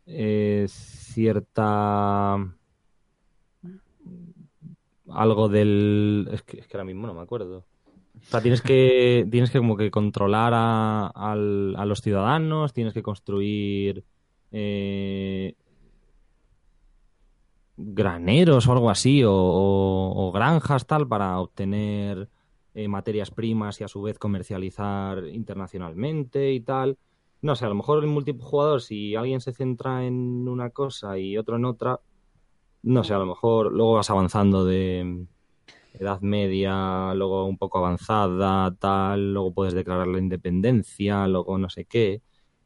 eh, 0.06 0.64
cierta 0.66 2.38
algo 5.10 5.48
del 5.48 6.28
es 6.32 6.42
que, 6.42 6.58
es 6.60 6.66
que 6.66 6.76
ahora 6.76 6.84
mismo 6.84 7.06
no 7.06 7.14
me 7.14 7.20
acuerdo. 7.22 7.58
O 7.58 8.24
sea, 8.30 8.40
tienes 8.40 8.62
que, 8.62 9.26
tienes 9.30 9.50
que 9.50 9.58
como 9.58 9.76
que 9.76 9.90
controlar 9.90 10.52
a, 10.54 11.06
al- 11.08 11.74
a 11.76 11.84
los 11.84 12.00
ciudadanos, 12.00 12.72
tienes 12.72 12.94
que 12.94 13.02
construir 13.02 14.04
eh, 14.52 15.54
graneros 17.76 18.66
o 18.68 18.72
algo 18.72 18.90
así, 18.90 19.22
o, 19.24 19.32
o- 19.32 20.28
o 20.28 20.32
granjas 20.32 20.86
tal, 20.86 21.06
para 21.06 21.38
obtener 21.40 22.28
eh, 22.74 22.88
materias 22.88 23.30
primas 23.30 23.80
y 23.80 23.84
a 23.84 23.88
su 23.88 24.02
vez 24.02 24.18
comercializar 24.18 25.26
internacionalmente 25.26 26.52
y 26.52 26.60
tal. 26.60 26.98
No 27.42 27.54
sé, 27.54 27.66
a 27.66 27.68
lo 27.68 27.74
mejor 27.74 28.02
el 28.02 28.08
multijugador, 28.10 28.80
si 28.80 29.14
alguien 29.14 29.40
se 29.40 29.52
centra 29.52 30.04
en 30.06 30.48
una 30.48 30.70
cosa 30.70 31.18
y 31.18 31.36
otro 31.36 31.56
en 31.56 31.66
otra, 31.66 32.00
no 32.86 33.04
sé, 33.04 33.14
a 33.14 33.18
lo 33.18 33.26
mejor 33.26 33.72
luego 33.72 33.94
vas 33.94 34.10
avanzando 34.10 34.64
de 34.64 35.26
edad 35.94 36.20
media, 36.22 37.14
luego 37.14 37.46
un 37.46 37.58
poco 37.58 37.78
avanzada, 37.78 38.74
tal, 38.78 39.34
luego 39.34 39.54
puedes 39.54 39.74
declarar 39.74 40.08
la 40.08 40.18
independencia, 40.20 41.26
luego 41.28 41.58
no 41.58 41.70
sé 41.70 41.86
qué. 41.86 42.22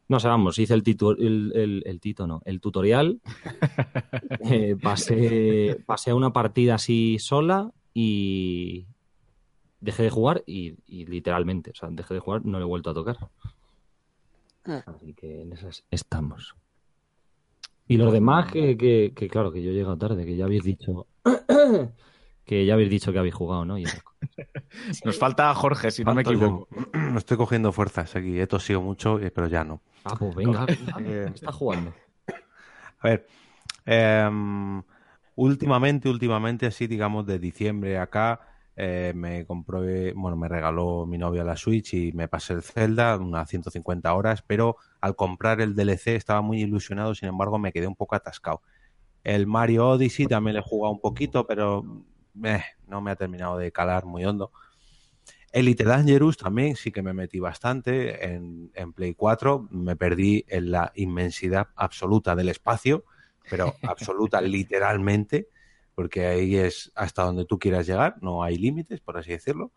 No 0.08 0.20
sé, 0.20 0.28
vamos, 0.28 0.58
hice 0.58 0.74
el, 0.74 0.82
titu- 0.84 1.16
el, 1.18 1.52
el- 1.56 1.82
el 1.86 2.00
tito, 2.00 2.26
no, 2.26 2.42
el 2.46 2.60
tutorial. 2.60 3.20
eh, 4.38 4.76
pasé, 5.86 6.12
una 6.14 6.32
partida 6.32 6.74
así 6.76 7.18
sola 7.18 7.70
y 7.94 8.86
dejé 9.80 10.04
de 10.04 10.10
jugar 10.10 10.44
y, 10.46 10.76
y 10.86 11.06
literalmente, 11.06 11.70
o 11.72 11.74
sea, 11.74 11.90
dejé 11.92 12.14
de 12.14 12.20
jugar, 12.20 12.44
no 12.46 12.58
le 12.58 12.64
he 12.64 12.68
vuelto 12.68 12.90
a 12.90 12.94
tocar. 12.94 13.18
Así 14.84 15.14
que 15.14 15.40
en 15.40 15.54
esas 15.54 15.84
estamos. 15.90 16.54
Y 17.90 17.96
los 17.96 18.12
demás, 18.12 18.50
que, 18.52 18.76
que, 18.76 19.12
que 19.14 19.28
claro, 19.28 19.50
que 19.52 19.62
yo 19.62 19.70
he 19.70 19.74
llegado 19.74 19.98
tarde, 19.98 20.24
que 20.24 20.36
ya 20.36 20.44
habéis 20.44 20.62
dicho 20.62 21.06
que 22.44 22.64
ya 22.66 22.74
habéis 22.74 22.90
dicho 22.90 23.12
que 23.12 23.18
habéis 23.18 23.34
jugado, 23.34 23.64
¿no? 23.64 23.78
Y. 23.78 23.84
Nos 25.04 25.18
falta 25.18 25.52
Jorge, 25.54 25.90
si 25.90 26.04
no 26.04 26.14
me 26.14 26.22
Falto 26.22 26.32
yo. 26.32 26.46
equivoco. 26.46 26.68
No 26.94 27.18
estoy 27.18 27.36
cogiendo 27.36 27.72
fuerzas 27.72 28.14
aquí, 28.16 28.40
he 28.40 28.46
tosido 28.46 28.80
mucho, 28.80 29.18
eh, 29.18 29.30
pero 29.30 29.48
ya 29.48 29.64
no. 29.64 29.80
Ah, 30.04 30.14
pues 30.18 30.34
venga, 30.34 30.66
Eh, 31.00 31.24
¿qué 31.28 31.34
está 31.34 31.52
jugando? 31.52 31.92
A 33.00 33.08
ver, 33.08 33.26
em, 33.86 34.82
últimamente, 35.36 36.08
últimamente, 36.08 36.66
así 36.66 36.86
digamos 36.86 37.26
de 37.26 37.38
diciembre 37.38 37.98
acá, 37.98 38.40
eh, 38.76 39.12
me 39.14 39.44
compré, 39.46 40.12
bueno, 40.12 40.36
me 40.36 40.48
regaló 40.48 41.06
mi 41.06 41.18
novia 41.18 41.44
la 41.44 41.56
Switch 41.56 41.94
y 41.94 42.12
me 42.12 42.28
pasé 42.28 42.54
el 42.54 42.62
Zelda, 42.62 43.16
unas 43.16 43.48
150 43.48 44.14
horas, 44.14 44.42
pero 44.46 44.76
al 45.00 45.16
comprar 45.16 45.60
el 45.60 45.74
DLC 45.74 46.08
estaba 46.08 46.40
muy 46.40 46.62
ilusionado, 46.62 47.14
sin 47.14 47.28
embargo 47.28 47.58
me 47.58 47.72
quedé 47.72 47.86
un 47.86 47.96
poco 47.96 48.14
atascado. 48.14 48.62
El 49.22 49.46
Mario 49.46 49.88
Odyssey 49.88 50.26
también 50.26 50.54
le 50.54 50.60
he 50.60 50.62
jugado 50.64 50.92
un 50.92 51.00
poquito, 51.00 51.46
pero 51.46 51.84
eh, 52.44 52.62
no 52.86 53.00
me 53.00 53.10
ha 53.10 53.16
terminado 53.16 53.58
de 53.58 53.70
calar 53.70 54.06
muy 54.06 54.24
hondo. 54.24 54.50
Elite 55.52 55.84
Dangerous 55.84 56.36
también 56.36 56.76
sí 56.76 56.92
que 56.92 57.02
me 57.02 57.12
metí 57.12 57.40
bastante 57.40 58.32
en, 58.32 58.70
en 58.74 58.92
Play 58.92 59.14
4. 59.14 59.68
Me 59.70 59.96
perdí 59.96 60.44
en 60.48 60.70
la 60.70 60.92
inmensidad 60.94 61.68
absoluta 61.74 62.36
del 62.36 62.48
espacio, 62.48 63.04
pero 63.48 63.74
absoluta 63.82 64.40
literalmente, 64.40 65.48
porque 65.94 66.26
ahí 66.26 66.56
es 66.56 66.92
hasta 66.94 67.22
donde 67.22 67.44
tú 67.44 67.58
quieras 67.58 67.86
llegar, 67.86 68.16
no 68.20 68.42
hay 68.42 68.56
límites, 68.56 69.00
por 69.00 69.18
así 69.18 69.30
decirlo. 69.30 69.72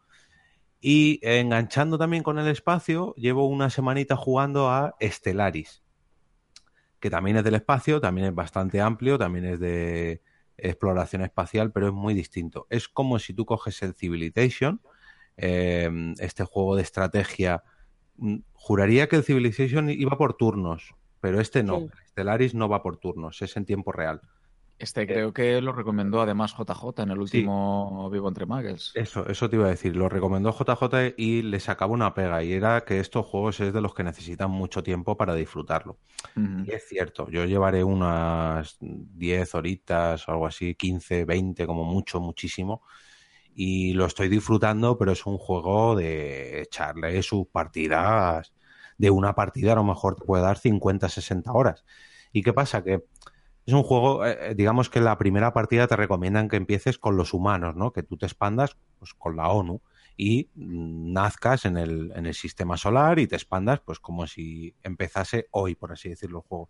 Y 0.79 1.19
enganchando 1.21 1.97
también 1.97 2.23
con 2.23 2.39
el 2.39 2.47
espacio, 2.47 3.13
llevo 3.15 3.47
una 3.47 3.69
semanita 3.69 4.17
jugando 4.17 4.69
a 4.69 4.95
Stellaris, 5.01 5.81
que 6.99 7.09
también 7.09 7.37
es 7.37 7.43
del 7.43 7.55
espacio, 7.55 8.01
también 8.01 8.27
es 8.27 8.35
bastante 8.35 8.81
amplio, 8.81 9.17
también 9.17 9.45
es 9.45 9.59
de 9.59 10.21
exploración 10.57 11.21
espacial, 11.21 11.71
pero 11.71 11.87
es 11.87 11.93
muy 11.93 12.13
distinto. 12.13 12.67
Es 12.69 12.87
como 12.87 13.19
si 13.19 13.33
tú 13.33 13.45
coges 13.45 13.81
el 13.81 13.93
Civilization, 13.93 14.81
eh, 15.37 15.89
este 16.19 16.43
juego 16.43 16.75
de 16.75 16.83
estrategia. 16.83 17.63
mm, 18.17 18.37
Juraría 18.53 19.07
que 19.07 19.15
el 19.15 19.23
Civilization 19.23 19.89
iba 19.89 20.17
por 20.17 20.35
turnos, 20.35 20.95
pero 21.19 21.39
este 21.39 21.63
no. 21.63 21.79
Sí. 21.79 21.87
Stellaris 22.09 22.53
no 22.53 22.69
va 22.69 22.83
por 22.83 22.97
turnos, 22.97 23.41
es 23.41 23.55
en 23.57 23.65
tiempo 23.65 23.91
real. 23.91 24.21
Este 24.83 25.07
creo 25.07 25.31
que 25.31 25.61
lo 25.61 25.71
recomendó 25.71 26.21
además 26.21 26.53
JJ 26.57 27.03
en 27.03 27.11
el 27.11 27.19
último 27.19 28.09
Vivo 28.09 28.27
entre 28.27 28.45
Muggles. 28.45 28.91
Eso, 28.95 29.25
eso 29.29 29.49
te 29.49 29.55
iba 29.55 29.67
a 29.67 29.69
decir. 29.69 29.95
Lo 29.95 30.09
recomendó 30.09 30.51
JJ 30.51 31.13
y 31.15 31.41
le 31.41 31.61
sacaba 31.61 31.93
una 31.93 32.13
pega, 32.13 32.43
y 32.43 32.51
era 32.51 32.83
que 32.83 32.99
estos 32.99 33.25
juegos 33.25 33.61
es 33.61 33.71
de 33.73 33.79
los 33.79 33.93
que 33.93 34.03
necesitan 34.03 34.51
mucho 34.51 34.83
tiempo 34.83 35.15
para 35.15 35.35
disfrutarlo. 35.35 35.99
Y 36.35 36.71
es 36.73 36.85
cierto, 36.85 37.29
yo 37.29 37.45
llevaré 37.45 37.81
unas 37.81 38.75
10 38.81 39.55
horitas 39.55 40.27
o 40.27 40.33
algo 40.33 40.47
así, 40.47 40.75
15, 40.75 41.23
20 41.23 41.65
como 41.65 41.85
mucho, 41.85 42.19
muchísimo. 42.19 42.81
Y 43.55 43.93
lo 43.93 44.05
estoy 44.05 44.27
disfrutando, 44.27 44.97
pero 44.97 45.13
es 45.13 45.25
un 45.25 45.37
juego 45.37 45.95
de 45.95 46.61
echarle 46.61 47.23
sus 47.23 47.47
partidas. 47.47 48.53
De 48.97 49.09
una 49.09 49.33
partida 49.33 49.71
a 49.71 49.75
lo 49.75 49.85
mejor 49.85 50.17
te 50.17 50.25
puede 50.25 50.43
dar 50.43 50.57
50, 50.57 51.07
60 51.07 51.53
horas. 51.53 51.85
¿Y 52.33 52.41
qué 52.41 52.51
pasa? 52.51 52.83
Que 52.83 53.05
es 53.65 53.73
un 53.73 53.83
juego, 53.83 54.25
eh, 54.25 54.37
eh, 54.51 54.55
digamos 54.55 54.89
que 54.89 54.99
la 54.99 55.17
primera 55.17 55.53
partida 55.53 55.87
te 55.87 55.95
recomiendan 55.95 56.49
que 56.49 56.57
empieces 56.57 56.97
con 56.97 57.15
los 57.15 57.33
humanos, 57.33 57.75
¿no? 57.75 57.91
Que 57.91 58.03
tú 58.03 58.17
te 58.17 58.25
expandas 58.25 58.77
pues, 58.99 59.13
con 59.13 59.35
la 59.35 59.49
ONU 59.49 59.81
y 60.17 60.49
mm, 60.55 61.13
nazcas 61.13 61.65
en 61.65 61.77
el, 61.77 62.11
en 62.15 62.25
el 62.25 62.33
sistema 62.33 62.77
solar 62.77 63.19
y 63.19 63.27
te 63.27 63.35
expandas 63.35 63.79
pues 63.79 63.99
como 63.99 64.27
si 64.27 64.75
empezase 64.83 65.47
hoy, 65.51 65.75
por 65.75 65.91
así 65.91 66.09
decirlo, 66.09 66.39
el 66.39 66.47
juego. 66.47 66.69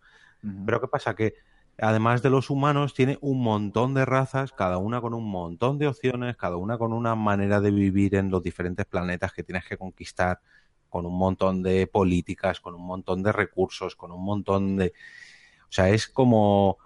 Pero 0.66 0.82
¿qué 0.82 0.88
pasa? 0.88 1.16
Que 1.16 1.36
además 1.78 2.22
de 2.22 2.30
los 2.30 2.50
humanos 2.50 2.94
tiene 2.94 3.18
un 3.22 3.42
montón 3.42 3.94
de 3.94 4.06
razas, 4.06 4.52
cada 4.52 4.78
una 4.78 5.02
con 5.02 5.14
un 5.14 5.30
montón 5.30 5.80
de 5.80 5.88
opciones, 5.88 6.36
cada 6.36 6.58
una 6.58 6.78
con 6.78 6.94
una 6.94 7.16
manera 7.16 7.62
de 7.62 7.72
vivir 7.72 8.16
en 8.16 8.30
los 8.30 8.44
diferentes 8.44 8.86
planetas 8.86 9.32
que 9.32 9.44
tienes 9.44 9.66
que 9.66 9.78
conquistar, 9.78 10.42
con 10.90 11.08
un 11.08 11.18
montón 11.18 11.64
de 11.64 11.88
políticas, 11.88 12.60
con 12.60 12.76
un 12.76 12.86
montón 12.86 13.24
de 13.24 13.32
recursos, 13.32 13.96
con 13.96 14.12
un 14.12 14.24
montón 14.24 14.78
de... 14.78 14.94
O 15.64 15.72
sea, 15.72 15.90
es 15.90 16.08
como 16.08 16.78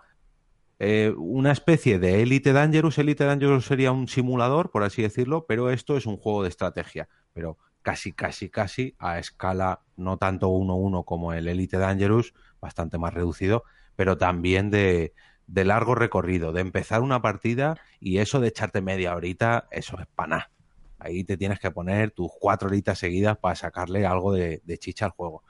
eh, 0.79 1.13
una 1.17 1.51
especie 1.51 1.99
de 1.99 2.21
Elite 2.21 2.53
Dangerous. 2.53 2.97
Elite 2.97 3.23
Dangerous 3.25 3.65
sería 3.65 3.91
un 3.91 4.07
simulador, 4.07 4.69
por 4.69 4.83
así 4.83 5.01
decirlo, 5.01 5.45
pero 5.47 5.71
esto 5.71 5.97
es 5.97 6.05
un 6.05 6.17
juego 6.17 6.43
de 6.43 6.49
estrategia. 6.49 7.09
Pero 7.33 7.57
casi, 7.81 8.13
casi, 8.13 8.49
casi 8.49 8.95
a 8.99 9.19
escala 9.19 9.81
no 9.95 10.17
tanto 10.17 10.49
1-1 10.49 11.05
como 11.05 11.33
el 11.33 11.47
Elite 11.47 11.77
Dangerous, 11.77 12.33
bastante 12.61 12.97
más 12.97 13.13
reducido, 13.13 13.63
pero 13.95 14.17
también 14.17 14.69
de, 14.69 15.13
de 15.47 15.65
largo 15.65 15.95
recorrido, 15.95 16.51
de 16.51 16.61
empezar 16.61 17.01
una 17.01 17.21
partida 17.21 17.77
y 17.99 18.19
eso 18.19 18.39
de 18.39 18.49
echarte 18.49 18.81
media 18.81 19.15
horita, 19.15 19.67
eso 19.71 19.97
es 19.99 20.05
paná. 20.07 20.51
Ahí 20.99 21.23
te 21.23 21.37
tienes 21.37 21.59
que 21.59 21.71
poner 21.71 22.11
tus 22.11 22.29
cuatro 22.39 22.67
horitas 22.67 22.99
seguidas 22.99 23.37
para 23.37 23.55
sacarle 23.55 24.05
algo 24.05 24.33
de, 24.33 24.61
de 24.65 24.77
chicha 24.77 25.05
al 25.05 25.11
juego. 25.11 25.43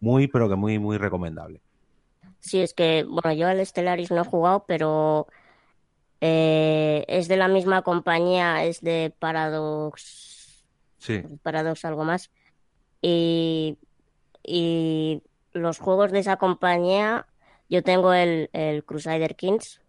Muy, 0.00 0.28
pero 0.28 0.48
que 0.48 0.56
muy, 0.56 0.78
muy 0.78 0.96
recomendable. 0.96 1.60
Sí, 2.40 2.60
es 2.60 2.74
que, 2.74 3.04
bueno, 3.08 3.32
yo 3.32 3.48
al 3.48 3.64
Stellaris 3.64 4.10
no 4.10 4.22
he 4.22 4.24
jugado, 4.24 4.64
pero 4.66 5.26
eh, 6.20 7.04
es 7.08 7.28
de 7.28 7.36
la 7.36 7.48
misma 7.48 7.82
compañía, 7.82 8.64
es 8.64 8.80
de 8.80 9.12
Paradox, 9.18 10.64
Sí, 10.98 11.22
Paradox 11.42 11.84
algo 11.84 12.04
más. 12.04 12.30
Y, 13.02 13.78
y 14.42 15.22
los 15.52 15.78
juegos 15.78 16.10
de 16.12 16.20
esa 16.20 16.36
compañía, 16.36 17.26
yo 17.68 17.82
tengo 17.82 18.12
el, 18.12 18.50
el 18.52 18.84
Crusader 18.84 19.36
Kings, 19.36 19.80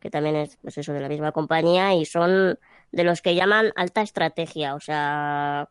que 0.00 0.10
también 0.10 0.36
es 0.36 0.56
pues 0.58 0.78
eso 0.78 0.92
de 0.92 1.00
la 1.00 1.08
misma 1.08 1.32
compañía, 1.32 1.94
y 1.94 2.04
son 2.04 2.58
de 2.92 3.04
los 3.04 3.20
que 3.22 3.34
llaman 3.34 3.72
alta 3.76 4.02
estrategia, 4.02 4.74
o 4.74 4.80
sea, 4.80 5.68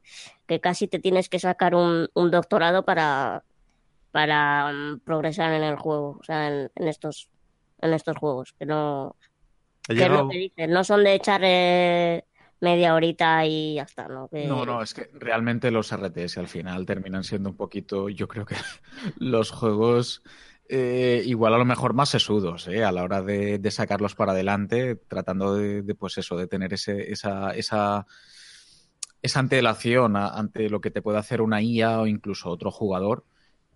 que 0.48 0.60
casi 0.60 0.88
te 0.88 1.00
tienes 1.00 1.30
que 1.30 1.40
sacar 1.40 1.74
un, 1.74 2.10
un 2.14 2.32
doctorado 2.32 2.84
para, 2.86 3.44
para 4.16 4.72
mm, 4.72 5.00
progresar 5.02 5.52
en 5.52 5.64
el 5.64 5.76
juego, 5.76 6.18
o 6.22 6.24
sea, 6.24 6.48
en, 6.48 6.72
en 6.74 6.88
estos, 6.88 7.30
en 7.82 7.94
estos 7.94 8.16
juegos, 8.18 8.56
que 8.58 8.66
no, 8.66 9.18
que 9.86 9.92
es 9.94 10.00
lo 10.00 10.06
llegado- 10.06 10.30
que 10.30 10.38
dicen, 10.38 10.72
no 10.72 10.86
son 10.86 11.04
de 11.04 11.16
echar 11.16 11.42
eh, 11.44 12.24
media 12.62 12.94
horita 12.96 13.46
y 13.46 13.76
ya 13.76 13.84
está, 13.84 14.08
¿no? 14.08 14.30
Que- 14.30 14.48
No, 14.48 14.66
no, 14.66 14.82
es 14.82 14.94
que 14.94 15.10
realmente 15.14 15.70
los 15.70 15.92
RTS 15.92 16.40
al 16.40 16.48
final 16.48 16.86
terminan 16.86 17.26
siendo 17.26 17.50
un 17.50 17.58
poquito, 17.58 18.08
yo 18.08 18.30
creo 18.30 18.46
que 18.46 18.56
los 19.20 19.52
juegos 19.52 20.24
eh, 20.70 21.22
igual 21.26 21.54
a 21.54 21.58
lo 21.58 21.66
mejor 21.66 21.94
más 21.94 22.08
sesudos, 22.08 22.70
¿eh? 22.70 22.86
A 22.86 22.94
la 22.94 23.04
hora 23.04 23.22
de, 23.22 23.60
de 23.60 23.70
sacarlos 23.72 24.16
para 24.16 24.32
adelante, 24.32 24.96
tratando 25.10 25.56
de, 25.56 25.82
de, 25.82 25.94
pues 25.94 26.18
eso, 26.18 26.38
de 26.38 26.48
tener 26.48 26.72
ese, 26.72 27.12
esa, 27.12 27.52
esa, 27.54 28.08
esa 29.22 29.40
antelación 29.40 30.16
a- 30.16 30.30
ante 30.30 30.70
lo 30.70 30.80
que 30.80 30.90
te 30.92 31.02
puede 31.02 31.18
hacer 31.18 31.42
una 31.42 31.62
IA 31.62 32.00
o 32.00 32.08
incluso 32.08 32.50
otro 32.50 32.72
jugador. 32.72 33.26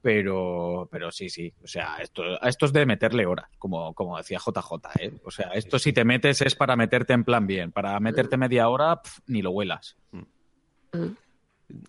Pero, 0.01 0.87
pero 0.91 1.11
sí, 1.11 1.29
sí. 1.29 1.53
O 1.63 1.67
sea, 1.67 1.97
esto, 1.97 2.23
a 2.41 2.47
esto 2.47 2.65
es 2.65 2.73
de 2.73 2.85
meterle 2.85 3.25
horas, 3.25 3.49
como, 3.57 3.93
como 3.93 4.17
decía 4.17 4.39
JJ, 4.39 4.73
¿eh? 4.99 5.13
O 5.25 5.31
sea, 5.31 5.49
esto 5.49 5.77
si 5.77 5.91
te 5.91 6.05
metes 6.05 6.41
es 6.41 6.55
para 6.55 6.75
meterte 6.75 7.13
en 7.13 7.23
plan 7.23 7.45
bien. 7.45 7.71
Para 7.71 7.99
meterte 7.99 8.37
media 8.37 8.69
hora, 8.69 9.01
pf, 9.01 9.21
ni 9.27 9.41
lo 9.41 9.51
huelas. 9.51 9.97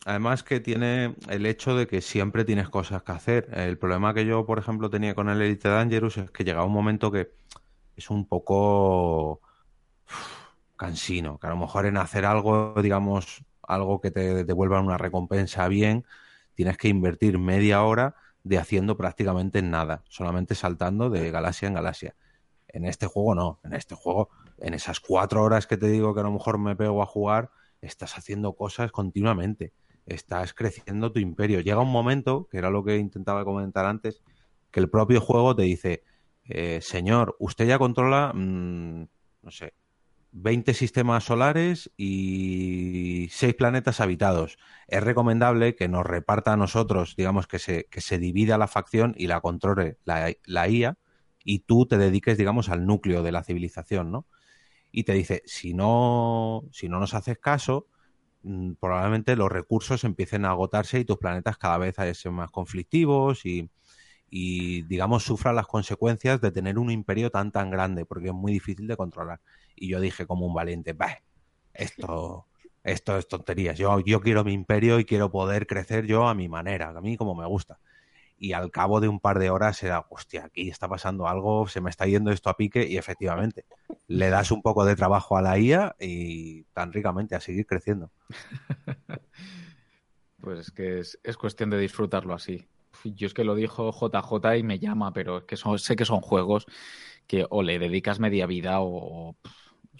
Además 0.04 0.42
que 0.42 0.60
tiene 0.60 1.14
el 1.28 1.46
hecho 1.46 1.76
de 1.76 1.86
que 1.86 2.00
siempre 2.00 2.44
tienes 2.44 2.68
cosas 2.68 3.02
que 3.02 3.12
hacer. 3.12 3.48
El 3.52 3.78
problema 3.78 4.12
que 4.12 4.26
yo, 4.26 4.44
por 4.44 4.58
ejemplo, 4.58 4.90
tenía 4.90 5.14
con 5.14 5.28
el 5.28 5.40
Elite 5.40 5.68
Dangerous 5.68 6.18
es 6.18 6.30
que 6.30 6.44
llegaba 6.44 6.66
un 6.66 6.72
momento 6.72 7.10
que 7.10 7.30
es 7.96 8.10
un 8.10 8.26
poco 8.26 9.40
cansino, 10.76 11.38
que 11.38 11.46
a 11.46 11.50
lo 11.50 11.56
mejor 11.56 11.86
en 11.86 11.96
hacer 11.96 12.24
algo, 12.24 12.74
digamos, 12.82 13.44
algo 13.62 14.00
que 14.00 14.10
te 14.10 14.44
devuelva 14.44 14.80
una 14.80 14.98
recompensa 14.98 15.68
bien, 15.68 16.04
tienes 16.60 16.76
que 16.76 16.88
invertir 16.88 17.38
media 17.38 17.82
hora 17.84 18.16
de 18.44 18.58
haciendo 18.58 18.94
prácticamente 18.94 19.62
nada, 19.62 20.04
solamente 20.10 20.54
saltando 20.54 21.08
de 21.08 21.30
galaxia 21.30 21.68
en 21.68 21.72
galaxia. 21.72 22.16
En 22.68 22.84
este 22.84 23.06
juego 23.06 23.34
no, 23.34 23.60
en 23.64 23.72
este 23.72 23.94
juego, 23.94 24.28
en 24.58 24.74
esas 24.74 25.00
cuatro 25.00 25.42
horas 25.42 25.66
que 25.66 25.78
te 25.78 25.88
digo 25.88 26.12
que 26.12 26.20
a 26.20 26.24
lo 26.24 26.32
mejor 26.32 26.58
me 26.58 26.76
pego 26.76 27.02
a 27.02 27.06
jugar, 27.06 27.50
estás 27.80 28.18
haciendo 28.18 28.52
cosas 28.56 28.92
continuamente, 28.92 29.72
estás 30.04 30.52
creciendo 30.52 31.10
tu 31.12 31.18
imperio. 31.18 31.60
Llega 31.60 31.80
un 31.80 31.90
momento, 31.90 32.46
que 32.50 32.58
era 32.58 32.68
lo 32.68 32.84
que 32.84 32.98
intentaba 32.98 33.42
comentar 33.42 33.86
antes, 33.86 34.20
que 34.70 34.80
el 34.80 34.90
propio 34.90 35.22
juego 35.22 35.56
te 35.56 35.62
dice, 35.62 36.04
eh, 36.44 36.80
señor, 36.82 37.36
usted 37.38 37.68
ya 37.68 37.78
controla, 37.78 38.34
mm, 38.34 39.08
no 39.44 39.50
sé, 39.50 39.72
20 40.32 40.74
sistemas 40.74 41.24
solares 41.24 41.90
y 41.96 43.28
6 43.32 43.54
planetas 43.54 44.00
habitados. 44.00 44.58
Es 44.88 45.02
recomendable 45.02 45.74
que 45.76 45.88
nos 45.88 46.06
reparta 46.06 46.52
a 46.52 46.56
nosotros, 46.56 47.14
digamos, 47.16 47.46
que 47.46 47.58
se, 47.58 47.86
que 47.90 48.00
se 48.00 48.18
divida 48.18 48.58
la 48.58 48.68
facción 48.68 49.14
y 49.16 49.26
la 49.26 49.40
controle 49.40 49.98
la, 50.04 50.32
la 50.44 50.68
IA 50.68 50.98
y 51.44 51.60
tú 51.60 51.86
te 51.86 51.98
dediques, 51.98 52.38
digamos, 52.38 52.68
al 52.68 52.86
núcleo 52.86 53.22
de 53.22 53.32
la 53.32 53.42
civilización, 53.44 54.10
¿no? 54.12 54.26
Y 54.92 55.04
te 55.04 55.12
dice, 55.14 55.42
si 55.46 55.74
no, 55.74 56.64
si 56.72 56.88
no 56.88 56.98
nos 57.00 57.14
haces 57.14 57.38
caso, 57.38 57.86
mm, 58.42 58.74
probablemente 58.80 59.36
los 59.36 59.50
recursos 59.52 60.04
empiecen 60.04 60.44
a 60.44 60.50
agotarse 60.50 61.00
y 61.00 61.04
tus 61.04 61.18
planetas 61.18 61.58
cada 61.58 61.78
vez 61.78 61.96
sean 62.14 62.34
más 62.34 62.50
conflictivos 62.50 63.46
y, 63.46 63.70
y, 64.30 64.82
digamos, 64.82 65.24
sufran 65.24 65.56
las 65.56 65.66
consecuencias 65.66 66.40
de 66.40 66.52
tener 66.52 66.78
un 66.78 66.90
imperio 66.90 67.30
tan, 67.30 67.52
tan 67.52 67.70
grande, 67.70 68.06
porque 68.06 68.28
es 68.28 68.34
muy 68.34 68.52
difícil 68.52 68.86
de 68.86 68.96
controlar. 68.96 69.40
Y 69.76 69.88
yo 69.88 70.00
dije 70.00 70.26
como 70.26 70.46
un 70.46 70.54
valiente, 70.54 70.92
bah, 70.92 71.22
esto, 71.74 72.46
esto 72.84 73.16
es 73.16 73.28
tonterías. 73.28 73.78
Yo, 73.78 74.00
yo 74.00 74.20
quiero 74.20 74.44
mi 74.44 74.52
imperio 74.52 74.98
y 74.98 75.04
quiero 75.04 75.30
poder 75.30 75.66
crecer 75.66 76.06
yo 76.06 76.28
a 76.28 76.34
mi 76.34 76.48
manera, 76.48 76.88
a 76.90 77.00
mí 77.00 77.16
como 77.16 77.34
me 77.34 77.46
gusta. 77.46 77.78
Y 78.38 78.52
al 78.52 78.70
cabo 78.70 79.00
de 79.00 79.08
un 79.08 79.20
par 79.20 79.38
de 79.38 79.50
horas 79.50 79.82
era, 79.82 80.06
hostia, 80.08 80.46
aquí 80.46 80.70
está 80.70 80.88
pasando 80.88 81.28
algo, 81.28 81.68
se 81.68 81.80
me 81.80 81.90
está 81.90 82.06
yendo 82.06 82.30
esto 82.30 82.48
a 82.48 82.56
pique 82.56 82.86
y 82.86 82.96
efectivamente 82.96 83.66
le 84.06 84.30
das 84.30 84.50
un 84.50 84.62
poco 84.62 84.84
de 84.84 84.96
trabajo 84.96 85.36
a 85.36 85.42
la 85.42 85.58
IA 85.58 85.94
y 86.00 86.64
tan 86.72 86.92
ricamente 86.92 87.34
a 87.34 87.40
seguir 87.40 87.66
creciendo. 87.66 88.10
Pues 90.40 90.58
es 90.58 90.70
que 90.70 91.00
es, 91.00 91.20
es 91.22 91.36
cuestión 91.36 91.68
de 91.68 91.78
disfrutarlo 91.78 92.32
así. 92.32 92.66
Yo 93.04 93.26
es 93.26 93.34
que 93.34 93.44
lo 93.44 93.54
dijo 93.54 93.92
JJ 93.92 94.56
y 94.56 94.62
me 94.62 94.78
llama, 94.78 95.12
pero 95.12 95.38
es 95.38 95.44
que 95.44 95.56
sé 95.56 95.96
que 95.96 96.04
son 96.04 96.20
juegos 96.20 96.66
que 97.26 97.46
o 97.48 97.62
le 97.62 97.78
dedicas 97.78 98.20
media 98.20 98.46
vida 98.46 98.80
o, 98.80 99.36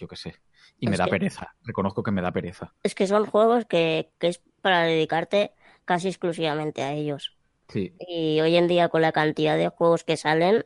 yo 0.01 0.07
qué 0.07 0.15
sé. 0.15 0.35
Y 0.79 0.87
me 0.87 0.97
da 0.97 1.05
que- 1.05 1.11
pereza. 1.11 1.55
Reconozco 1.63 2.01
que 2.03 2.11
me 2.11 2.21
da 2.23 2.31
pereza. 2.31 2.73
Es 2.83 2.95
que 2.95 3.05
son 3.07 3.25
juegos 3.27 3.65
que, 3.65 4.11
que 4.19 4.27
es 4.29 4.41
para 4.61 4.81
dedicarte 4.83 5.53
casi 5.85 6.07
exclusivamente 6.07 6.81
a 6.81 6.91
ellos. 6.93 7.37
Sí. 7.69 7.95
Y 7.99 8.41
hoy 8.41 8.55
en 8.57 8.67
día 8.67 8.89
con 8.89 9.01
la 9.01 9.11
cantidad 9.11 9.55
de 9.57 9.69
juegos 9.69 10.03
que 10.03 10.17
salen, 10.17 10.65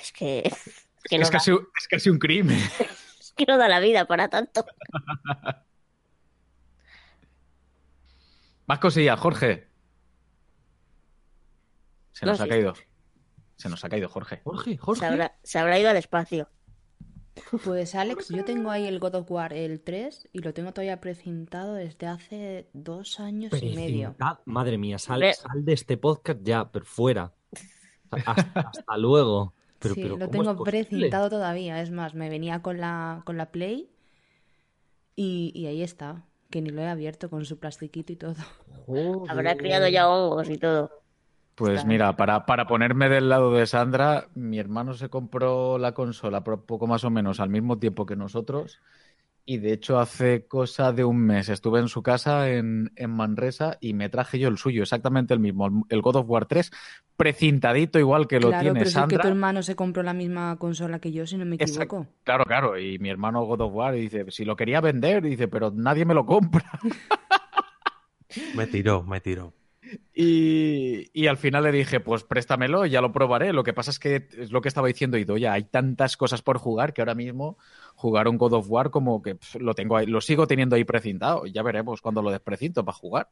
es 0.00 0.12
que, 0.12 0.40
es 0.40 1.04
que, 1.08 1.18
no, 1.18 1.22
Es 1.22 1.28
da, 1.30 1.38
casi, 1.38 1.52
es 1.52 1.88
casi 1.88 2.10
un 2.10 2.18
crimen. 2.18 2.58
es 3.20 3.32
que 3.36 3.46
no 3.46 3.56
da 3.56 3.68
la 3.68 3.78
vida 3.80 4.04
para 4.06 4.28
tanto. 4.28 4.64
Más 8.66 8.78
cosillas, 8.80 9.18
Jorge. 9.18 9.68
Se 12.12 12.26
No, 12.26 12.32
nos 12.32 12.40
ha 12.40 12.44
sí. 12.44 12.50
caído. 12.50 12.74
Se 13.56 13.68
nos 13.68 13.84
ha 13.84 13.88
caído, 13.88 14.08
Jorge. 14.08 14.40
Jorge, 14.44 14.78
Se 14.98 15.06
habrá, 15.06 15.38
se 15.42 15.58
habrá 15.58 15.78
ido 15.78 15.90
al 15.90 15.96
espacio. 15.96 16.48
Pues 17.64 17.94
Alex, 17.94 18.28
yo 18.28 18.44
tengo 18.44 18.70
ahí 18.70 18.86
el 18.86 18.98
God 18.98 19.16
of 19.16 19.30
War, 19.30 19.52
el 19.52 19.80
3, 19.80 20.28
y 20.32 20.40
lo 20.40 20.54
tengo 20.54 20.72
todavía 20.72 21.00
precintado 21.00 21.74
desde 21.74 22.06
hace 22.06 22.68
dos 22.72 23.20
años 23.20 23.52
y 23.62 23.74
medio. 23.74 24.14
Madre 24.44 24.78
mía, 24.78 24.98
sal, 24.98 25.22
de 25.54 25.72
este 25.72 25.96
podcast 25.96 26.40
ya, 26.42 26.70
pero 26.70 26.84
fuera. 26.84 27.32
Hasta, 28.10 28.32
hasta 28.72 28.96
luego. 28.96 29.54
Pero, 29.78 29.94
sí, 29.94 30.02
pero 30.02 30.16
lo 30.16 30.26
¿cómo 30.26 30.42
es 30.42 30.48
tengo 30.48 30.64
precintado 30.64 31.30
todavía. 31.30 31.80
Es 31.80 31.90
más, 31.90 32.14
me 32.14 32.28
venía 32.28 32.62
con 32.62 32.78
la, 32.78 33.22
con 33.24 33.36
la 33.36 33.50
Play 33.52 33.90
y, 35.14 35.52
y 35.54 35.66
ahí 35.66 35.82
está. 35.82 36.24
Que 36.50 36.62
ni 36.62 36.70
lo 36.70 36.80
he 36.80 36.88
abierto 36.88 37.28
con 37.28 37.44
su 37.44 37.58
plastiquito 37.58 38.12
y 38.12 38.16
todo. 38.16 38.36
Habrá 39.28 39.56
criado 39.56 39.86
ya 39.88 40.08
hongos 40.08 40.48
y 40.48 40.56
todo. 40.56 40.90
Pues 41.58 41.84
mira, 41.84 42.16
para, 42.16 42.46
para 42.46 42.66
ponerme 42.68 43.08
del 43.08 43.28
lado 43.28 43.52
de 43.52 43.66
Sandra, 43.66 44.28
mi 44.34 44.58
hermano 44.60 44.94
se 44.94 45.08
compró 45.08 45.76
la 45.76 45.92
consola 45.92 46.44
poco 46.44 46.86
más 46.86 47.02
o 47.02 47.10
menos 47.10 47.40
al 47.40 47.50
mismo 47.50 47.78
tiempo 47.78 48.06
que 48.06 48.14
nosotros. 48.14 48.78
Y 49.44 49.56
de 49.58 49.72
hecho, 49.72 49.98
hace 49.98 50.46
cosa 50.46 50.92
de 50.92 51.04
un 51.04 51.18
mes 51.18 51.48
estuve 51.48 51.80
en 51.80 51.88
su 51.88 52.02
casa 52.02 52.50
en, 52.50 52.92
en 52.96 53.10
Manresa 53.10 53.78
y 53.80 53.94
me 53.94 54.10
traje 54.10 54.38
yo 54.38 54.48
el 54.48 54.58
suyo, 54.58 54.82
exactamente 54.82 55.32
el 55.32 55.40
mismo, 55.40 55.86
el 55.88 56.02
God 56.02 56.16
of 56.16 56.26
War 56.28 56.44
3, 56.44 56.70
precintadito 57.16 57.98
igual 57.98 58.28
que 58.28 58.40
lo 58.40 58.50
claro, 58.50 58.64
tiene 58.64 58.80
pero 58.80 58.84
si 58.84 58.88
es 58.90 58.94
que 58.94 59.00
Sandra. 59.00 59.22
tu 59.22 59.28
hermano 59.28 59.62
se 59.62 59.74
compró 59.74 60.02
la 60.02 60.12
misma 60.12 60.54
consola 60.58 60.98
que 60.98 61.12
yo, 61.12 61.26
si 61.26 61.38
no 61.38 61.46
me 61.46 61.56
Exacto. 61.56 61.96
equivoco. 61.96 62.06
Claro, 62.24 62.44
claro. 62.44 62.78
Y 62.78 62.98
mi 62.98 63.08
hermano 63.08 63.42
God 63.46 63.62
of 63.62 63.72
War 63.74 63.94
dice, 63.94 64.26
si 64.28 64.44
lo 64.44 64.54
quería 64.54 64.82
vender, 64.82 65.22
dice, 65.22 65.48
pero 65.48 65.70
nadie 65.74 66.04
me 66.04 66.14
lo 66.14 66.26
compra. 66.26 66.70
Me 68.54 68.66
tiró, 68.66 69.02
me 69.02 69.20
tiró. 69.22 69.54
Y, 70.14 71.10
y 71.12 71.26
al 71.28 71.36
final 71.36 71.64
le 71.64 71.72
dije, 71.72 72.00
pues 72.00 72.24
préstamelo, 72.24 72.86
ya 72.86 73.00
lo 73.00 73.12
probaré. 73.12 73.52
Lo 73.52 73.62
que 73.62 73.72
pasa 73.72 73.90
es 73.90 73.98
que 73.98 74.28
es 74.36 74.50
lo 74.50 74.60
que 74.60 74.68
estaba 74.68 74.88
diciendo 74.88 75.16
Idoya, 75.16 75.52
hay 75.52 75.64
tantas 75.64 76.16
cosas 76.16 76.42
por 76.42 76.58
jugar 76.58 76.92
que 76.92 77.00
ahora 77.00 77.14
mismo 77.14 77.56
jugar 77.94 78.28
un 78.28 78.38
God 78.38 78.54
of 78.54 78.66
War 78.68 78.90
como 78.90 79.22
que 79.22 79.36
lo 79.58 79.74
tengo 79.74 79.96
ahí, 79.96 80.06
lo 80.06 80.20
sigo 80.20 80.46
teniendo 80.46 80.76
ahí 80.76 80.84
precintado. 80.84 81.46
Ya 81.46 81.62
veremos 81.62 82.00
cuando 82.00 82.22
lo 82.22 82.30
desprecinto 82.30 82.84
para 82.84 82.96
jugar. 82.96 83.28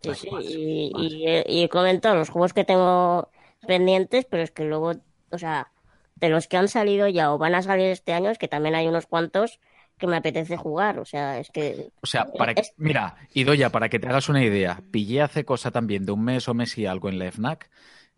Sí, 0.00 0.14
sí, 0.14 0.28
y, 0.42 0.92
y 0.96 1.58
y 1.58 1.62
he 1.64 1.68
comentado 1.68 2.14
los 2.14 2.30
juegos 2.30 2.52
que 2.52 2.64
tengo 2.64 3.30
pendientes, 3.66 4.24
pero 4.26 4.42
es 4.44 4.52
que 4.52 4.64
luego, 4.64 4.92
o 5.30 5.38
sea, 5.38 5.72
de 6.14 6.28
los 6.28 6.46
que 6.46 6.56
han 6.56 6.68
salido 6.68 7.08
ya 7.08 7.32
o 7.32 7.38
van 7.38 7.54
a 7.54 7.62
salir 7.62 7.86
este 7.86 8.12
año, 8.12 8.30
es 8.30 8.38
que 8.38 8.48
también 8.48 8.74
hay 8.74 8.86
unos 8.86 9.06
cuantos 9.06 9.60
que 9.98 10.06
me 10.06 10.16
apetece 10.16 10.56
jugar. 10.56 10.98
O 10.98 11.04
sea, 11.04 11.38
es 11.38 11.50
que 11.50 11.90
O 12.00 12.06
sea, 12.06 12.26
para 12.32 12.54
que, 12.54 12.62
mira, 12.76 13.16
Idoya, 13.34 13.70
para 13.70 13.88
que 13.88 13.98
te 13.98 14.08
hagas 14.08 14.28
una 14.28 14.42
idea, 14.42 14.80
pillé 14.90 15.22
hace 15.22 15.44
cosa 15.44 15.70
también 15.70 16.06
de 16.06 16.12
un 16.12 16.24
mes 16.24 16.48
o 16.48 16.54
mes 16.54 16.76
y 16.78 16.86
algo 16.86 17.08
en 17.08 17.18
la 17.18 17.26
FNAC, 17.30 17.70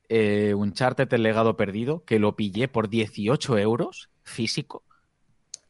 eh, 0.09 0.55
un 0.55 0.73
charter 0.73 1.09
el 1.13 1.23
legado 1.23 1.57
perdido, 1.57 2.05
que 2.05 2.19
lo 2.19 2.37
pillé 2.37 2.69
por 2.69 2.89
18 2.89 3.59
euros 3.59 4.11
físico. 4.23 4.83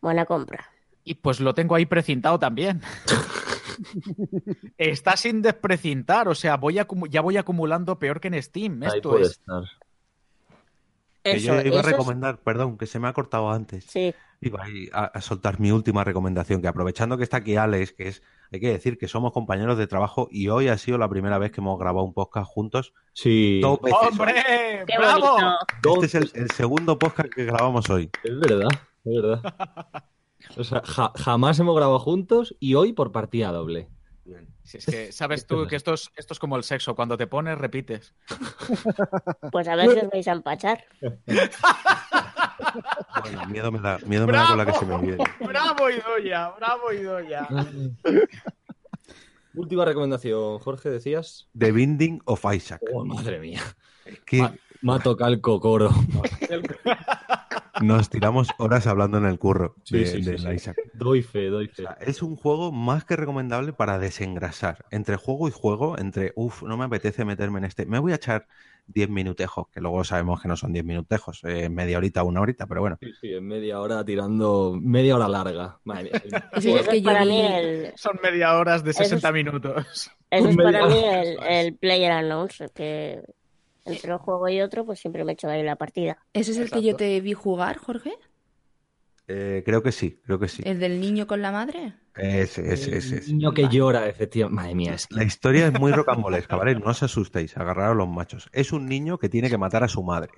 buena 0.00 0.24
compra. 0.26 0.68
Y 1.04 1.14
pues 1.14 1.40
lo 1.40 1.54
tengo 1.54 1.74
ahí 1.74 1.86
precintado 1.86 2.38
también. 2.38 2.82
Está 4.78 5.16
sin 5.16 5.42
desprecintar, 5.42 6.28
o 6.28 6.34
sea, 6.34 6.56
voy 6.56 6.78
ya 7.08 7.20
voy 7.22 7.36
acumulando 7.36 7.98
peor 7.98 8.20
que 8.20 8.28
en 8.28 8.42
Steam. 8.42 8.82
Ahí 8.82 8.90
Esto 8.96 9.10
puede 9.10 9.22
es. 9.24 9.30
estar. 9.32 9.62
Que 11.22 11.32
Eso, 11.32 11.54
yo 11.56 11.62
iba 11.62 11.76
a 11.78 11.80
es- 11.80 11.86
recomendar, 11.86 12.38
perdón, 12.38 12.78
que 12.78 12.86
se 12.86 12.98
me 12.98 13.08
ha 13.08 13.12
cortado 13.12 13.50
antes. 13.50 13.84
Sí, 13.84 14.14
Iba 14.42 14.64
a, 14.92 15.04
a 15.04 15.20
soltar 15.20 15.60
mi 15.60 15.70
última 15.70 16.02
recomendación, 16.02 16.62
que 16.62 16.68
aprovechando 16.68 17.18
que 17.18 17.24
está 17.24 17.36
aquí 17.38 17.56
Alex, 17.56 17.92
que 17.92 18.08
es, 18.08 18.22
hay 18.50 18.58
que 18.60 18.68
decir 18.72 18.96
que 18.96 19.06
somos 19.06 19.32
compañeros 19.32 19.76
de 19.76 19.86
trabajo 19.86 20.28
y 20.30 20.48
hoy 20.48 20.68
ha 20.68 20.78
sido 20.78 20.96
la 20.96 21.10
primera 21.10 21.36
vez 21.36 21.52
que 21.52 21.60
hemos 21.60 21.78
grabado 21.78 22.06
un 22.06 22.14
podcast 22.14 22.46
juntos. 22.50 22.94
Sí, 23.12 23.60
Dos 23.60 23.80
veces. 23.82 23.98
¡Hombre! 24.10 24.34
qué 24.86 24.96
¡Bravo! 24.98 25.32
bonito. 25.82 26.02
Este 26.02 26.06
es 26.06 26.14
el, 26.14 26.42
el 26.42 26.50
segundo 26.52 26.98
podcast 26.98 27.28
que 27.34 27.44
grabamos 27.44 27.90
hoy. 27.90 28.10
es 28.24 28.40
verdad, 28.40 28.68
es 29.04 29.22
verdad. 29.22 29.54
O 30.56 30.64
sea, 30.64 30.80
ja- 30.86 31.12
jamás 31.16 31.58
hemos 31.60 31.76
grabado 31.76 31.98
juntos 31.98 32.56
y 32.60 32.74
hoy 32.76 32.94
por 32.94 33.12
partida 33.12 33.52
doble. 33.52 33.88
Si 34.62 34.78
es 34.78 34.86
que 34.86 35.12
sabes 35.12 35.46
tú 35.46 35.66
que 35.66 35.76
esto 35.76 35.92
es, 35.92 36.10
esto 36.16 36.32
es 36.32 36.38
como 36.38 36.56
el 36.56 36.62
sexo, 36.62 36.94
cuando 36.94 37.16
te 37.18 37.26
pones, 37.26 37.58
repites. 37.58 38.14
Pues 39.52 39.68
a 39.68 39.74
ver 39.76 39.90
si 39.90 39.98
os 39.98 40.10
vais 40.10 40.28
a 40.28 40.32
empachar. 40.32 40.84
Bueno, 43.22 43.46
miedo 43.46 43.72
me 43.72 43.80
da, 43.80 43.98
miedo 44.06 44.26
me 44.26 44.32
da 44.32 44.46
con 44.48 44.58
la 44.58 44.66
que 44.66 44.72
se 44.74 44.86
me 44.86 44.98
viene. 44.98 45.24
¡Bravo, 45.40 45.90
Idoya! 45.90 46.50
¡Bravo, 46.58 46.92
Idoya! 46.92 47.48
Última 49.54 49.84
recomendación, 49.84 50.58
Jorge, 50.60 50.90
decías. 50.90 51.48
The 51.58 51.72
Binding 51.72 52.20
of 52.24 52.44
Isaac. 52.54 52.80
Oh, 52.92 53.04
madre 53.04 53.40
mía. 53.40 53.60
Que 54.24 54.38
Ma- 54.42 54.54
Me 54.82 54.92
ha 54.94 54.98
tocado 55.00 55.32
el 55.32 55.40
cocoro. 55.40 55.90
Nos 57.80 58.10
tiramos 58.10 58.48
horas 58.58 58.86
hablando 58.86 59.18
en 59.18 59.24
el 59.26 59.38
curro 59.38 59.74
Sí, 59.84 59.98
de, 59.98 60.06
sí, 60.06 60.22
sí, 60.22 60.30
del 60.30 60.38
sí. 60.40 60.48
Isaac. 60.50 60.76
Doy 60.94 61.22
fe, 61.22 61.46
doy 61.48 61.66
O 61.66 61.68
fe. 61.68 61.82
sea, 61.82 61.96
es 62.00 62.22
un 62.22 62.36
juego 62.36 62.72
más 62.72 63.04
que 63.04 63.16
recomendable 63.16 63.72
para 63.72 63.98
desengrasar. 63.98 64.84
Entre 64.90 65.16
juego 65.16 65.48
y 65.48 65.50
juego, 65.50 65.98
entre, 65.98 66.32
uff, 66.36 66.62
no 66.62 66.76
me 66.76 66.84
apetece 66.84 67.24
meterme 67.24 67.58
en 67.58 67.64
este. 67.64 67.86
Me 67.86 67.98
voy 67.98 68.12
a 68.12 68.16
echar 68.16 68.46
10 68.86 69.08
minutejos, 69.08 69.68
que 69.68 69.80
luego 69.80 70.02
sabemos 70.04 70.42
que 70.42 70.48
no 70.48 70.56
son 70.56 70.72
10 70.72 70.84
minutejos, 70.84 71.40
eh, 71.44 71.68
media 71.68 71.98
horita, 71.98 72.22
una 72.24 72.40
horita, 72.40 72.66
pero 72.66 72.80
bueno. 72.80 72.98
Sí, 73.00 73.12
sí, 73.20 73.32
en 73.34 73.46
media 73.46 73.80
hora 73.80 74.04
tirando. 74.04 74.76
Media 74.80 75.16
hora 75.16 75.28
larga. 75.28 75.78
Madre 75.84 76.10
mía. 76.24 76.50
Eso 76.52 76.68
Eso 76.70 76.78
es 76.80 76.88
que 76.88 77.02
para 77.02 77.24
mí 77.24 77.40
el, 77.40 77.92
Son 77.96 78.18
media 78.22 78.56
horas 78.56 78.82
de 78.84 78.90
Eso 78.90 79.02
es- 79.02 79.08
60 79.10 79.32
minutos. 79.32 80.10
eso 80.30 80.48
es 80.48 80.56
para 80.56 80.86
mí 80.86 81.02
el, 81.04 81.38
el 81.48 81.76
player 81.76 82.12
announce, 82.12 82.68
que 82.74 83.22
entre 83.84 84.12
un 84.12 84.18
juego 84.18 84.48
y 84.48 84.60
otro, 84.60 84.84
pues 84.84 85.00
siempre 85.00 85.24
me 85.24 85.32
echo 85.32 85.48
ahí 85.48 85.62
la 85.62 85.76
partida. 85.76 86.18
¿Ese 86.32 86.52
es 86.52 86.58
el 86.58 86.70
que 86.70 86.82
yo 86.82 86.96
te 86.96 87.20
vi 87.20 87.32
jugar, 87.32 87.78
Jorge? 87.78 88.14
Eh, 89.28 89.62
creo 89.64 89.82
que 89.82 89.92
sí, 89.92 90.20
creo 90.24 90.38
que 90.38 90.48
sí. 90.48 90.62
¿El 90.66 90.80
del 90.80 91.00
niño 91.00 91.26
con 91.26 91.40
la 91.40 91.52
madre? 91.52 91.94
Ese, 92.16 92.72
ese, 92.72 92.96
ese, 92.96 93.14
El 93.16 93.22
ese. 93.22 93.32
niño 93.32 93.52
que 93.54 93.68
llora, 93.68 94.08
efectivamente. 94.08 94.62
Madre 94.62 94.74
mía, 94.74 94.94
es 94.94 95.06
que. 95.06 95.14
La 95.14 95.22
historia 95.24 95.68
es 95.68 95.78
muy 95.78 95.92
rocambolesca, 95.92 96.56
¿vale? 96.56 96.74
No 96.74 96.90
os 96.90 97.02
asustéis, 97.02 97.56
agarraros 97.56 97.96
los 97.96 98.08
machos. 98.08 98.48
Es 98.52 98.72
un 98.72 98.86
niño 98.86 99.18
que 99.18 99.28
tiene 99.28 99.48
que 99.48 99.58
matar 99.58 99.84
a 99.84 99.88
su 99.88 100.02
madre. 100.02 100.32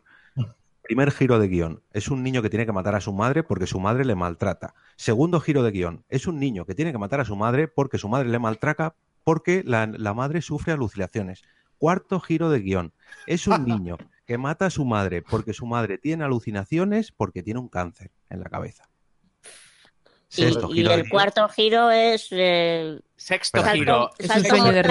Primer 0.82 1.10
giro 1.12 1.38
de 1.38 1.48
guion. 1.48 1.82
Es 1.92 2.08
un 2.08 2.22
niño 2.22 2.42
que 2.42 2.50
tiene 2.50 2.66
que 2.66 2.72
matar 2.72 2.94
a 2.96 3.00
su 3.00 3.12
madre 3.12 3.44
porque 3.44 3.66
su 3.66 3.80
madre 3.80 4.04
le 4.04 4.14
maltrata. 4.14 4.74
Segundo 4.96 5.40
giro 5.40 5.62
de 5.62 5.70
guion. 5.70 6.04
Es 6.08 6.26
un 6.26 6.38
niño 6.38 6.66
que 6.66 6.74
tiene 6.74 6.92
que 6.92 6.98
matar 6.98 7.20
a 7.20 7.24
su 7.24 7.36
madre 7.36 7.68
porque 7.68 7.98
su 7.98 8.08
madre 8.08 8.28
le 8.28 8.38
maltrata 8.40 8.94
porque 9.24 9.62
la, 9.64 9.86
la 9.86 10.12
madre 10.12 10.42
sufre 10.42 10.72
alucinaciones. 10.72 11.42
Cuarto 11.82 12.20
giro 12.20 12.48
de 12.48 12.60
guion. 12.60 12.92
Es 13.26 13.48
un 13.48 13.64
niño 13.66 13.98
que 14.24 14.38
mata 14.38 14.66
a 14.66 14.70
su 14.70 14.84
madre 14.84 15.20
porque 15.20 15.52
su 15.52 15.66
madre 15.66 15.98
tiene 15.98 16.22
alucinaciones 16.22 17.10
porque 17.10 17.42
tiene 17.42 17.58
un 17.58 17.68
cáncer 17.68 18.12
en 18.30 18.38
la 18.38 18.44
cabeza. 18.48 18.88
Y, 20.30 20.42
Sexto 20.42 20.70
y 20.70 20.74
giro 20.74 20.90
de 20.90 21.00
el 21.00 21.08
cuarto 21.10 21.48
giro 21.48 21.90
es. 21.90 22.28
Eh, 22.30 23.00
Sexto 23.16 23.60
salto- 23.62 23.74
giro. 23.74 24.10
Es 24.16 24.30
un 24.30 24.44
sueño 24.44 24.72
de 24.72 24.82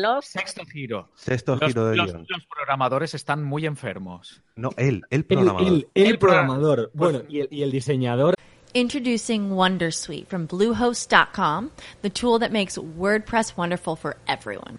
¿no? 0.00 0.22
Sexto 0.22 0.64
giro. 0.64 1.10
Sexto 1.16 1.56
Los, 1.56 1.68
giro 1.68 1.86
de 1.88 1.96
los- 1.96 2.06
guion. 2.06 2.26
los 2.30 2.46
programadores 2.46 3.12
están 3.14 3.44
muy 3.44 3.66
enfermos. 3.66 4.42
No, 4.56 4.70
él, 4.78 5.02
el 5.10 5.18
El, 5.18 5.24
programador. 5.26 5.68
el- 5.68 5.88
el 5.94 6.06
El 6.06 6.18
programa- 6.18 6.46
programador. 6.54 6.90
Bueno, 6.94 7.20
y 7.28 7.40
el, 7.40 7.48
y 7.50 7.62
el 7.62 7.70
diseñador. 7.70 8.34
Introducing 8.72 9.50
Wondersuite 9.50 10.26
from 10.28 10.46
Bluehost.com, 10.46 11.70
the 12.02 12.08
tool 12.10 12.38
that 12.40 12.52
makes 12.52 12.78
WordPress 12.78 13.54
wonderful 13.56 13.96
for 13.96 14.16
everyone. 14.26 14.78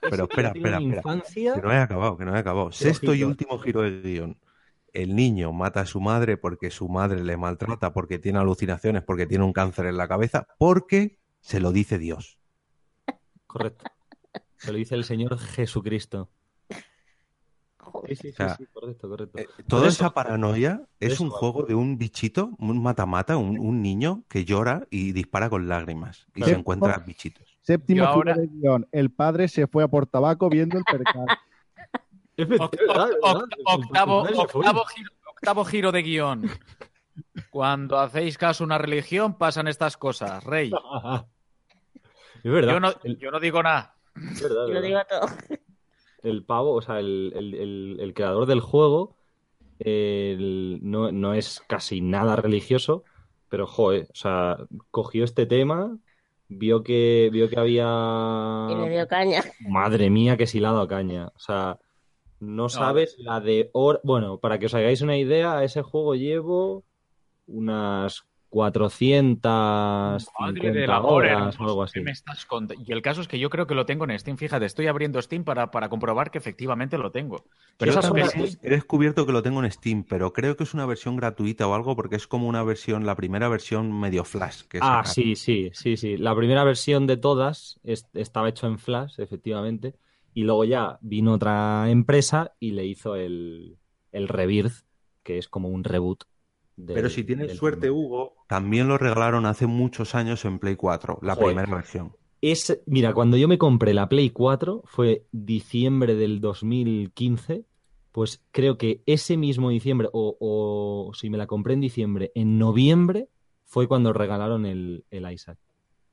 Pero 0.00 0.24
espera, 0.24 0.48
espera, 0.48 0.78
espera. 0.78 0.80
infancia. 0.80 1.54
Que 1.54 1.60
no 1.62 1.72
he 1.72 1.76
acabado, 1.78 2.16
que 2.16 2.24
no 2.24 2.34
he 2.34 2.38
acabado. 2.38 2.72
Sexto 2.72 3.14
y 3.14 3.22
último 3.24 3.58
giro 3.58 3.82
del 3.82 4.02
guion. 4.02 4.38
El 4.92 5.14
niño 5.14 5.52
mata 5.52 5.80
a 5.82 5.86
su 5.86 6.00
madre 6.00 6.36
porque 6.36 6.70
su 6.70 6.88
madre 6.88 7.22
le 7.22 7.36
maltrata, 7.36 7.92
porque 7.92 8.18
tiene 8.18 8.38
alucinaciones, 8.40 9.02
porque 9.04 9.26
tiene 9.26 9.44
un 9.44 9.52
cáncer 9.52 9.86
en 9.86 9.96
la 9.96 10.08
cabeza, 10.08 10.46
porque 10.58 11.18
se 11.40 11.60
lo 11.60 11.70
dice 11.72 11.98
Dios. 11.98 12.38
Correcto. 13.46 13.84
Se 14.56 14.72
lo 14.72 14.78
dice 14.78 14.94
el 14.96 15.04
Señor 15.04 15.38
Jesucristo. 15.38 16.28
Sí, 18.06 18.14
sí, 18.16 18.22
sí, 18.22 18.28
O 18.30 18.32
sea, 18.36 18.56
sí, 18.56 18.66
correcto, 18.72 19.08
correcto. 19.08 19.38
Eh, 19.38 19.48
Toda 19.66 19.88
eso- 19.88 20.04
esa 20.04 20.14
paranoia 20.14 20.82
es 21.00 21.14
eso 21.14 21.24
un 21.24 21.30
juego 21.30 21.64
de 21.64 21.74
un 21.74 21.96
bichito, 21.98 22.50
un 22.58 22.82
mata-mata, 22.82 23.36
un, 23.36 23.58
un 23.58 23.82
niño 23.82 24.24
que 24.28 24.44
llora 24.44 24.86
y 24.90 25.12
dispara 25.12 25.48
con 25.50 25.68
lágrimas 25.68 26.26
y 26.28 26.40
Claro. 26.40 26.52
se 26.52 26.58
encuentra 26.58 26.98
bichitos. 26.98 27.49
Séptimo 27.74 28.04
ahora- 28.04 28.34
de 28.34 28.46
guion. 28.48 28.86
El 28.92 29.10
padre 29.10 29.48
se 29.48 29.66
fue 29.66 29.84
a 29.84 29.88
por 29.88 30.06
tabaco 30.06 30.48
viendo 30.48 30.78
el 30.78 30.84
percal. 30.84 31.26
Octavo, 32.58 34.24
giro, 34.86 35.10
octavo 35.28 35.64
giro 35.64 35.92
de 35.92 36.02
guion. 36.02 36.50
Cuando 37.50 37.98
hacéis 37.98 38.38
caso 38.38 38.64
a 38.64 38.66
una 38.66 38.78
religión, 38.78 39.36
pasan 39.36 39.68
estas 39.68 39.96
cosas, 39.96 40.42
rey. 40.44 40.70
Es 42.42 42.50
verdad. 42.50 42.72
Yo 42.72 42.80
no, 42.80 42.92
el, 43.04 43.18
yo 43.18 43.30
no 43.30 43.38
digo 43.38 43.62
nada. 43.62 43.94
es 44.16 44.42
verdad, 44.42 44.64
es 44.64 44.68
Yo 44.68 44.74
lo 44.74 44.80
verdad. 44.80 44.82
digo 44.82 45.00
todo. 45.10 45.28
el 46.22 46.42
pavo, 46.44 46.72
o 46.74 46.80
sea, 46.80 46.98
el, 46.98 47.32
el- 47.36 47.54
el- 47.54 47.96
el 48.00 48.14
creador 48.14 48.46
del 48.46 48.60
juego 48.60 49.14
el- 49.78 50.78
no, 50.82 51.12
no 51.12 51.34
es 51.34 51.62
casi 51.68 52.00
nada 52.00 52.36
religioso, 52.36 53.04
pero 53.50 53.66
joder, 53.66 54.08
o 54.10 54.14
sea, 54.14 54.56
cogió 54.90 55.24
este 55.24 55.44
tema, 55.44 55.98
vio 56.50 56.82
que, 56.82 57.30
vio 57.32 57.48
que 57.48 57.58
había. 57.58 58.66
Y 58.70 58.74
le 58.74 58.90
dio 58.90 59.08
caña. 59.08 59.42
Madre 59.66 60.10
mía, 60.10 60.36
que 60.36 60.46
si 60.46 60.60
le 60.60 60.66
ha 60.66 60.72
dado 60.72 60.86
caña. 60.88 61.28
O 61.34 61.38
sea, 61.38 61.78
no 62.40 62.68
sabes 62.68 63.16
la 63.18 63.40
de 63.40 63.70
hor- 63.72 64.00
Bueno, 64.02 64.38
para 64.38 64.58
que 64.58 64.66
os 64.66 64.74
hagáis 64.74 65.00
una 65.00 65.16
idea, 65.16 65.56
a 65.58 65.64
ese 65.64 65.80
juego 65.82 66.14
llevo 66.14 66.84
unas 67.46 68.24
450 68.50 70.40
Madre 70.40 70.72
del 70.72 70.90
amor 70.90 71.24
horas 71.24 71.58
o 71.58 71.62
algo 71.62 71.84
¿qué 71.84 72.00
así. 72.00 72.00
me 72.00 72.10
estás 72.10 72.46
Y 72.86 72.92
el 72.92 73.00
caso 73.00 73.20
es 73.20 73.28
que 73.28 73.38
yo 73.38 73.48
creo 73.48 73.66
que 73.66 73.74
lo 73.74 73.86
tengo 73.86 74.04
en 74.04 74.18
Steam. 74.18 74.36
Fíjate, 74.36 74.66
estoy 74.66 74.86
abriendo 74.88 75.22
Steam 75.22 75.44
para, 75.44 75.70
para 75.70 75.88
comprobar 75.88 76.30
que 76.30 76.38
efectivamente 76.38 76.98
lo 76.98 77.10
tengo. 77.12 77.44
Pero 77.78 77.92
esas 77.92 78.12
he 78.62 78.68
descubierto 78.70 79.24
que 79.24 79.32
lo 79.32 79.42
tengo 79.42 79.62
en 79.64 79.70
Steam, 79.70 80.04
pero 80.04 80.32
creo 80.32 80.56
que 80.56 80.64
es 80.64 80.74
una 80.74 80.84
versión 80.86 81.16
gratuita 81.16 81.66
o 81.66 81.74
algo 81.74 81.96
porque 81.96 82.16
es 82.16 82.26
como 82.26 82.48
una 82.48 82.62
versión, 82.62 83.06
la 83.06 83.14
primera 83.16 83.48
versión 83.48 83.98
medio 83.98 84.24
flash. 84.24 84.62
Que 84.62 84.78
Ah, 84.82 85.04
sí, 85.04 85.36
sí, 85.36 85.70
sí, 85.72 85.96
sí. 85.96 86.16
La 86.16 86.34
primera 86.34 86.64
versión 86.64 87.06
de 87.06 87.16
todas 87.16 87.80
es- 87.84 88.06
estaba 88.14 88.48
hecho 88.48 88.66
en 88.66 88.78
Flash, 88.78 89.14
efectivamente, 89.18 89.94
y 90.34 90.44
luego 90.44 90.64
ya 90.64 90.98
vino 91.02 91.34
otra 91.34 91.90
empresa 91.90 92.52
y 92.60 92.72
le 92.72 92.84
hizo 92.86 93.16
el, 93.16 93.78
el 94.12 94.28
Rebirth, 94.28 94.84
que 95.22 95.38
es 95.38 95.48
como 95.48 95.68
un 95.68 95.84
reboot. 95.84 96.24
Del- 96.86 96.94
Pero 96.94 97.08
si 97.10 97.24
tienes 97.24 97.56
suerte. 97.56 97.90
Hugo, 97.90 98.34
también 98.48 98.88
lo 98.88 98.98
regalaron 98.98 99.46
hace 99.46 99.66
muchos 99.66 100.14
años 100.14 100.44
en 100.44 100.58
Play 100.58 100.76
4, 100.76 101.18
la 101.22 101.34
Joder. 101.34 101.54
primera 101.54 101.76
versión. 101.76 102.12
Es, 102.42 102.82
mira, 102.86 103.12
cuando 103.12 103.36
yo 103.36 103.48
me 103.48 103.58
compré 103.58 103.92
la 103.94 104.08
Play 104.08 104.30
4, 104.30 104.82
fue 104.86 105.26
diciembre 105.30 106.14
del 106.14 106.40
2015, 106.40 107.64
pues 108.12 108.42
creo 108.50 108.78
que 108.78 109.02
ese 109.06 109.36
mismo 109.36 109.70
diciembre, 109.70 110.08
o, 110.12 110.36
o 110.40 111.12
si 111.14 111.30
me 111.30 111.38
la 111.38 111.46
compré 111.46 111.74
en 111.74 111.80
diciembre, 111.80 112.32
en 112.34 112.58
noviembre 112.58 113.28
fue 113.64 113.86
cuando 113.86 114.12
regalaron 114.12 114.66
el, 114.66 115.04
el 115.10 115.30
Isaac. 115.30 115.58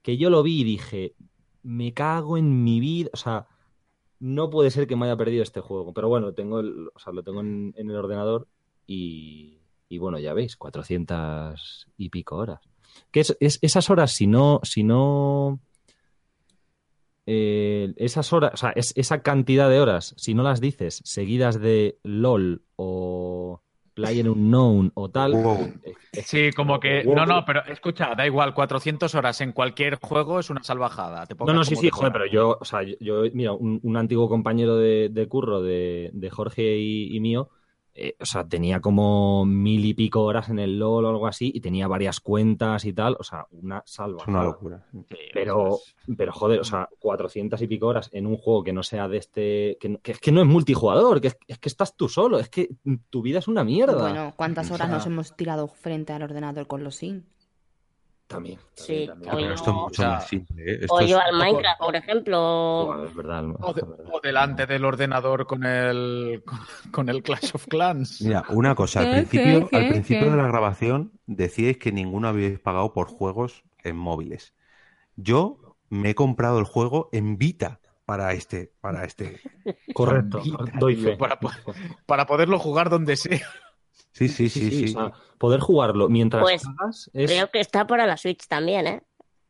Que 0.02 0.18
yo 0.18 0.30
lo 0.30 0.44
vi 0.44 0.62
y 0.62 0.64
dije, 0.64 1.16
me 1.64 1.94
cago 1.94 2.38
en 2.38 2.64
mi 2.64 2.80
vida, 2.80 3.10
o 3.14 3.18
sea, 3.18 3.48
no 4.20 4.50
puede 4.50 4.70
ser 4.72 4.86
que 4.88 4.96
me 4.96 5.06
haya 5.06 5.18
perdido 5.18 5.44
este 5.44 5.62
juego. 5.62 5.94
Pero 5.94 6.08
bueno, 6.10 6.34
tengo 6.34 6.60
el, 6.60 6.88
o 6.94 7.00
sea, 7.00 7.14
lo 7.14 7.24
tengo 7.24 7.40
en, 7.42 7.74
en 7.78 7.90
el 7.90 7.96
ordenador 7.96 8.48
y, 8.86 9.60
y 9.90 9.98
bueno, 9.98 10.20
ya 10.20 10.34
veis, 10.34 10.56
400 10.58 11.88
y 11.98 12.10
pico 12.10 12.36
horas. 12.38 12.60
Que 13.12 13.22
es, 13.22 13.38
es- 13.40 13.60
esas 13.62 13.90
horas, 13.90 14.12
si 14.12 14.28
no, 14.28 14.60
si 14.64 14.84
no 14.84 15.60
eh, 17.26 17.94
esas 17.98 18.32
horas, 18.32 18.54
o 18.54 18.58
sea, 18.58 18.70
es- 18.72 18.94
esa 18.96 19.22
cantidad 19.22 19.70
de 19.70 19.80
horas, 19.82 20.14
si 20.18 20.34
no 20.34 20.44
las 20.44 20.62
dices 20.62 21.02
seguidas 21.04 21.60
de 21.60 21.98
LOL 22.04 22.62
o 22.78 23.62
Player 23.94 24.30
Unknown 24.30 24.92
o 24.94 25.10
tal, 25.10 25.34
eh, 25.84 25.94
es- 26.14 26.28
Sí, 26.28 26.52
como 26.52 26.80
que. 26.80 27.04
Wow. 27.04 27.16
No, 27.16 27.26
no, 27.26 27.46
pero 27.46 27.64
escucha, 27.66 28.14
da 28.16 28.26
igual, 28.26 28.54
400 28.54 29.14
horas 29.16 29.42
en 29.42 29.52
cualquier 29.52 29.96
juego 30.00 30.40
es 30.40 30.50
una 30.50 30.64
salvajada. 30.64 31.26
Te 31.26 31.36
No, 31.36 31.54
no, 31.54 31.64
sí, 31.64 31.76
sí, 31.76 31.90
joder, 31.90 32.12
pero 32.14 32.26
yo, 32.28 32.58
o 32.60 32.66
sea, 32.66 32.84
yo, 32.84 32.96
yo- 33.00 33.24
mira, 33.34 33.52
un, 33.54 33.80
un 33.84 33.98
antiguo 33.98 34.30
compañero 34.30 34.78
de, 34.78 35.10
de 35.10 35.28
curro 35.28 35.62
de, 35.62 36.12
de 36.14 36.30
Jorge 36.30 36.78
y, 36.78 37.16
y 37.16 37.20
mío, 37.20 37.50
eh, 38.00 38.16
o 38.20 38.26
sea, 38.26 38.48
tenía 38.48 38.80
como 38.80 39.44
mil 39.44 39.84
y 39.84 39.96
pico 39.96 40.22
horas 40.22 40.50
en 40.50 40.60
el 40.60 40.78
LOL 40.78 41.06
o 41.06 41.10
algo 41.10 41.26
así 41.26 41.52
y 41.54 41.62
tenía 41.62 41.88
varias 41.88 42.20
cuentas 42.20 42.86
y 42.86 42.94
tal, 42.94 43.18
o 43.20 43.24
sea, 43.24 43.48
una 43.52 43.82
salva. 43.88 44.22
Es 44.22 44.28
una 44.28 44.44
locura. 44.44 44.86
Pero, 45.34 45.80
pero 46.16 46.32
joder, 46.32 46.60
o 46.60 46.64
sea, 46.64 46.88
400 47.00 47.60
y 47.60 47.68
pico 47.68 47.88
horas 47.88 48.10
en 48.14 48.28
un 48.28 48.38
juego 48.38 48.64
que 48.64 48.72
no 48.72 48.84
sea 48.84 49.08
de 49.08 49.18
este. 49.18 49.78
que, 49.80 50.00
es 50.04 50.20
que 50.20 50.32
no 50.32 50.42
es 50.42 50.48
multijugador, 50.48 51.20
que 51.20 51.30
es, 51.30 51.38
es 51.48 51.58
que 51.58 51.70
estás 51.70 51.96
tú 51.96 52.08
solo, 52.08 52.38
es 52.40 52.50
que 52.50 52.70
tu 53.10 53.24
vida 53.24 53.40
es 53.40 53.48
una 53.48 53.64
mierda. 53.64 54.00
Bueno, 54.00 54.34
¿cuántas 54.36 54.70
O 54.70 54.76
horas 54.76 54.88
sea, 54.88 54.96
nos 54.98 55.06
hemos 55.08 55.36
tirado 55.36 55.68
frente 55.68 56.14
al 56.14 56.22
ordenador 56.22 56.68
con 56.68 56.84
los 56.84 56.98
Sims? 56.98 57.37
También. 58.28 58.60
Sí, 58.76 59.06
también, 59.08 59.30
o 59.30 59.32
también. 59.32 59.50
yo- 59.50 59.56
Esto 59.56 59.70
es 59.70 59.76
mucho 59.76 59.86
o 59.86 59.94
sea, 60.06 60.10
más 60.10 60.28
simple. 60.28 60.64
¿eh? 60.66 60.78
O 60.82 60.82
Esto 60.84 61.00
es- 61.00 61.10
yo 61.12 61.20
al 61.22 61.38
Minecraft, 61.38 61.80
por 61.80 61.96
ejemplo. 61.96 63.06
Es 63.06 63.16
verdad. 63.16 63.46
O, 63.62 63.74
de- 63.74 63.84
o 64.12 64.20
delante 64.22 64.66
del 64.66 64.84
ordenador 64.86 65.48
con 65.48 65.64
el, 65.66 66.44
con, 66.46 66.60
con 66.92 67.10
el 67.10 67.24
Clash 67.24 67.52
of 67.54 67.66
Clans. 67.68 68.22
Mira, 68.22 68.44
una 68.50 68.76
cosa, 68.76 69.00
al 69.00 69.06
¿Qué, 69.06 69.12
principio, 69.28 69.70
al 69.72 69.88
principio 69.90 70.30
de 70.32 70.38
la 70.38 70.48
grabación 70.48 71.14
decíais 71.26 71.78
que 71.78 71.92
ninguno 71.92 72.28
habíais 72.28 72.60
pagado 72.60 72.94
por 72.94 73.08
juegos 73.08 73.64
en 73.84 73.96
móviles. 73.96 74.54
Yo 75.16 75.78
me 75.90 76.10
he 76.10 76.16
comprado 76.16 76.60
el 76.60 76.66
juego 76.66 77.08
en 77.14 77.38
Vita 77.38 77.80
para 78.06 78.34
este, 78.34 78.74
para 78.82 79.06
este. 79.06 79.40
Correcto, 79.94 80.42
Vita, 80.42 80.58
doy 80.80 80.96
fe. 80.98 81.16
Para, 81.18 81.40
para 82.06 82.26
poderlo 82.26 82.60
jugar 82.60 82.90
donde 82.90 83.16
sea. 83.16 83.48
Sí, 84.18 84.28
sí, 84.30 84.50
sí, 84.50 84.72
sí. 84.72 84.86
o 84.86 84.88
sea, 85.00 85.12
poder 85.38 85.60
jugarlo 85.60 86.10
mientras 86.10 86.42
Pues, 86.42 86.64
es... 87.14 87.32
Creo 87.32 87.52
que 87.52 87.60
está 87.60 87.86
para 87.86 88.08
la 88.08 88.18
Switch 88.18 88.48
también, 88.48 88.88
¿eh? 88.88 89.04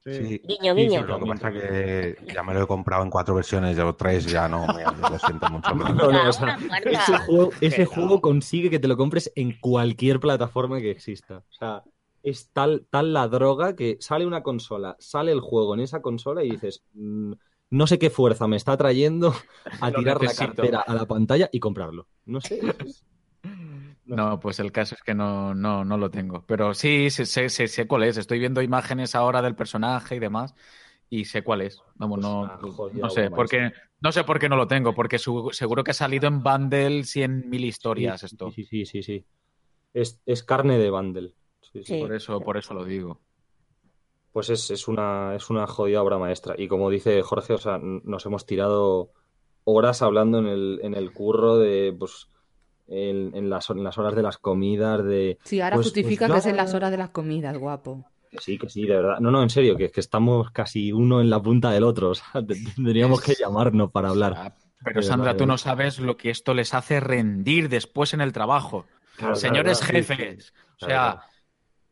Sí. 0.03 0.41
Guiño, 0.43 0.73
Sí, 0.75 0.81
guiño. 0.81 1.01
sí, 1.01 1.07
lo 1.07 1.19
que 1.19 1.25
pasa 1.25 1.51
que 1.51 2.17
ya 2.33 2.43
me 2.43 2.53
lo 2.53 2.63
he 2.63 2.67
comprado 2.67 3.03
en 3.03 3.09
cuatro 3.09 3.35
versiones 3.35 3.77
o 3.79 3.95
tres, 3.95 4.25
ya 4.25 4.47
no, 4.47 4.65
me, 4.67 4.83
lo 4.83 5.19
siento 5.19 5.49
mucho. 5.49 5.73
No, 5.73 5.83
pero- 5.85 5.95
no, 5.95 6.07
Una 6.09 6.29
o 6.29 6.33
sea, 6.33 6.57
cuarta. 6.67 6.89
ese 6.89 7.17
juego, 7.17 7.51
ese 7.61 7.85
juego 7.85 8.21
consigue 8.21 8.69
que 8.69 8.79
te 8.79 8.87
lo 8.87 8.95
compres 8.97 9.31
en 9.35 9.57
cualquier 9.59 10.19
plataforma 10.19 10.79
que 10.79 10.91
exista. 10.91 11.37
O 11.37 11.53
sea, 11.53 11.83
es 12.23 12.49
tal, 12.51 12.85
tal 12.89 13.13
la 13.13 13.27
droga 13.27 13.75
que 13.75 13.97
sale 14.01 14.25
una 14.25 14.43
consola, 14.43 14.95
sale 14.99 15.31
el 15.31 15.39
juego 15.39 15.73
en 15.75 15.81
esa 15.81 16.01
consola 16.01 16.43
y 16.43 16.51
dices, 16.51 16.83
"Mm, 16.93 17.33
no 17.69 17.87
sé 17.87 17.99
qué 17.99 18.09
fuerza 18.09 18.47
me 18.47 18.55
está 18.57 18.75
trayendo 18.77 19.33
a 19.81 19.91
tirar 19.91 20.21
la 20.23 20.33
cartera 20.33 20.79
a 20.81 20.93
la 20.93 21.05
pantalla 21.05 21.49
y 21.51 21.59
comprarlo. 21.59 22.07
No 22.25 22.39
sé. 22.41 22.61
es- 22.85 23.03
No, 24.07 24.39
pues 24.39 24.59
el 24.59 24.71
caso 24.71 24.95
es 24.95 25.03
que 25.03 25.13
no, 25.13 25.53
no, 25.53 25.83
no 25.83 25.97
lo 25.97 26.09
tengo. 26.09 26.45
Pero 26.45 26.73
sí, 26.73 27.09
sé, 27.09 27.25
sé, 27.25 27.49
sé, 27.49 27.67
sé 27.67 27.87
cuál 27.87 28.03
es. 28.03 28.17
Estoy 28.17 28.39
viendo 28.39 28.61
imágenes 28.61 29.15
ahora 29.15 29.41
del 29.41 29.55
personaje 29.55 30.15
y 30.15 30.19
demás. 30.19 30.55
Y 31.09 31.25
sé 31.25 31.43
cuál 31.43 31.61
es. 31.61 31.81
Vamos, 31.95 32.19
Pues 32.19 32.25
no, 32.25 32.91
no 32.93 33.09
sé 33.09 33.21
obra 33.21 33.35
por 33.35 33.49
qué, 33.49 33.71
no 34.01 34.11
sé 34.11 34.23
por 34.23 34.39
qué 34.39 34.49
no 34.49 34.55
lo 34.55 34.67
tengo, 34.67 34.93
porque 34.93 35.19
su- 35.19 35.49
seguro 35.51 35.83
que 35.83 35.91
ha 35.91 35.93
salido 35.93 36.27
en 36.27 36.43
bundle 36.43 37.03
100.000 37.03 37.65
historias 37.65 38.21
sí, 38.21 38.25
esto. 38.27 38.51
Sí, 38.51 38.63
sí, 38.65 38.85
sí, 38.85 39.03
sí. 39.03 39.25
Es, 39.93 40.21
es 40.25 40.43
carne 40.43 40.77
de 40.77 40.89
bundle. 40.89 41.33
Sí. 41.61 41.99
Por 41.99 42.13
eso, 42.13 42.39
por 42.41 42.57
eso 42.57 42.73
lo 42.73 42.85
digo. 42.85 43.21
Pues 44.31 44.49
es, 44.49 44.69
es 44.71 44.87
una, 44.87 45.35
es 45.35 45.49
una 45.49 45.65
jodida 45.67 46.01
obra 46.03 46.17
maestra. 46.17 46.55
Y 46.57 46.67
como 46.67 46.89
dice 46.89 47.21
Jorge, 47.23 47.53
o 47.53 47.57
sea, 47.57 47.79
nos 47.81 48.25
hemos 48.25 48.45
tirado 48.45 49.11
horas 49.63 50.01
hablando 50.01 50.39
en 50.39 50.47
el, 50.47 50.79
en 50.83 50.93
el 50.93 51.11
curro 51.11 51.57
de, 51.57 51.95
pues, 51.97 52.29
en, 52.87 53.35
en 53.35 53.49
las, 53.49 53.69
en 53.69 53.83
las 53.83 53.97
horas 53.97 54.15
de 54.15 54.21
las 54.23 54.37
comidas, 54.37 55.03
de... 55.03 55.37
Sí, 55.43 55.61
ahora 55.61 55.75
pues- 55.75 55.87
justifica 55.87 56.27
pues 56.27 56.35
que 56.35 56.39
es 56.39 56.45
en 56.51 56.57
las 56.57 56.73
horas 56.73 56.91
de 56.91 56.97
las 56.97 57.09
comidas, 57.09 57.57
guapo. 57.57 58.05
Que 58.31 58.39
sí, 58.39 58.57
que 58.57 58.69
sí, 58.69 58.85
de 58.85 58.95
verdad. 58.95 59.19
No, 59.19 59.31
no, 59.31 59.41
en 59.41 59.49
serio, 59.49 59.77
que, 59.77 59.89
que 59.89 59.99
estamos 60.01 60.51
casi 60.51 60.91
uno 60.91 61.21
en 61.21 61.29
la 61.29 61.41
punta 61.41 61.71
del 61.71 61.83
otro. 61.83 62.09
O 62.11 62.15
sea, 62.15 62.45
te- 62.45 62.55
tendríamos 62.75 63.21
que 63.21 63.33
llamarnos 63.35 63.91
para 63.91 64.09
hablar. 64.09 64.33
Ah, 64.37 64.55
Pero 64.83 64.99
De 65.01 65.05
Sandra, 65.07 65.31
verdad, 65.31 65.37
tú 65.39 65.45
no 65.47 65.57
sabes 65.57 65.99
lo 65.99 66.17
que 66.17 66.29
esto 66.29 66.53
les 66.53 66.73
hace 66.73 66.99
rendir 66.99 67.69
después 67.69 68.13
en 68.13 68.21
el 68.21 68.33
trabajo. 68.33 68.85
Claro, 69.15 69.35
Señores 69.35 69.79
claro, 69.79 69.91
claro, 69.91 70.05
sí, 70.05 70.13
jefes, 70.15 70.45
sí. 70.45 70.53
o 70.83 70.87
sea, 70.87 71.11
claro. 71.13 71.21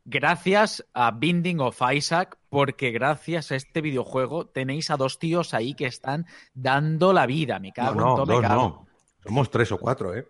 gracias 0.05 0.85
a 0.93 1.11
Binding 1.11 1.59
of 1.61 1.81
Isaac, 1.93 2.37
porque 2.49 2.91
gracias 2.91 3.51
a 3.51 3.55
este 3.55 3.81
videojuego 3.81 4.45
tenéis 4.47 4.91
a 4.91 4.97
dos 4.97 5.19
tíos 5.19 5.53
ahí 5.53 5.73
que 5.73 5.85
están 5.87 6.25
dando 6.53 7.13
la 7.13 7.25
vida. 7.25 7.59
Me 7.59 7.69
No, 7.69 7.73
cago 7.73 7.91
en 7.93 7.97
no, 7.97 8.15
todo, 8.15 8.25
me 8.27 8.33
dos 8.35 8.41
cago. 8.43 8.61
no. 8.61 8.87
Somos 9.23 9.49
tres 9.49 9.71
o 9.71 9.77
cuatro, 9.79 10.13
¿eh? 10.15 10.27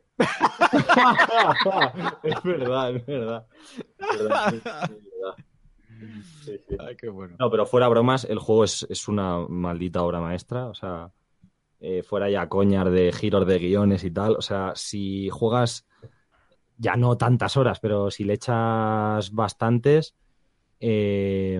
Es 2.24 2.44
verdad, 2.44 2.96
es 2.96 3.06
verdad. 3.06 3.48
Es 3.98 4.20
verdad, 4.20 4.54
es 4.54 4.64
verdad. 4.64 5.36
Sí, 6.44 6.58
sí. 6.68 6.76
Ay, 6.80 6.96
qué 6.96 7.10
bueno. 7.10 7.36
No, 7.40 7.50
pero 7.50 7.66
fuera 7.66 7.88
bromas, 7.88 8.26
el 8.26 8.40
juego 8.40 8.64
es, 8.64 8.86
es 8.90 9.08
una 9.08 9.40
maldita 9.48 10.04
obra 10.04 10.20
maestra. 10.20 10.68
O 10.68 10.74
sea, 10.74 11.12
eh, 11.80 12.04
fuera 12.04 12.30
ya 12.30 12.48
coñar 12.48 12.90
de 12.90 13.12
giros 13.12 13.46
de 13.48 13.60
guiones 13.60 14.04
y 14.04 14.12
tal. 14.12 14.36
O 14.36 14.42
sea, 14.42 14.74
si 14.76 15.30
juegas 15.30 15.86
ya 16.78 16.96
no 16.96 17.18
tantas 17.18 17.58
horas, 17.58 17.80
pero 17.80 18.12
si 18.12 18.24
le 18.24 18.34
echas 18.34 19.32
bastantes, 19.32 20.16
eh, 20.80 21.60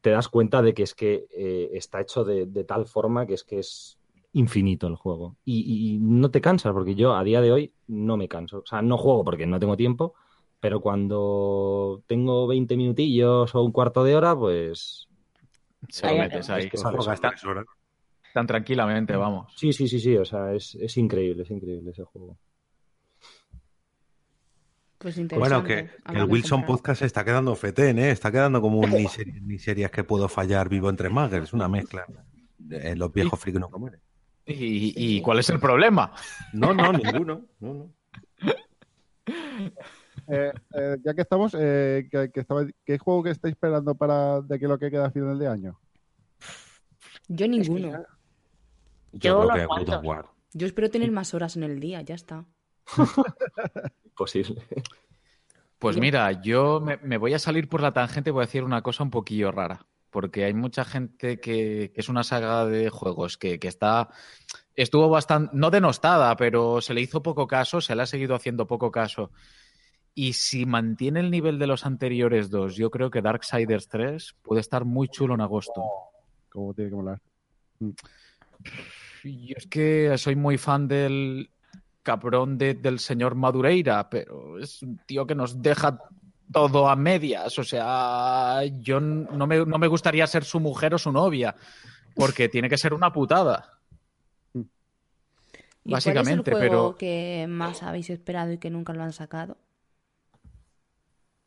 te 0.00 0.10
das 0.10 0.28
cuenta 0.28 0.62
de 0.62 0.74
que 0.74 0.82
es 0.84 0.94
que 0.94 1.26
eh, 1.30 1.70
está 1.72 2.00
hecho 2.00 2.24
de, 2.24 2.46
de 2.46 2.64
tal 2.64 2.86
forma 2.86 3.26
que 3.26 3.34
es 3.34 3.44
que 3.44 3.58
es 3.58 3.97
infinito 4.32 4.86
el 4.86 4.96
juego. 4.96 5.36
Y, 5.44 5.94
y 5.94 5.98
no 5.98 6.30
te 6.30 6.40
cansas, 6.40 6.72
porque 6.72 6.94
yo 6.94 7.14
a 7.14 7.24
día 7.24 7.40
de 7.40 7.52
hoy 7.52 7.72
no 7.86 8.16
me 8.16 8.28
canso. 8.28 8.58
O 8.58 8.66
sea, 8.66 8.82
no 8.82 8.96
juego 8.98 9.24
porque 9.24 9.46
no 9.46 9.58
tengo 9.58 9.76
tiempo, 9.76 10.14
pero 10.60 10.80
cuando 10.80 12.02
tengo 12.06 12.46
20 12.46 12.76
minutillos 12.76 13.54
o 13.54 13.62
un 13.62 13.72
cuarto 13.72 14.04
de 14.04 14.16
hora, 14.16 14.36
pues... 14.36 15.08
Se 15.88 16.06
lo 16.06 16.18
metes 16.18 16.50
ahí. 16.50 16.64
es 16.64 16.70
que 16.70 16.76
sales 16.76 16.96
Juegas 16.96 17.20
Tan, 17.20 17.30
tres 17.30 17.44
horas. 17.44 17.64
tan 18.34 18.46
tranquilamente, 18.46 19.14
vamos. 19.14 19.52
Sí, 19.56 19.72
sí, 19.72 19.86
sí, 19.86 20.00
sí, 20.00 20.16
o 20.16 20.24
sea, 20.24 20.52
es, 20.52 20.74
es 20.74 20.96
increíble, 20.96 21.44
es 21.44 21.50
increíble 21.50 21.92
ese 21.92 22.02
juego. 22.02 22.36
Pues 24.98 25.14
Bueno, 25.14 25.58
interesante. 25.60 25.90
que, 26.04 26.18
el 26.18 26.24
Wilson. 26.24 26.66
Podcast 26.66 27.02
está 27.02 27.24
quedando 27.24 27.54
fetén, 27.54 28.00
¿eh? 28.00 28.10
Está 28.10 28.32
quedando 28.32 28.60
como 28.60 28.80
un 28.80 28.90
ni 28.90 29.06
series, 29.06 29.40
ni 29.42 29.58
series 29.58 29.92
que 29.92 30.02
puedo 30.02 30.28
fallar 30.28 30.68
vivo 30.68 30.90
entre 30.90 31.08
magers, 31.08 31.52
una 31.52 31.68
mezcla. 31.68 32.04
Eh, 32.68 32.96
los 32.96 33.12
viejos 33.12 33.38
frikis 33.38 33.60
no 33.60 33.70
mueren. 33.70 34.00
¿Y, 34.48 34.94
y 35.16 35.20
cuál 35.20 35.38
es 35.40 35.50
el 35.50 35.60
problema? 35.60 36.12
No, 36.54 36.72
no, 36.72 36.92
ninguno. 36.92 37.46
No, 37.60 37.74
no. 37.74 37.92
Eh, 40.30 40.52
eh, 40.74 40.96
ya 41.02 41.14
que 41.14 41.22
estamos, 41.22 41.56
eh, 41.58 42.06
que, 42.10 42.30
que 42.30 42.40
estaba- 42.40 42.66
¿qué 42.84 42.98
juego 42.98 43.22
que 43.22 43.30
estáis 43.30 43.52
esperando 43.52 43.94
para 43.94 44.42
de 44.42 44.58
que 44.58 44.68
lo 44.68 44.78
que 44.78 44.90
queda 44.90 45.06
a 45.06 45.10
final 45.10 45.38
de 45.38 45.48
año? 45.48 45.80
Yo 47.28 47.48
ninguno. 47.48 48.04
Yo 49.12 49.48
creo 49.48 49.54
que 49.54 49.64
of 49.94 50.04
War. 50.04 50.26
Yo 50.52 50.66
espero 50.66 50.90
tener 50.90 51.10
más 51.12 51.32
horas 51.32 51.56
en 51.56 51.62
el 51.62 51.80
día, 51.80 52.02
ya 52.02 52.14
está. 52.14 52.44
Posible. 54.16 54.62
Pues 55.78 55.96
mira, 55.96 56.32
yo 56.42 56.80
me, 56.80 56.98
me 56.98 57.16
voy 57.16 57.32
a 57.32 57.38
salir 57.38 57.68
por 57.68 57.80
la 57.80 57.92
tangente 57.92 58.28
y 58.28 58.32
voy 58.32 58.42
a 58.42 58.46
decir 58.46 58.64
una 58.64 58.82
cosa 58.82 59.04
un 59.04 59.10
poquillo 59.10 59.50
rara. 59.50 59.86
Porque 60.10 60.44
hay 60.44 60.54
mucha 60.54 60.84
gente 60.84 61.38
que, 61.38 61.90
que 61.94 62.00
es 62.00 62.08
una 62.08 62.22
saga 62.24 62.64
de 62.66 62.88
juegos 62.90 63.36
que, 63.36 63.58
que 63.58 63.68
está. 63.68 64.08
Estuvo 64.74 65.08
bastante. 65.08 65.50
No 65.54 65.70
denostada, 65.70 66.34
pero 66.36 66.80
se 66.80 66.94
le 66.94 67.00
hizo 67.02 67.22
poco 67.22 67.46
caso, 67.46 67.80
se 67.80 67.94
le 67.94 68.02
ha 68.02 68.06
seguido 68.06 68.34
haciendo 68.34 68.66
poco 68.66 68.90
caso. 68.90 69.30
Y 70.14 70.32
si 70.32 70.66
mantiene 70.66 71.20
el 71.20 71.30
nivel 71.30 71.58
de 71.58 71.66
los 71.66 71.84
anteriores 71.86 72.50
dos, 72.50 72.74
yo 72.74 72.90
creo 72.90 73.10
que 73.10 73.22
Darksiders 73.22 73.88
3 73.88 74.34
puede 74.42 74.60
estar 74.60 74.84
muy 74.84 75.08
chulo 75.08 75.34
en 75.34 75.42
agosto. 75.42 75.82
¿Cómo 76.48 76.74
tiene 76.74 76.90
que 76.90 76.96
molar? 76.96 77.20
Mm. 77.78 77.90
Yo 79.24 79.54
es 79.56 79.66
que 79.66 80.16
soy 80.18 80.34
muy 80.36 80.58
fan 80.58 80.88
del 80.88 81.50
cabrón 82.02 82.56
de- 82.56 82.74
del 82.74 82.98
señor 82.98 83.34
Madureira, 83.34 84.08
pero 84.08 84.58
es 84.58 84.82
un 84.82 84.98
tío 85.06 85.26
que 85.26 85.34
nos 85.34 85.60
deja 85.60 85.98
todo 86.52 86.88
a 86.88 86.96
medias. 86.96 87.58
O 87.58 87.64
sea, 87.64 88.60
yo 88.80 89.00
no 89.00 89.46
me, 89.46 89.64
no 89.64 89.78
me 89.78 89.86
gustaría 89.86 90.26
ser 90.26 90.44
su 90.44 90.60
mujer 90.60 90.94
o 90.94 90.98
su 90.98 91.12
novia, 91.12 91.54
porque 92.14 92.48
tiene 92.48 92.68
que 92.68 92.78
ser 92.78 92.94
una 92.94 93.12
putada. 93.12 93.78
¿Y 95.84 95.92
Básicamente, 95.92 96.50
¿cuál 96.50 96.62
es 96.64 96.66
el 96.66 96.68
juego 96.70 96.88
pero- 96.90 96.98
que 96.98 97.46
más 97.48 97.82
habéis 97.82 98.10
esperado 98.10 98.52
y 98.52 98.58
que 98.58 98.68
nunca 98.70 98.92
lo 98.92 99.02
han 99.02 99.12
sacado? 99.12 99.56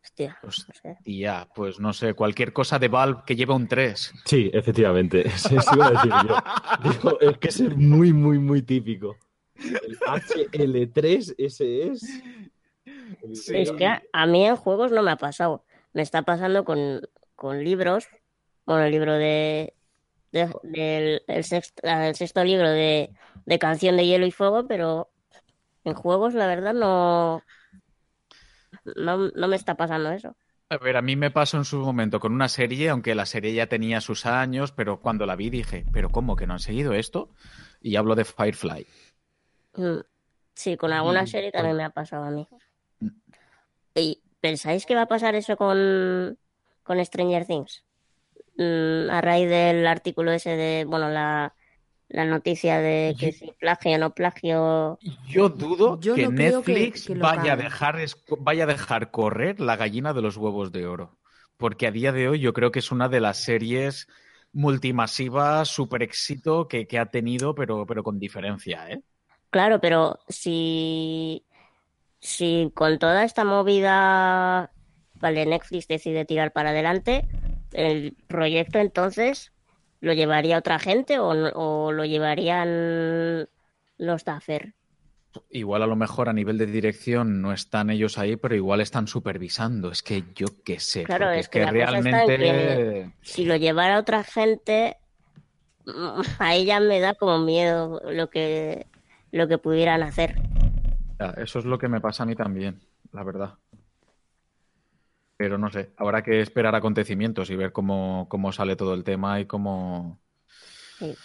Hostia, 0.04 0.38
Pues, 0.42 0.66
no 0.68 0.74
sé. 0.74 0.98
tía, 1.04 1.48
pues 1.54 1.80
no 1.80 1.94
sé, 1.94 2.16
cualquier 2.16 2.52
cosa 2.54 2.80
de 2.80 2.88
Valve 2.88 3.22
que 3.26 3.36
lleve 3.36 3.54
un 3.54 3.68
3. 3.68 4.14
Sí, 4.26 4.50
efectivamente. 4.52 5.24
Eso 5.28 5.76
iba 5.76 5.88
a 5.88 5.92
decir 5.92 6.12
yo. 6.28 6.90
Digo, 6.92 7.20
es 7.22 7.38
que 7.38 7.48
es 7.50 7.78
muy, 7.78 8.12
muy, 8.12 8.40
muy 8.40 8.64
típico. 8.64 9.16
El 9.56 10.00
HL3, 10.00 11.36
ese 11.38 11.88
es. 11.90 12.02
Es 13.54 13.72
que 13.72 13.86
a, 13.86 14.02
a 14.14 14.26
mí 14.26 14.46
en 14.46 14.56
juegos 14.56 14.92
no 14.92 15.04
me 15.04 15.12
ha 15.12 15.16
pasado. 15.18 15.64
Me 15.94 16.02
está 16.02 16.22
pasando 16.24 16.64
con, 16.66 17.02
con 17.36 17.64
libros. 17.64 18.08
Bueno, 18.66 18.84
el 18.84 18.92
libro 18.92 19.14
de, 19.14 19.74
de- 20.32 20.54
del 20.64 21.24
el 21.28 21.44
sexto, 21.44 21.82
el 21.88 22.16
sexto 22.16 22.44
libro 22.44 22.70
de, 22.70 23.12
de 23.46 23.60
Canción 23.60 23.98
de 23.98 24.06
Hielo 24.06 24.26
y 24.26 24.32
Fuego, 24.32 24.68
pero 24.68 25.10
en 25.84 25.94
juegos 25.94 26.34
la 26.34 26.48
verdad 26.48 26.74
no, 26.74 27.42
no, 28.96 29.18
no 29.30 29.48
me 29.48 29.56
está 29.56 29.76
pasando 29.76 30.12
eso. 30.12 30.36
A 30.70 30.78
ver, 30.78 30.96
a 30.96 31.02
mí 31.02 31.18
me 31.18 31.32
pasó 31.32 31.58
en 31.58 31.66
su 31.66 31.80
momento 31.80 32.20
con 32.22 32.32
una 32.32 32.48
serie, 32.48 32.90
aunque 32.90 33.14
la 33.14 33.26
serie 33.26 33.54
ya 33.54 33.68
tenía 33.68 34.00
sus 34.00 34.26
años, 34.26 34.72
pero 34.72 35.02
cuando 35.02 35.26
la 35.26 35.36
vi 35.36 35.50
dije, 35.50 35.86
¿pero 35.92 36.10
cómo 36.10 36.38
que 36.38 36.48
no 36.48 36.54
han 36.54 36.60
seguido 36.60 36.94
esto? 36.94 37.30
Y 37.82 37.98
hablo 37.98 38.16
de 38.16 38.24
Firefly. 38.24 38.88
Mm. 39.76 39.98
Sí, 40.54 40.78
con 40.78 40.94
alguna 40.94 41.24
Y- 41.24 41.28
serie 41.28 41.52
también 41.52 41.76
me 41.76 41.84
ha 41.84 41.90
pasado 41.90 42.24
a 42.24 42.30
mí. 42.32 42.48
¿Y 43.96 44.22
pensáis 44.40 44.86
que 44.86 44.96
va 44.96 45.04
a 45.04 45.08
pasar 45.08 45.36
eso 45.36 45.58
con, 45.58 46.38
con 46.84 47.06
Stranger 47.06 47.46
Things? 47.46 47.84
Mm, 48.58 49.10
a 49.10 49.22
raíz 49.22 49.50
del 49.50 49.88
artículo 49.88 50.32
ese 50.32 50.52
de, 50.58 50.86
bueno, 50.86 51.10
la, 51.10 51.56
la 52.10 52.26
noticia 52.26 52.80
de 52.80 53.16
que 53.20 53.32
si 53.32 53.52
plagio 53.54 53.96
o 53.96 54.00
no 54.00 54.14
plagio. 54.14 55.00
Yo 55.30 55.50
dudo 55.50 56.00
Yo 56.00 56.16
que 56.16 56.24
no 56.24 56.32
creo 56.36 56.64
que- 56.64 56.74
Netflix 56.74 57.08
que 57.08 57.16
vaya, 57.16 57.54
a 57.54 57.58
dejar, 57.58 57.98
vaya 58.40 58.64
a 58.64 58.68
dejar 58.68 59.12
correr 59.12 59.60
la 59.60 59.76
gallina 59.76 60.14
de 60.14 60.22
los 60.22 60.38
huevos 60.38 60.72
de 60.72 60.86
oro. 60.86 61.18
porque 61.58 61.86
a 61.86 61.92
día 61.92 62.12
de 62.12 62.28
hoy 62.28 62.40
yo 62.40 62.54
creo 62.54 62.72
que 62.72 62.80
es 62.80 62.92
una 62.92 63.08
de 63.08 63.20
las 63.20 63.38
series 63.38 64.08
multimasivas, 64.52 65.70
super 65.70 66.02
éxito 66.02 66.68
que, 66.68 66.88
que 66.88 66.98
ha 66.98 67.06
tenido, 67.12 67.54
pero, 67.54 67.86
pero 67.86 68.04
con 68.04 68.18
diferencia, 68.20 68.90
¿eh? 68.90 69.04
Claro, 69.50 69.82
pero 69.82 70.20
si, 70.30 71.46
si 72.22 72.72
con 72.74 73.00
toda 73.00 73.24
esta 73.24 73.44
movida, 73.44 74.72
vale, 75.16 75.46
Netflix 75.46 75.88
decide 75.88 76.24
tirar 76.24 76.54
para 76.54 76.70
adelante, 76.70 77.28
el 77.74 78.16
proyecto 78.28 78.80
entonces 78.80 79.52
lo 80.00 80.14
llevaría 80.14 80.58
otra 80.58 80.80
gente 80.80 81.20
o, 81.20 81.30
o 81.30 81.92
lo 81.92 82.06
llevarían 82.06 83.50
los 83.98 84.26
Duffer. 84.26 84.74
Igual 85.50 85.82
a 85.84 85.88
lo 85.88 85.96
mejor 85.96 86.28
a 86.28 86.34
nivel 86.34 86.58
de 86.58 86.66
dirección 86.66 87.42
no 87.42 87.54
están 87.54 87.90
ellos 87.90 88.18
ahí, 88.18 88.36
pero 88.36 88.56
igual 88.56 88.82
están 88.82 89.08
supervisando. 89.08 89.92
Es 89.92 90.04
que 90.04 90.24
yo 90.36 90.48
qué 90.66 90.80
sé. 90.80 91.04
Claro, 91.04 91.30
es 91.32 91.48
que, 91.48 91.66
realmente. 91.66 92.38
que 92.38 93.12
si 93.22 93.46
lo 93.46 93.56
llevara 93.56 93.98
otra 93.98 94.24
gente, 94.24 94.98
a 96.40 96.56
ella 96.56 96.80
me 96.82 97.00
da 97.00 97.14
como 97.14 97.40
miedo 97.40 98.02
lo 98.12 98.30
que, 98.30 98.88
lo 99.32 99.48
que 99.48 99.58
pudieran 99.58 100.04
hacer. 100.04 100.36
Ya, 101.22 101.30
Eso 101.38 101.60
es 101.60 101.66
lo 101.66 101.78
que 101.78 101.88
me 101.88 102.02
pasa 102.02 102.24
a 102.24 102.26
mí 102.26 102.36
también, 102.36 102.80
la 103.12 103.24
verdad. 103.24 103.54
Pero 105.38 105.58
no 105.58 105.70
sé, 105.70 105.92
habrá 105.98 106.24
que 106.24 106.42
esperar 106.42 106.74
acontecimientos 106.76 107.50
y 107.50 107.56
ver 107.56 107.72
cómo, 107.72 108.28
cómo 108.30 108.52
sale 108.52 108.76
todo 108.76 108.94
el 108.96 109.04
tema 109.04 109.40
y 109.40 109.46
cómo, 109.46 110.20
Sí. 110.98 111.16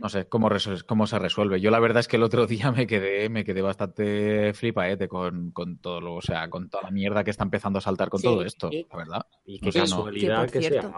no 0.00 0.08
sé, 0.08 0.28
cómo, 0.28 0.48
cómo 0.86 1.06
se 1.06 1.18
resuelve. 1.18 1.60
Yo 1.60 1.70
la 1.70 1.78
verdad 1.80 2.00
es 2.00 2.08
que 2.08 2.16
el 2.16 2.22
otro 2.24 2.46
día 2.48 2.72
me 2.72 2.86
quedé, 2.86 3.28
me 3.28 3.44
quedé 3.44 3.62
bastante 3.62 4.52
flipaete 4.54 5.06
con, 5.08 5.50
con 5.52 5.78
todo 5.78 6.00
lo, 6.00 6.14
o 6.16 6.22
sea, 6.22 6.48
con 6.50 6.68
toda 6.68 6.84
la 6.84 6.90
mierda 6.90 7.22
que 7.22 7.30
está 7.30 7.44
empezando 7.44 7.78
a 7.78 7.82
saltar 7.82 8.08
con 8.10 8.20
Sí, 8.20 8.26
todo 8.26 8.42
esto, 8.42 8.70
la 8.90 8.96
verdad. 8.96 9.26
Y 9.44 9.66
O 9.68 9.70
sea, 9.72 9.84
no- 9.84 10.04
que 10.10 10.30
por 10.32 10.50
cierto, 10.50 10.94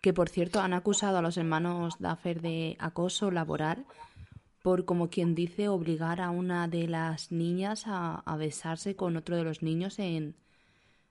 que 0.00 0.12
por 0.14 0.28
cierto 0.30 0.60
han 0.60 0.72
acusado 0.72 1.18
a 1.18 1.22
los 1.22 1.36
hermanos 1.36 1.96
Duffer 1.98 2.40
de 2.40 2.76
acoso 2.80 3.30
laboral 3.30 3.84
por, 4.62 4.84
como 4.84 5.10
quien 5.10 5.34
dice, 5.34 5.68
obligar 5.68 6.20
a 6.20 6.30
una 6.30 6.68
de 6.68 6.88
las 6.88 7.32
niñas 7.32 7.84
a, 7.86 8.16
a 8.20 8.36
besarse 8.36 8.96
con 8.96 9.16
otro 9.16 9.36
de 9.36 9.44
los 9.44 9.62
niños 9.62 9.98
en, 9.98 10.36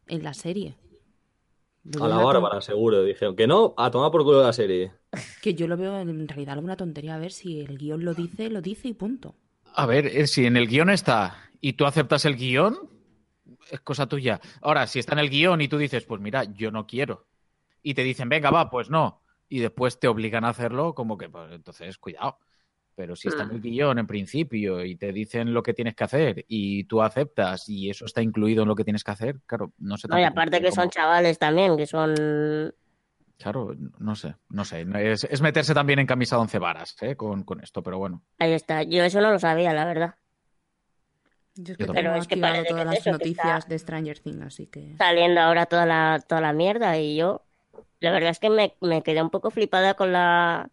en 0.07 0.23
la 0.23 0.33
serie. 0.35 0.77
A 1.99 2.07
la 2.07 2.17
ton- 2.17 2.27
Bárbara, 2.27 2.61
seguro. 2.61 3.03
Dijeron 3.03 3.35
que 3.35 3.45
no, 3.47 3.73
a 3.77 3.91
tomar 3.91 4.09
por 4.11 4.23
culo 4.23 4.41
la 4.41 4.53
serie. 4.53 4.91
Que 5.41 5.53
yo 5.55 5.67
lo 5.67 5.77
veo 5.77 5.99
en 5.99 6.27
realidad 6.27 6.53
alguna 6.55 6.75
tontería. 6.77 7.15
A 7.15 7.19
ver 7.19 7.31
si 7.31 7.59
el 7.61 7.77
guion 7.77 8.03
lo 8.05 8.13
dice, 8.13 8.49
lo 8.49 8.61
dice 8.61 8.87
y 8.87 8.93
punto. 8.93 9.35
A 9.73 9.85
ver, 9.85 10.07
eh, 10.07 10.27
si 10.27 10.45
en 10.45 10.57
el 10.57 10.67
guion 10.67 10.89
está 10.89 11.49
y 11.61 11.73
tú 11.73 11.85
aceptas 11.85 12.25
el 12.25 12.35
guion, 12.35 12.77
es 13.71 13.81
cosa 13.81 14.07
tuya. 14.07 14.39
Ahora, 14.61 14.87
si 14.87 14.99
está 14.99 15.13
en 15.13 15.19
el 15.19 15.29
guion 15.29 15.61
y 15.61 15.67
tú 15.67 15.77
dices, 15.77 16.05
pues 16.05 16.21
mira, 16.21 16.43
yo 16.45 16.71
no 16.71 16.87
quiero, 16.87 17.27
y 17.83 17.93
te 17.95 18.03
dicen, 18.03 18.29
venga, 18.29 18.51
va, 18.51 18.69
pues 18.69 18.89
no, 18.89 19.23
y 19.49 19.59
después 19.59 19.99
te 19.99 20.07
obligan 20.07 20.45
a 20.45 20.49
hacerlo, 20.49 20.95
como 20.95 21.17
que, 21.17 21.29
pues 21.29 21.51
entonces, 21.53 21.97
cuidado. 21.99 22.39
Pero 22.99 23.15
si 23.15 23.29
está 23.29 23.43
en 23.43 23.51
el 23.51 23.61
guion 23.61 23.97
en 23.97 24.05
principio 24.07 24.83
y 24.83 24.97
te 24.97 25.13
dicen 25.13 25.53
lo 25.53 25.63
que 25.63 25.73
tienes 25.73 25.95
que 25.95 26.03
hacer 26.03 26.43
y 26.49 26.83
tú 26.83 27.01
aceptas 27.01 27.69
y 27.69 27.89
eso 27.89 28.03
está 28.03 28.21
incluido 28.21 28.63
en 28.63 28.67
lo 28.67 28.75
que 28.75 28.83
tienes 28.83 29.05
que 29.05 29.11
hacer, 29.11 29.39
claro, 29.45 29.71
no 29.77 29.95
sé 29.97 30.09
No, 30.09 30.19
y 30.19 30.23
aparte 30.23 30.57
que 30.59 30.67
cómo- 30.67 30.81
son 30.81 30.89
chavales 30.89 31.39
también, 31.39 31.77
que 31.77 31.87
son... 31.87 32.13
Claro, 33.37 33.73
no 33.99 34.15
sé, 34.17 34.35
no 34.49 34.65
sé. 34.65 34.85
Es, 34.95 35.23
es 35.23 35.41
meterse 35.41 35.73
también 35.73 35.99
en 35.99 36.07
camisa 36.07 36.35
de 36.35 36.41
once 36.41 36.59
varas 36.59 36.97
¿eh? 36.99 37.15
con, 37.15 37.43
con 37.45 37.61
esto, 37.63 37.81
pero 37.81 37.97
bueno. 37.97 38.21
Ahí 38.37 38.51
está. 38.51 38.83
Yo 38.83 39.01
eso 39.05 39.21
no 39.21 39.31
lo 39.31 39.39
sabía, 39.39 39.71
la 39.71 39.85
verdad. 39.85 40.15
Yo 41.55 41.71
es 41.71 41.77
Yo 41.77 41.77
que 41.77 41.85
tampoco. 41.85 42.01
tengo 42.03 42.15
es 42.17 42.27
que 42.27 42.35
todas 42.35 42.63
que 42.67 42.73
las 42.85 42.97
eso, 42.97 43.11
noticias 43.11 43.69
de 43.69 43.79
Stranger 43.79 44.19
Things, 44.19 44.41
así 44.45 44.67
que... 44.67 44.97
Saliendo 44.97 45.39
ahora 45.39 45.67
toda 45.67 45.85
la, 45.85 46.21
toda 46.27 46.41
la 46.41 46.51
mierda 46.51 46.97
y 46.97 47.15
yo... 47.15 47.45
La 48.01 48.11
verdad 48.11 48.31
es 48.31 48.39
que 48.39 48.49
me, 48.49 48.75
me 48.81 49.03
quedé 49.03 49.21
un 49.21 49.29
poco 49.29 49.51
flipada 49.51 49.93
con 49.93 50.11
la, 50.11 50.69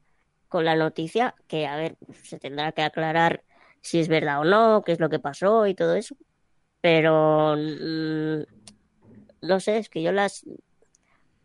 con 0.49 0.65
la 0.65 0.77
noticia, 0.77 1.35
que 1.49 1.67
a 1.67 1.77
ver, 1.77 1.97
se 2.23 2.39
tendrá 2.39 2.73
que 2.73 2.83
aclarar 2.83 3.45
si 3.83 4.01
es 4.01 4.09
verdad 4.09 4.41
o 4.41 4.45
no, 4.45 4.83
qué 4.85 4.93
es 4.93 5.01
lo 5.01 5.09
que 5.11 5.19
pasó 5.21 5.67
y 5.67 5.75
todo 5.75 5.95
eso. 5.97 6.17
Pero... 6.81 7.57
mm, 7.57 8.45
no 9.43 9.61
sé, 9.61 9.79
es 9.79 9.89
que 9.89 10.03
yo 10.03 10.13
las... 10.13 10.45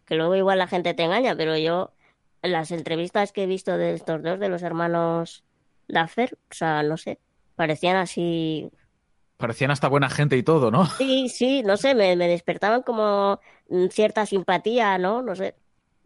Que 0.05 0.15
luego 0.15 0.35
igual 0.35 0.57
la 0.59 0.67
gente 0.67 0.93
te 0.93 1.03
engaña, 1.03 1.35
pero 1.35 1.57
yo 1.57 1.93
las 2.41 2.71
entrevistas 2.71 3.31
que 3.31 3.43
he 3.43 3.45
visto 3.47 3.77
de 3.77 3.93
estos 3.93 4.21
dos, 4.23 4.39
de 4.39 4.49
los 4.49 4.63
hermanos 4.63 5.43
Duffer, 5.87 6.37
o 6.49 6.53
sea, 6.53 6.83
no 6.83 6.97
sé, 6.97 7.19
parecían 7.55 7.97
así 7.97 8.69
Parecían 9.37 9.71
hasta 9.71 9.87
buena 9.89 10.09
gente 10.09 10.37
y 10.37 10.43
todo, 10.43 10.71
¿no? 10.71 10.87
Sí, 10.97 11.29
sí, 11.29 11.63
no 11.63 11.77
sé, 11.77 11.95
me, 11.95 12.15
me 12.15 12.27
despertaban 12.27 12.83
como 12.83 13.39
mm, 13.69 13.87
cierta 13.87 14.25
simpatía, 14.27 14.97
¿no? 14.99 15.21
No 15.23 15.35
sé. 15.35 15.55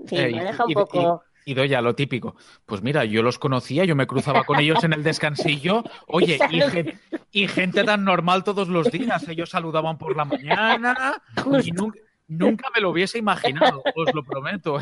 Sí, 0.08 0.28
Eh, 0.28 0.30
me 0.30 0.44
deja 0.44 0.66
un 0.66 0.72
y- 0.72 0.74
poco. 0.74 1.24
Y, 1.24 1.35
y 1.46 1.54
doy 1.54 1.74
a 1.76 1.82
lo 1.82 1.96
típico. 1.96 2.36
Pues 2.66 2.82
mira, 2.82 3.06
yo 3.06 3.22
los 3.22 3.38
conocía, 3.40 3.86
yo 3.86 3.96
me 3.96 4.08
cruzaba 4.08 4.44
con 4.44 4.60
ellos 4.60 4.84
en 4.84 4.94
el 4.94 5.04
descansillo. 5.04 5.84
Oye, 6.08 6.40
y, 6.50 6.62
gen- 6.62 7.00
y 7.32 7.48
gente 7.48 7.84
tan 7.84 8.04
normal 8.04 8.44
todos 8.44 8.68
los 8.68 8.92
días. 8.92 9.28
Ellos 9.28 9.52
saludaban 9.52 9.98
por 9.98 10.16
la 10.18 10.26
mañana 10.26 11.22
y 11.64 11.72
nun- 11.72 11.96
nunca 12.28 12.70
me 12.74 12.82
lo 12.82 12.90
hubiese 12.90 13.20
imaginado, 13.20 13.84
os 13.96 14.14
lo 14.14 14.24
prometo. 14.24 14.80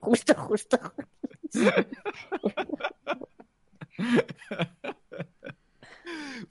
Justo, 0.00 0.34
justo. 0.34 0.78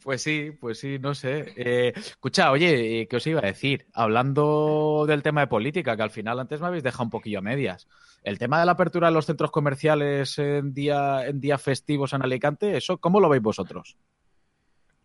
Pues 0.04 0.22
sí, 0.22 0.52
pues 0.60 0.80
sí, 0.80 0.98
no 1.00 1.14
sé. 1.14 1.54
Eh, 1.56 1.94
escucha, 1.96 2.52
oye, 2.52 3.02
eh, 3.02 3.08
¿qué 3.08 3.18
os 3.18 3.28
iba 3.28 3.40
a 3.40 3.46
decir? 3.46 3.86
Hablando 3.94 5.06
del 5.08 5.24
tema 5.24 5.42
de 5.42 5.48
política, 5.48 5.96
que 5.96 6.04
al 6.04 6.12
final 6.12 6.40
antes 6.40 6.62
me 6.62 6.68
habéis 6.68 6.84
dejado 6.84 7.06
un 7.06 7.10
poquillo 7.10 7.40
a 7.40 7.42
medias. 7.42 7.88
El 8.24 8.38
tema 8.40 8.60
de 8.60 8.66
la 8.66 8.74
apertura 8.74 9.08
de 9.08 9.14
los 9.14 9.26
centros 9.26 9.52
comerciales 9.52 10.38
en 10.40 10.74
día, 10.74 11.26
en 11.28 11.40
días 11.40 11.62
festivos 11.62 12.14
en 12.14 12.24
Alicante, 12.24 12.76
¿eso 12.78 12.98
cómo 12.98 13.20
lo 13.20 13.30
veis 13.30 13.44
vosotros? 13.44 13.98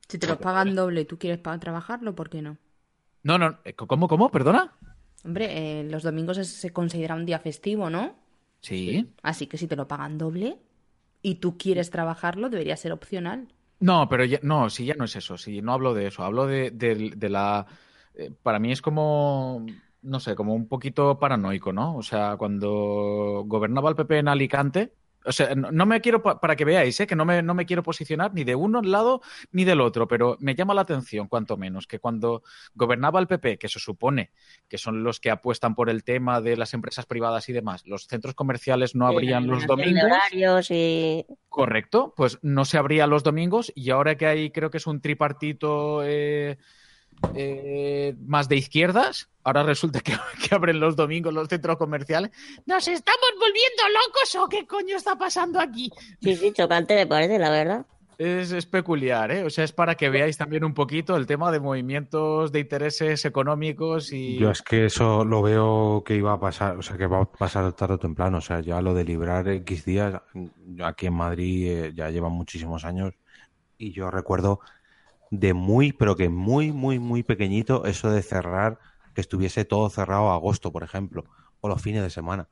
Si 0.09 0.19
te 0.19 0.27
lo 0.27 0.39
pagan 0.39 0.75
doble 0.75 1.03
y 1.03 1.05
tú 1.05 1.19
quieres 1.19 1.43
trabajarlo, 1.43 2.15
¿por 2.15 2.29
qué 2.29 2.43
no? 2.43 2.59
No, 3.23 3.39
no, 3.39 3.59
eh, 3.65 3.75
¿cómo, 3.75 4.09
cómo? 4.09 4.31
¿Perdona? 4.31 4.73
Hombre, 5.25 5.81
eh, 5.81 5.85
los 5.85 6.03
domingos 6.03 6.39
es- 6.39 6.49
se 6.49 6.73
considera 6.73 7.15
un 7.15 7.27
día 7.27 7.39
festivo, 7.39 7.89
¿no? 7.91 8.17
Sí. 8.61 9.09
Así 9.23 9.47
que 9.47 9.59
si 9.59 9.67
te 9.67 9.77
lo 9.77 9.89
pagan 9.89 10.19
doble 10.19 10.59
y 11.23 11.37
tú 11.37 11.57
quieres 11.59 11.91
trabajarlo, 11.91 12.51
debería 12.51 12.77
ser 12.77 12.93
opcional. 12.93 13.49
No, 13.89 14.09
pero 14.09 14.25
ya, 14.25 14.39
no, 14.43 14.71
sí, 14.71 14.85
ya 14.87 14.95
no 14.95 15.05
es 15.07 15.17
eso, 15.17 15.37
sí, 15.37 15.61
no 15.61 15.73
hablo 15.73 15.93
de 15.93 16.07
eso, 16.07 16.23
hablo 16.23 16.47
de, 16.47 16.71
de- 16.71 17.11
de 17.17 17.29
la... 17.29 17.67
eh, 18.15 18.31
para 18.43 18.61
mí 18.61 18.71
es 18.71 18.81
como, 18.81 19.67
no 20.03 20.21
sé, 20.21 20.37
como 20.37 20.55
un 20.55 20.69
poquito 20.69 21.19
paranoico, 21.19 21.73
¿no? 21.73 21.97
O 21.97 22.03
sea, 22.03 22.37
cuando 22.37 23.43
gobernaba 23.47 23.91
el 23.91 23.97
PP 23.97 24.19
en 24.19 24.29
Alicante, 24.29 24.95
o 25.25 25.33
sea, 25.33 25.55
no, 25.55 25.87
me 25.87 26.01
quiero, 26.01 26.23
pa- 26.23 26.41
para 26.41 26.57
que 26.57 26.65
veáis, 26.65 26.99
¿eh? 27.01 27.07
que 27.07 27.17
no 27.17 27.25
me, 27.25 27.43
no 27.43 27.55
me 27.55 27.67
quiero 27.67 27.83
posicionar 27.83 28.33
ni 28.35 28.45
de 28.45 28.55
uno 28.55 28.81
lado 28.83 29.21
ni 29.51 29.65
del 29.65 29.81
otro, 29.81 30.09
pero 30.09 30.37
me 30.41 30.55
llama 30.55 30.75
la 30.75 30.81
atención, 30.83 31.29
cuanto 31.29 31.57
menos, 31.57 31.87
que 31.87 31.99
cuando 31.99 32.43
gobernaba 32.75 33.21
el 33.21 33.27
PP, 33.27 33.59
que 33.59 33.69
se 33.69 33.79
supone 33.79 34.31
que 34.69 34.79
son 34.79 35.03
los 35.05 35.21
que 35.21 35.31
apuestan 35.31 35.75
por 35.75 35.91
el 35.91 36.05
tema 36.05 36.41
de 36.41 36.57
las 36.57 36.75
empresas 36.75 37.07
privadas 37.07 37.49
y 37.49 37.53
demás, 37.53 37.87
los 37.87 38.07
centros 38.07 38.35
comerciales 38.35 38.95
no 38.95 39.07
abrían 39.07 39.47
los 39.47 39.67
domingos. 39.67 40.03
horarios 40.05 40.71
y... 40.71 41.25
Correcto, 41.49 42.15
pues 42.17 42.39
no 42.43 42.65
se 42.65 42.79
abría 42.79 43.07
los 43.07 43.23
domingos 43.23 43.73
y 43.75 43.91
ahora 43.91 44.17
que 44.17 44.27
hay, 44.27 44.51
creo 44.51 44.71
que 44.71 44.79
es 44.79 44.87
un 44.87 45.01
tripartito 45.01 46.03
eh, 46.05 46.59
eh, 47.35 48.15
más 48.27 48.49
de 48.49 48.57
izquierdas, 48.57 49.29
ahora 49.45 49.63
resulta 49.63 50.01
que, 50.01 50.13
que 50.49 50.55
abren 50.55 50.81
los 50.81 50.97
domingos 50.97 51.33
los 51.33 51.49
centros 51.49 51.77
comerciales. 51.77 52.31
¿Nos 52.67 52.87
estamos 52.89 53.31
volviendo 53.39 53.83
locos 53.89 54.35
o 54.37 54.49
qué 54.49 54.67
coño 54.67 54.97
está 54.97 55.17
pasando 55.17 55.61
aquí? 55.61 55.91
Sí, 56.21 56.37
sí, 56.37 56.53
chocante 56.53 56.95
me 56.95 57.07
parece, 57.07 57.39
la 57.39 57.51
verdad. 57.51 57.87
Es, 58.19 58.53
es 58.53 58.67
peculiar, 58.67 59.33
¿eh? 59.33 59.43
O 59.43 59.51
sea, 59.51 59.65
es 59.65 59.73
para 59.73 59.97
que 59.97 60.11
veáis 60.11 60.37
también 60.37 60.65
un 60.65 60.75
poquito 60.75 61.17
el 61.17 61.27
tema 61.27 61.51
de 61.51 61.61
movimientos 61.61 62.53
de 62.53 62.61
intereses 62.61 63.25
económicos 63.25 64.13
y... 64.13 64.37
Yo 64.39 64.51
es 64.51 64.63
que 64.63 64.85
eso 64.85 65.25
lo 65.25 65.43
veo 65.43 66.05
que 66.05 66.15
iba 66.15 66.33
a 66.33 66.39
pasar, 66.39 66.77
o 66.77 66.83
sea, 66.83 66.97
que 66.97 67.07
va 67.07 67.23
a 67.23 67.25
pasar 67.25 67.73
tarde 67.73 67.95
o 67.95 67.99
temprano. 67.99 68.39
O 68.39 68.41
sea, 68.41 68.61
ya 68.61 68.81
lo 68.81 68.95
de 68.95 69.05
librar 69.05 69.49
X 69.49 69.85
días, 69.85 70.21
yo 70.35 70.87
aquí 70.87 71.07
en 71.07 71.15
Madrid 71.15 71.67
eh, 71.69 71.93
ya 71.95 72.11
llevan 72.11 72.33
muchísimos 72.33 72.85
años 72.85 73.15
y 73.79 73.93
yo 73.93 74.11
recuerdo 74.11 74.61
de 75.33 75.55
muy, 75.55 75.93
pero 75.93 76.15
que 76.15 76.29
muy, 76.29 76.73
muy, 76.73 76.99
muy 76.99 77.23
pequeñito 77.23 77.87
eso 77.87 78.11
de 78.11 78.23
cerrar, 78.23 78.79
que 79.15 79.23
estuviese 79.23 79.65
todo 79.65 79.89
cerrado 79.89 80.31
a 80.31 80.35
agosto, 80.35 80.71
por 80.71 80.83
ejemplo, 80.83 81.25
o 81.63 81.69
los 81.69 81.81
fines 81.81 82.03
de 82.03 82.11
semana. 82.11 82.49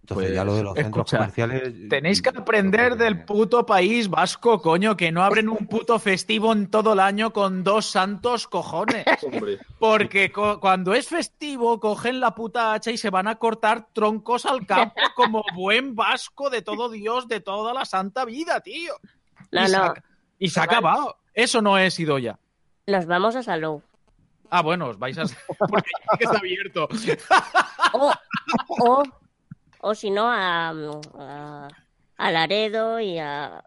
Entonces 0.00 0.34
ya 0.34 0.42
lo 0.42 0.54
de 0.56 0.62
los 0.62 0.74
centros 0.74 1.04
Pues, 1.04 1.12
escucha, 1.12 1.18
comerciales... 1.18 1.88
Tenéis 1.90 2.22
que 2.22 2.30
aprender 2.30 2.96
del 2.96 3.26
puto 3.26 3.66
país 3.66 4.08
vasco, 4.08 4.62
coño, 4.62 4.96
que 4.96 5.12
no 5.12 5.22
abren 5.22 5.50
un 5.50 5.66
puto 5.66 5.98
festivo 5.98 6.50
en 6.54 6.68
todo 6.70 6.94
el 6.94 7.00
año 7.00 7.30
con 7.34 7.62
dos 7.62 7.84
santos 7.84 8.48
cojones. 8.48 9.04
Porque 9.78 10.32
co- 10.32 10.60
cuando 10.60 10.94
es 10.94 11.08
festivo 11.08 11.78
cogen 11.78 12.20
la 12.20 12.34
puta 12.34 12.72
hacha 12.72 12.90
y 12.90 12.96
se 12.96 13.10
van 13.10 13.28
a 13.28 13.34
cortar 13.36 13.88
troncos 13.92 14.46
al 14.46 14.64
campo 14.64 14.94
como 15.14 15.44
buen 15.54 15.94
vasco 15.94 16.48
de 16.48 16.62
todo 16.62 16.88
Dios, 16.88 17.28
de 17.28 17.40
toda 17.40 17.74
la 17.74 17.84
santa 17.84 18.24
vida, 18.24 18.60
tío. 18.62 18.94
No, 19.52 19.62
y, 19.64 19.68
se 19.68 19.76
ha, 19.76 19.94
y 20.38 20.48
se 20.48 20.60
ha 20.60 20.62
acabado. 20.62 21.16
Eso 21.38 21.62
no 21.62 21.78
es 21.78 22.00
Idoya. 22.00 22.40
Nos 22.88 23.06
vamos 23.06 23.36
a 23.36 23.44
Salou. 23.44 23.80
Ah, 24.50 24.60
bueno, 24.60 24.88
os 24.88 24.98
vais 24.98 25.16
a... 25.18 25.22
Porque 25.58 25.90
que 26.18 26.24
está 26.24 26.38
abierto. 26.38 26.88
O, 27.92 28.12
o, 28.80 29.04
o 29.80 29.94
si 29.94 30.10
no, 30.10 30.28
a, 30.28 30.70
a, 30.70 31.68
a 32.16 32.30
Laredo 32.32 32.98
y 32.98 33.18
a... 33.18 33.62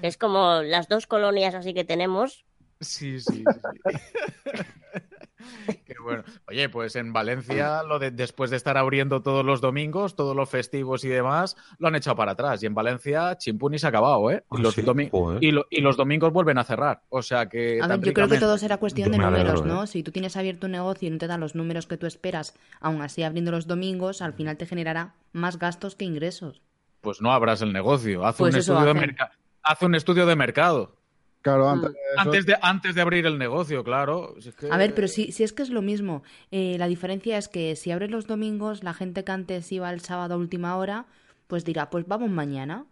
Es 0.00 0.16
como 0.16 0.62
las 0.62 0.88
dos 0.88 1.08
colonias 1.08 1.56
así 1.56 1.74
que 1.74 1.82
tenemos. 1.82 2.44
Sí, 2.80 3.18
sí, 3.18 3.32
sí. 3.32 3.44
Bueno. 6.02 6.24
Oye, 6.48 6.68
pues 6.68 6.96
en 6.96 7.12
Valencia, 7.12 7.82
lo 7.82 7.98
de, 7.98 8.10
después 8.10 8.50
de 8.50 8.56
estar 8.56 8.76
abriendo 8.76 9.22
todos 9.22 9.44
los 9.44 9.60
domingos, 9.60 10.16
todos 10.16 10.34
los 10.34 10.48
festivos 10.48 11.04
y 11.04 11.08
demás, 11.08 11.56
lo 11.78 11.88
han 11.88 11.94
echado 11.96 12.16
para 12.16 12.32
atrás. 12.32 12.62
Y 12.62 12.66
en 12.66 12.74
Valencia, 12.74 13.36
chimpún 13.38 13.74
y 13.74 13.78
se 13.78 13.86
ha 13.86 13.88
acabado, 13.90 14.30
¿eh? 14.30 14.44
Y 14.52 14.56
Ah, 14.56 14.60
los, 14.62 14.74
sí, 14.74 14.82
domi- 14.82 15.10
joder. 15.10 15.42
y, 15.42 15.50
lo- 15.52 15.66
y 15.70 15.80
los 15.80 15.96
domingos 15.96 16.32
vuelven 16.32 16.58
a 16.58 16.64
cerrar. 16.64 17.02
O 17.08 17.22
sea 17.22 17.48
que. 17.48 17.78
A 17.82 17.86
ver, 17.86 17.98
tan 17.98 18.02
yo 18.02 18.12
creo 18.12 18.28
que 18.28 18.38
todo 18.38 18.56
será 18.58 18.76
cuestión 18.78 19.10
de 19.10 19.18
números, 19.18 19.40
alegro, 19.50 19.64
¿no? 19.66 19.84
¿eh? 19.84 19.86
Si 19.86 20.02
tú 20.02 20.10
tienes 20.10 20.36
abierto 20.36 20.66
un 20.66 20.72
negocio 20.72 21.08
y 21.08 21.10
no 21.10 21.18
te 21.18 21.26
dan 21.26 21.40
los 21.40 21.54
números 21.54 21.86
que 21.86 21.96
tú 21.96 22.06
esperas, 22.06 22.54
aún 22.80 23.02
así 23.02 23.22
abriendo 23.22 23.50
los 23.50 23.66
domingos, 23.66 24.22
al 24.22 24.32
final 24.32 24.56
te 24.56 24.66
generará 24.66 25.14
más 25.32 25.58
gastos 25.58 25.94
que 25.96 26.04
ingresos. 26.04 26.62
Pues 27.00 27.20
no 27.22 27.32
abras 27.32 27.62
el 27.62 27.72
negocio. 27.72 28.26
Haz, 28.26 28.36
Pues 28.36 28.52
un, 28.54 28.60
estudio 28.60 28.80
de 28.82 28.90
hacen. 28.90 29.00
merca- 29.00 29.30
haz 29.62 29.82
un 29.82 29.94
estudio 29.94 30.26
de 30.26 30.36
mercado. 30.36 30.96
Claro, 31.42 31.68
antes, 31.70 31.90
eso- 31.90 32.20
Antes 32.20 32.46
de, 32.46 32.56
antes 32.60 32.94
de 32.94 33.00
abrir 33.00 33.24
el 33.26 33.38
negocio, 33.38 33.82
claro. 33.82 34.34
Si 34.40 34.50
es 34.50 34.54
que- 34.54 34.70
A 34.70 34.76
ver, 34.76 34.94
pero 34.94 35.08
si, 35.08 35.32
si 35.32 35.42
es 35.42 35.52
que 35.54 35.62
es 35.62 35.70
lo 35.70 35.80
mismo. 35.82 36.22
Eh, 36.50 36.76
la 36.78 36.86
diferencia 36.86 37.38
es 37.38 37.48
que 37.48 37.76
si 37.76 37.90
abres 37.90 38.10
los 38.10 38.26
domingos, 38.26 38.82
la 38.84 38.92
gente 38.92 39.24
que 39.24 39.32
antes 39.32 39.72
iba 39.72 39.90
el 39.90 40.00
sábado 40.00 40.34
a 40.34 40.36
última 40.36 40.76
hora, 40.76 41.06
pues 41.46 41.64
dirá, 41.64 41.88
pues 41.90 42.06
vamos 42.06 42.30
mañana. 42.30 42.84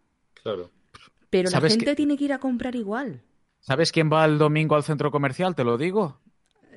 Claro. 0.42 0.70
Pero 1.30 1.44
la 1.44 1.50
¿Sabes 1.50 1.74
gente 1.74 1.94
tiene 1.94 2.16
que 2.16 2.24
ir 2.24 2.32
a 2.32 2.38
comprar 2.38 2.74
igual. 2.74 3.20
¿Sabes 3.60 3.92
quién 3.92 4.10
va 4.10 4.24
el 4.24 4.38
domingo 4.38 4.76
al 4.76 4.82
centro 4.82 5.10
comercial? 5.10 5.54
Te 5.54 5.64
lo 5.64 5.76
digo. 5.76 6.18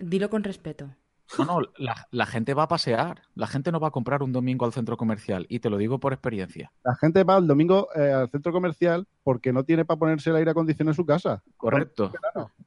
Dilo 0.02 0.30
con 0.30 0.43
respeto. 0.43 0.93
No, 1.38 1.45
no, 1.45 1.60
la, 1.78 2.08
la 2.12 2.26
gente 2.26 2.53
va 2.53 2.64
a 2.64 2.68
pasear. 2.68 3.22
La 3.36 3.48
gente 3.48 3.72
no 3.72 3.80
va 3.80 3.88
a 3.88 3.91
comprar 3.91 4.22
un 4.24 4.32
domingo 4.34 4.66
al 4.66 4.74
centro 4.74 4.98
comercial. 4.98 5.45
Y 5.49 5.60
te 5.60 5.70
lo 5.70 5.78
digo 5.78 5.99
por 5.99 6.14
experiencia. 6.14 6.72
la 6.84 6.95
gente 6.95 7.24
va 7.24 7.38
el 7.38 7.48
domingo 7.48 7.88
eh, 7.95 8.12
al 8.12 8.30
centro 8.30 8.52
comercial 8.52 9.08
porque 9.24 9.53
no 9.53 9.64
tiene 9.64 9.86
para 9.86 9.98
ponerse 9.99 10.30
el 10.30 10.36
aire 10.38 10.52
acondicionado 10.52 10.91
en 10.91 10.95
su 10.95 11.06
casa. 11.06 11.41
Correcto. 11.58 12.12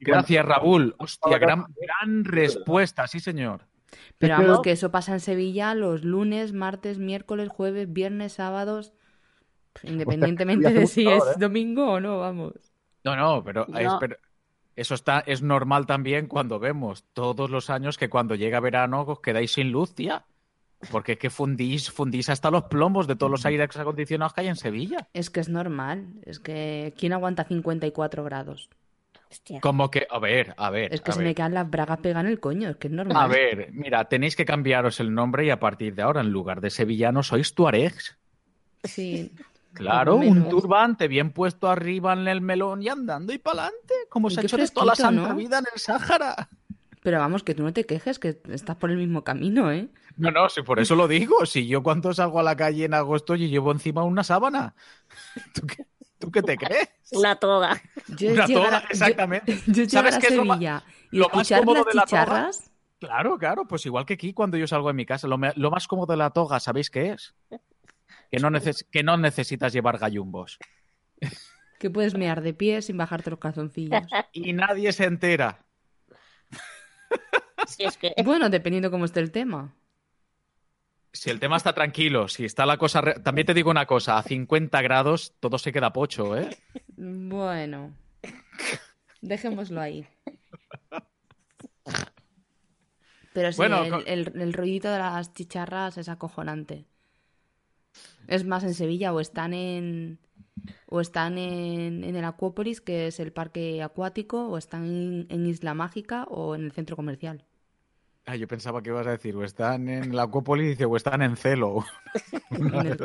Gracias, 0.01 0.45
Raúl. 0.47 0.95
Hostia, 0.99 1.39
gran, 1.39 1.67
gran 1.81 2.25
respuesta, 2.25 3.07
sí, 3.07 3.21
señor. 3.21 3.67
Pero 4.19 4.37
vamos, 4.39 4.63
que 4.63 4.73
eso 4.73 4.91
pasa 4.91 5.13
en 5.13 5.21
Sevilla 5.21 5.75
los 5.75 6.03
lunes, 6.05 6.53
martes, 6.53 6.99
miércoles, 6.99 7.49
jueves, 7.49 7.93
viernes, 7.93 8.33
sábados. 8.33 8.93
Independientemente 9.83 10.73
de 10.73 10.87
si 10.87 11.07
es 11.09 11.23
domingo 11.39 11.93
o 11.93 12.01
no, 12.01 12.19
vamos. 12.21 12.55
No, 13.05 13.17
no, 13.17 13.43
pero, 13.45 13.67
No. 13.69 13.79
es- 13.79 13.93
pero 14.01 14.17
eso 14.77 14.95
está, 14.95 15.21
es 15.27 15.43
normal 15.43 15.87
también 15.87 16.27
cuando 16.27 16.59
vemos 16.59 17.05
todos 17.13 17.51
los 17.51 17.71
años 17.71 17.97
que 17.97 18.09
cuando 18.09 18.35
llega 18.35 18.61
verano 18.61 19.03
os 19.03 19.21
quedáis 19.21 19.53
sin 19.53 19.71
luz, 19.71 19.95
tía. 19.95 20.25
Porque 20.91 21.13
es 21.13 21.19
que 21.19 21.31
fundís, 21.31 21.91
fundís 21.91 22.29
hasta 22.29 22.51
los 22.51 22.65
plomos 22.65 23.07
de 23.07 23.17
todos 23.17 23.31
los 23.31 23.47
aires 23.47 23.75
acondicionados 23.77 24.35
que 24.35 24.43
hay 24.43 24.49
en 24.49 24.57
Sevilla. 24.57 25.09
Es 25.15 25.31
que 25.31 25.41
es 25.41 25.49
normal. 25.49 26.09
Es 26.27 26.41
que 26.41 26.93
¿quién 26.99 27.13
aguanta 27.13 27.45
54 27.45 28.23
grados? 28.25 28.69
Hostia. 29.31 29.61
Como 29.61 29.91
que, 29.91 30.07
a 30.11 30.19
ver, 30.19 30.55
a 30.57 30.71
ver. 30.71 30.93
Es 30.93 31.01
que 31.01 31.13
se 31.13 31.19
ver. 31.19 31.29
me 31.29 31.35
quedan 31.35 31.55
las 31.55 31.71
bragas 31.71 31.99
pegan 32.01 32.27
el 32.27 32.39
coño, 32.39 32.69
es 32.71 32.77
que 32.77 32.89
es 32.89 32.93
normal. 32.93 33.17
A 33.17 33.27
ver, 33.27 33.71
mira, 33.73 34.05
tenéis 34.05 34.37
que 34.37 34.45
cambiaros 34.45 35.01
el 35.01 35.15
nombre 35.15 35.47
y 35.47 35.51
a 35.51 35.59
partir 35.59 35.95
de 35.95 36.03
ahora, 36.03 36.21
en 36.21 36.31
lugar 36.31 36.61
de 36.61 36.71
sevillanos, 36.71 37.29
sois 37.29 37.55
tuaregs. 37.55 38.19
Sí. 38.85 39.33
Claro, 39.75 40.17
un 40.17 40.49
turbante 40.49 41.09
bien 41.09 41.31
puesto 41.33 41.69
arriba 41.69 42.13
en 42.13 42.29
el 42.29 42.41
melón 42.41 42.83
y 42.83 42.89
andando 42.89 43.33
y 43.33 43.39
para 43.39 43.63
adelante, 43.65 43.95
como 44.09 44.31
se 44.31 44.41
ha 44.41 44.43
hecho 44.45 44.57
de 44.57 44.69
toda 44.69 44.87
la 44.87 44.95
santa 44.95 45.29
¿no? 45.31 45.35
vida 45.37 45.59
en 45.59 45.65
el 45.73 45.81
Sáhara. 45.81 46.49
Pero 47.03 47.19
vamos, 47.19 47.43
que 47.43 47.55
tú 47.55 47.63
no 47.63 47.73
te 47.73 47.85
quejes, 47.85 48.19
que 48.19 48.41
estás 48.49 48.77
por 48.77 48.91
el 48.91 48.97
mismo 48.97 49.25
camino, 49.25 49.71
¿eh? 49.71 49.89
No, 50.17 50.31
no, 50.31 50.49
si 50.49 50.63
por 50.63 50.79
eso 50.81 50.95
lo 50.95 51.07
digo. 51.09 51.45
Si 51.45 51.67
yo 51.67 51.83
cuando 51.83 52.15
salgo 52.15 52.41
a 52.41 52.43
la 52.43 52.57
calle 52.57 52.85
en 52.85 52.95
agosto 52.95 53.35
y 53.35 53.49
llevo 53.49 53.73
encima 53.73 54.05
una 54.05 54.25
sábana. 54.25 54.75
¿Tú 55.53 55.67
qué, 55.67 55.87
tú 56.19 56.31
qué 56.31 56.43
te 56.43 56.57
crees? 56.57 56.89
Una 57.13 57.37
toga. 57.37 57.83
Yo 58.09 58.33
Una 58.33 58.47
llegar 58.47 58.63
toga, 58.71 58.81
yo- 58.83 58.87
exactamente. 58.91 59.53
Yo, 59.67 59.73
llegar 59.73 59.89
¿Sabes 59.91 60.15
a 60.15 60.19
qué 60.21 60.27
es 60.29 60.37
lo 60.37 60.45
y 60.45 61.19
lo 61.19 61.29
más 61.31 61.49
cómodo 61.51 61.75
las 61.79 61.87
de 61.87 61.95
la 61.95 62.07
toga? 62.07 62.23
chicharras, 62.25 62.71
Claro, 63.01 63.37
claro, 63.39 63.67
pues 63.67 63.85
igual 63.85 64.07
que 64.07 64.15
aquí 64.15 64.33
cuando 64.33 64.57
yo 64.57 64.67
salgo 64.67 64.89
de 64.89 64.95
mi 64.95 65.05
casa. 65.05 65.29
Lo, 65.29 65.37
me- 65.37 65.53
lo 65.57 65.71
más 65.71 65.87
cómodo 65.87 66.13
de 66.13 66.17
la 66.17 66.31
toga, 66.31 66.59
¿sabéis 66.59 66.89
qué 66.89 67.11
es? 67.11 67.35
Que 68.31 68.39
no, 68.39 68.51
neces- 68.51 68.87
que 68.91 69.03
no 69.03 69.17
necesitas 69.17 69.73
llevar 69.73 69.99
gallumbos. 69.99 70.59
que 71.79 71.91
puedes 71.91 72.15
mear 72.17 72.41
de 72.43 72.55
pie 72.55 72.83
sin 72.83 72.97
bajarte 72.97 73.31
los 73.31 73.39
calzoncillos. 73.39 74.03
Y 74.33 74.53
nadie 74.53 74.93
se 74.93 75.05
entera. 75.05 75.65
Si 77.67 77.85
es 77.85 77.97
que 77.97 78.13
Bueno, 78.25 78.51
dependiendo 78.51 78.91
cómo 78.91 79.05
esté 79.05 79.21
el 79.21 79.31
tema. 79.31 79.75
Si 81.13 81.31
el 81.31 81.39
tema 81.39 81.57
está 81.57 81.73
tranquilo, 81.73 82.27
si 82.29 82.45
está 82.45 82.67
la 82.67 82.77
cosa... 82.77 83.01
re- 83.01 83.21
También 83.21 83.47
te 83.47 83.55
digo 83.55 83.71
una 83.71 83.87
cosa, 83.87 84.19
a 84.19 84.23
50 84.25 84.83
grados 84.83 85.35
todo 85.39 85.59
se 85.59 85.73
queda 85.73 85.93
pocho, 85.93 86.37
¿eh? 86.37 86.51
Bueno, 86.97 87.95
dejémoslo 89.21 89.81
ahí. 89.81 90.07
Pero 93.33 93.53
sí, 93.53 93.57
Bueno, 93.57 93.85
el, 93.85 93.91
co- 93.91 94.03
el, 94.07 94.33
el 94.41 94.53
rollito 94.53 94.91
de 94.91 94.99
las 94.99 95.33
chicharras 95.35 95.99
es 95.99 96.09
acojonante. 96.09 96.87
Es 98.29 98.45
más, 98.45 98.65
en 98.65 98.75
Sevilla 98.75 99.13
o 99.13 99.21
están 99.21 99.55
en 99.55 100.19
o 100.87 101.01
están 101.01 101.37
en, 101.39 102.05
en 102.05 102.17
el 102.17 102.25
Acuópolis, 102.25 102.81
que 102.81 103.09
es 103.09 103.21
el 103.21 103.33
parque 103.33 103.83
acuático, 103.83 104.49
o 104.49 104.57
están 104.57 104.85
en, 104.87 105.27
en 105.29 105.47
Isla 105.47 105.75
Mágica 105.75 106.25
o 106.25 106.55
en 106.55 106.65
el 106.65 106.73
centro 106.73 106.97
comercial. 106.97 107.45
Ah, 108.27 108.37
yo 108.37 108.49
pensaba 108.49 108.83
que 108.83 108.89
ibas 108.89 109.07
a 109.07 109.11
decir, 109.11 109.37
o 109.37 109.45
están 109.45 109.89
en 109.89 110.17
la 110.17 110.23
Acuópolis 110.23 110.69
dice, 110.69 110.87
o 110.87 110.97
están 110.97 111.21
en 111.21 111.37
celo. 111.37 111.85
En 112.53 112.75
el- 112.87 112.99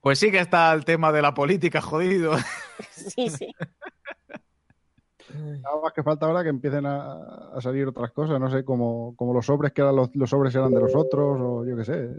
Pues 0.00 0.18
sí 0.18 0.30
que 0.30 0.38
está 0.40 0.72
el 0.72 0.84
tema 0.84 1.10
de 1.10 1.22
la 1.22 1.34
política, 1.34 1.80
jodido. 1.80 2.36
sí, 2.90 3.28
sí. 3.30 3.54
Nada 5.34 5.80
más 5.82 5.92
que 5.92 6.02
falta 6.02 6.26
ahora 6.26 6.42
que 6.42 6.48
empiecen 6.50 6.86
a, 6.86 7.50
a 7.54 7.60
salir 7.60 7.86
otras 7.88 8.12
cosas, 8.12 8.38
no 8.38 8.50
sé, 8.50 8.64
como, 8.64 9.14
como 9.16 9.32
los 9.34 9.46
sobres 9.46 9.72
que 9.72 9.80
eran 9.80 9.96
los, 9.96 10.14
los 10.14 10.30
sobres 10.30 10.54
eran 10.54 10.72
de 10.72 10.80
los 10.80 10.94
otros, 10.94 11.38
o 11.40 11.64
yo 11.64 11.76
qué 11.76 11.84
sé. 11.84 12.16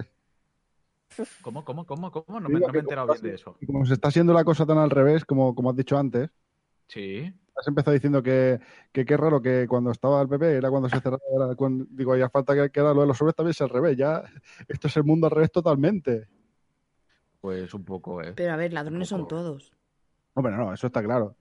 ¿Cómo, 1.41 1.63
cómo, 1.63 1.85
cómo, 1.85 2.11
cómo? 2.11 2.39
No 2.39 2.49
me, 2.49 2.59
no 2.59 2.67
me 2.67 2.77
he 2.77 2.81
enterado 2.81 3.07
bien 3.07 3.21
de 3.21 3.33
eso. 3.35 3.57
Como 3.65 3.85
se 3.85 3.93
está 3.93 4.09
haciendo 4.09 4.33
la 4.33 4.43
cosa 4.43 4.65
tan 4.65 4.77
al 4.77 4.89
revés, 4.89 5.25
como, 5.25 5.55
como 5.55 5.69
has 5.69 5.75
dicho 5.75 5.97
antes, 5.97 6.29
Sí. 6.87 7.33
has 7.55 7.67
empezado 7.67 7.93
diciendo 7.93 8.21
que 8.21 8.59
que 8.91 9.03
qué 9.03 9.17
raro 9.17 9.41
que 9.41 9.65
cuando 9.67 9.91
estaba 9.91 10.21
el 10.21 10.27
PP 10.29 10.57
era 10.57 10.69
cuando 10.69 10.89
se 10.89 10.99
cerraba, 10.99 11.21
era 11.35 11.55
cuando- 11.55 11.85
digo, 11.89 12.15
ya 12.15 12.29
falta 12.29 12.53
que, 12.53 12.69
que 12.69 12.79
ahora 12.79 12.93
lo 12.93 13.01
de 13.01 13.07
los 13.07 13.17
sobres 13.17 13.35
también 13.35 13.53
sea 13.53 13.65
al 13.65 13.71
revés, 13.73 13.97
ya 13.97 14.23
esto 14.67 14.87
es 14.87 14.97
el 14.97 15.03
mundo 15.03 15.27
al 15.27 15.31
revés 15.31 15.51
totalmente. 15.51 16.27
Pues 17.41 17.73
un 17.73 17.83
poco, 17.85 18.21
¿eh? 18.21 18.33
Pero 18.35 18.53
a 18.53 18.57
ver, 18.57 18.73
ladrones 18.73 19.09
son 19.09 19.27
todos. 19.27 19.73
Hombre, 20.33 20.55
no, 20.55 20.73
eso 20.73 20.87
está 20.87 21.01
claro. 21.01 21.35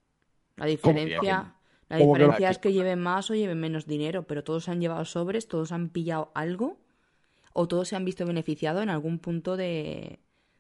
La 0.56 0.64
¿Cómo? 0.64 0.70
diferencia, 0.70 1.55
la 1.88 1.98
diferencia 1.98 2.50
es 2.50 2.58
que 2.58 2.72
lleven 2.72 3.00
más 3.00 3.30
o 3.30 3.34
lleven 3.34 3.60
menos 3.60 3.86
dinero, 3.86 4.24
pero 4.26 4.42
todos 4.42 4.64
se 4.64 4.70
han 4.70 4.80
llevado 4.80 5.04
sobres, 5.04 5.46
todos 5.46 5.72
han 5.72 5.88
pillado 5.88 6.32
algo 6.34 6.78
o 7.52 7.68
todos 7.68 7.88
se 7.88 7.96
han 7.96 8.04
visto 8.04 8.26
beneficiados 8.26 8.82
en 8.82 8.90
algún 8.90 9.18
punto 9.18 9.56
de, 9.56 10.18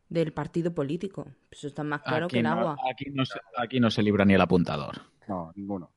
del 0.08 0.32
partido 0.32 0.72
político. 0.74 1.26
Eso 1.50 1.66
está 1.66 1.82
más 1.82 2.02
claro 2.02 2.28
que 2.28 2.38
el 2.38 2.44
no, 2.44 2.50
agua. 2.50 2.76
aquí, 2.90 3.10
no 3.10 3.24
se, 3.26 3.38
aquí 3.56 3.80
no 3.80 3.90
se 3.90 4.02
libra 4.02 4.24
ni 4.24 4.34
el 4.34 4.40
apuntador. 4.40 5.02
No, 5.28 5.52
ninguno. 5.56 5.90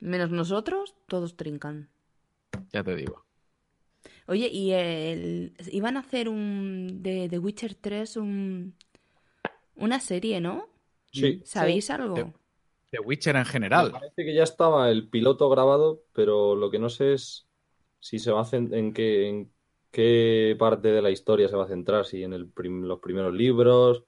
Menos 0.00 0.30
nosotros, 0.30 0.94
todos 1.06 1.36
trincan. 1.36 1.88
Ya 2.72 2.84
te 2.84 2.94
digo. 2.94 3.24
Oye, 4.28 4.48
y 4.48 4.72
el, 4.72 5.54
iban 5.72 5.96
a 5.96 6.00
hacer 6.00 6.28
un 6.28 7.02
de 7.02 7.28
The 7.28 7.38
Witcher 7.38 7.74
3 7.74 8.16
un, 8.18 8.74
una 9.76 10.00
serie, 10.00 10.40
¿no? 10.40 10.68
Sí. 11.12 11.40
¿Sabéis 11.44 11.90
algo? 11.90 12.34
The 12.96 13.02
Witcher 13.04 13.36
en 13.36 13.44
Me 13.44 13.50
general. 13.50 13.92
parece 13.92 14.24
que 14.24 14.34
ya 14.34 14.44
estaba 14.44 14.90
el 14.90 15.08
piloto 15.10 15.48
grabado, 15.50 16.02
pero 16.12 16.56
lo 16.56 16.70
que 16.70 16.78
no 16.78 16.88
sé 16.88 17.14
es 17.14 17.46
si 18.00 18.18
se 18.18 18.30
va 18.32 18.40
a 18.42 18.44
en 18.74 18.92
qué, 18.92 19.28
en 19.28 19.52
qué 19.90 20.56
parte 20.58 20.88
de 20.88 21.02
la 21.02 21.10
historia 21.10 21.48
se 21.48 21.56
va 21.56 21.64
a 21.64 21.68
centrar, 21.68 22.04
si 22.06 22.22
en 22.22 22.32
el 22.32 22.48
prim- 22.50 22.84
los 22.84 23.00
primeros 23.00 23.34
libros 23.34 24.04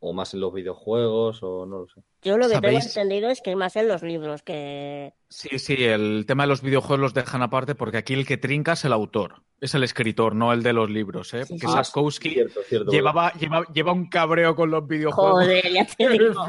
o 0.00 0.14
más 0.14 0.32
en 0.32 0.40
los 0.40 0.52
videojuegos 0.52 1.42
o 1.42 1.66
no 1.66 1.80
lo 1.80 1.88
sé. 1.88 2.00
Yo 2.22 2.38
lo 2.38 2.48
que 2.48 2.58
tengo 2.58 2.78
entendido 2.78 3.28
es 3.28 3.42
que 3.42 3.54
más 3.54 3.76
en 3.76 3.86
los 3.86 4.02
libros 4.02 4.42
que... 4.42 5.12
Sí, 5.28 5.58
sí, 5.58 5.84
el 5.84 6.24
tema 6.26 6.44
de 6.44 6.48
los 6.48 6.62
videojuegos 6.62 6.98
los 7.00 7.14
dejan 7.14 7.42
aparte 7.42 7.74
porque 7.74 7.98
aquí 7.98 8.14
el 8.14 8.26
que 8.26 8.38
trinca 8.38 8.72
es 8.72 8.84
el 8.86 8.94
autor, 8.94 9.42
es 9.60 9.74
el 9.74 9.84
escritor, 9.84 10.34
no 10.34 10.54
el 10.54 10.62
de 10.62 10.72
los 10.72 10.88
libros, 10.88 11.32
¿eh? 11.34 11.44
Sí, 11.44 11.54
Porque 11.54 11.66
sí. 11.66 11.72
Sapkowski 11.72 12.30
Cierto, 12.30 12.60
cierto. 12.62 12.90
llevaba, 12.90 13.32
lleva, 13.34 13.64
lleva 13.72 13.92
un 13.92 14.08
cabreo 14.08 14.54
con 14.56 14.70
los 14.70 14.86
videojuegos. 14.86 15.44
Joder, 15.44 15.70
ya 15.70 15.86
te 15.86 16.08
digo. 16.18 16.46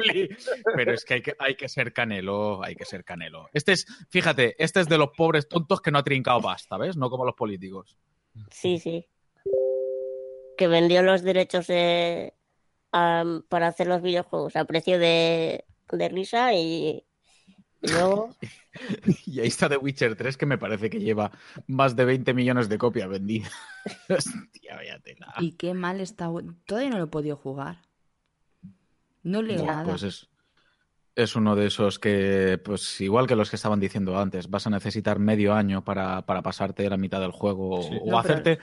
Pero 0.76 0.94
es 0.94 1.03
que 1.03 1.15
hay, 1.15 1.22
que 1.22 1.36
hay 1.38 1.56
que 1.56 1.68
ser 1.68 1.91
canelo, 1.91 2.64
hay 2.64 2.76
que 2.76 2.86
ser 2.86 3.03
canelo. 3.03 3.49
Este 3.53 3.73
es, 3.73 3.86
fíjate, 4.10 4.56
este 4.64 4.80
es 4.80 4.88
de 4.88 4.98
los 4.98 5.10
pobres 5.10 5.49
tontos 5.49 5.82
que 5.82 5.91
no 5.91 5.99
ha 5.99 6.03
trincado 6.03 6.40
basta, 6.40 6.78
¿ves? 6.78 6.95
No 6.95 7.10
como 7.10 7.26
los 7.26 7.36
políticos. 7.36 7.98
Sí, 8.49 8.80
sí. 8.80 9.06
Que 10.57 10.68
vendió 10.68 11.02
los 11.02 11.22
derechos 11.22 11.68
de, 11.68 12.34
am, 12.91 13.43
para 13.49 13.68
hacer 13.68 13.88
los 13.88 14.01
videojuegos 14.01 14.55
a 14.55 14.65
precio 14.65 14.99
de, 14.99 15.65
de 15.91 16.09
risa 16.09 16.53
y, 16.53 17.03
y 17.81 17.91
luego 17.91 18.35
Y 19.26 19.39
ahí 19.39 19.47
está 19.47 19.68
The 19.69 19.77
Witcher 19.77 20.15
3, 20.15 20.38
que 20.38 20.45
me 20.45 20.57
parece 20.57 20.89
que 20.89 20.99
lleva 20.99 21.31
más 21.68 21.95
de 21.95 22.05
20 22.05 22.34
millones 22.34 22.69
de 22.69 22.77
copias 22.77 23.09
vendidas. 23.09 23.51
Hostia, 24.09 24.76
vaya 24.76 24.99
tela. 24.99 25.34
Y 25.39 25.53
qué 25.53 25.73
mal 25.73 25.99
está. 25.99 26.30
Todavía 26.65 26.89
no 26.89 26.97
lo 26.97 27.05
he 27.05 27.07
podido 27.07 27.35
jugar. 27.35 27.81
No 29.23 29.41
leo 29.41 29.65
nada. 29.65 29.84
Pues 29.84 30.03
es, 30.03 30.30
es 31.16 31.36
uno 31.36 31.56
de 31.56 31.68
esos 31.68 32.00
que, 32.00 32.60
pues 32.64 33.02
igual 33.02 33.28
que 33.28 33.36
los 33.36 33.50
que 33.50 33.56
estaban 33.58 33.80
diciendo 33.80 34.18
antes, 34.18 34.50
vas 34.50 34.66
a 34.68 34.70
necesitar 34.70 35.20
medio 35.20 35.54
año 35.54 35.84
para, 35.84 36.26
para 36.26 36.42
pasarte 36.42 36.90
la 36.90 36.98
mitad 36.98 37.20
del 37.20 37.32
juego 37.32 37.70
o- 37.70 37.80
o 37.80 37.92
No, 37.92 38.00
pero- 38.06 38.18
hacerte... 38.18 38.60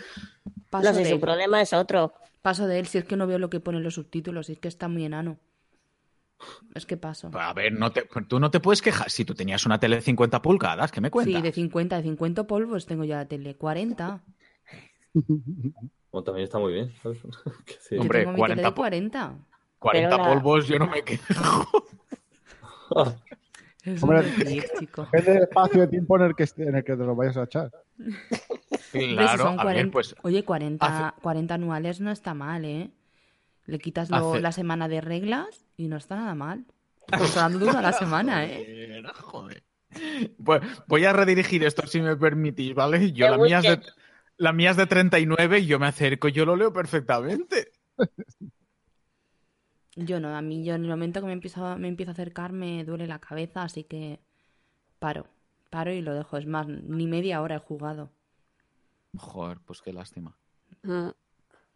Paso 0.70 0.88
no 0.88 0.94
sé, 0.94 1.04
de 1.04 1.10
su 1.10 1.20
problema 1.20 1.60
es 1.60 1.72
otro. 1.72 2.14
Paso 2.42 2.66
de 2.66 2.78
él 2.78 2.86
si 2.86 2.98
es 2.98 3.04
que 3.04 3.16
no 3.16 3.26
veo 3.26 3.38
lo 3.38 3.50
que 3.50 3.60
ponen 3.60 3.82
los 3.82 3.94
subtítulos, 3.94 4.46
si 4.46 4.52
es 4.52 4.58
que 4.58 4.68
está 4.68 4.88
muy 4.88 5.04
enano. 5.04 5.38
Es 6.74 6.86
que 6.86 6.96
paso. 6.96 7.30
A 7.34 7.52
ver, 7.52 7.72
no 7.72 7.90
te, 7.90 8.08
tú 8.28 8.38
no 8.38 8.50
te 8.50 8.60
puedes 8.60 8.80
quejar. 8.80 9.10
Si 9.10 9.24
tú 9.24 9.34
tenías 9.34 9.66
una 9.66 9.80
tele 9.80 9.96
de 9.96 10.02
50 10.02 10.40
pulgadas, 10.40 10.92
¿qué 10.92 11.00
me 11.00 11.10
cuentas? 11.10 11.34
Sí, 11.36 11.42
de 11.42 11.52
50, 11.52 11.96
de 11.96 12.02
50 12.04 12.44
polvos 12.46 12.86
tengo 12.86 13.04
ya 13.04 13.16
la 13.16 13.26
tele. 13.26 13.56
40. 13.56 14.22
Bueno, 15.14 16.24
también 16.24 16.44
está 16.44 16.58
muy 16.58 16.72
bien. 16.74 16.92
¿sabes? 17.02 17.18
Sí. 17.80 17.96
Hombre, 17.98 18.20
tengo 18.20 18.32
mi 18.32 18.38
40 18.38 18.54
tele 18.56 18.68
de 18.68 18.72
po- 18.72 18.80
40. 18.82 19.34
40 19.78 20.08
Pero 20.10 20.22
la- 20.22 20.28
polvos, 20.34 20.68
yo 20.68 20.78
no 20.78 20.86
me 20.86 21.02
quejo. 21.02 21.84
Es 23.84 24.02
Hombre. 24.02 24.22
Depende 24.22 25.32
del 25.32 25.42
espacio 25.44 25.80
de 25.82 25.88
tiempo 25.88 26.16
en 26.16 26.22
el 26.22 26.34
que, 26.34 26.46
en 26.58 26.74
el 26.76 26.84
que 26.84 26.96
te 26.96 27.04
lo 27.04 27.14
vayas 27.14 27.36
a 27.36 27.44
echar. 27.44 27.70
Si 28.90 29.14
Claro, 29.14 29.42
son 29.44 29.60
a 29.60 29.64
ver, 29.64 29.74
40 29.76 29.92
pues 29.92 30.14
Oye, 30.22 30.44
40, 30.44 31.08
hace- 31.08 31.20
40 31.20 31.54
anuales 31.54 32.00
no 32.00 32.10
está 32.10 32.32
mal, 32.32 32.64
¿eh? 32.64 32.90
Le 33.66 33.78
quitas 33.78 34.08
lo- 34.08 34.32
Hace- 34.32 34.40
la 34.40 34.52
semana 34.52 34.88
de 34.88 35.02
reglas 35.02 35.66
y 35.76 35.88
no 35.88 35.96
está 35.98 36.16
nada 36.16 36.34
mal. 36.34 36.64
Hablando 37.10 37.58
de 37.58 37.66
una 37.66 37.80
a 37.80 37.82
la 37.82 37.92
semana, 37.92 38.44
¿eh? 38.46 39.02
Joder, 39.02 39.12
joder. 39.20 39.62
Pues 40.42 40.62
voy 40.86 41.04
a 41.04 41.12
redirigir 41.12 41.64
esto 41.64 41.86
si 41.86 42.00
me 42.00 42.16
permitís, 42.16 42.74
¿vale? 42.74 43.12
Yo 43.12 43.28
la 43.28 43.36
mía, 43.38 43.58
es 43.58 43.64
de, 43.64 43.80
la 44.38 44.52
mía 44.54 44.70
es 44.70 44.76
de 44.78 44.86
39 44.86 45.58
y 45.60 45.66
yo 45.66 45.78
me 45.78 45.86
acerco 45.86 46.28
y 46.28 46.32
yo 46.32 46.46
lo 46.46 46.56
leo 46.56 46.72
perfectamente. 46.72 47.72
Yo 50.00 50.20
no, 50.20 50.36
a 50.36 50.40
mí 50.42 50.64
yo 50.64 50.74
en 50.76 50.84
el 50.84 50.90
momento 50.90 51.20
que 51.20 51.26
me 51.26 51.32
empiezo, 51.32 51.76
me 51.76 51.88
empiezo 51.88 52.10
a 52.10 52.12
acercar 52.12 52.52
me 52.52 52.84
duele 52.84 53.06
la 53.08 53.18
cabeza, 53.18 53.62
así 53.64 53.82
que 53.84 54.20
paro. 55.00 55.26
Paro 55.70 55.92
y 55.92 56.00
lo 56.00 56.14
dejo. 56.14 56.36
Es 56.36 56.46
más, 56.46 56.66
ni 56.68 57.06
media 57.06 57.42
hora 57.42 57.56
he 57.56 57.58
jugado. 57.58 58.10
Joder, 59.16 59.58
pues 59.64 59.82
qué 59.82 59.92
lástima. 59.92 60.36
Mm. 60.82 61.08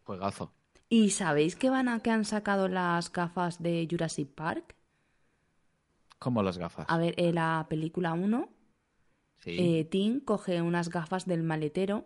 Juegazo. 0.05 0.53
¿Y 0.89 1.09
sabéis 1.09 1.55
que 1.55 1.69
van 1.69 1.89
a 1.89 1.99
que 1.99 2.11
han 2.11 2.23
sacado 2.25 2.67
las 2.69 3.11
gafas 3.11 3.61
de 3.61 3.87
Jurassic 3.89 4.29
Park? 4.29 4.75
Como 6.19 6.41
las 6.43 6.57
gafas. 6.57 6.85
A 6.87 6.97
ver, 6.97 7.13
en 7.17 7.35
la 7.35 7.65
película 7.69 8.13
1, 8.13 8.49
Sí. 9.39 9.57
eh, 9.59 9.83
Tim 9.85 10.21
coge 10.21 10.61
unas 10.61 10.89
gafas 10.89 11.25
del 11.25 11.43
maletero, 11.43 12.05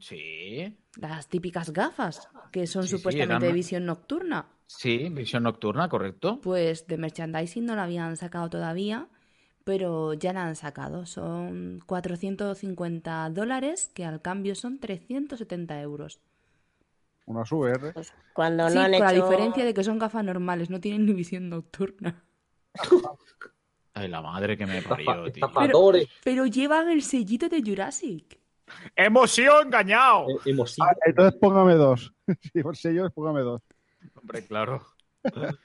Sí. 0.00 0.76
las 1.00 1.28
típicas 1.28 1.72
gafas, 1.72 2.28
que 2.50 2.66
son 2.66 2.82
Sí, 2.84 2.88
sí, 2.90 2.96
supuestamente 2.96 3.32
eran- 3.34 3.42
de 3.42 3.52
visión 3.52 3.86
nocturna. 3.86 4.46
Sí, 4.66 5.08
visión 5.10 5.42
nocturna, 5.44 5.88
correcto. 5.88 6.40
Pues 6.42 6.86
de 6.86 6.96
merchandising 6.96 7.64
no 7.66 7.76
la 7.76 7.84
habían 7.84 8.16
sacado 8.16 8.48
todavía, 8.50 9.08
pero 9.64 10.14
ya 10.14 10.32
la 10.32 10.44
han 10.46 10.56
sacado. 10.56 11.06
Son 11.06 11.80
450 11.86 13.28
dólares, 13.30 13.90
que 13.94 14.04
al 14.04 14.20
cambio 14.22 14.54
son 14.54 14.78
370 14.80 15.80
euros. 15.80 16.20
Unas 17.26 17.52
VR. 17.52 17.92
Pues 17.92 18.12
cuando 18.32 18.68
Sí, 18.68 18.74
no 18.74 18.80
han 18.82 18.90
con 18.92 19.00
la 19.00 19.12
diferencia 19.12 19.64
de 19.64 19.74
que 19.74 19.84
son 19.84 19.98
gafas 19.98 20.24
normales, 20.24 20.70
no 20.70 20.80
tienen 20.80 21.04
ni 21.06 21.12
visión 21.12 21.48
nocturna. 21.48 22.24
Ay, 23.94 24.08
la 24.08 24.22
madre 24.22 24.56
que 24.56 24.66
me 24.66 24.82
parió, 24.82 25.24
tío. 25.24 25.44
Estafadores. 25.46 26.08
Pero 26.24 26.46
llevan 26.46 26.88
el 26.88 27.02
sellito 27.02 27.48
de 27.48 27.62
Jurassic. 27.62 28.39
¡Hemos 28.96 29.30
sido 29.30 29.60
engañados! 29.62 30.28
Eh, 30.46 30.50
Hemos 30.50 30.72
sido- 30.72 30.86
Ah, 30.88 30.94
entonces 31.06 31.38
póngame 31.40 31.74
dos. 31.74 32.12
Si 32.52 32.62
por 32.62 32.76
sellos, 32.76 33.12
póngame 33.12 33.40
dos. 33.40 33.62
Hombre, 34.14 34.46
claro. 34.46 34.82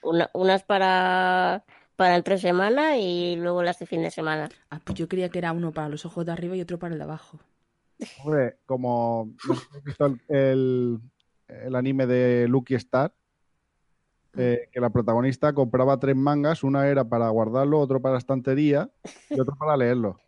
una- 0.02 0.30
unas 0.34 0.62
para 0.64 1.64
para 1.96 2.16
entre 2.16 2.36
semana 2.36 2.98
y 2.98 3.36
luego 3.36 3.62
las 3.62 3.78
de 3.78 3.86
fin 3.86 4.02
de 4.02 4.10
semana. 4.10 4.50
Ah, 4.68 4.80
pues 4.84 4.98
yo 4.98 5.08
creía 5.08 5.30
que 5.30 5.38
era 5.38 5.52
uno 5.52 5.72
para 5.72 5.88
los 5.88 6.04
ojos 6.04 6.26
de 6.26 6.32
arriba 6.32 6.54
y 6.54 6.60
otro 6.60 6.78
para 6.78 6.92
el 6.92 6.98
de 6.98 7.04
abajo. 7.04 7.38
Hombre, 8.22 8.58
como 8.66 9.30
no 9.48 9.54
sé 9.54 9.60
si 9.70 9.76
has 9.78 9.84
visto 9.84 10.06
el, 10.06 10.20
el- 10.28 11.00
el 11.48 11.74
anime 11.74 12.06
de 12.06 12.46
Lucky 12.48 12.74
Star, 12.74 13.14
eh, 14.36 14.68
que 14.70 14.80
la 14.80 14.90
protagonista 14.90 15.54
compraba 15.54 15.98
tres 15.98 16.14
mangas, 16.16 16.62
una 16.62 16.86
era 16.88 17.04
para 17.08 17.30
guardarlo, 17.30 17.80
otro 17.80 18.02
para 18.02 18.14
la 18.14 18.18
estantería 18.18 18.90
y 19.30 19.40
otro 19.40 19.54
para 19.56 19.76
leerlo. 19.78 20.20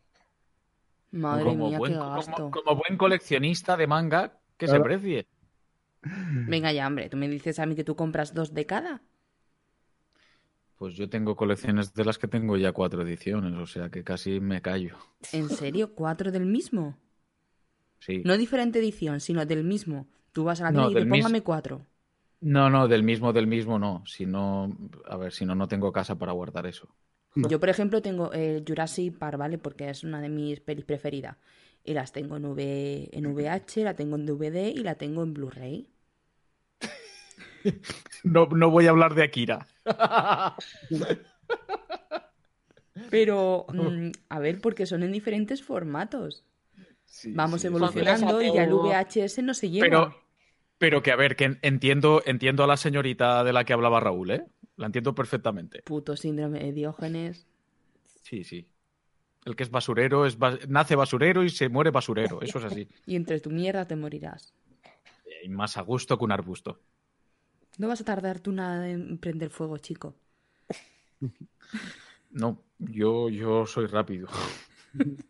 Madre 1.13 1.45
como, 1.45 1.67
mía, 1.69 1.79
buen, 1.79 1.93
qué 1.93 1.99
gasto. 1.99 2.51
como 2.51 2.77
buen 2.77 2.97
coleccionista 2.99 3.77
de 3.77 3.87
manga, 3.87 4.41
que 4.57 4.67
Claro. 4.67 4.81
se 4.83 4.85
precie. 4.89 5.27
Venga 6.03 6.73
ya, 6.73 6.87
hombre, 6.87 7.09
tú 7.09 7.17
me 7.17 7.29
dices 7.29 7.59
a 7.59 7.67
mí 7.67 7.75
que 7.75 7.85
tú 7.85 7.97
compras 7.97 8.35
dos 8.35 8.55
de 8.55 8.67
cada. 8.67 9.03
Pues 10.77 10.95
yo 10.95 11.09
tengo 11.11 11.35
colecciones 11.37 11.93
de 11.93 12.05
las 12.05 12.19
que 12.19 12.29
tengo 12.29 12.57
ya 12.57 12.73
cuatro 12.73 13.03
ediciones, 13.03 13.53
o 13.55 13.67
sea 13.67 13.91
que 13.91 14.05
casi 14.05 14.39
me 14.41 14.63
callo. 14.63 14.97
¿En 15.33 15.49
serio? 15.51 15.95
¿Cuatro 15.95 16.31
del 16.31 16.47
mismo? 16.47 16.97
Sí. 18.01 18.23
No 18.25 18.37
diferente 18.37 18.79
edición, 18.79 19.21
sino 19.21 19.45
del 19.45 19.65
mismo. 19.65 20.07
Tú 20.33 20.45
vas 20.45 20.61
a 20.61 20.65
la 20.65 20.71
No, 20.73 20.83
tienda 20.89 21.01
y 21.01 21.05
mis- 21.05 21.25
póngame 21.25 21.43
cuatro. 21.43 21.85
No, 22.41 22.71
no, 22.71 22.87
del 22.89 23.03
mismo, 23.03 23.33
del 23.33 23.47
mismo 23.49 23.79
no. 23.79 24.05
Si 24.07 24.25
no, 24.27 24.77
a 25.07 25.17
ver, 25.17 25.33
si 25.33 25.45
no, 25.45 25.55
no 25.55 25.67
tengo 25.69 25.93
casa 25.93 26.17
para 26.17 26.33
guardar 26.33 26.67
eso. 26.67 26.89
Yo, 27.49 27.61
por 27.61 27.69
ejemplo, 27.69 28.03
tengo 28.03 28.33
eh, 28.33 28.63
Jurassic 28.67 29.17
Park, 29.19 29.39
¿vale? 29.39 29.59
Porque 29.59 29.89
es 29.89 30.03
una 30.03 30.21
de 30.21 30.29
mis 30.29 30.61
pelis 30.61 30.85
preferidas. 30.85 31.37
Y 31.85 31.95
las 31.95 32.13
tengo 32.13 32.37
en, 32.37 32.45
v 32.45 33.09
en 33.13 33.27
VH, 33.27 33.85
la 33.85 33.95
tengo 33.95 34.17
en 34.17 34.27
DVD 34.27 34.69
y 34.69 34.79
la 34.79 34.97
tengo 34.97 35.23
en 35.23 35.35
Blu-ray. 35.35 35.89
No, 38.25 38.47
no 38.47 38.71
voy 38.71 38.87
a 38.87 38.91
hablar 38.91 39.15
de 39.15 39.25
Akira. 39.25 39.67
Pero, 43.11 43.67
mm, 43.73 44.11
a 44.29 44.39
ver, 44.39 44.61
porque 44.61 44.87
son 44.87 45.03
en 45.03 45.13
diferentes 45.13 45.63
formatos. 45.63 46.45
Vamos 47.27 47.63
sí. 47.63 47.67
evolucionando 47.67 48.43
y 48.43 48.53
ya 48.53 48.65
el 48.65 48.73
VHS 48.73 49.43
no 49.43 49.55
se 49.55 49.71
lleva. 49.71 49.85
Pero, 49.85 50.17
pero 50.79 51.03
que 51.03 51.11
a 51.11 51.17
ver, 51.17 51.37
que 51.37 51.59
entiendo, 51.63 52.23
entiendo 52.27 52.65
a 52.65 52.67
la 52.67 52.77
señorita 52.77 53.45
de 53.45 53.53
la 53.53 53.65
que 53.65 53.73
hablaba 53.73 54.01
Raúl, 54.01 54.31
¿eh? 54.31 54.45
La 54.79 54.87
entiendo 54.87 55.15
perfectamente. 55.15 55.83
Puto 55.83 56.17
síndrome 56.17 56.61
de 56.61 56.73
Diógenes. 56.73 57.47
Sí, 58.23 58.45
sí. 58.45 58.67
El 59.45 59.55
que 59.57 59.65
es 59.65 59.71
basurero 59.71 60.25
es 60.25 60.39
bas- 60.39 60.67
nace 60.69 60.95
basurero 60.97 61.43
y 61.45 61.51
se 61.51 61.69
muere 61.69 61.91
basurero. 61.91 62.41
Eso 62.41 62.59
es 62.59 62.65
así. 62.65 62.89
Y 63.07 63.17
entre 63.17 63.41
tu 63.41 63.51
mierda 63.51 63.87
te 63.87 63.97
morirás. 63.97 64.55
Y 65.45 65.49
más 65.51 65.77
a 65.77 65.83
gusto 65.83 66.17
que 66.17 66.25
un 66.25 66.33
arbusto. 66.33 66.81
No 67.77 67.89
vas 67.89 68.01
a 68.01 68.05
tardar 68.05 68.41
tú 68.41 68.53
nada 68.53 68.89
en 68.89 69.19
prender 69.19 69.51
fuego, 69.51 69.79
chico. 69.79 70.15
No, 72.31 72.63
yo, 72.79 73.29
yo 73.29 73.67
soy 73.67 73.87
rápido. 73.87 74.29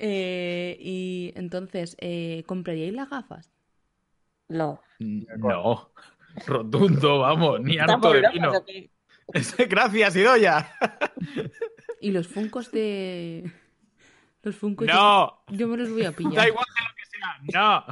Eh, 0.00 0.76
y 0.80 1.32
entonces, 1.34 1.96
eh, 1.98 2.44
¿compraríais 2.46 2.94
las 2.94 3.10
gafas? 3.10 3.50
No. 4.48 4.80
No. 5.00 5.90
Rotundo, 6.46 7.20
vamos, 7.20 7.60
ni 7.60 7.78
harto 7.78 8.14
¿Estamos 8.14 8.22
de 8.22 8.30
vino. 8.32 8.52
Gracias, 9.68 10.16
Idoya. 10.16 10.72
¿Y 12.00 12.10
los 12.12 12.28
funcos 12.28 12.70
de...? 12.70 13.50
Los 14.42 14.56
funcos... 14.56 14.86
No. 14.86 15.42
Yo, 15.48 15.56
yo 15.56 15.68
me 15.68 15.76
los 15.76 15.90
voy 15.90 16.04
a 16.04 16.12
pillar. 16.12 16.34
Da 16.34 16.48
igual 16.48 16.66
de 16.74 16.82
lo 16.84 16.94
que 16.96 17.04
sea. 17.06 17.84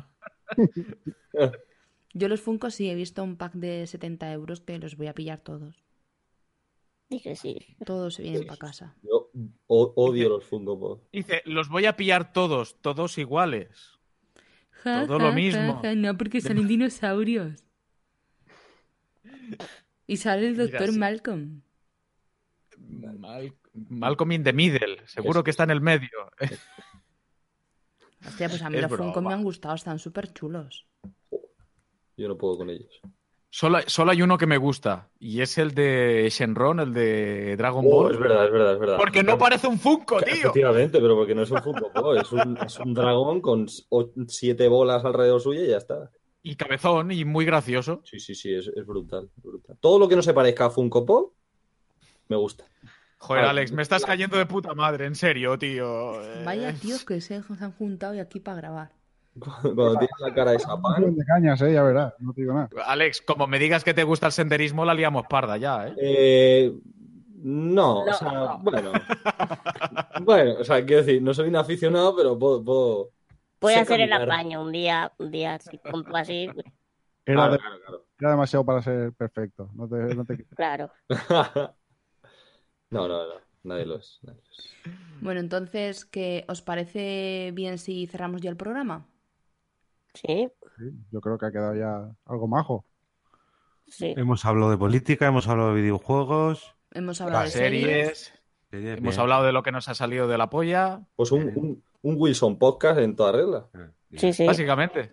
No. 1.37 1.53
Yo 2.15 2.29
los 2.29 2.41
funcos 2.41 2.75
sí, 2.75 2.89
he 2.89 2.95
visto 2.95 3.23
un 3.23 3.37
pack 3.37 3.53
de 3.53 3.87
70 3.87 4.33
euros 4.33 4.61
que 4.61 4.79
los 4.79 4.97
voy 4.97 5.09
a 5.09 5.15
pillar 5.15 5.41
todos. 5.41 5.85
Dije 7.11 7.37
sí. 7.37 7.77
Todos 7.85 8.15
se 8.15 8.23
vienen 8.23 8.47
para 8.47 8.59
casa. 8.59 8.97
Yo 9.03 9.31
odio 9.67 10.31
los 10.31 10.45
Funko. 10.45 11.03
Dice, 11.13 11.43
los 11.45 11.69
voy 11.69 11.85
a 11.85 11.95
pillar 11.95 12.33
todos, 12.33 12.81
todos 12.81 13.19
iguales. 13.19 13.99
Ja, 14.71 15.07
Todo 15.07 15.19
lo 15.19 15.33
mismo. 15.33 15.75
ja, 15.75 15.91
ja, 15.91 15.95
no, 15.95 16.17
porque 16.17 16.41
salen 16.41 16.67
dinosaurios. 16.69 17.66
Y 20.07 20.17
sale 20.19 20.49
el 20.49 20.57
doctor. 20.57 20.93
Malcolm. 20.97 21.63
Mal- 23.19 23.55
Malcolm 23.89 24.33
in 24.33 24.45
the 24.45 24.53
middle. 24.53 24.97
Seguro 25.07 25.43
que 25.45 25.51
está 25.51 25.65
en 25.65 25.71
el 25.71 25.81
medio. 25.81 26.09
Hostia, 28.27 28.49
pues 28.49 28.63
a 28.63 28.71
mí 28.71 28.77
Es 28.77 28.83
los 28.83 28.97
Funko 28.97 29.21
me 29.23 29.33
han 29.35 29.43
gustado, 29.43 29.75
están 29.75 29.99
súper 29.99 30.33
chulos. 30.33 30.87
Yo 32.17 32.29
no 32.29 32.37
puedo 32.39 32.57
con 32.59 32.71
ellos. 32.71 33.01
Solo, 33.51 33.79
solo 33.87 34.11
hay 34.11 34.23
uno 34.23 34.37
que 34.39 34.47
me 34.47 34.57
gusta. 34.57 35.09
Y 35.19 35.41
es 35.41 35.57
el 35.59 35.73
de 35.75 36.29
Shenron, 36.31 36.81
el 36.81 36.93
de 36.93 37.57
Dragon 37.57 37.85
Oh, 37.87 38.03
Ball. 38.03 38.15
es 38.15 38.19
verdad, 38.21 38.47
es 38.47 38.53
verdad, 38.53 38.73
es 38.75 38.79
verdad. 38.81 38.97
Porque 38.99 39.23
no 39.23 39.39
parece 39.39 39.67
un 39.69 39.79
Funko, 39.79 40.21
tío. 40.21 40.35
Efectivamente, 40.35 40.99
pero 41.01 41.15
porque 41.15 41.35
no 41.35 41.43
es 41.43 41.51
un 41.51 41.63
Funko 41.63 42.15
es 42.21 42.33
un, 42.33 42.57
es 42.59 42.79
un 42.79 42.95
dragón 42.95 43.41
con 43.41 43.67
siete 44.29 44.69
bolas 44.69 45.05
alrededor 45.05 45.41
suyo 45.41 45.63
y 45.65 45.69
ya 45.69 45.77
está. 45.79 46.11
Y 46.49 46.55
cabezón 46.55 47.11
y 47.11 47.25
muy 47.25 47.45
gracioso. 47.45 48.03
Sí, 48.05 48.21
sí, 48.21 48.35
sí, 48.37 48.55
es, 48.55 48.69
es 48.69 48.87
brutal. 48.87 49.29
Todo 49.81 49.99
lo 49.99 50.09
que 50.09 50.15
no 50.15 50.23
se 50.23 50.33
parezca 50.33 50.67
a 50.67 50.71
Funko 50.71 51.05
Pop, 51.05 51.33
me 52.29 52.37
gusta. 52.37 52.65
Joder, 53.19 53.47
Alex, 53.47 53.73
me 53.73 53.83
estás 53.83 54.05
cayendo 54.05 54.37
de 54.37 54.47
puta 54.47 54.73
madre, 54.73 55.07
en 55.07 55.17
serio, 55.17 55.59
tío. 55.59 56.23
Eh, 56.23 56.45
Vaya 56.45 56.73
tíos 56.73 57.05
que 57.05 57.21
se 57.21 57.43
se 57.43 57.65
han 57.65 57.73
juntado 57.73 58.15
y 58.15 58.21
aquí 58.21 58.39
para 58.39 58.59
grabar. 58.59 58.93
Cuando 59.41 59.95
tienes 59.99 60.21
la 60.21 60.33
cara 60.33 60.53
de 60.53 60.61
Sapán. 60.61 61.17
de 61.17 61.25
cañas, 61.25 61.61
eh, 61.63 61.73
ya 61.73 61.83
verás, 61.83 62.15
no 62.21 62.33
te 62.33 62.43
digo 62.43 62.55
nada. 62.55 62.69
Alex, 62.87 63.23
como 63.23 63.49
me 63.49 63.59
digas 63.59 63.83
que 63.83 63.93
te 63.93 64.05
gusta 64.05 64.27
el 64.27 64.33
senderismo, 64.33 64.85
la 64.85 64.95
liamos 64.95 65.27
parda 65.29 65.57
ya, 65.57 65.89
¿eh? 65.89 65.95
Eh, 66.01 66.73
no, 67.43 68.05
No, 68.05 68.11
o 68.13 68.15
sea, 68.15 68.33
no. 68.33 68.59
bueno. 68.63 68.93
bueno, 70.23 70.55
o 70.61 70.65
sea, 70.65 70.85
quiero 70.87 71.03
decir, 71.03 71.21
no 71.21 71.35
soy 71.35 71.49
un 71.49 71.57
aficionado, 71.57 72.15
pero 72.17 72.39
puedo. 72.39 72.63
puedo 72.65 73.16
Voy 73.61 73.75
a 73.75 73.81
hacer 73.83 74.01
el 74.01 74.13
apaño 74.13 74.63
un 74.63 74.73
día, 74.73 75.13
un 75.19 75.31
día 75.31 75.55
así, 75.55 75.81
así, 76.15 76.45
Era, 77.25 77.49
Claro, 77.49 77.53
de- 77.53 77.59
claro, 77.59 77.77
claro. 77.81 78.07
era 78.21 78.31
demasiado 78.31 78.65
para 78.65 78.83
ser 78.83 79.13
perfecto. 79.13 79.71
No 79.75 79.89
te, 79.89 79.97
no 80.15 80.25
te- 80.25 80.45
claro. 80.57 80.91
no, 82.91 83.09
no, 83.09 83.27
no, 83.27 83.35
nadie 83.65 83.87
lo 83.87 83.97
es. 83.97 84.19
nadie 84.23 84.41
lo 84.41 84.51
es. 84.51 84.77
Bueno, 85.21 85.41
entonces, 85.41 86.05
¿qué 86.05 86.45
os 86.49 86.63
parece 86.63 87.51
bien 87.55 87.79
si 87.79 88.07
cerramos 88.07 88.41
ya 88.43 88.51
el 88.51 88.57
programa? 88.57 89.07
Sí, 90.15 90.49
sí, 90.79 90.85
yo 91.11 91.21
creo 91.21 91.37
que 91.39 91.47
ha 91.47 91.53
quedado 91.53 91.75
ya 91.75 92.15
algo 92.27 92.47
majo. 92.49 92.85
sí. 93.87 94.15
Hemos 94.17 94.45
hablado 94.45 94.71
de 94.71 94.79
política, 94.79 95.27
hemos 95.27 95.49
hablado 95.49 95.75
de 95.75 95.81
videojuegos. 95.83 96.75
Hemos 96.93 97.21
hablado 97.21 97.45
de 97.45 97.51
Series. 97.51 98.33
series, 98.71 98.99
Hemos 98.99 99.15
bien. 99.15 99.21
hablado 99.21 99.45
de 99.45 99.53
lo 99.53 99.63
que 99.63 99.73
nos 99.73 99.89
ha 99.89 99.95
salido 99.95 100.29
de 100.29 100.39
la 100.39 100.49
polla. 100.49 101.01
Pues 101.17 101.33
un, 101.33 101.43
un, 101.57 101.85
un 102.03 102.17
Wilson 102.19 102.59
podcast 102.59 102.99
en 103.01 103.15
toda 103.17 103.33
regla. 103.33 103.67
Sí, 104.17 104.33
sí. 104.33 104.47
Básicamente. 104.47 105.11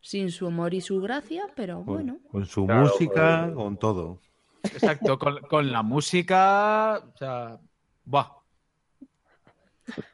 sin 0.00 0.30
su 0.30 0.46
humor 0.46 0.72
y 0.74 0.80
su 0.80 1.00
gracia, 1.00 1.46
pero 1.56 1.82
bueno. 1.82 2.18
con 2.30 2.46
su 2.46 2.66
Claro, 2.66 2.82
música, 2.88 3.52
con 3.54 3.76
todo. 3.76 4.20
Exacto. 4.62 5.18
con, 5.18 5.40
con 5.42 5.70
la 5.72 5.82
música. 5.82 6.98
O 6.98 7.16
sea. 7.18 7.58
Buah. 8.04 8.28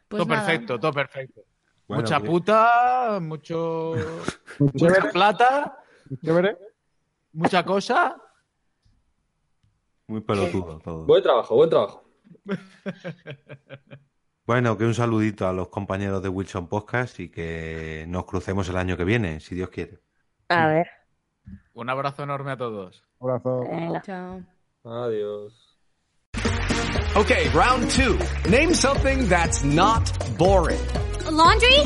Pues 0.09 0.23
todo 0.23 0.27
nada. 0.27 0.47
perfecto, 0.47 0.79
todo 0.79 0.93
perfecto. 0.93 1.41
Bueno, 1.89 2.03
Mucha 2.03 2.19
bien. 2.19 2.31
puta, 2.33 3.19
mucho. 3.21 3.93
Mucha 4.59 5.11
plata, 5.13 5.79
mucha 7.33 7.65
cosa. 7.65 8.17
Muy 10.07 10.21
pelotudo 10.21 10.79
todo. 10.79 11.05
Buen 11.07 11.23
trabajo, 11.23 11.57
buen 11.57 11.69
trabajo. 11.71 12.05
Bueno, 14.47 14.77
que 14.77 14.85
un 14.85 14.95
saludito 14.95 15.49
a 15.49 15.53
los 15.53 15.69
compañeros 15.69 16.23
de 16.23 16.29
Wilson 16.29 16.69
Podcast 16.69 17.19
y 17.21 17.31
que 17.31 18.05
nos 18.09 18.27
crucemos 18.27 18.69
el 18.69 18.77
año 18.77 18.97
que 18.97 19.05
viene, 19.05 19.41
si 19.41 19.55
Dios 19.55 19.71
quiere. 19.71 20.01
A 20.49 20.67
ver, 20.67 20.87
Un 21.73 21.89
abrazo 21.91 22.23
enorme 22.23 22.53
a 22.53 22.57
todos. 22.57 23.03
Un 23.19 23.31
abrazo. 23.31 23.61
venga. 23.71 24.03
Chao. 24.03 24.43
Adiós. 24.85 25.53
Okay, 27.17 27.49
round 27.51 27.89
two. 27.91 28.19
Name 28.51 28.75
something 28.75 29.29
that's 29.29 29.65
not 29.65 30.03
boring. 30.37 30.81
laundry? 31.31 31.79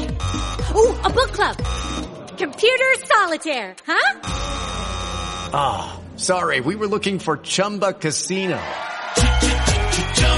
Ooh, 0.74 0.94
a 1.04 1.10
book 1.10 1.32
club. 1.32 1.56
Computer 2.38 2.94
solitaire, 3.04 3.74
huh? 3.86 4.20
Ah, 5.52 6.00
sorry, 6.16 6.60
we 6.60 6.74
were 6.76 6.86
looking 6.88 7.18
for 7.18 7.36
Chumba 7.38 7.92
Casino. 7.92 8.58